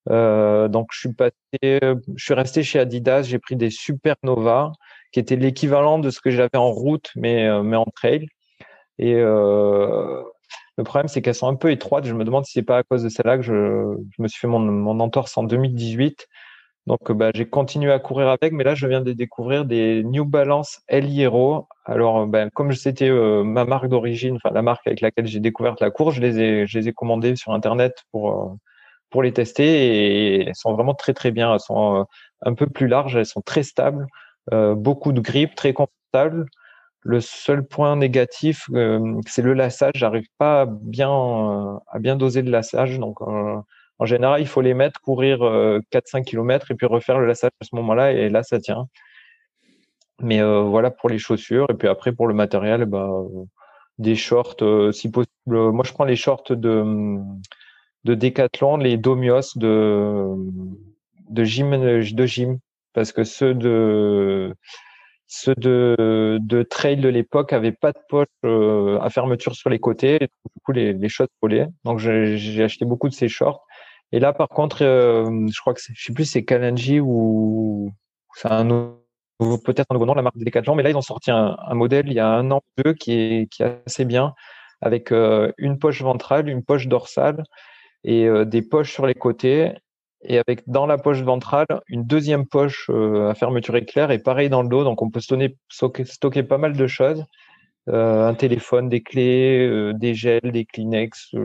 Euh, 0.10 0.68
donc, 0.68 0.90
je 0.92 1.00
suis 1.00 1.14
passé, 1.14 1.34
je 1.62 2.00
suis 2.18 2.34
resté 2.34 2.64
chez 2.64 2.80
Adidas. 2.80 3.24
J'ai 3.24 3.40
pris 3.40 3.56
des 3.56 3.70
Supernova, 3.70 4.72
qui 5.16 5.22
étaient 5.22 5.38
l'équivalent 5.38 5.98
de 5.98 6.10
ce 6.10 6.20
que 6.20 6.30
j'avais 6.30 6.58
en 6.58 6.72
route, 6.72 7.10
mais 7.16 7.46
euh, 7.48 7.64
mais 7.64 7.78
en 7.78 7.86
trail. 7.86 8.28
Et 9.00 9.14
euh, 9.16 10.22
le 10.78 10.84
problème, 10.84 11.08
c'est 11.08 11.22
qu'elles 11.22 11.36
sont 11.36 11.48
un 11.48 11.56
peu 11.56 11.72
étroites. 11.72 12.04
Je 12.06 12.14
me 12.14 12.26
demande 12.26 12.44
si 12.44 12.52
c'est 12.52 12.64
pas 12.64 12.80
à 12.80 12.84
cause 12.84 13.02
de 13.02 13.08
celle-là 13.08 13.38
que 13.38 13.44
je, 13.44 13.54
me 14.20 14.28
suis 14.28 14.42
fait 14.42 14.48
mon, 14.48 14.60
mon 14.60 15.00
entorse 15.00 15.38
en 15.38 15.44
2018. 15.44 16.28
Donc, 16.88 17.14
bah, 17.14 17.32
j'ai 17.34 17.48
continué 17.48 17.94
à 17.94 18.00
courir 18.00 18.28
avec, 18.28 18.52
mais 18.52 18.66
là, 18.66 18.76
je 18.76 18.88
viens 18.88 19.00
de 19.00 19.14
découvrir 19.14 19.64
des 19.64 20.04
New 20.04 20.26
Balance 20.26 20.82
El 20.90 21.06
Hierro. 21.10 21.70
Alors, 21.86 22.28
ben, 22.28 22.50
comme 22.50 22.74
c'était 22.74 23.10
euh, 23.10 23.46
ma 23.46 23.64
marque 23.64 23.88
d'origine, 23.88 24.36
enfin 24.36 24.54
la 24.54 24.64
marque 24.64 24.86
avec 24.86 25.00
laquelle 25.00 25.28
j'ai 25.28 25.40
découvert 25.40 25.76
la 25.80 25.92
course, 25.92 26.16
je 26.16 26.22
les 26.22 26.40
ai, 26.42 26.68
je 26.68 26.78
les 26.78 26.90
ai 26.90 26.94
commandées 26.94 27.38
sur 27.38 27.54
Internet 27.54 28.04
pour 28.12 28.58
pour 29.12 29.24
les 29.24 29.32
tester 29.32 29.64
et 29.64 30.48
elles 30.48 30.56
sont 30.56 30.74
vraiment 30.74 30.94
très 30.94 31.14
très 31.14 31.32
bien. 31.32 31.54
Elles 31.54 31.62
sont 31.62 32.06
un 32.42 32.54
peu 32.54 32.68
plus 32.68 32.88
larges, 32.88 33.16
elles 33.16 33.26
sont 33.26 33.42
très 33.42 33.64
stables, 33.64 34.08
beaucoup 34.52 35.12
de 35.12 35.22
grip, 35.22 35.56
très 35.56 35.74
confortables. 35.74 36.46
Le 37.08 37.22
seul 37.22 37.64
point 37.64 37.96
négatif, 37.96 38.68
euh, 38.74 39.22
c'est 39.28 39.44
le 39.44 39.54
lassage. 39.54 39.94
J'arrive 39.94 40.28
pas 40.40 40.62
à 40.62 40.66
bien, 40.66 41.12
euh, 41.12 41.78
à 41.88 42.00
bien 42.00 42.16
doser 42.16 42.42
le 42.42 42.50
lassage. 42.50 42.98
Donc, 42.98 43.22
euh, 43.22 43.58
en 44.00 44.06
général, 44.08 44.42
il 44.42 44.48
faut 44.48 44.62
les 44.62 44.74
mettre, 44.74 45.00
courir 45.02 45.38
4-5 45.92 46.24
km 46.26 46.72
et 46.72 46.76
puis 46.76 46.88
refaire 46.88 47.20
le 47.20 47.28
lassage 47.28 47.52
à 47.62 47.64
ce 47.64 47.76
moment-là. 47.76 48.12
Et 48.12 48.30
là, 48.30 48.42
ça 48.42 48.60
tient. 48.60 48.88
Mais 50.20 50.42
voilà 50.42 50.90
pour 50.90 51.10
les 51.10 51.20
chaussures. 51.20 51.68
Et 51.70 51.76
puis 51.76 51.88
après, 51.88 52.12
pour 52.12 52.28
le 52.28 52.34
matériel, 52.34 52.86
bah, 52.86 53.10
des 54.00 54.16
shorts, 54.16 54.58
si 54.92 55.12
possible. 55.12 55.30
Moi, 55.46 55.86
je 55.86 55.94
prends 55.94 56.06
les 56.06 56.16
shorts 56.16 56.44
de, 56.50 57.20
de 58.04 58.16
Decathlon, 58.16 58.78
les 58.78 58.98
Domios 58.98 59.56
de, 59.58 60.26
de 61.30 61.44
gym, 61.44 62.02
de 62.02 62.26
gym. 62.26 62.58
Parce 62.96 63.12
que 63.12 63.26
ceux 63.26 63.54
de, 63.54 64.56
ceux 65.28 65.54
de, 65.56 66.40
de 66.42 66.64
trail 66.64 66.96
de 66.96 67.10
l'époque 67.10 67.52
avaient 67.52 67.74
pas 67.74 67.92
de 67.92 68.00
poche 68.08 68.28
euh, 68.46 68.98
à 69.02 69.10
fermeture 69.10 69.54
sur 69.54 69.70
les 69.70 69.80
côtés, 69.80 70.16
et 70.16 70.28
du 70.28 70.62
coup 70.64 70.72
les, 70.72 70.94
les 70.94 71.10
shorts 71.10 71.28
volaient. 71.42 71.68
Donc 71.84 72.00
j'ai 72.00 72.64
acheté 72.64 72.86
beaucoup 72.86 73.10
de 73.10 73.14
ces 73.14 73.28
shorts. 73.28 73.66
Et 74.14 74.20
là 74.20 74.32
par 74.32 74.48
contre, 74.48 74.82
euh, 74.82 75.26
je 75.52 75.60
crois 75.60 75.74
que 75.74 75.82
je 75.82 76.06
sais 76.06 76.14
plus 76.14 76.24
c'est 76.24 76.46
Kalanji 76.46 77.02
ou 77.02 77.92
c'est 78.36 78.50
un 78.50 78.64
nouveau 78.64 79.02
peut-être 79.66 79.88
un 79.90 79.96
nouveau 79.96 80.06
nom 80.06 80.14
la 80.14 80.22
marque 80.22 80.38
Decathlon, 80.38 80.76
mais 80.76 80.84
là 80.84 80.90
ils 80.92 80.98
ont 80.98 81.02
sorti 81.02 81.32
un, 81.32 81.58
un, 81.68 81.74
modèle 81.76 82.08
il 82.08 82.14
y 82.14 82.20
a 82.20 82.30
un 82.30 82.50
an 82.52 82.62
ou 82.78 82.84
deux 82.84 82.94
qui 82.94 83.12
est 83.12 83.48
qui 83.52 83.64
est 83.64 83.82
assez 83.86 84.06
bien 84.06 84.34
avec 84.80 85.12
euh, 85.12 85.52
une 85.58 85.80
poche 85.80 86.02
ventrale, 86.02 86.48
une 86.48 86.64
poche 86.64 86.88
dorsale 86.88 87.44
et 88.06 88.28
des 88.46 88.62
poches 88.62 88.94
sur 88.94 89.08
les 89.08 89.16
côtés 89.16 89.74
et 90.28 90.38
avec 90.38 90.68
dans 90.68 90.86
la 90.86 90.98
poche 90.98 91.22
ventrale 91.22 91.68
une 91.88 92.04
deuxième 92.04 92.46
poche 92.46 92.90
euh, 92.90 93.30
à 93.30 93.36
fermeture 93.36 93.76
éclair 93.76 94.12
et 94.12 94.20
pareil 94.20 94.50
dans 94.50 94.62
le 94.62 94.70
dos. 94.70 94.84
Donc 94.84 95.02
on 95.02 95.10
peut 95.10 95.20
stocker, 95.20 96.06
stocker 96.06 96.44
pas 96.44 96.58
mal 96.58 96.74
de 96.74 96.88
choses. 96.88 97.26
Euh, 97.88 98.28
un 98.28 98.34
téléphone, 98.34 98.90
des 98.90 99.02
clés, 99.02 99.68
euh, 99.68 99.94
des 99.94 100.16
gels, 100.16 100.52
des 100.52 100.66
Kleenex 100.66 101.36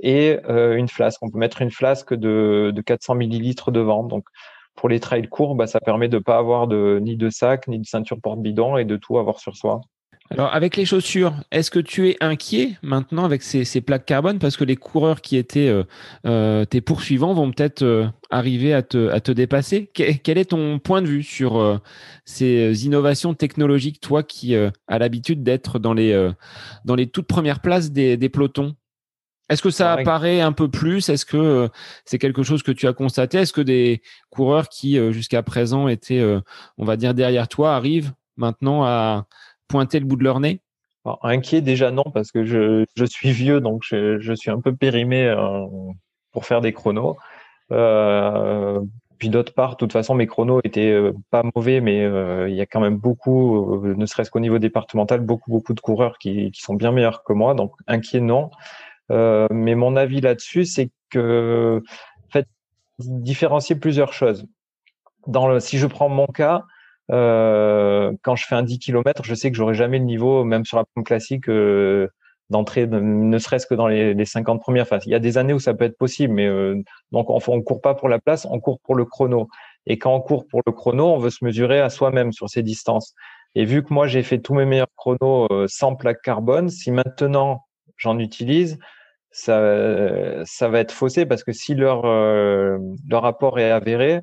et 0.00 0.38
une 0.46 0.88
flasque. 0.88 1.22
On 1.22 1.30
peut 1.30 1.38
mettre 1.38 1.62
une 1.62 1.70
flasque 1.70 2.14
de, 2.14 2.72
de 2.74 2.80
400 2.80 3.14
millilitres 3.16 3.70
devant. 3.70 4.04
Donc 4.04 4.24
pour 4.74 4.88
les 4.88 5.00
trails 5.00 5.28
courts, 5.28 5.54
bah, 5.54 5.66
ça 5.66 5.80
permet 5.80 6.08
de 6.08 6.18
pas 6.18 6.38
avoir 6.38 6.66
de, 6.66 6.98
ni 7.02 7.16
de 7.16 7.30
sac, 7.30 7.68
ni 7.68 7.78
de 7.78 7.86
ceinture 7.86 8.20
porte-bidon 8.20 8.76
et 8.76 8.84
de 8.84 8.96
tout 8.96 9.18
avoir 9.18 9.38
sur 9.38 9.56
soi. 9.56 9.80
Alors, 10.30 10.54
avec 10.54 10.76
les 10.76 10.86
chaussures, 10.86 11.34
est-ce 11.50 11.70
que 11.70 11.78
tu 11.78 12.08
es 12.08 12.16
inquiet 12.20 12.78
maintenant 12.80 13.24
avec 13.26 13.42
ces, 13.42 13.80
plaques 13.82 14.06
carbone? 14.06 14.38
Parce 14.38 14.56
que 14.56 14.64
les 14.64 14.76
coureurs 14.76 15.20
qui 15.20 15.36
étaient 15.36 15.68
euh, 15.68 15.84
euh, 16.26 16.64
tes 16.64 16.80
poursuivants 16.80 17.34
vont 17.34 17.50
peut-être 17.50 17.82
euh, 17.82 18.06
arriver 18.30 18.72
à 18.72 18.82
te, 18.82 19.32
dépasser. 19.32 19.90
Quel 19.92 20.38
est 20.38 20.46
ton 20.46 20.78
point 20.78 21.02
de 21.02 21.08
vue 21.08 21.22
sur 21.22 21.80
ces 22.24 22.86
innovations 22.86 23.34
technologiques, 23.34 24.00
toi 24.00 24.22
qui 24.22 24.56
as 24.56 24.98
l'habitude 24.98 25.42
d'être 25.42 25.78
dans 25.78 25.92
les, 25.92 26.30
dans 26.84 26.94
les 26.94 27.06
toutes 27.06 27.26
premières 27.26 27.60
places 27.60 27.92
des, 27.92 28.28
pelotons? 28.28 28.74
Est-ce 29.50 29.62
que 29.62 29.70
ça 29.70 29.92
apparaît 29.92 30.40
un 30.40 30.52
peu 30.52 30.70
plus? 30.70 31.10
Est-ce 31.10 31.26
que 31.26 31.68
c'est 32.06 32.18
quelque 32.18 32.42
chose 32.42 32.62
que 32.62 32.72
tu 32.72 32.86
as 32.88 32.92
constaté? 32.92 33.38
Est-ce 33.38 33.52
que 33.52 33.60
des 33.60 34.02
coureurs 34.30 34.68
qui 34.68 34.96
jusqu'à 35.12 35.42
présent 35.42 35.86
étaient, 35.86 36.24
on 36.78 36.84
va 36.84 36.96
dire, 36.96 37.14
derrière 37.14 37.46
toi 37.46 37.76
arrivent 37.76 38.12
maintenant 38.36 38.84
à, 38.84 39.26
pointer 39.68 40.00
le 40.00 40.06
bout 40.06 40.16
de 40.16 40.24
leur 40.24 40.40
nez? 40.40 40.60
Inquiet 41.22 41.60
déjà 41.60 41.90
non, 41.90 42.04
parce 42.04 42.32
que 42.32 42.44
je, 42.44 43.04
suis 43.04 43.32
vieux, 43.32 43.60
donc 43.60 43.82
je, 43.84 44.34
suis 44.34 44.50
un 44.50 44.60
peu 44.60 44.74
périmé 44.74 45.26
euh, 45.26 45.66
pour 46.32 46.46
faire 46.46 46.60
des 46.60 46.72
chronos. 46.72 47.16
Euh, 47.72 48.80
puis 49.18 49.28
d'autre 49.28 49.52
part, 49.52 49.72
de 49.72 49.76
toute 49.76 49.92
façon, 49.92 50.14
mes 50.14 50.26
chronos 50.26 50.60
étaient 50.64 50.90
euh, 50.90 51.12
pas 51.30 51.42
mauvais, 51.54 51.80
mais 51.80 52.04
il 52.48 52.54
y 52.54 52.60
a 52.60 52.66
quand 52.66 52.80
même 52.80 52.96
beaucoup, 52.96 53.82
ne 53.84 54.06
serait-ce 54.06 54.30
qu'au 54.30 54.40
niveau 54.40 54.58
départemental, 54.58 55.20
beaucoup 55.20 55.50
beaucoup 55.50 55.74
de 55.74 55.80
coureurs 55.80 56.16
qui, 56.18 56.50
sont 56.54 56.74
bien 56.74 56.90
meilleurs 56.90 57.22
que 57.22 57.34
moi, 57.34 57.54
donc 57.54 57.72
inquiet 57.86 58.20
non. 58.20 58.50
mais 59.10 59.74
mon 59.74 59.96
avis 59.96 60.22
là-dessus, 60.22 60.64
c'est 60.64 60.90
que 61.10 61.82
en 62.34 62.40
différencier 62.98 63.76
plusieurs 63.76 64.12
choses. 64.14 64.46
Dans 65.26 65.58
si 65.60 65.78
je 65.78 65.86
prends 65.86 66.08
mon 66.08 66.26
cas, 66.26 66.64
euh, 67.10 68.12
quand 68.22 68.36
je 68.36 68.46
fais 68.46 68.54
un 68.54 68.62
10 68.62 68.78
km, 68.78 69.22
je 69.24 69.34
sais 69.34 69.50
que 69.50 69.56
j'aurai 69.56 69.74
jamais 69.74 69.98
le 69.98 70.04
niveau, 70.04 70.44
même 70.44 70.64
sur 70.64 70.78
la 70.78 70.84
pompe 70.94 71.06
classique, 71.06 71.48
euh, 71.48 72.08
d'entrer, 72.50 72.86
ne 72.86 73.38
serait-ce 73.38 73.66
que 73.66 73.74
dans 73.74 73.88
les, 73.88 74.14
les, 74.14 74.24
50 74.24 74.60
premières. 74.60 74.84
Enfin, 74.84 74.98
il 75.06 75.10
y 75.12 75.14
a 75.14 75.18
des 75.18 75.38
années 75.38 75.52
où 75.52 75.60
ça 75.60 75.74
peut 75.74 75.84
être 75.84 75.98
possible, 75.98 76.34
mais 76.34 76.46
euh, 76.46 76.82
donc 77.12 77.30
on, 77.30 77.38
on 77.46 77.62
court 77.62 77.80
pas 77.80 77.94
pour 77.94 78.08
la 78.08 78.18
place, 78.18 78.46
on 78.50 78.60
court 78.60 78.80
pour 78.80 78.94
le 78.94 79.04
chrono. 79.04 79.48
Et 79.86 79.98
quand 79.98 80.14
on 80.14 80.20
court 80.20 80.46
pour 80.46 80.62
le 80.66 80.72
chrono, 80.72 81.06
on 81.06 81.18
veut 81.18 81.30
se 81.30 81.44
mesurer 81.44 81.80
à 81.80 81.90
soi-même 81.90 82.32
sur 82.32 82.48
ces 82.48 82.62
distances. 82.62 83.14
Et 83.54 83.64
vu 83.64 83.82
que 83.82 83.92
moi 83.92 84.06
j'ai 84.06 84.22
fait 84.22 84.38
tous 84.40 84.54
mes 84.54 84.64
meilleurs 84.64 84.88
chronos 84.96 85.48
sans 85.68 85.94
plaque 85.94 86.22
carbone, 86.22 86.70
si 86.70 86.90
maintenant 86.90 87.64
j'en 87.96 88.18
utilise, 88.18 88.78
ça, 89.30 90.44
ça 90.44 90.68
va 90.68 90.80
être 90.80 90.92
faussé 90.92 91.26
parce 91.26 91.44
que 91.44 91.52
si 91.52 91.74
leur, 91.74 92.02
leur 92.04 93.22
rapport 93.22 93.58
est 93.58 93.70
avéré, 93.70 94.20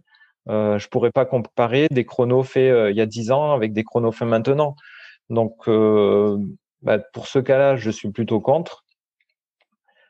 euh, 0.49 0.79
je 0.79 0.87
pourrais 0.89 1.11
pas 1.11 1.25
comparer 1.25 1.87
des 1.91 2.05
chronos 2.05 2.43
faits 2.43 2.71
euh, 2.71 2.91
il 2.91 2.97
y 2.97 3.01
a 3.01 3.05
10 3.05 3.31
ans 3.31 3.53
avec 3.53 3.73
des 3.73 3.83
chronos 3.83 4.11
faits 4.11 4.27
maintenant. 4.27 4.75
Donc, 5.29 5.67
euh, 5.67 6.37
bah, 6.81 6.99
pour 6.99 7.27
ce 7.27 7.39
cas-là, 7.39 7.75
je 7.75 7.91
suis 7.91 8.11
plutôt 8.11 8.41
contre. 8.41 8.83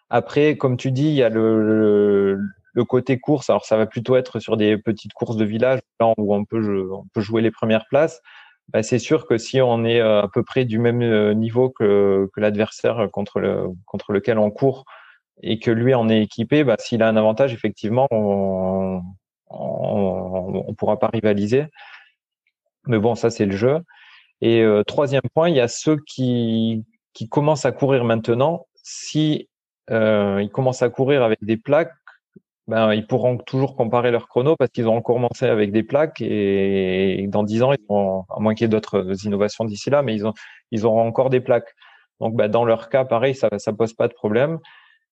Après, 0.10 0.58
comme 0.58 0.78
tu 0.78 0.92
dis, 0.92 1.08
il 1.08 1.14
y 1.14 1.24
a 1.24 1.30
le, 1.30 2.38
le, 2.74 2.86
côté 2.86 3.20
course. 3.20 3.50
Alors, 3.50 3.66
ça 3.66 3.78
va 3.78 3.86
plutôt 3.86 4.16
être 4.16 4.40
sur 4.40 4.58
des 4.58 4.78
petites 4.78 5.14
courses 5.14 5.38
de 5.38 5.46
village 5.46 5.80
où 6.18 6.36
on 6.36 6.46
peut, 6.46 6.90
on 6.92 7.06
peut 7.14 7.22
jouer 7.22 7.42
les 7.42 7.52
premières 7.52 7.86
places. 7.88 8.22
Bah, 8.70 8.84
c'est 8.84 9.00
sûr 9.00 9.28
que 9.28 9.38
si 9.38 9.62
on 9.62 9.86
est 9.86 10.02
à 10.02 10.28
peu 10.34 10.44
près 10.44 10.66
du 10.66 10.80
même 10.80 11.34
niveau 11.34 11.70
que, 11.70 12.30
que 12.34 12.40
l'adversaire 12.42 13.10
contre, 13.12 13.40
le, 13.40 13.68
contre 13.86 14.14
lequel 14.14 14.38
on 14.40 14.52
court 14.52 14.86
et 15.44 15.60
que 15.60 15.72
lui 15.72 15.94
en 15.94 16.10
est 16.10 16.22
équipé, 16.24 16.64
bah, 16.64 16.76
s'il 16.80 17.04
a 17.04 17.08
un 17.08 17.18
avantage, 17.18 17.54
effectivement, 17.54 18.08
on, 18.12 19.02
on 19.54 20.66
ne 20.68 20.74
pourra 20.74 21.00
pas 21.00 21.08
rivaliser. 21.08 21.66
Mais 22.88 23.00
bon, 23.00 23.16
ça, 23.16 23.30
c'est 23.30 23.46
le 23.46 23.56
jeu. 23.56 23.80
Et 24.42 24.62
euh, 24.62 24.84
troisième 24.84 25.22
point, 25.34 25.50
il 25.50 25.56
y 25.56 25.60
a 25.60 25.68
ceux 25.68 25.98
qui, 26.08 26.84
qui 27.14 27.30
commencent 27.30 27.66
à 27.66 27.72
courir 27.72 28.04
maintenant. 28.04 28.66
Si 28.84 29.50
euh, 29.92 30.40
ils 30.42 30.50
commencent 30.50 30.82
à 30.82 30.90
courir 30.90 31.24
avec 31.24 31.44
des 31.44 31.58
plaques, 31.58 31.94
ben, 32.68 32.94
ils 32.94 33.06
pourront 33.06 33.38
toujours 33.38 33.76
comparer 33.76 34.12
leur 34.12 34.28
chrono 34.28 34.56
parce 34.56 34.72
qu'ils 34.72 34.86
auront 34.88 35.02
commencé 35.02 35.46
avec 35.46 35.72
des 35.72 35.84
plaques 35.84 36.22
et, 36.22 37.26
dans 37.28 37.44
dix 37.44 37.64
ans, 37.64 37.74
ils 37.74 37.80
à 37.90 38.40
moins 38.40 38.54
qu'il 38.56 38.66
y 38.66 38.66
ait 38.66 38.70
d'autres 38.70 39.26
innovations 39.26 39.66
d'ici 39.66 39.90
là, 39.90 40.02
mais 40.02 40.16
ils, 40.16 40.26
ont, 40.26 40.34
ils 40.72 40.86
auront 40.86 41.06
encore 41.06 41.30
des 41.30 41.42
plaques. 41.42 41.76
Donc, 42.20 42.36
ben, 42.36 42.48
dans 42.48 42.66
leur 42.66 42.90
cas, 42.90 43.04
pareil, 43.04 43.36
ça 43.36 43.50
ne 43.52 43.72
pose 43.72 43.94
pas 43.94 44.08
de 44.08 44.14
problème. 44.14 44.60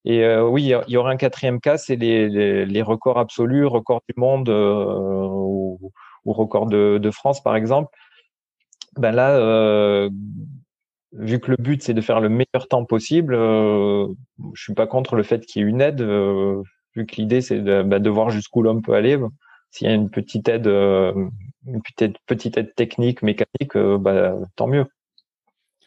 Et 0.05 0.23
euh, 0.23 0.47
oui, 0.47 0.63
il 0.63 0.91
y 0.93 0.97
aurait 0.97 1.13
un 1.13 1.17
quatrième 1.17 1.59
cas, 1.59 1.77
c'est 1.77 1.95
les, 1.95 2.81
records 2.81 3.19
absolus, 3.19 3.65
records 3.65 4.01
du 4.07 4.19
monde 4.19 4.49
euh, 4.49 5.27
ou, 5.27 5.91
records 6.25 6.67
de, 6.67 7.11
France, 7.11 7.43
par 7.43 7.55
exemple. 7.55 7.89
Ben 8.97 9.11
là, 9.11 9.37
euh, 9.37 10.09
vu 11.13 11.39
que 11.39 11.51
le 11.51 11.57
but 11.57 11.83
c'est 11.83 11.93
de 11.93 12.01
faire 12.01 12.19
le 12.19 12.29
meilleur 12.29 12.67
temps 12.69 12.85
possible, 12.85 13.35
je 13.35 14.61
suis 14.61 14.73
pas 14.73 14.87
contre 14.87 15.15
le 15.15 15.23
fait 15.23 15.45
qu'il 15.45 15.61
y 15.61 15.65
ait 15.65 15.67
une 15.67 15.81
aide, 15.81 16.01
vu 16.01 17.05
que 17.05 17.15
l'idée 17.15 17.41
c'est 17.41 17.59
de, 17.59 17.83
ben, 17.83 18.01
de, 18.01 18.09
voir 18.09 18.29
jusqu'où 18.29 18.61
l'homme 18.61 18.81
peut 18.81 18.93
aller. 18.93 19.17
S'il 19.71 19.87
y 19.87 19.91
a 19.91 19.93
une 19.93 20.09
petite 20.09 20.47
aide, 20.49 20.67
une 20.67 21.81
petite 22.25 22.57
aide 22.57 22.73
technique, 22.75 23.21
mécanique, 23.21 23.75
ben, 23.75 24.41
tant 24.55 24.67
mieux. 24.67 24.85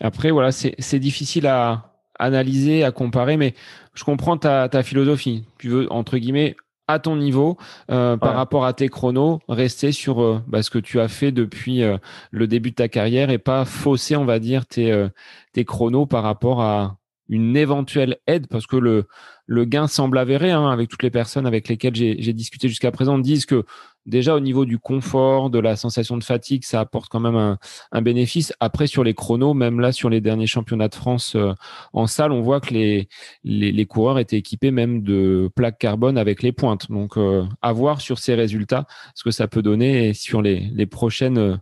Après, 0.01 0.31
voilà, 0.31 0.53
c'est 0.53 0.99
difficile 0.99 1.47
à, 1.47 1.92
analyser, 2.23 2.85
à 2.85 2.93
comparer, 2.93 3.37
mais 3.37 3.55
je 3.95 4.05
comprends 4.05 4.37
ta, 4.37 4.83
philosophie. 4.83 5.45
Tu 5.59 5.69
veux, 5.69 5.93
entre 5.93 6.19
guillemets, 6.19 6.57
à 6.89 6.99
ton 6.99 7.17
niveau, 7.17 7.57
euh, 7.91 8.17
par 8.17 8.35
rapport 8.35 8.65
à 8.65 8.73
tes 8.73 8.89
chronos, 8.89 9.41
rester 9.49 9.93
sur 9.93 10.23
euh, 10.23 10.43
bah, 10.47 10.63
ce 10.63 10.71
que 10.71 10.79
tu 10.79 11.01
as 11.01 11.09
fait 11.09 11.33
depuis 11.33 11.83
euh, 11.83 11.97
le 12.31 12.47
début 12.47 12.71
de 12.71 12.77
ta 12.77 12.89
carrière 12.89 13.31
et 13.31 13.39
pas 13.39 13.65
fausser, 13.65 14.17
on 14.17 14.25
va 14.25 14.39
dire, 14.39 14.67
tes, 14.67 15.09
tes 15.53 15.65
chronos 15.65 16.07
par 16.07 16.23
rapport 16.23 16.61
à 16.61 16.97
une 17.29 17.57
éventuelle 17.57 18.19
aide, 18.27 18.47
parce 18.49 18.67
que 18.67 18.77
le, 18.77 19.07
le 19.47 19.65
gain 19.65 19.87
semble 19.87 20.19
avéré, 20.19 20.51
hein, 20.51 20.69
avec 20.69 20.89
toutes 20.89 21.03
les 21.03 21.11
personnes 21.11 21.47
avec 21.47 21.69
lesquelles 21.69 21.95
j'ai 21.95 22.33
discuté 22.33 22.69
jusqu'à 22.69 22.91
présent, 22.91 23.19
disent 23.19 23.47
que 23.47 23.65
déjà 24.07 24.35
au 24.35 24.41
niveau 24.41 24.65
du 24.65 24.79
confort, 24.79 25.51
de 25.51 25.59
la 25.59 25.77
sensation 25.77 26.17
de 26.17 26.25
fatigue, 26.25 26.65
ça 26.65 26.81
apporte 26.81 27.09
quand 27.09 27.21
même 27.21 27.57
un, 27.93 28.03
bénéfice. 28.03 28.53
Après, 28.61 28.87
sur 28.87 29.05
les 29.05 29.15
chronos, 29.15 29.55
même 29.55 29.81
là, 29.81 29.93
sur 29.93 30.11
les 30.11 30.21
derniers 30.21 30.47
championnats 30.47 30.89
de 30.89 30.95
France 30.95 31.37
euh, 31.37 31.53
en 31.93 32.07
salle, 32.07 32.33
on 32.33 32.43
voit 32.43 32.61
que 32.61 32.75
les, 32.75 33.87
coureurs 33.87 34.19
étaient 34.19 34.39
équipés 34.39 34.71
même 34.71 35.03
de 35.03 35.51
plaques 35.55 35.79
carbone 35.79 36.19
avec 36.19 36.43
les 36.43 36.53
pointes. 36.53 36.91
Donc, 36.91 37.17
euh, 37.17 37.45
à 37.63 37.73
voir 37.73 38.01
sur 38.01 38.19
ces 38.19 38.35
résultats, 38.35 38.87
ce 39.15 39.25
que 39.25 39.31
ça 39.31 39.49
peut 39.49 39.63
donner 39.63 40.15
sur 40.15 40.43
les, 40.43 40.71
les 40.75 40.87
prochaines, 40.87 41.61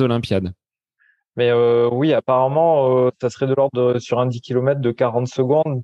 Olympiades. 0.00 0.52
Mais 1.36 1.50
euh, 1.50 1.88
oui, 1.90 2.12
apparemment, 2.12 3.10
ça 3.20 3.30
serait 3.30 3.46
de 3.46 3.54
l'ordre 3.54 3.98
sur 3.98 4.20
un 4.20 4.26
10 4.26 4.40
km 4.42 4.80
de 4.80 4.90
40 4.90 5.26
secondes. 5.26 5.82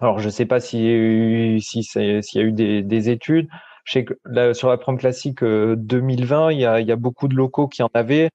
Alors, 0.00 0.18
je 0.18 0.26
ne 0.26 0.30
sais 0.30 0.46
pas 0.46 0.60
si, 0.60 1.60
si 1.60 1.82
s'il 1.82 2.22
y 2.34 2.38
a 2.38 2.42
eu 2.42 2.52
des 2.52 3.10
études. 3.10 3.48
Je 3.84 3.92
sais 3.92 4.04
que 4.04 4.52
sur 4.54 4.68
la 4.68 4.78
prom 4.78 4.98
classique 4.98 5.44
2020, 5.44 6.46
euh, 6.46 6.52
il 6.52 6.60
y, 6.60 6.64
a, 6.66 6.80
il 6.80 6.86
y 6.86 6.92
a 6.92 6.96
beaucoup 6.96 7.28
de 7.28 7.34
locaux 7.34 7.68
qui 7.68 7.82
en 7.82 7.90
avaient. 7.94 8.30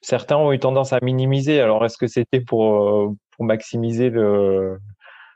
Certains 0.00 0.36
ont 0.36 0.52
eu 0.52 0.58
tendance 0.60 0.92
à 0.92 0.98
minimiser. 1.02 1.60
Alors, 1.60 1.84
est-ce 1.84 1.98
que 1.98 2.06
c'était 2.06 2.40
pour, 2.40 2.88
euh, 2.88 3.12
pour 3.32 3.44
maximiser 3.44 4.10
le, 4.10 4.78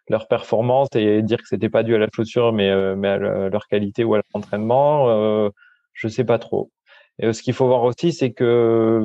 leur 0.09 0.29
performance 0.29 0.89
et 0.95 1.23
dire 1.23 1.39
que 1.39 1.49
c'était 1.49 1.69
pas 1.69 1.83
dû 1.83 1.95
à 1.95 1.99
la 1.99 2.09
chaussure, 2.15 2.53
mais, 2.53 2.71
euh, 2.71 2.95
mais 2.97 3.09
à 3.09 3.19
leur 3.19 3.67
qualité 3.69 4.05
ou 4.05 4.15
à 4.15 4.21
l'entraînement 4.35 5.51
Je 5.95 6.09
sais 6.09 6.25
pas 6.25 6.39
trop. 6.39 6.71
Et 7.19 7.33
ce 7.33 7.43
qu'il 7.43 7.55
faut 7.55 7.67
voir 7.67 7.83
aussi, 7.85 8.13
c'est 8.13 8.33
que 8.33 9.05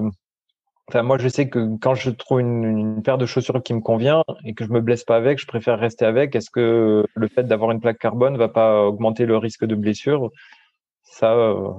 Enfin, 0.88 1.02
moi, 1.02 1.18
je 1.18 1.28
sais 1.28 1.50
que 1.50 1.78
quand 1.78 1.96
je 1.96 2.12
trouve 2.12 2.42
une, 2.42 3.02
paire 3.02 3.18
de 3.18 3.26
chaussures 3.26 3.62
qui 3.64 3.74
me 3.74 3.82
convient 3.82 4.24
et 4.44 4.54
que 4.54 4.66
je 4.66 4.70
me 4.72 4.82
blesse 4.82 5.04
pas 5.04 5.16
avec, 5.16 5.40
je 5.40 5.48
préfère 5.48 5.80
rester 5.80 6.06
avec. 6.06 6.36
Est-ce 6.36 6.52
que 6.52 7.06
le 7.14 7.28
fait 7.28 7.44
d'avoir 7.44 7.72
une 7.72 7.80
plaque 7.82 7.98
carbone 7.98 8.38
va 8.38 8.50
pas 8.50 8.84
augmenter 8.84 9.26
le 9.26 9.38
risque 9.38 9.66
de 9.66 9.74
blessure? 9.74 10.30
Ça, 11.04 11.34
euh, 11.34 11.72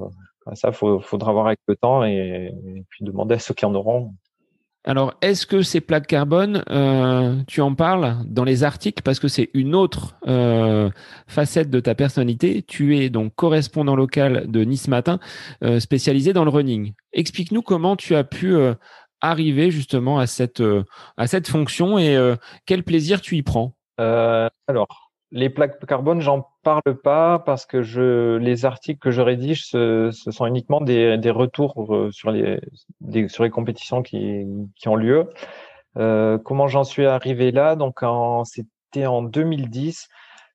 ça, 0.55 0.73
faudra 0.73 1.33
voir 1.33 1.47
avec 1.47 1.61
le 1.69 1.77
temps 1.77 2.05
et, 2.05 2.53
puis 2.91 3.05
demander 3.05 3.37
à 3.37 3.39
ceux 3.39 3.55
qui 3.55 3.65
en 3.65 3.75
auront. 3.75 4.13
Alors, 4.89 5.15
est-ce 5.21 5.47
que 5.47 5.63
ces 5.63 5.81
plaques 5.81 6.07
carbone, 6.07 6.63
euh, 6.71 7.43
tu 7.49 7.61
en 7.61 7.75
parles 7.75 8.19
dans 8.25 8.45
les 8.45 8.63
articles 8.63 9.03
parce 9.03 9.19
que 9.19 9.27
c'est 9.27 9.51
une 9.53 9.75
autre 9.75 10.15
euh, 10.29 10.91
facette 11.27 11.71
de 11.71 11.81
ta 11.81 11.97
personnalité. 11.97 12.63
Tu 12.63 12.97
es 12.97 13.11
donc 13.11 13.35
correspondant 13.35 13.97
local 13.97 14.49
de 14.49 14.63
Nice 14.63 14.87
Matin, 14.87 15.19
euh, 15.65 15.81
spécialisé 15.81 16.33
dans 16.33 16.45
le 16.45 16.51
running. 16.51 16.95
Explique-nous 17.13 17.63
comment 17.63 17.97
tu 17.97 18.15
as 18.15 18.23
pu 18.23 18.55
arriver 19.21 19.73
justement 19.73 20.21
à 20.21 20.29
cette, 20.29 20.63
à 21.17 21.27
cette 21.27 21.49
fonction 21.49 21.99
et 21.99 22.17
quel 22.65 22.85
plaisir 22.85 23.21
tu 23.21 23.37
y 23.37 23.43
prends? 23.43 23.75
alors, 23.99 25.06
les 25.33 25.51
plaques 25.51 25.85
carbone, 25.87 26.21
j'en 26.21 26.49
parle 26.63 27.01
pas 27.03 27.39
parce 27.41 27.67
que 27.67 27.83
je, 27.83 28.37
les 28.37 28.65
articles 28.65 29.01
que 29.01 29.11
je 29.11 29.21
rédige, 29.21 29.67
ce, 29.67 30.11
ce 30.13 30.31
sont 30.31 30.47
uniquement 30.47 30.81
des, 30.81 31.19
des 31.19 31.31
retours 31.31 32.09
sur 32.13 32.31
les, 32.31 32.61
des, 33.01 33.29
sur 33.29 33.45
les 33.45 33.51
compétitions 33.51 34.03
qui, 34.03 34.45
qui 34.77 34.89
ont 34.89 34.97
lieu. 34.97 35.29
comment 35.95 36.69
j'en 36.69 36.85
suis 36.85 37.07
arrivé 37.07 37.51
là? 37.51 37.77
Donc, 37.77 38.01
c'était 38.45 39.07
en 39.07 39.23
2010 39.23 40.09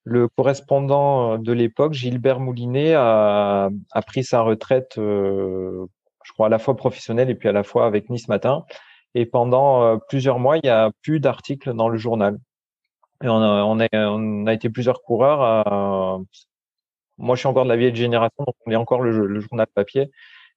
le 0.04 0.28
correspondant 0.28 1.38
de 1.38 1.52
l'époque, 1.54 1.94
Gilbert 1.94 2.40
Moulinet, 2.40 2.94
a, 2.96 3.70
a, 3.92 4.02
pris 4.02 4.24
sa 4.24 4.42
retraite, 4.42 4.98
euh, 4.98 5.86
je 6.24 6.32
crois, 6.34 6.48
à 6.48 6.50
la 6.50 6.60
fois 6.60 6.76
professionnelle 6.76 7.30
et 7.30 7.36
puis 7.36 7.50
à 7.50 7.52
la 7.52 7.64
fois 7.64 7.86
avec 7.86 8.10
Nice 8.10 8.28
Matin. 8.28 8.66
Et 9.14 9.26
pendant 9.26 10.00
plusieurs 10.10 10.40
mois, 10.40 10.58
il 10.58 10.62
n'y 10.64 10.70
a 10.70 10.92
plus 11.02 11.20
d'articles 11.20 11.74
dans 11.74 11.90
le 11.90 11.98
journal. 11.98 12.38
Et 13.24 13.28
on 13.30 13.42
a, 13.42 13.64
on 13.64 13.80
a, 13.80 13.88
on 13.94 14.46
a 14.48 14.54
été 14.54 14.70
plusieurs 14.70 15.02
coureurs 15.04 15.42
à, 15.42 16.20
moi, 17.22 17.36
je 17.36 17.42
suis 17.42 17.48
encore 17.48 17.66
de 17.66 17.70
la 17.70 17.78
vieille 17.78 17.96
génération, 17.96 18.44
donc 18.46 18.56
on 18.66 18.72
est 18.72 18.76
encore 18.76 19.02
le, 19.02 19.40
journal 19.40 19.68
papier. 19.74 20.12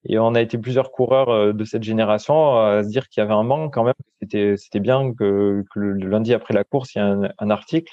Et 0.06 0.18
on 0.18 0.34
a 0.34 0.40
été 0.40 0.58
plusieurs 0.58 0.90
coureurs 0.92 1.30
euh, 1.30 1.52
de 1.52 1.64
cette 1.64 1.82
génération 1.82 2.58
à 2.58 2.82
se 2.82 2.88
dire 2.88 3.08
qu'il 3.08 3.20
y 3.22 3.24
avait 3.24 3.34
un 3.34 3.42
manque 3.42 3.72
quand 3.74 3.84
même. 3.84 3.94
C'était, 4.20 4.56
c'était 4.56 4.80
bien 4.80 5.12
que, 5.14 5.64
le 5.74 5.92
lundi 6.08 6.34
après 6.34 6.54
la 6.54 6.64
course, 6.64 6.94
il 6.94 6.98
y 6.98 7.00
ait 7.02 7.30
un, 7.38 7.50
article. 7.50 7.92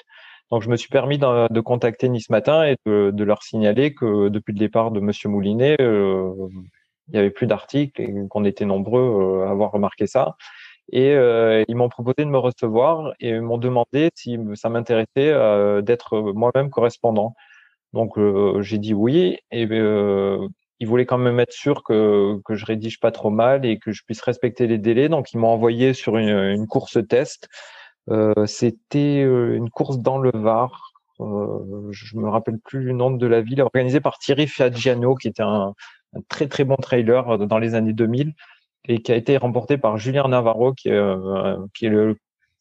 Donc, 0.50 0.62
je 0.62 0.68
me 0.68 0.76
suis 0.76 0.88
permis 0.88 1.18
de, 1.18 1.52
de 1.52 1.60
contacter 1.60 2.08
Nice 2.08 2.30
Matin 2.30 2.64
et 2.64 2.76
de, 2.86 3.24
leur 3.24 3.42
signaler 3.42 3.94
que 3.94 4.28
depuis 4.28 4.52
le 4.52 4.58
départ 4.58 4.90
de 4.90 5.00
Monsieur 5.00 5.28
Moulinet, 5.28 5.76
euh, 5.80 6.32
il 7.08 7.14
y 7.16 7.18
avait 7.18 7.30
plus 7.30 7.46
d'articles 7.46 8.00
et 8.00 8.14
qu'on 8.28 8.44
était 8.44 8.64
nombreux 8.64 9.42
euh, 9.42 9.46
à 9.46 9.50
avoir 9.50 9.72
remarqué 9.72 10.06
ça. 10.06 10.36
Et 10.92 11.14
euh, 11.14 11.64
ils 11.68 11.76
m'ont 11.76 11.88
proposé 11.88 12.16
de 12.18 12.30
me 12.30 12.38
recevoir 12.38 13.12
et 13.18 13.40
m'ont 13.40 13.58
demandé 13.58 14.10
si 14.14 14.38
ça 14.54 14.68
m'intéressait 14.68 15.08
euh, 15.18 15.80
d'être 15.80 16.20
moi-même 16.20 16.70
correspondant. 16.70 17.34
Donc 17.94 18.18
euh, 18.18 18.60
j'ai 18.62 18.78
dit 18.78 18.94
oui 18.94 19.38
et 19.50 19.66
euh, 19.70 20.46
ils 20.80 20.88
voulaient 20.88 21.06
quand 21.06 21.18
même 21.18 21.40
être 21.40 21.52
sûrs 21.52 21.82
que, 21.82 22.38
que 22.44 22.54
je 22.54 22.66
rédige 22.66 23.00
pas 23.00 23.10
trop 23.10 23.30
mal 23.30 23.64
et 23.64 23.78
que 23.78 23.92
je 23.92 24.02
puisse 24.04 24.20
respecter 24.20 24.66
les 24.66 24.78
délais. 24.78 25.08
Donc 25.08 25.32
ils 25.32 25.38
m'ont 25.38 25.48
envoyé 25.48 25.94
sur 25.94 26.18
une, 26.18 26.28
une 26.28 26.66
course 26.66 26.98
test. 27.08 27.48
Euh, 28.10 28.46
C'était 28.46 29.22
euh, 29.24 29.56
une 29.56 29.70
course 29.70 29.98
dans 29.98 30.18
le 30.18 30.30
Var. 30.34 30.92
Euh, 31.20 31.88
je 31.90 32.16
me 32.16 32.28
rappelle 32.28 32.58
plus 32.58 32.82
le 32.82 32.92
nom 32.92 33.10
de 33.10 33.26
la 33.26 33.40
ville, 33.42 33.62
organisée 33.62 34.00
par 34.00 34.18
Thierry 34.18 34.46
Fiaggiano, 34.46 35.14
qui 35.14 35.28
était 35.28 35.42
un, 35.42 35.74
très 36.28 36.48
très 36.48 36.64
bon 36.64 36.76
trailer 36.76 37.38
dans 37.38 37.58
les 37.58 37.74
années 37.74 37.92
2000 37.92 38.34
et 38.88 39.02
qui 39.02 39.12
a 39.12 39.16
été 39.16 39.36
remporté 39.36 39.78
par 39.78 39.96
Julien 39.96 40.28
Navarro, 40.28 40.72
qui 40.72 40.88
est, 40.88 40.92
euh, 40.92 41.56
qui 41.74 41.86
est 41.86 41.90
le, 41.90 42.16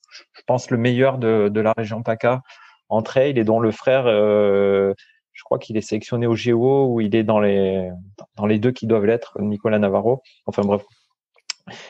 je 0.10 0.42
pense, 0.46 0.70
le 0.72 0.78
meilleur 0.78 1.18
de, 1.18 1.50
de 1.50 1.62
la 1.62 1.74
région 1.78 2.04
PACA 2.04 2.42
en 2.90 3.02
trail 3.02 3.38
et 3.40 3.44
dont 3.44 3.60
le 3.60 3.72
frère 3.72 4.04
euh, 4.06 4.94
je 5.34 5.44
crois 5.44 5.60
qu'il 5.60 5.78
est 5.78 5.82
sélectionné 5.82 6.28
au 6.28 6.36
Géo 6.36 6.88
ou 6.88 7.02
il 7.02 7.16
est 7.16 7.24
dans 7.24 7.40
les 7.40 7.90
dans 8.36 8.46
les 8.46 8.60
deux 8.60 8.72
qui 8.72 8.86
doivent 8.86 9.06
l'être, 9.06 9.40
Nicolas 9.42 9.80
Navarro. 9.80 10.22
Enfin 10.46 10.64
bref. 10.64 10.84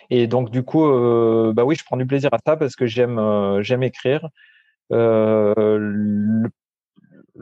Et 0.10 0.28
donc 0.28 0.52
du 0.52 0.64
coup, 0.64 0.86
euh, 0.86 1.53
bah 1.53 1.66
oui, 1.66 1.76
je 1.76 1.84
prends 1.84 1.98
du 1.98 2.06
plaisir 2.06 2.30
à 2.34 2.38
ça 2.45 2.58
parce 2.58 2.76
que 2.76 2.86
j'aime 2.86 3.20
euh, 3.20 3.62
j'aime 3.64 3.84
écrire. 3.84 4.30
Euh, 4.91 5.53
le, 5.80 6.49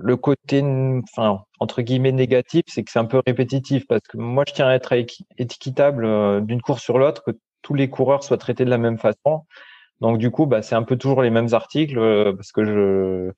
le, 0.01 0.17
côté, 0.17 0.61
enfin 1.03 1.43
entre 1.59 1.81
guillemets 1.81 2.11
négatif, 2.11 2.63
c'est 2.67 2.83
que 2.83 2.91
c'est 2.91 2.99
un 2.99 3.05
peu 3.05 3.21
répétitif 3.25 3.85
parce 3.87 4.01
que 4.07 4.17
moi 4.17 4.43
je 4.47 4.53
tiens 4.53 4.67
à 4.67 4.73
être 4.73 4.93
équitable 5.37 6.05
euh, 6.05 6.41
d'une 6.41 6.61
course 6.61 6.83
sur 6.83 6.97
l'autre, 6.97 7.23
que 7.23 7.31
tous 7.61 7.73
les 7.73 7.89
coureurs 7.89 8.23
soient 8.23 8.37
traités 8.37 8.65
de 8.65 8.69
la 8.69 8.77
même 8.77 8.97
façon. 8.97 9.45
Donc 10.01 10.17
du 10.17 10.31
coup, 10.31 10.45
bah, 10.45 10.61
c'est 10.61 10.75
un 10.75 10.83
peu 10.83 10.97
toujours 10.97 11.21
les 11.21 11.29
mêmes 11.29 11.53
articles 11.53 11.97
euh, 11.99 12.33
parce 12.33 12.51
que 12.51 12.65
je 12.65 13.31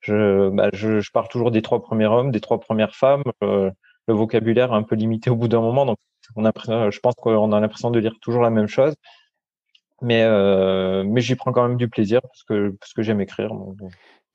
je, 0.00 0.48
bah, 0.50 0.70
je, 0.72 1.00
je, 1.00 1.10
pars 1.12 1.28
toujours 1.28 1.50
des 1.50 1.62
trois 1.62 1.82
premiers 1.82 2.06
hommes, 2.06 2.30
des 2.30 2.40
trois 2.40 2.58
premières 2.60 2.94
femmes. 2.96 3.22
Euh, 3.44 3.70
le 4.08 4.14
vocabulaire 4.14 4.72
est 4.72 4.76
un 4.76 4.82
peu 4.82 4.96
limité 4.96 5.30
au 5.30 5.36
bout 5.36 5.48
d'un 5.48 5.60
moment, 5.60 5.86
donc 5.86 5.98
on 6.36 6.44
a, 6.44 6.52
je 6.90 6.98
pense 7.00 7.14
qu'on 7.16 7.52
a 7.52 7.60
l'impression 7.60 7.90
de 7.90 7.98
lire 7.98 8.14
toujours 8.20 8.42
la 8.42 8.50
même 8.50 8.66
chose. 8.66 8.94
Mais, 10.02 10.22
euh, 10.24 11.04
mais 11.04 11.20
j'y 11.20 11.34
prends 11.34 11.52
quand 11.52 11.66
même 11.68 11.76
du 11.76 11.88
plaisir 11.88 12.22
parce 12.22 12.42
que, 12.44 12.70
parce 12.80 12.94
que 12.94 13.02
j'aime 13.02 13.20
écrire. 13.20 13.52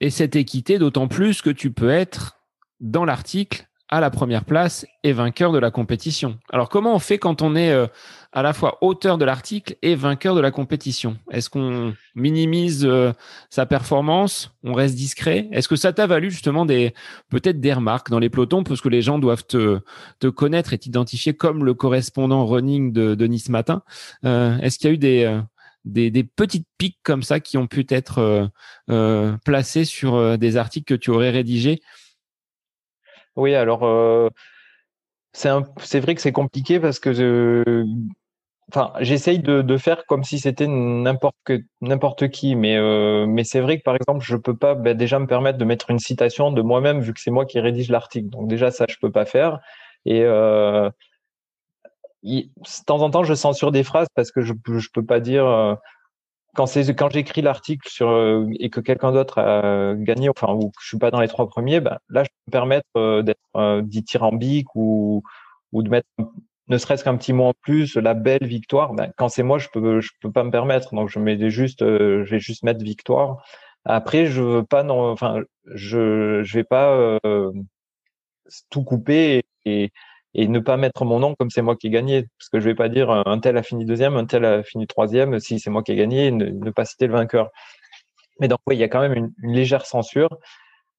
Et 0.02 0.10
cette 0.10 0.36
équité, 0.36 0.78
d'autant 0.78 1.08
plus 1.08 1.42
que 1.42 1.50
tu 1.50 1.72
peux 1.72 1.90
être 1.90 2.38
dans 2.80 3.06
l'article 3.06 3.68
à 3.88 4.00
la 4.00 4.10
première 4.10 4.46
place 4.46 4.86
et 5.04 5.14
vainqueur 5.14 5.52
de 5.52 5.60
la 5.60 5.70
compétition. 5.70 6.40
Alors 6.52 6.70
comment 6.70 6.96
on 6.96 7.00
fait 7.00 7.20
quand 7.20 7.44
on 7.44 7.56
est 7.56 7.72
euh, 7.72 7.86
à 8.32 8.42
la 8.42 8.52
fois 8.52 8.80
auteur 8.82 9.20
de 9.20 9.26
l'article 9.26 9.76
et 9.84 9.94
vainqueur 9.94 10.34
de 10.34 10.42
la 10.42 10.50
compétition? 10.50 11.18
Est-ce 11.30 11.52
qu'on 11.52 11.94
minimise 12.16 12.84
euh, 12.84 13.14
sa 13.52 13.68
performance? 13.68 14.52
On 14.64 14.74
reste 14.74 14.96
discret? 14.96 15.48
Est-ce 15.52 15.68
que 15.68 15.76
ça 15.76 15.94
t'a 15.94 16.08
valu 16.08 16.32
justement 16.32 16.66
des 16.66 16.96
peut-être 17.30 17.62
des 17.62 17.74
remarques 17.74 18.10
dans 18.10 18.20
les 18.20 18.30
pelotons? 18.30 18.64
Parce 18.64 18.82
que 18.82 18.90
les 18.90 19.04
gens 19.04 19.20
doivent 19.20 19.46
te, 19.46 19.80
te 20.20 20.28
connaître 20.28 20.74
et 20.74 20.80
t'identifier 20.80 21.36
comme 21.36 21.64
le 21.64 21.76
correspondant 21.76 22.46
running 22.46 22.92
de, 22.92 23.28
Nice 23.28 23.50
Matin. 23.50 23.84
Euh, 24.26 24.58
Est-ce 24.60 24.80
qu'il 24.80 24.90
y 24.90 24.92
a 24.92 24.94
eu 24.96 24.98
des, 24.98 25.42
des, 25.86 26.24
petites 26.24 26.68
piques 26.78 27.00
comme 27.04 27.24
ça 27.24 27.40
qui 27.40 27.58
ont 27.58 27.68
pu 27.68 27.86
être 27.90 28.20
euh, 28.20 28.48
euh, 28.90 29.38
placées 29.46 29.86
sur 29.86 30.38
des 30.38 30.58
articles 30.58 30.86
que 30.86 31.00
tu 31.00 31.12
aurais 31.12 31.30
rédigés 31.30 31.82
oui, 33.36 33.54
alors 33.54 33.84
euh, 33.84 34.30
c'est 35.34 36.00
vrai 36.00 36.16
que 36.16 36.22
c'est 36.22 36.32
compliqué 36.32 36.80
parce 36.80 37.00
que 37.00 37.12
j'essaye 39.02 39.40
de, 39.40 39.78
faire 39.78 40.06
comme 40.06 40.24
si 40.24 40.40
c'était 40.40 40.68
n'importe 40.68 42.30
qui, 42.30 42.56
mais 42.56 42.78
euh, 42.78 43.26
mais 43.28 43.44
c'est 43.44 43.60
vrai 43.60 43.78
que 43.78 43.84
par 43.84 43.96
exemple, 43.96 44.24
je 44.26 44.38
peux 44.38 44.56
pas 44.56 44.76
ben, 44.76 44.96
déjà 44.96 45.20
me 45.20 45.28
permettre 45.28 45.58
de 45.58 45.66
mettre 45.66 45.92
une 45.92 46.00
citation 46.00 46.52
de 46.52 46.62
moi-même 46.62 47.02
vu 47.02 47.14
que 47.14 47.20
c'est 47.20 47.32
moi 47.32 47.46
qui 47.46 47.60
rédige 47.60 47.90
l'article. 47.90 48.30
Donc 48.30 48.48
déjà 48.48 48.72
ça, 48.72 48.86
je 48.90 48.96
peux 49.02 49.12
pas 49.12 49.26
faire. 49.26 49.60
Et 50.06 50.22
euh, 50.24 50.90
de 52.26 52.86
temps 52.86 53.02
en 53.02 53.10
temps, 53.10 53.24
je 53.24 53.34
censure 53.34 53.72
des 53.72 53.84
phrases 53.84 54.08
parce 54.16 54.32
que 54.32 54.42
je 54.42 54.54
je 54.78 54.90
peux 54.94 55.06
pas 55.06 55.20
dire 55.20 55.46
euh, 55.46 55.76
quand 56.56 56.66
quand 56.98 57.10
j'écris 57.12 57.42
l'article 57.42 57.88
sur 57.90 58.10
euh, 58.10 58.48
et 58.60 58.70
que 58.70 58.80
quelqu'un 58.80 59.12
d'autre 59.12 59.40
a 59.40 59.94
gagné, 59.96 60.30
enfin 60.30 60.54
ou 60.54 60.70
que 60.70 60.82
je 60.82 60.88
suis 60.88 60.98
pas 60.98 61.12
dans 61.12 61.20
les 61.20 61.28
trois 61.28 61.48
premiers, 61.48 61.82
ben 61.82 62.00
là 62.10 62.24
je 62.24 62.30
peux 62.30 62.48
me 62.48 62.52
permettre 62.52 62.88
euh, 62.98 63.22
d'être 63.22 63.40
euh, 63.56 63.82
dithyrambique 63.84 64.68
ou 64.76 65.24
ou 65.72 65.84
de 65.84 65.90
mettre 65.90 66.08
ne 66.68 66.78
serait-ce 66.80 67.04
qu'un 67.04 67.16
petit 67.18 67.34
mot 67.34 67.46
en 67.46 67.54
plus, 67.62 67.96
la 67.96 68.16
belle 68.16 68.48
victoire. 68.48 68.94
Ben, 68.94 69.12
quand 69.18 69.30
c'est 69.30 69.44
moi, 69.44 69.60
je 69.60 69.68
peux 69.72 70.02
je 70.02 70.12
peux 70.22 70.32
pas 70.32 70.44
me 70.44 70.52
permettre, 70.52 70.96
donc 70.96 71.10
je 71.10 71.20
mets 71.20 71.50
juste 71.52 71.82
je 71.82 72.30
vais 72.30 72.40
juste 72.40 72.64
mettre 72.64 72.84
victoire. 72.84 73.46
Après, 73.86 74.26
je 74.26 74.42
veux 74.42 74.64
pas 74.64 74.84
non, 74.84 75.12
enfin 75.12 75.42
je 75.66 76.42
je 76.44 76.54
vais 76.58 76.64
pas 76.64 77.20
tout 78.70 78.84
couper 78.84 79.44
et 79.66 79.92
et 80.36 80.48
ne 80.50 80.60
pas 80.60 80.78
mettre 80.78 81.06
mon 81.06 81.20
nom 81.20 81.34
comme 81.36 81.50
c'est 81.50 81.62
moi 81.62 81.76
qui 81.76 81.88
ai 81.88 81.90
gagné. 81.90 82.26
Parce 82.38 82.50
que 82.50 82.60
je 82.60 82.66
vais 82.66 82.76
pas 82.76 82.90
dire 82.90 83.10
un 83.10 83.40
tel 83.40 83.58
a 83.58 83.64
fini 83.64 83.86
deuxième, 83.86 84.18
un 84.18 84.26
tel 84.26 84.46
a 84.46 84.64
fini 84.64 84.86
troisième, 84.86 85.40
si 85.40 85.60
c'est 85.60 85.70
moi 85.70 85.82
qui 85.82 85.94
ai 85.94 85.96
gagné, 85.96 86.30
ne, 86.32 86.46
ne, 86.46 86.72
pas 86.72 86.86
citer 86.86 87.08
le 87.08 87.14
vainqueur. 87.14 87.50
Mais 88.40 88.48
donc, 88.50 88.60
oui, 88.68 88.76
il 88.76 88.80
y 88.80 88.84
a 88.84 88.90
quand 88.90 89.00
même 89.00 89.14
une, 89.14 89.32
légère 89.42 89.86
censure. 89.86 90.30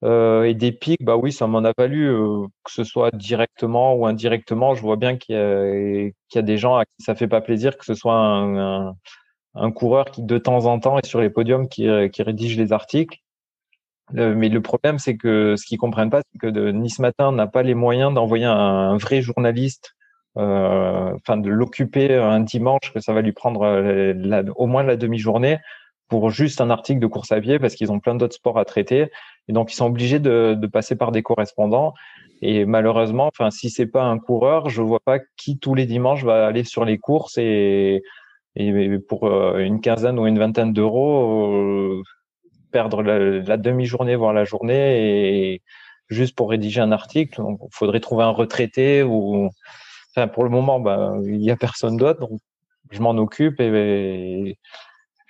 Euh, 0.05 0.45
et 0.45 0.55
des 0.55 0.73
pics, 0.73 1.03
bah 1.05 1.17
oui, 1.17 1.33
ça 1.33 1.47
m'en 1.47 1.65
a 1.65 1.73
valu, 1.77 2.09
euh, 2.09 2.47
que 2.65 2.73
ce 2.73 2.85
soit 2.85 3.11
directement 3.15 3.95
ou 3.95 4.07
indirectement. 4.07 4.75
Je 4.75 4.83
vois 4.83 4.97
bien 4.97 5.17
qu'il 5.19 5.35
y, 5.37 6.39
a 6.39 6.43
des 6.43 6.59
gens 6.59 6.77
à 6.77 6.85
qui 6.85 7.05
ça 7.05 7.15
fait 7.15 7.29
pas 7.29 7.41
plaisir 7.41 7.77
que 7.79 7.85
ce 7.85 7.95
soit 7.95 8.15
un, 8.15 9.73
coureur 9.73 10.07
qui, 10.11 10.23
de 10.23 10.39
temps 10.39 10.67
en 10.67 10.79
temps, 10.81 10.99
est 10.99 11.07
sur 11.07 11.21
les 11.21 11.31
podiums, 11.31 11.69
qui, 11.69 11.89
qui 12.11 12.23
rédige 12.23 12.57
les 12.57 12.73
articles. 12.73 13.19
Euh, 14.15 14.35
mais 14.37 14.49
le 14.49 14.61
problème, 14.61 14.99
c'est 14.99 15.17
que 15.17 15.57
ce 15.57 15.67
qu'ils 15.67 15.79
comprennent 15.79 16.11
pas, 16.11 16.23
c'est 16.33 16.39
que 16.39 16.71
Nice 16.71 16.99
Matin 16.99 17.33
n'a 17.33 17.47
pas 17.47 17.63
les 17.63 17.75
moyens 17.75 18.15
d'envoyer 18.15 18.45
un, 18.45 18.97
vrai 18.99 19.21
journaliste, 19.21 19.97
euh, 20.39 21.13
enfin 21.15 21.37
de 21.37 21.51
l'occuper 21.51 22.15
un 22.15 22.41
dimanche, 22.41 22.93
que 22.93 23.01
ça 23.01 23.13
va 23.13 23.23
lui 23.23 23.33
prendre 23.33 23.63
euh, 23.63 24.43
au 24.57 24.67
moins 24.67 24.83
la 24.83 24.97
demi-journée 24.97 25.59
pour 26.09 26.31
juste 26.31 26.61
un 26.61 26.71
article 26.71 27.01
de 27.01 27.07
course 27.09 27.33
à 27.33 27.41
pied, 27.41 27.59
parce 27.59 27.75
qu'ils 27.75 27.91
ont 27.91 27.99
plein 27.99 28.15
d'autres 28.15 28.37
sports 28.37 28.59
à 28.59 28.65
traiter, 28.65 29.11
et 29.49 29.53
donc 29.53 29.73
ils 29.73 29.77
sont 29.77 29.87
obligés 29.87 30.21
de, 30.21 30.55
de 30.55 30.67
passer 30.69 30.95
par 30.95 31.11
des 31.11 31.23
correspondants. 31.23 31.95
Et 32.43 32.65
malheureusement, 32.65 33.27
enfin 33.27 33.51
si 33.51 33.71
c'est 33.71 33.87
pas 33.87 34.05
un 34.05 34.19
coureur, 34.19 34.69
je 34.69 34.83
vois 34.83 35.01
pas 35.05 35.19
qui 35.37 35.59
tous 35.59 35.75
les 35.75 35.87
dimanches 35.87 36.23
va 36.23 36.47
aller 36.47 36.65
sur 36.65 36.85
les 36.85 36.99
courses 36.99 37.39
et 37.39 38.03
et 38.59 38.99
pour 39.01 39.29
une 39.59 39.83
quinzaine 39.83 40.19
ou 40.19 40.27
une 40.27 40.39
vingtaine 40.39 40.73
d'euros, 40.73 42.03
perdre 42.71 43.03
la, 43.03 43.57
demi-journée, 43.57 44.17
voire 44.17 44.33
la 44.33 44.45
journée, 44.45 45.53
et 45.53 45.63
juste 46.09 46.37
pour 46.37 46.51
rédiger 46.51 46.81
un 46.81 46.93
article. 46.93 47.41
Il 47.41 47.69
faudrait 47.73 48.01
trouver 48.01 48.25
un 48.25 48.31
retraité 48.31 49.03
ou, 49.03 49.51
enfin, 50.15 50.29
pour 50.29 50.45
le 50.45 50.51
moment, 50.51 50.81
bah, 50.81 51.15
il 51.25 51.39
n'y 51.39 51.51
a 51.51 51.57
personne 51.57 51.97
d'autre, 51.97 52.21
donc 52.21 52.41
je 52.91 53.01
m'en 53.01 53.11
occupe 53.11 53.61
et, 53.61 54.57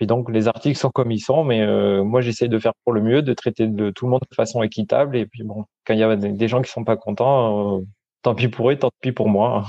et, 0.00 0.06
donc 0.06 0.30
les 0.30 0.46
articles 0.46 0.78
sont 0.78 0.90
comme 0.90 1.10
ils 1.10 1.20
sont, 1.20 1.42
mais 1.44 1.62
euh, 1.62 2.04
moi 2.04 2.20
j'essaie 2.20 2.48
de 2.48 2.58
faire 2.58 2.72
pour 2.84 2.92
le 2.92 3.00
mieux, 3.00 3.22
de 3.22 3.32
traiter 3.32 3.66
de 3.66 3.90
tout 3.90 4.04
le 4.04 4.10
monde 4.10 4.22
de 4.30 4.34
façon 4.34 4.62
équitable. 4.62 5.16
Et 5.16 5.26
puis 5.26 5.42
bon, 5.42 5.64
quand 5.86 5.94
il 5.94 6.00
y 6.00 6.02
a 6.02 6.16
des 6.16 6.48
gens 6.48 6.60
qui 6.60 6.70
sont 6.70 6.84
pas 6.84 6.96
contents, 6.96 7.78
euh, 7.78 7.84
tant 8.22 8.34
pis 8.34 8.48
pour 8.48 8.70
eux, 8.70 8.76
tant 8.76 8.90
pis 9.00 9.12
pour 9.12 9.28
moi. 9.28 9.66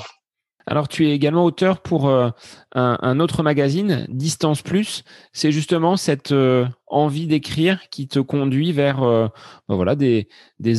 Alors, 0.69 0.89
tu 0.89 1.07
es 1.07 1.13
également 1.13 1.45
auteur 1.45 1.79
pour 1.79 2.09
euh, 2.09 2.29
un, 2.73 3.19
autre 3.21 3.41
magazine, 3.41 4.05
Distance 4.09 4.61
Plus. 4.61 5.05
C'est 5.31 5.53
justement 5.53 5.95
cette 5.95 6.33
euh, 6.33 6.67
envie 6.87 7.25
d'écrire 7.25 7.87
qui 7.89 8.09
te 8.09 8.19
conduit 8.19 8.73
vers 8.73 9.01
euh, 9.01 9.29
ben 9.69 9.75
voilà 9.75 9.95
des, 9.95 10.27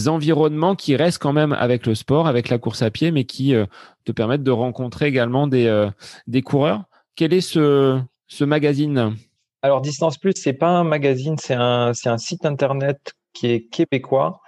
environnements 0.09 0.77
qui 0.77 0.94
restent 0.94 1.23
quand 1.23 1.32
même 1.32 1.55
avec 1.55 1.86
le 1.86 1.94
sport, 1.94 2.27
avec 2.27 2.51
la 2.51 2.59
course 2.59 2.82
à 2.82 2.90
pied, 2.90 3.10
mais 3.10 3.24
qui 3.24 3.55
te 4.05 4.12
permettent 4.12 4.43
de 4.43 4.51
rencontrer 4.51 5.06
également 5.06 5.47
des, 5.47 5.90
coureurs. 6.44 6.85
Quel 7.16 7.32
est 7.32 7.40
ce, 7.40 8.02
magazine? 8.43 9.16
Alors, 9.62 9.81
Distance 9.81 10.19
Plus, 10.19 10.35
c'est 10.36 10.52
pas 10.52 10.69
un 10.69 10.85
magazine, 10.85 11.36
c'est 11.39 11.55
un 11.55 12.19
site 12.19 12.44
internet 12.44 13.15
qui 13.32 13.47
est 13.47 13.69
québécois 13.70 14.43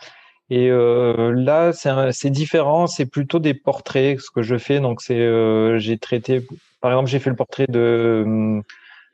et 0.51 0.69
euh, 0.71 1.33
là, 1.33 1.73
c'est 1.73 2.31
différent. 2.31 2.87
C'est 2.87 3.07
plutôt 3.07 3.39
des 3.39 3.55
portraits 3.55 4.21
ce 4.21 4.31
que 4.31 4.43
je 4.43 4.59
fais. 4.59 4.81
Donc, 4.81 5.01
c'est 5.01 5.19
euh, 5.19 5.79
j'ai 5.79 5.99
traité, 5.99 6.47
par 6.81 6.93
exemple, 6.93 7.09
j'ai 7.09 7.21
fait 7.21 7.31
le 7.31 7.37
portrait 7.37 7.67
de 7.69 8.61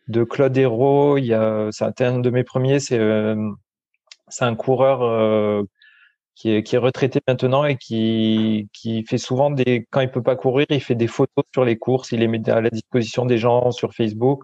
de 0.09 0.25
Claude 0.25 0.57
Hérault. 0.57 1.19
Il 1.19 1.27
y 1.27 1.35
a, 1.35 1.69
c'est 1.73 2.01
un 2.03 2.19
de 2.21 2.31
mes 2.31 2.45
premiers, 2.45 2.81
c'est 2.81 3.01
c'est 4.29 4.45
un 4.45 4.57
coureur 4.57 5.67
qui 6.37 6.51
est, 6.51 6.63
qui 6.63 6.77
est 6.77 6.79
retraité 6.79 7.21
maintenant 7.27 7.65
et 7.65 7.77
qui, 7.77 8.69
qui 8.73 9.05
fait 9.05 9.19
souvent 9.19 9.51
des, 9.51 9.87
quand 9.91 10.01
il 10.01 10.11
peut 10.11 10.23
pas 10.23 10.37
courir, 10.37 10.67
il 10.71 10.83
fait 10.83 10.95
des 10.95 11.07
photos 11.09 11.45
sur 11.53 11.65
les 11.65 11.79
courses, 11.79 12.13
il 12.13 12.21
les 12.21 12.29
met 12.29 12.49
à 12.51 12.61
la 12.61 12.71
disposition 12.71 13.25
des 13.25 13.39
gens 13.39 13.73
sur 13.73 13.95
Facebook. 13.95 14.43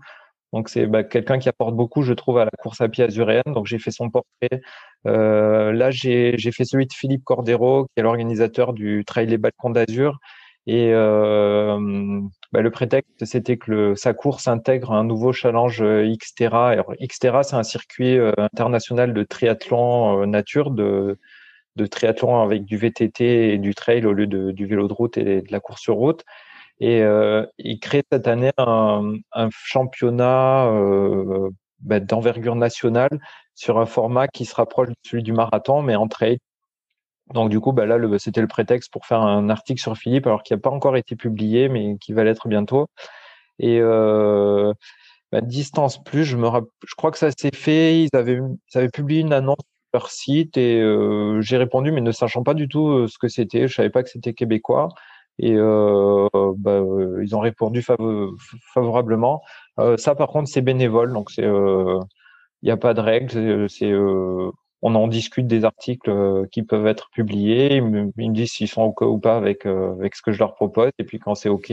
Donc 0.53 0.69
c'est 0.69 0.87
bah, 0.87 1.03
quelqu'un 1.05 1.39
qui 1.39 1.49
apporte 1.49 1.75
beaucoup, 1.75 2.03
je 2.03 2.13
trouve, 2.13 2.39
à 2.39 2.45
la 2.45 2.51
course 2.59 2.81
à 2.81 2.89
pied 2.89 3.05
azuréenne. 3.05 3.43
Donc 3.47 3.67
j'ai 3.67 3.79
fait 3.79 3.91
son 3.91 4.11
portrait. 4.11 4.61
Euh, 5.07 5.73
là, 5.73 5.91
j'ai 5.91 6.37
fait 6.37 6.65
celui 6.65 6.87
de 6.87 6.93
Philippe 6.93 7.25
Cordero, 7.25 7.85
qui 7.87 8.01
est 8.01 8.03
l'organisateur 8.03 8.73
du 8.73 9.05
Trail 9.07 9.27
Les 9.27 9.39
Balcons 9.39 9.71
d'Azur. 9.71 10.19
Et 10.67 10.93
euh, 10.93 12.21
bah, 12.53 12.61
le 12.61 12.71
prétexte, 12.71 13.25
c'était 13.25 13.57
que 13.57 13.71
le, 13.71 13.97
sa 13.97 14.15
course 14.15 14.47
intègre 14.47 14.93
un 14.93 15.05
nouveau 15.05 15.33
challenge 15.33 15.83
euh, 15.83 16.07
Xterra. 16.17 16.71
Alors 16.71 16.95
Xterra, 17.01 17.43
c'est 17.43 17.57
un 17.57 17.65
circuit 17.65 18.17
euh, 18.17 18.33
international 18.39 19.13
de 19.13 19.23
triathlon 19.25 20.23
euh, 20.23 20.27
nature, 20.27 20.71
de, 20.71 21.19
de 21.77 21.87
triathlon 21.87 22.41
avec 22.43 22.65
du 22.65 22.77
VTT 22.77 23.55
et 23.55 23.59
du 23.59 23.75
trail 23.75 24.07
au 24.07 24.13
lieu 24.13 24.29
de, 24.29 24.53
du 24.53 24.67
vélo 24.67 24.87
de 24.87 24.93
route 24.93 25.19
et 25.19 25.43
de 25.43 25.53
la 25.53 25.61
course 25.61 25.81
sur 25.83 25.97
route. 25.97 26.25
Et 26.83 27.01
euh, 27.05 27.47
il 27.59 27.79
crée 27.79 28.03
cette 28.11 28.27
année 28.27 28.51
un, 28.59 29.21
championnat 29.53 30.67
euh, 30.67 31.49
bah, 31.79 32.01
d'envergure 32.01 32.57
nationale 32.57 33.21
sur 33.55 33.79
un 33.79 33.87
format 33.87 34.27
qui 34.27 34.45
se 34.45 34.55
rapproche 34.57 34.89
de 34.89 34.95
celui 35.05 35.23
du 35.23 35.33
marathon, 35.33 35.83
mais 35.83 35.95
en 35.95 36.09
trail. 36.09 36.39
Donc 37.35 37.51
du 37.51 37.61
coup, 37.61 37.73
bah, 37.73 37.87
là, 37.87 37.99
c'était 38.19 38.41
le 38.41 38.49
prétexte 38.49 38.93
pour 38.93 39.07
faire 39.07 39.21
un 39.21 39.49
article 39.49 39.81
sur 39.81 39.97
Philippe, 39.97 40.27
alors 40.27 40.43
qu'il 40.43 40.57
n'a 40.57 40.61
pas 40.61 40.71
encore 40.71 40.97
été 40.97 41.15
publié, 41.15 41.69
mais 41.69 41.97
qui 42.01 42.13
va 42.13 42.25
l'être 42.25 42.49
bientôt. 42.49 42.89
Et 43.61 43.79
euh, 43.81 44.73
bah, 45.31 45.41
distance 45.41 46.03
plus, 46.03 46.25
je 46.25 46.37
crois 46.97 47.13
que 47.13 47.19
ça 47.19 47.31
s'est 47.31 47.55
fait. 47.55 48.03
Ils 48.03 48.11
avaient, 48.15 48.41
publié 48.93 49.21
une 49.21 49.33
annonce 49.33 49.57
leur 49.95 50.11
site 50.11 50.57
et 50.57 50.83
j'ai 51.43 51.59
répondu, 51.59 51.93
mais 51.93 52.01
ne 52.01 52.11
sachant 52.11 52.43
pas 52.43 52.55
du 52.55 52.67
tout 52.67 53.07
ce 53.07 53.19
que 53.19 53.29
c'était. 53.29 53.69
Je 53.69 53.75
savais 53.75 53.91
pas 53.91 54.03
que 54.03 54.09
c'était 54.11 54.35
québécois. 54.35 54.89
Et 55.39 55.55
euh, 55.57 56.29
bah, 56.57 56.83
ils 57.23 57.35
ont 57.35 57.41
répondu 57.41 57.85
favorablement. 58.75 59.43
ça, 59.97 60.15
par 60.15 60.29
contre, 60.29 60.49
c'est 60.49 60.61
bénévole, 60.61 61.13
donc 61.13 61.31
c'est, 61.31 61.45
il 61.45 62.65
n'y 62.65 62.71
a 62.71 62.77
pas 62.77 62.95
de 62.95 63.01
règles. 63.01 63.69
C'est, 63.69 63.93
on 64.85 64.95
en 64.95 65.09
discute 65.09 65.47
des 65.47 65.65
articles 65.65 66.11
qui 66.51 66.63
peuvent 66.63 66.87
être 66.87 67.11
publiés. 67.11 67.77
Ils 67.77 67.85
me, 67.85 68.33
disent 68.33 68.53
s'ils 68.53 68.69
sont 68.69 68.83
ok 68.83 69.03
ou 69.03 69.19
pas 69.19 69.37
avec 69.37 69.67
avec 69.67 70.15
ce 70.15 70.23
que 70.23 70.33
je 70.33 70.39
leur 70.39 70.55
propose. 70.55 70.91
Et 70.99 71.05
puis 71.05 71.19
quand 71.19 71.35
c'est 71.35 71.49
ok, 71.49 71.73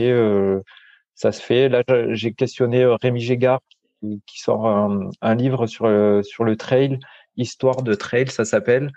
ça 1.14 1.32
se 1.32 1.42
fait. 1.42 1.68
Là, 1.68 1.82
j'ai 2.10 2.32
questionné 2.32 2.84
Rémi 2.86 3.20
Gégard 3.20 3.60
qui, 4.26 4.40
sort 4.40 4.66
un, 4.66 5.10
un, 5.20 5.34
livre 5.34 5.66
sur 5.66 5.84
sur 6.24 6.44
le 6.44 6.56
trail 6.56 6.98
Histoire 7.36 7.82
de 7.82 7.94
trail, 7.94 8.28
ça 8.28 8.44
s'appelle. 8.44 8.90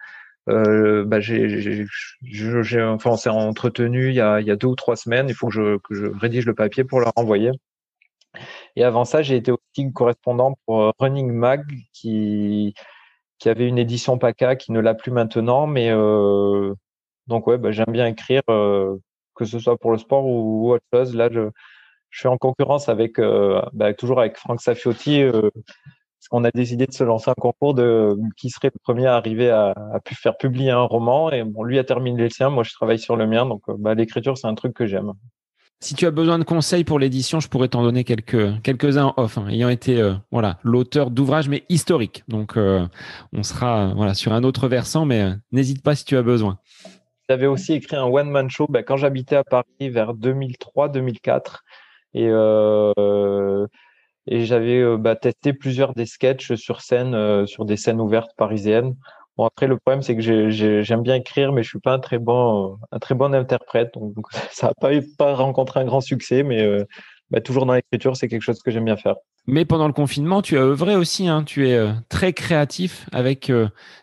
Euh, 0.49 1.05
bah, 1.05 1.19
j'ai, 1.21 1.85
enfin, 2.81 3.11
on 3.11 3.17
s'est 3.17 3.29
entretenu 3.29 4.09
il 4.09 4.15
y, 4.15 4.21
a, 4.21 4.41
il 4.41 4.47
y 4.47 4.51
a 4.51 4.55
deux 4.55 4.67
ou 4.67 4.75
trois 4.75 4.95
semaines. 4.95 5.29
Il 5.29 5.35
faut 5.35 5.47
que 5.47 5.53
je, 5.53 5.77
que 5.77 5.95
je 5.95 6.07
rédige 6.07 6.45
le 6.45 6.55
papier 6.55 6.83
pour 6.83 6.99
le 6.99 7.07
renvoyer. 7.15 7.51
Et 8.75 8.83
avant 8.83 9.05
ça, 9.05 9.21
j'ai 9.21 9.35
été 9.35 9.51
aussi 9.51 9.93
correspondant 9.93 10.57
pour 10.65 10.81
euh, 10.81 10.91
Running 10.99 11.31
Mag, 11.31 11.63
qui, 11.93 12.73
qui 13.39 13.49
avait 13.49 13.67
une 13.67 13.77
édition 13.77 14.17
PACA 14.17 14.55
qui 14.55 14.71
ne 14.71 14.79
l'a 14.79 14.95
plus 14.95 15.11
maintenant. 15.11 15.67
Mais 15.67 15.89
euh, 15.91 16.73
donc, 17.27 17.47
ouais, 17.47 17.57
bah, 17.57 17.71
j'aime 17.71 17.91
bien 17.91 18.07
écrire, 18.07 18.41
euh, 18.49 18.97
que 19.35 19.45
ce 19.45 19.59
soit 19.59 19.77
pour 19.77 19.91
le 19.91 19.97
sport 19.97 20.25
ou, 20.25 20.73
autre 20.73 20.85
chose. 20.93 21.15
Là, 21.15 21.29
je, 21.31 21.49
je 22.09 22.19
suis 22.19 22.27
en 22.27 22.37
concurrence 22.37 22.89
avec, 22.89 23.19
bah, 23.73 23.93
toujours 23.93 24.19
avec 24.19 24.37
Franck 24.37 24.61
Safiotti 24.61 25.23
on 26.31 26.43
a 26.43 26.51
décidé 26.51 26.85
de 26.85 26.93
se 26.93 27.03
lancer 27.03 27.29
un 27.29 27.35
concours 27.35 27.73
de 27.73 28.15
qui 28.37 28.49
serait 28.49 28.71
le 28.73 28.79
premier 28.83 29.07
à 29.07 29.15
arriver 29.15 29.49
à, 29.49 29.73
à 29.93 29.99
pu 29.99 30.15
faire 30.15 30.37
publier 30.37 30.71
un 30.71 30.81
roman. 30.81 31.31
Et 31.31 31.43
bon, 31.43 31.63
lui 31.63 31.79
a 31.79 31.83
terminé 31.83 32.23
le 32.23 32.29
sien, 32.29 32.49
moi 32.49 32.63
je 32.63 32.71
travaille 32.71 32.99
sur 32.99 33.15
le 33.15 33.27
mien, 33.27 33.45
donc 33.45 33.61
euh, 33.69 33.75
bah, 33.77 33.93
l'écriture 33.93 34.37
c'est 34.37 34.47
un 34.47 34.55
truc 34.55 34.73
que 34.73 34.85
j'aime. 34.85 35.13
Si 35.79 35.95
tu 35.95 36.05
as 36.05 36.11
besoin 36.11 36.39
de 36.39 36.45
conseils 36.45 36.85
pour 36.85 36.97
l'édition, 36.97 37.41
je 37.41 37.49
pourrais 37.49 37.67
t'en 37.67 37.83
donner 37.83 38.05
quelques 38.05 38.61
quelques-uns 38.61 39.07
en 39.07 39.13
off, 39.17 39.37
hein, 39.37 39.47
ayant 39.49 39.69
été 39.69 39.99
euh, 39.99 40.13
voilà 40.31 40.57
l'auteur 40.63 41.11
d'ouvrages 41.11 41.49
mais 41.49 41.63
historiques. 41.67 42.23
Donc 42.27 42.57
euh, 42.57 42.85
on 43.33 43.43
sera 43.43 43.93
voilà 43.93 44.13
sur 44.13 44.31
un 44.33 44.43
autre 44.43 44.67
versant, 44.67 45.05
mais 45.05 45.33
n'hésite 45.51 45.83
pas 45.83 45.95
si 45.95 46.05
tu 46.05 46.15
as 46.15 46.21
besoin. 46.21 46.57
J'avais 47.29 47.47
aussi 47.47 47.73
écrit 47.73 47.95
un 47.95 48.05
one 48.05 48.29
man 48.29 48.49
show 48.49 48.67
bah, 48.69 48.83
quand 48.83 48.97
j'habitais 48.97 49.35
à 49.35 49.43
Paris 49.43 49.89
vers 49.89 50.13
2003-2004 50.13 51.59
et 52.15 52.29
et 54.27 54.45
j'avais 54.45 54.79
euh, 54.79 54.97
bah, 54.97 55.15
testé 55.15 55.53
plusieurs 55.53 55.93
des 55.93 56.05
sketchs 56.05 56.53
sur 56.55 56.81
scène, 56.81 57.13
euh, 57.13 57.45
sur 57.45 57.65
des 57.65 57.77
scènes 57.77 57.99
ouvertes 57.99 58.31
parisiennes. 58.37 58.95
Bon 59.35 59.45
après 59.45 59.65
le 59.65 59.77
problème 59.77 60.03
c'est 60.03 60.15
que 60.15 60.49
j'aime 60.51 61.01
bien 61.01 61.15
écrire 61.15 61.53
mais 61.53 61.63
je 61.63 61.69
suis 61.69 61.79
pas 61.79 61.93
un 61.93 61.99
très 61.99 62.19
bon 62.19 62.77
un 62.91 62.99
très 62.99 63.15
bon 63.15 63.33
interprète 63.33 63.91
donc, 63.95 64.27
ça 64.51 64.67
n'a 64.67 64.73
pas 64.79 64.91
pas 65.17 65.33
rencontré 65.33 65.79
un 65.79 65.85
grand 65.85 66.01
succès 66.01 66.43
mais 66.43 66.61
euh, 66.61 66.85
bah, 67.31 67.41
toujours 67.41 67.65
dans 67.65 67.73
l'écriture 67.73 68.15
c'est 68.15 68.27
quelque 68.27 68.43
chose 68.43 68.61
que 68.61 68.69
j'aime 68.69 68.85
bien 68.85 68.97
faire. 68.97 69.15
Mais 69.47 69.65
pendant 69.65 69.87
le 69.87 69.93
confinement, 69.93 70.41
tu 70.41 70.57
as 70.57 70.61
œuvré 70.61 70.95
aussi. 70.95 71.27
Hein. 71.27 71.43
Tu 71.43 71.67
es 71.67 71.77
très 72.07 72.31
créatif 72.31 73.09
avec 73.11 73.51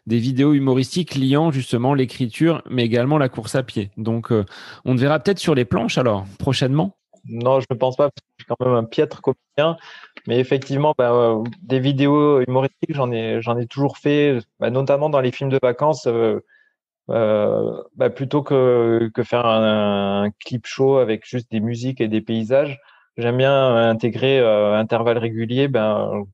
des 0.06 0.18
vidéos 0.18 0.52
humoristiques 0.52 1.14
liant 1.14 1.50
justement 1.50 1.94
l'écriture, 1.94 2.62
mais 2.68 2.84
également 2.84 3.16
la 3.16 3.30
course 3.30 3.54
à 3.54 3.62
pied. 3.62 3.90
Donc, 3.96 4.32
on 4.84 4.94
te 4.94 5.00
verra 5.00 5.18
peut-être 5.18 5.38
sur 5.38 5.54
les 5.54 5.64
planches 5.64 5.96
alors 5.96 6.26
prochainement? 6.38 6.94
Non, 7.24 7.58
je 7.60 7.66
ne 7.70 7.76
pense 7.76 7.96
pas. 7.96 8.10
Quand 8.50 8.66
même 8.66 8.74
un 8.74 8.84
piètre 8.84 9.22
comédien. 9.22 9.76
Mais 10.26 10.40
effectivement, 10.40 10.92
bah, 10.98 11.12
euh, 11.12 11.44
des 11.62 11.78
vidéos 11.78 12.40
humoristiques, 12.40 12.94
j'en 12.94 13.12
ai, 13.12 13.40
j'en 13.40 13.56
ai 13.56 13.66
toujours 13.66 13.96
fait, 13.98 14.38
bah, 14.58 14.70
notamment 14.70 15.08
dans 15.08 15.20
les 15.20 15.30
films 15.30 15.50
de 15.50 15.58
vacances. 15.62 16.06
Euh, 16.08 16.40
euh, 17.10 17.82
bah, 17.96 18.10
plutôt 18.10 18.42
que, 18.42 19.10
que 19.14 19.22
faire 19.22 19.46
un, 19.46 20.30
clip 20.44 20.66
show 20.66 20.98
avec 20.98 21.26
juste 21.26 21.50
des 21.50 21.60
musiques 21.60 22.00
et 22.00 22.08
des 22.08 22.20
paysages, 22.20 22.78
j'aime 23.16 23.38
bien 23.38 23.76
intégrer 23.76 24.40
euh, 24.40 24.76
intervalles 24.76 25.18
réguliers. 25.18 25.68
Ben, 25.68 26.24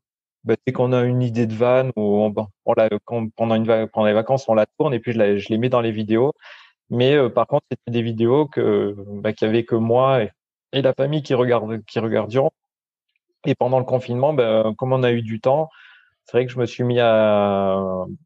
ben, 0.45 0.57
dès 0.67 0.73
qu'on 0.73 0.93
a 0.93 1.03
une 1.03 1.23
idée 1.23 1.47
de 1.47 1.55
van 1.55 1.91
ou 1.97 2.33
on, 2.67 2.75
la, 2.77 2.89
pendant, 3.37 3.55
une, 3.57 3.89
pendant 3.89 4.07
les 4.07 4.13
vacances, 4.15 4.49
on 4.49 4.55
la 4.55 4.67
tourne 4.79 4.95
et 4.95 5.01
puis 5.01 5.13
je, 5.13 5.49
les 5.49 5.59
mets 5.59 5.69
dans 5.69 5.81
les 5.81 5.93
vidéos. 5.93 6.33
Mais 6.91 7.17
par 7.31 7.47
contre, 7.47 7.65
c'était 7.71 7.91
des 7.93 8.03
vidéos 8.03 8.47
que 8.47 8.95
ben, 8.99 9.33
qu'il 9.33 9.47
y 9.47 9.51
avait 9.51 9.65
que 9.65 9.75
moi 9.75 10.23
et, 10.23 10.31
et 10.77 10.83
la 10.83 10.95
famille 10.95 11.23
qui 11.23 11.35
regarde 11.35 11.85
qui 11.87 11.99
regardions. 11.99 12.51
Et 13.47 13.55
pendant 13.55 13.79
le 13.79 13.85
confinement, 13.85 14.33
ben, 14.35 14.75
comme 14.77 14.93
on 14.93 15.03
a 15.03 15.13
eu 15.13 15.23
du 15.23 15.41
temps, 15.41 15.71
c'est 16.25 16.39
vrai 16.39 16.47
que 16.47 16.53
je 16.53 16.59
me 16.59 16.67
suis 16.67 16.85
mis 16.85 16.99
à, 17.01 17.79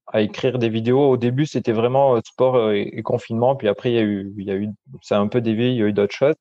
à 0.06 0.20
écrire 0.22 0.58
des 0.58 0.70
vidéos. 0.70 1.10
Au 1.10 1.16
début, 1.18 1.46
c'était 1.46 1.72
vraiment 1.72 2.16
euh, 2.16 2.20
sport 2.24 2.72
et, 2.72 3.02
confinement. 3.02 3.56
Puis 3.56 3.68
après, 3.68 3.92
il 3.92 3.94
y 3.94 3.98
a 3.98 4.02
eu, 4.02 4.32
il 4.38 4.46
y 4.46 4.50
a 4.50 4.54
eu, 4.56 4.68
ça 5.02 5.18
a 5.18 5.20
un 5.20 5.28
peu 5.28 5.40
dévié, 5.40 5.68
il 5.70 5.76
y 5.76 5.82
a 5.82 5.86
eu 5.86 5.92
d'autres 5.92 6.14
choses. 6.14 6.34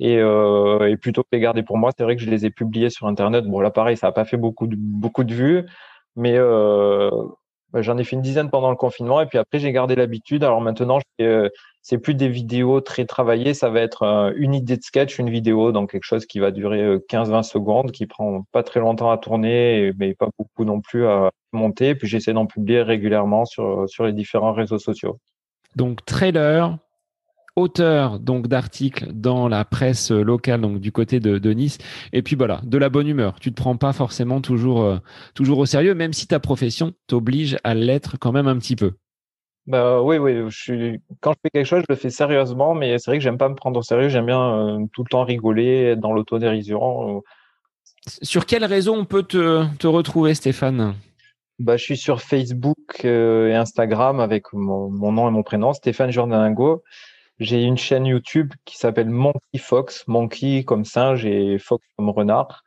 Et, 0.00 0.18
euh, 0.18 0.88
et, 0.90 0.96
plutôt 0.96 1.22
que 1.22 1.28
les 1.32 1.40
garder 1.40 1.62
pour 1.62 1.78
moi, 1.78 1.90
c'est 1.96 2.04
vrai 2.04 2.16
que 2.16 2.22
je 2.22 2.30
les 2.30 2.46
ai 2.46 2.50
publiés 2.50 2.90
sur 2.90 3.06
Internet. 3.06 3.44
Bon, 3.44 3.60
là, 3.60 3.70
pareil, 3.70 3.96
ça 3.96 4.08
n'a 4.08 4.12
pas 4.12 4.24
fait 4.24 4.38
beaucoup 4.38 4.66
de, 4.66 4.76
beaucoup 4.78 5.24
de 5.24 5.34
vues, 5.34 5.66
mais 6.16 6.36
euh, 6.38 7.10
j'en 7.74 7.96
ai 7.98 8.04
fait 8.04 8.16
une 8.16 8.22
dizaine 8.22 8.50
pendant 8.50 8.70
le 8.70 8.76
confinement. 8.76 9.20
Et 9.20 9.26
puis 9.26 9.38
après, 9.38 9.58
j'ai 9.58 9.72
gardé 9.72 9.94
l'habitude. 9.94 10.44
Alors 10.44 10.60
maintenant, 10.60 10.98
euh, 11.20 11.48
c'est 11.80 11.98
plus 11.98 12.14
des 12.14 12.28
vidéos 12.28 12.80
très 12.80 13.04
travaillées, 13.04 13.54
ça 13.54 13.70
va 13.70 13.80
être 13.80 14.02
euh, 14.02 14.32
une 14.36 14.54
idée 14.54 14.76
de 14.76 14.82
sketch, 14.82 15.18
une 15.18 15.30
vidéo, 15.30 15.72
donc 15.72 15.92
quelque 15.92 16.04
chose 16.04 16.26
qui 16.26 16.38
va 16.38 16.50
durer 16.50 16.96
15-20 17.10 17.38
euh, 17.38 17.42
secondes, 17.42 17.92
qui 17.92 18.06
prend 18.06 18.44
pas 18.52 18.62
très 18.62 18.80
longtemps 18.80 19.10
à 19.10 19.18
tourner, 19.18 19.92
mais 19.98 20.14
pas 20.14 20.28
beaucoup 20.38 20.64
non 20.64 20.80
plus 20.80 21.06
à 21.06 21.30
monter. 21.52 21.94
Puis 21.94 22.08
j'essaie 22.08 22.32
d'en 22.32 22.46
publier 22.46 22.82
régulièrement 22.82 23.44
sur 23.44 23.86
les 24.00 24.12
différents 24.12 24.52
réseaux 24.52 24.78
sociaux. 24.78 25.18
Donc 25.76 26.04
trailer, 26.04 26.76
auteur 27.56 28.18
donc 28.18 28.46
d'articles 28.46 29.12
dans 29.12 29.48
la 29.48 29.64
presse 29.64 30.10
locale 30.10 30.60
donc 30.60 30.80
du 30.80 30.90
côté 30.90 31.20
de, 31.20 31.38
de, 31.38 31.50
Nice 31.52 31.78
et 32.12 32.22
puis 32.22 32.34
voilà 32.34 32.60
de 32.64 32.78
la 32.78 32.88
bonne 32.88 33.06
humeur 33.06 33.38
tu 33.40 33.50
te 33.50 33.56
prends 33.56 33.76
pas 33.76 33.92
forcément 33.92 34.40
toujours 34.40 34.82
euh, 34.82 34.98
toujours 35.34 35.58
au 35.58 35.66
sérieux 35.66 35.94
même 35.94 36.14
si 36.14 36.26
ta 36.26 36.40
profession 36.40 36.92
t'oblige 37.06 37.58
à 37.62 37.74
l'être 37.74 38.16
quand 38.18 38.32
même 38.32 38.48
un 38.48 38.56
petit 38.56 38.76
peu 38.76 38.92
bah 39.66 40.02
oui, 40.02 40.18
oui. 40.18 40.50
Je 40.50 40.56
suis... 40.56 41.00
Quand 41.20 41.32
je 41.32 41.38
fais 41.42 41.50
quelque 41.50 41.66
chose, 41.66 41.82
je 41.88 41.94
le 41.94 41.96
fais 41.96 42.10
sérieusement, 42.10 42.74
mais 42.74 42.98
c'est 42.98 43.10
vrai 43.10 43.18
que 43.18 43.24
j'aime 43.24 43.38
pas 43.38 43.48
me 43.48 43.54
prendre 43.54 43.78
au 43.78 43.82
sérieux. 43.82 44.08
J'aime 44.08 44.26
bien 44.26 44.42
euh, 44.42 44.86
tout 44.92 45.04
le 45.04 45.08
temps 45.08 45.24
rigoler, 45.24 45.92
être 45.92 46.00
dans 46.00 46.12
l'autodérision. 46.12 47.18
Euh. 47.18 47.20
Sur 48.22 48.46
quelle 48.46 48.64
raison 48.64 48.96
on 48.96 49.04
peut 49.04 49.22
te, 49.22 49.64
te 49.76 49.86
retrouver, 49.86 50.34
Stéphane? 50.34 50.94
Bah, 51.60 51.76
je 51.76 51.84
suis 51.84 51.96
sur 51.96 52.20
Facebook 52.20 53.04
euh, 53.04 53.50
et 53.50 53.54
Instagram 53.54 54.18
avec 54.18 54.52
mon, 54.52 54.90
mon, 54.90 55.12
nom 55.12 55.28
et 55.28 55.30
mon 55.30 55.44
prénom, 55.44 55.72
Stéphane 55.72 56.10
Jordaningo. 56.10 56.82
J'ai 57.42 57.64
une 57.64 57.76
chaîne 57.76 58.06
YouTube 58.06 58.52
qui 58.64 58.78
s'appelle 58.78 59.10
Monkey 59.10 59.58
Fox, 59.58 60.04
Monkey 60.06 60.62
comme 60.64 60.84
singe 60.84 61.26
et 61.26 61.58
Fox 61.58 61.84
comme 61.96 62.08
renard. 62.10 62.62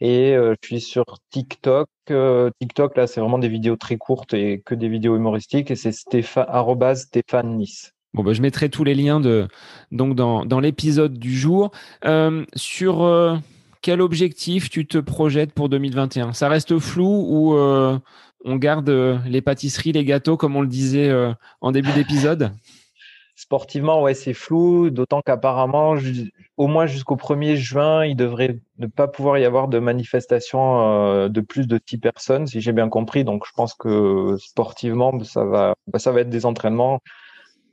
Et 0.00 0.34
euh, 0.34 0.54
je 0.62 0.68
suis 0.68 0.80
sur 0.80 1.04
TikTok. 1.30 1.88
Euh, 2.10 2.50
TikTok, 2.60 2.96
là, 2.96 3.08
c'est 3.08 3.20
vraiment 3.20 3.38
des 3.38 3.48
vidéos 3.48 3.74
très 3.74 3.96
courtes 3.96 4.32
et 4.32 4.62
que 4.64 4.76
des 4.76 4.88
vidéos 4.88 5.16
humoristiques. 5.16 5.70
Et 5.72 5.76
c'est 5.76 5.90
Stéphane, 5.90 6.46
Stéphane 6.94 7.56
Nice. 7.56 7.92
Bon, 8.14 8.22
bah, 8.22 8.32
je 8.32 8.40
mettrai 8.40 8.68
tous 8.70 8.84
les 8.84 8.94
liens 8.94 9.20
de, 9.20 9.48
donc 9.90 10.14
dans, 10.14 10.44
dans 10.44 10.60
l'épisode 10.60 11.18
du 11.18 11.36
jour. 11.36 11.72
Euh, 12.04 12.44
sur 12.54 13.40
quel 13.82 14.00
objectif 14.00 14.70
tu 14.70 14.86
te 14.86 14.98
projettes 14.98 15.52
pour 15.52 15.68
2021 15.68 16.34
Ça 16.34 16.48
reste 16.48 16.78
flou 16.78 17.26
ou 17.28 17.54
on 18.44 18.56
garde 18.56 18.88
les 19.26 19.42
pâtisseries, 19.42 19.92
les 19.92 20.04
gâteaux, 20.04 20.36
comme 20.36 20.54
on 20.54 20.62
le 20.62 20.68
disait 20.68 21.12
en 21.60 21.72
début 21.72 21.92
d'épisode? 21.92 22.52
Sportivement, 23.50 24.00
ouais, 24.00 24.14
c'est 24.14 24.32
flou, 24.32 24.90
d'autant 24.90 25.22
qu'apparemment, 25.22 25.96
au 26.56 26.68
moins 26.68 26.86
jusqu'au 26.86 27.16
1er 27.16 27.56
juin, 27.56 28.04
il 28.04 28.14
devrait 28.14 28.60
ne 28.78 28.86
pas 28.86 29.08
pouvoir 29.08 29.38
y 29.38 29.44
avoir 29.44 29.66
de 29.66 29.80
manifestation 29.80 30.82
euh, 30.82 31.28
de 31.28 31.40
plus 31.40 31.66
de 31.66 31.80
10 31.84 31.98
personnes, 31.98 32.46
si 32.46 32.60
j'ai 32.60 32.70
bien 32.70 32.88
compris. 32.88 33.24
Donc, 33.24 33.44
je 33.44 33.50
pense 33.52 33.74
que 33.74 34.36
sportivement, 34.38 35.18
ça 35.24 35.44
va, 35.44 35.74
bah, 35.88 35.98
ça 35.98 36.12
va 36.12 36.20
être 36.20 36.30
des 36.30 36.46
entraînements. 36.46 37.00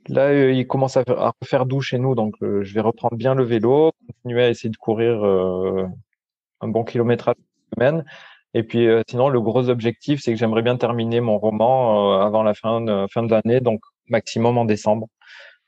Là, 0.08 0.30
euh, 0.30 0.52
il 0.52 0.66
commence 0.66 0.96
à 0.96 1.04
faire, 1.44 1.64
doux 1.64 1.80
chez 1.80 1.98
nous, 2.00 2.16
donc 2.16 2.34
euh, 2.42 2.64
je 2.64 2.74
vais 2.74 2.80
reprendre 2.80 3.16
bien 3.16 3.36
le 3.36 3.44
vélo, 3.44 3.92
continuer 4.08 4.42
à 4.42 4.50
essayer 4.50 4.70
de 4.70 4.76
courir 4.76 5.22
un 6.60 6.68
bon 6.68 6.82
kilomètre 6.82 7.28
à 7.28 7.34
la 7.34 7.76
semaine. 7.76 8.04
Et 8.54 8.64
puis, 8.64 8.88
sinon, 9.08 9.28
le 9.28 9.40
gros 9.40 9.68
objectif, 9.68 10.20
c'est 10.22 10.32
que 10.32 10.38
j'aimerais 10.38 10.62
bien 10.62 10.76
terminer 10.76 11.20
mon 11.20 11.38
roman 11.38 12.20
avant 12.20 12.42
la 12.42 12.54
fin 12.54 12.80
de, 12.80 13.06
fin 13.12 13.22
de 13.22 13.30
l'année, 13.30 13.60
donc 13.60 13.80
maximum 14.08 14.58
en 14.58 14.64
décembre. 14.64 15.06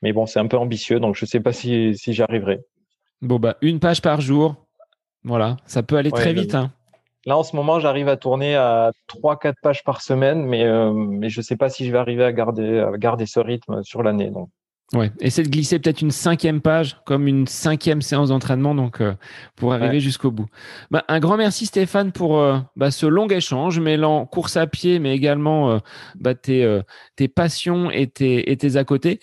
Mais 0.01 0.13
bon, 0.13 0.25
c'est 0.25 0.39
un 0.39 0.47
peu 0.47 0.57
ambitieux, 0.57 0.99
donc 0.99 1.15
je 1.15 1.25
ne 1.25 1.27
sais 1.27 1.39
pas 1.39 1.53
si, 1.53 1.95
si 1.97 2.13
j'arriverai. 2.13 2.61
Bon, 3.21 3.37
bah, 3.37 3.57
une 3.61 3.79
page 3.79 4.01
par 4.01 4.21
jour. 4.21 4.55
Voilà, 5.23 5.57
ça 5.65 5.83
peut 5.83 5.97
aller 5.97 6.11
très 6.11 6.33
vite. 6.33 6.55
Hein. 6.55 6.71
Là, 7.25 7.37
en 7.37 7.43
ce 7.43 7.55
moment, 7.55 7.79
j'arrive 7.79 8.07
à 8.07 8.17
tourner 8.17 8.55
à 8.55 8.91
3-4 9.07 9.53
pages 9.61 9.83
par 9.83 10.01
semaine, 10.01 10.43
mais, 10.43 10.63
euh, 10.63 10.91
mais 10.91 11.29
je 11.29 11.39
ne 11.39 11.43
sais 11.43 11.55
pas 11.55 11.69
si 11.69 11.85
je 11.85 11.91
vais 11.91 11.99
arriver 11.99 12.23
à 12.23 12.33
garder, 12.33 12.79
à 12.79 12.97
garder 12.97 13.27
ce 13.27 13.39
rythme 13.39 13.83
sur 13.83 14.01
l'année. 14.01 14.31
Donc. 14.31 14.49
Ouais, 14.93 15.09
essaie 15.21 15.43
de 15.43 15.49
glisser 15.49 15.79
peut-être 15.79 16.01
une 16.01 16.11
cinquième 16.11 16.59
page 16.59 16.97
comme 17.05 17.25
une 17.25 17.47
cinquième 17.47 18.01
séance 18.01 18.27
d'entraînement 18.27 18.75
donc 18.75 18.99
euh, 18.99 19.13
pour 19.55 19.71
arriver 19.71 20.01
jusqu'au 20.01 20.31
bout. 20.31 20.47
Bah, 20.89 21.05
un 21.07 21.21
grand 21.21 21.37
merci 21.37 21.65
Stéphane 21.65 22.11
pour 22.11 22.39
euh, 22.39 22.59
bah, 22.75 22.91
ce 22.91 23.05
long 23.05 23.27
échange 23.27 23.79
mêlant 23.79 24.25
course 24.25 24.57
à 24.57 24.67
pied 24.67 24.99
mais 24.99 25.15
également 25.15 25.71
euh, 25.71 25.79
bah, 26.15 26.35
tes, 26.35 26.81
tes 27.15 27.29
passions 27.29 27.89
et 27.89 28.07
tes, 28.07 28.51
et 28.51 28.57
tes 28.57 28.75
à 28.75 28.83
côté. 28.83 29.21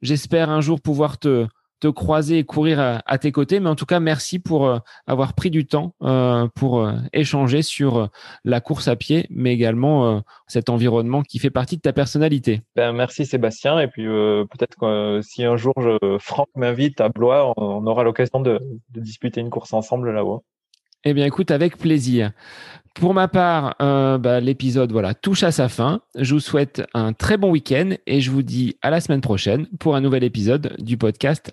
J'espère 0.00 0.48
un 0.48 0.62
jour 0.62 0.80
pouvoir 0.80 1.18
te 1.18 1.46
te 1.84 1.88
croiser 1.88 2.38
et 2.38 2.44
courir 2.44 2.80
à, 3.04 3.18
tes 3.18 3.30
côtés. 3.30 3.60
Mais 3.60 3.68
en 3.68 3.74
tout 3.74 3.84
cas, 3.84 4.00
merci 4.00 4.38
pour 4.38 4.66
euh, 4.66 4.78
avoir 5.06 5.34
pris 5.34 5.50
du 5.50 5.66
temps 5.66 5.94
euh, 6.02 6.48
pour 6.54 6.80
euh, 6.80 6.94
échanger 7.12 7.60
sur 7.60 8.08
la 8.44 8.62
course 8.62 8.88
à 8.88 8.96
pied, 8.96 9.26
mais 9.28 9.52
également 9.52 10.22
cet 10.46 10.70
environnement 10.70 11.22
qui 11.22 11.38
fait 11.38 11.50
partie 11.50 11.76
de 11.76 11.82
ta 11.82 11.92
personnalité. 11.92 12.62
Ben, 12.74 12.92
merci 12.92 13.26
Sébastien. 13.26 13.78
Et 13.80 13.88
puis 13.88 14.04
peut-être 14.06 14.76
que 14.78 15.20
si 15.22 15.44
un 15.44 15.56
jour 15.56 15.74
je, 15.78 16.16
Franck 16.18 16.48
m'invite 16.56 17.02
à 17.02 17.10
Blois, 17.10 17.52
on, 17.58 17.86
aura 17.86 18.02
l'occasion 18.02 18.40
de, 18.40 18.60
de 18.90 19.00
disputer 19.00 19.40
une 19.40 19.50
course 19.50 19.74
ensemble 19.74 20.10
là-haut. 20.10 20.42
Eh 21.04 21.12
bien, 21.12 21.26
écoute, 21.26 21.50
avec 21.50 21.76
plaisir. 21.76 22.32
Pour 22.94 23.12
ma 23.12 23.26
part, 23.26 23.74
euh, 23.82 24.18
bah, 24.18 24.38
l'épisode 24.38 24.92
voilà 24.92 25.14
touche 25.14 25.42
à 25.42 25.50
sa 25.50 25.68
fin. 25.68 26.00
Je 26.16 26.34
vous 26.34 26.40
souhaite 26.40 26.82
un 26.94 27.12
très 27.12 27.36
bon 27.36 27.50
week-end 27.50 27.90
et 28.06 28.20
je 28.20 28.30
vous 28.30 28.42
dis 28.42 28.76
à 28.82 28.90
la 28.90 29.00
semaine 29.00 29.20
prochaine 29.20 29.66
pour 29.80 29.96
un 29.96 30.00
nouvel 30.00 30.22
épisode 30.22 30.76
du 30.78 30.96
podcast 30.96 31.52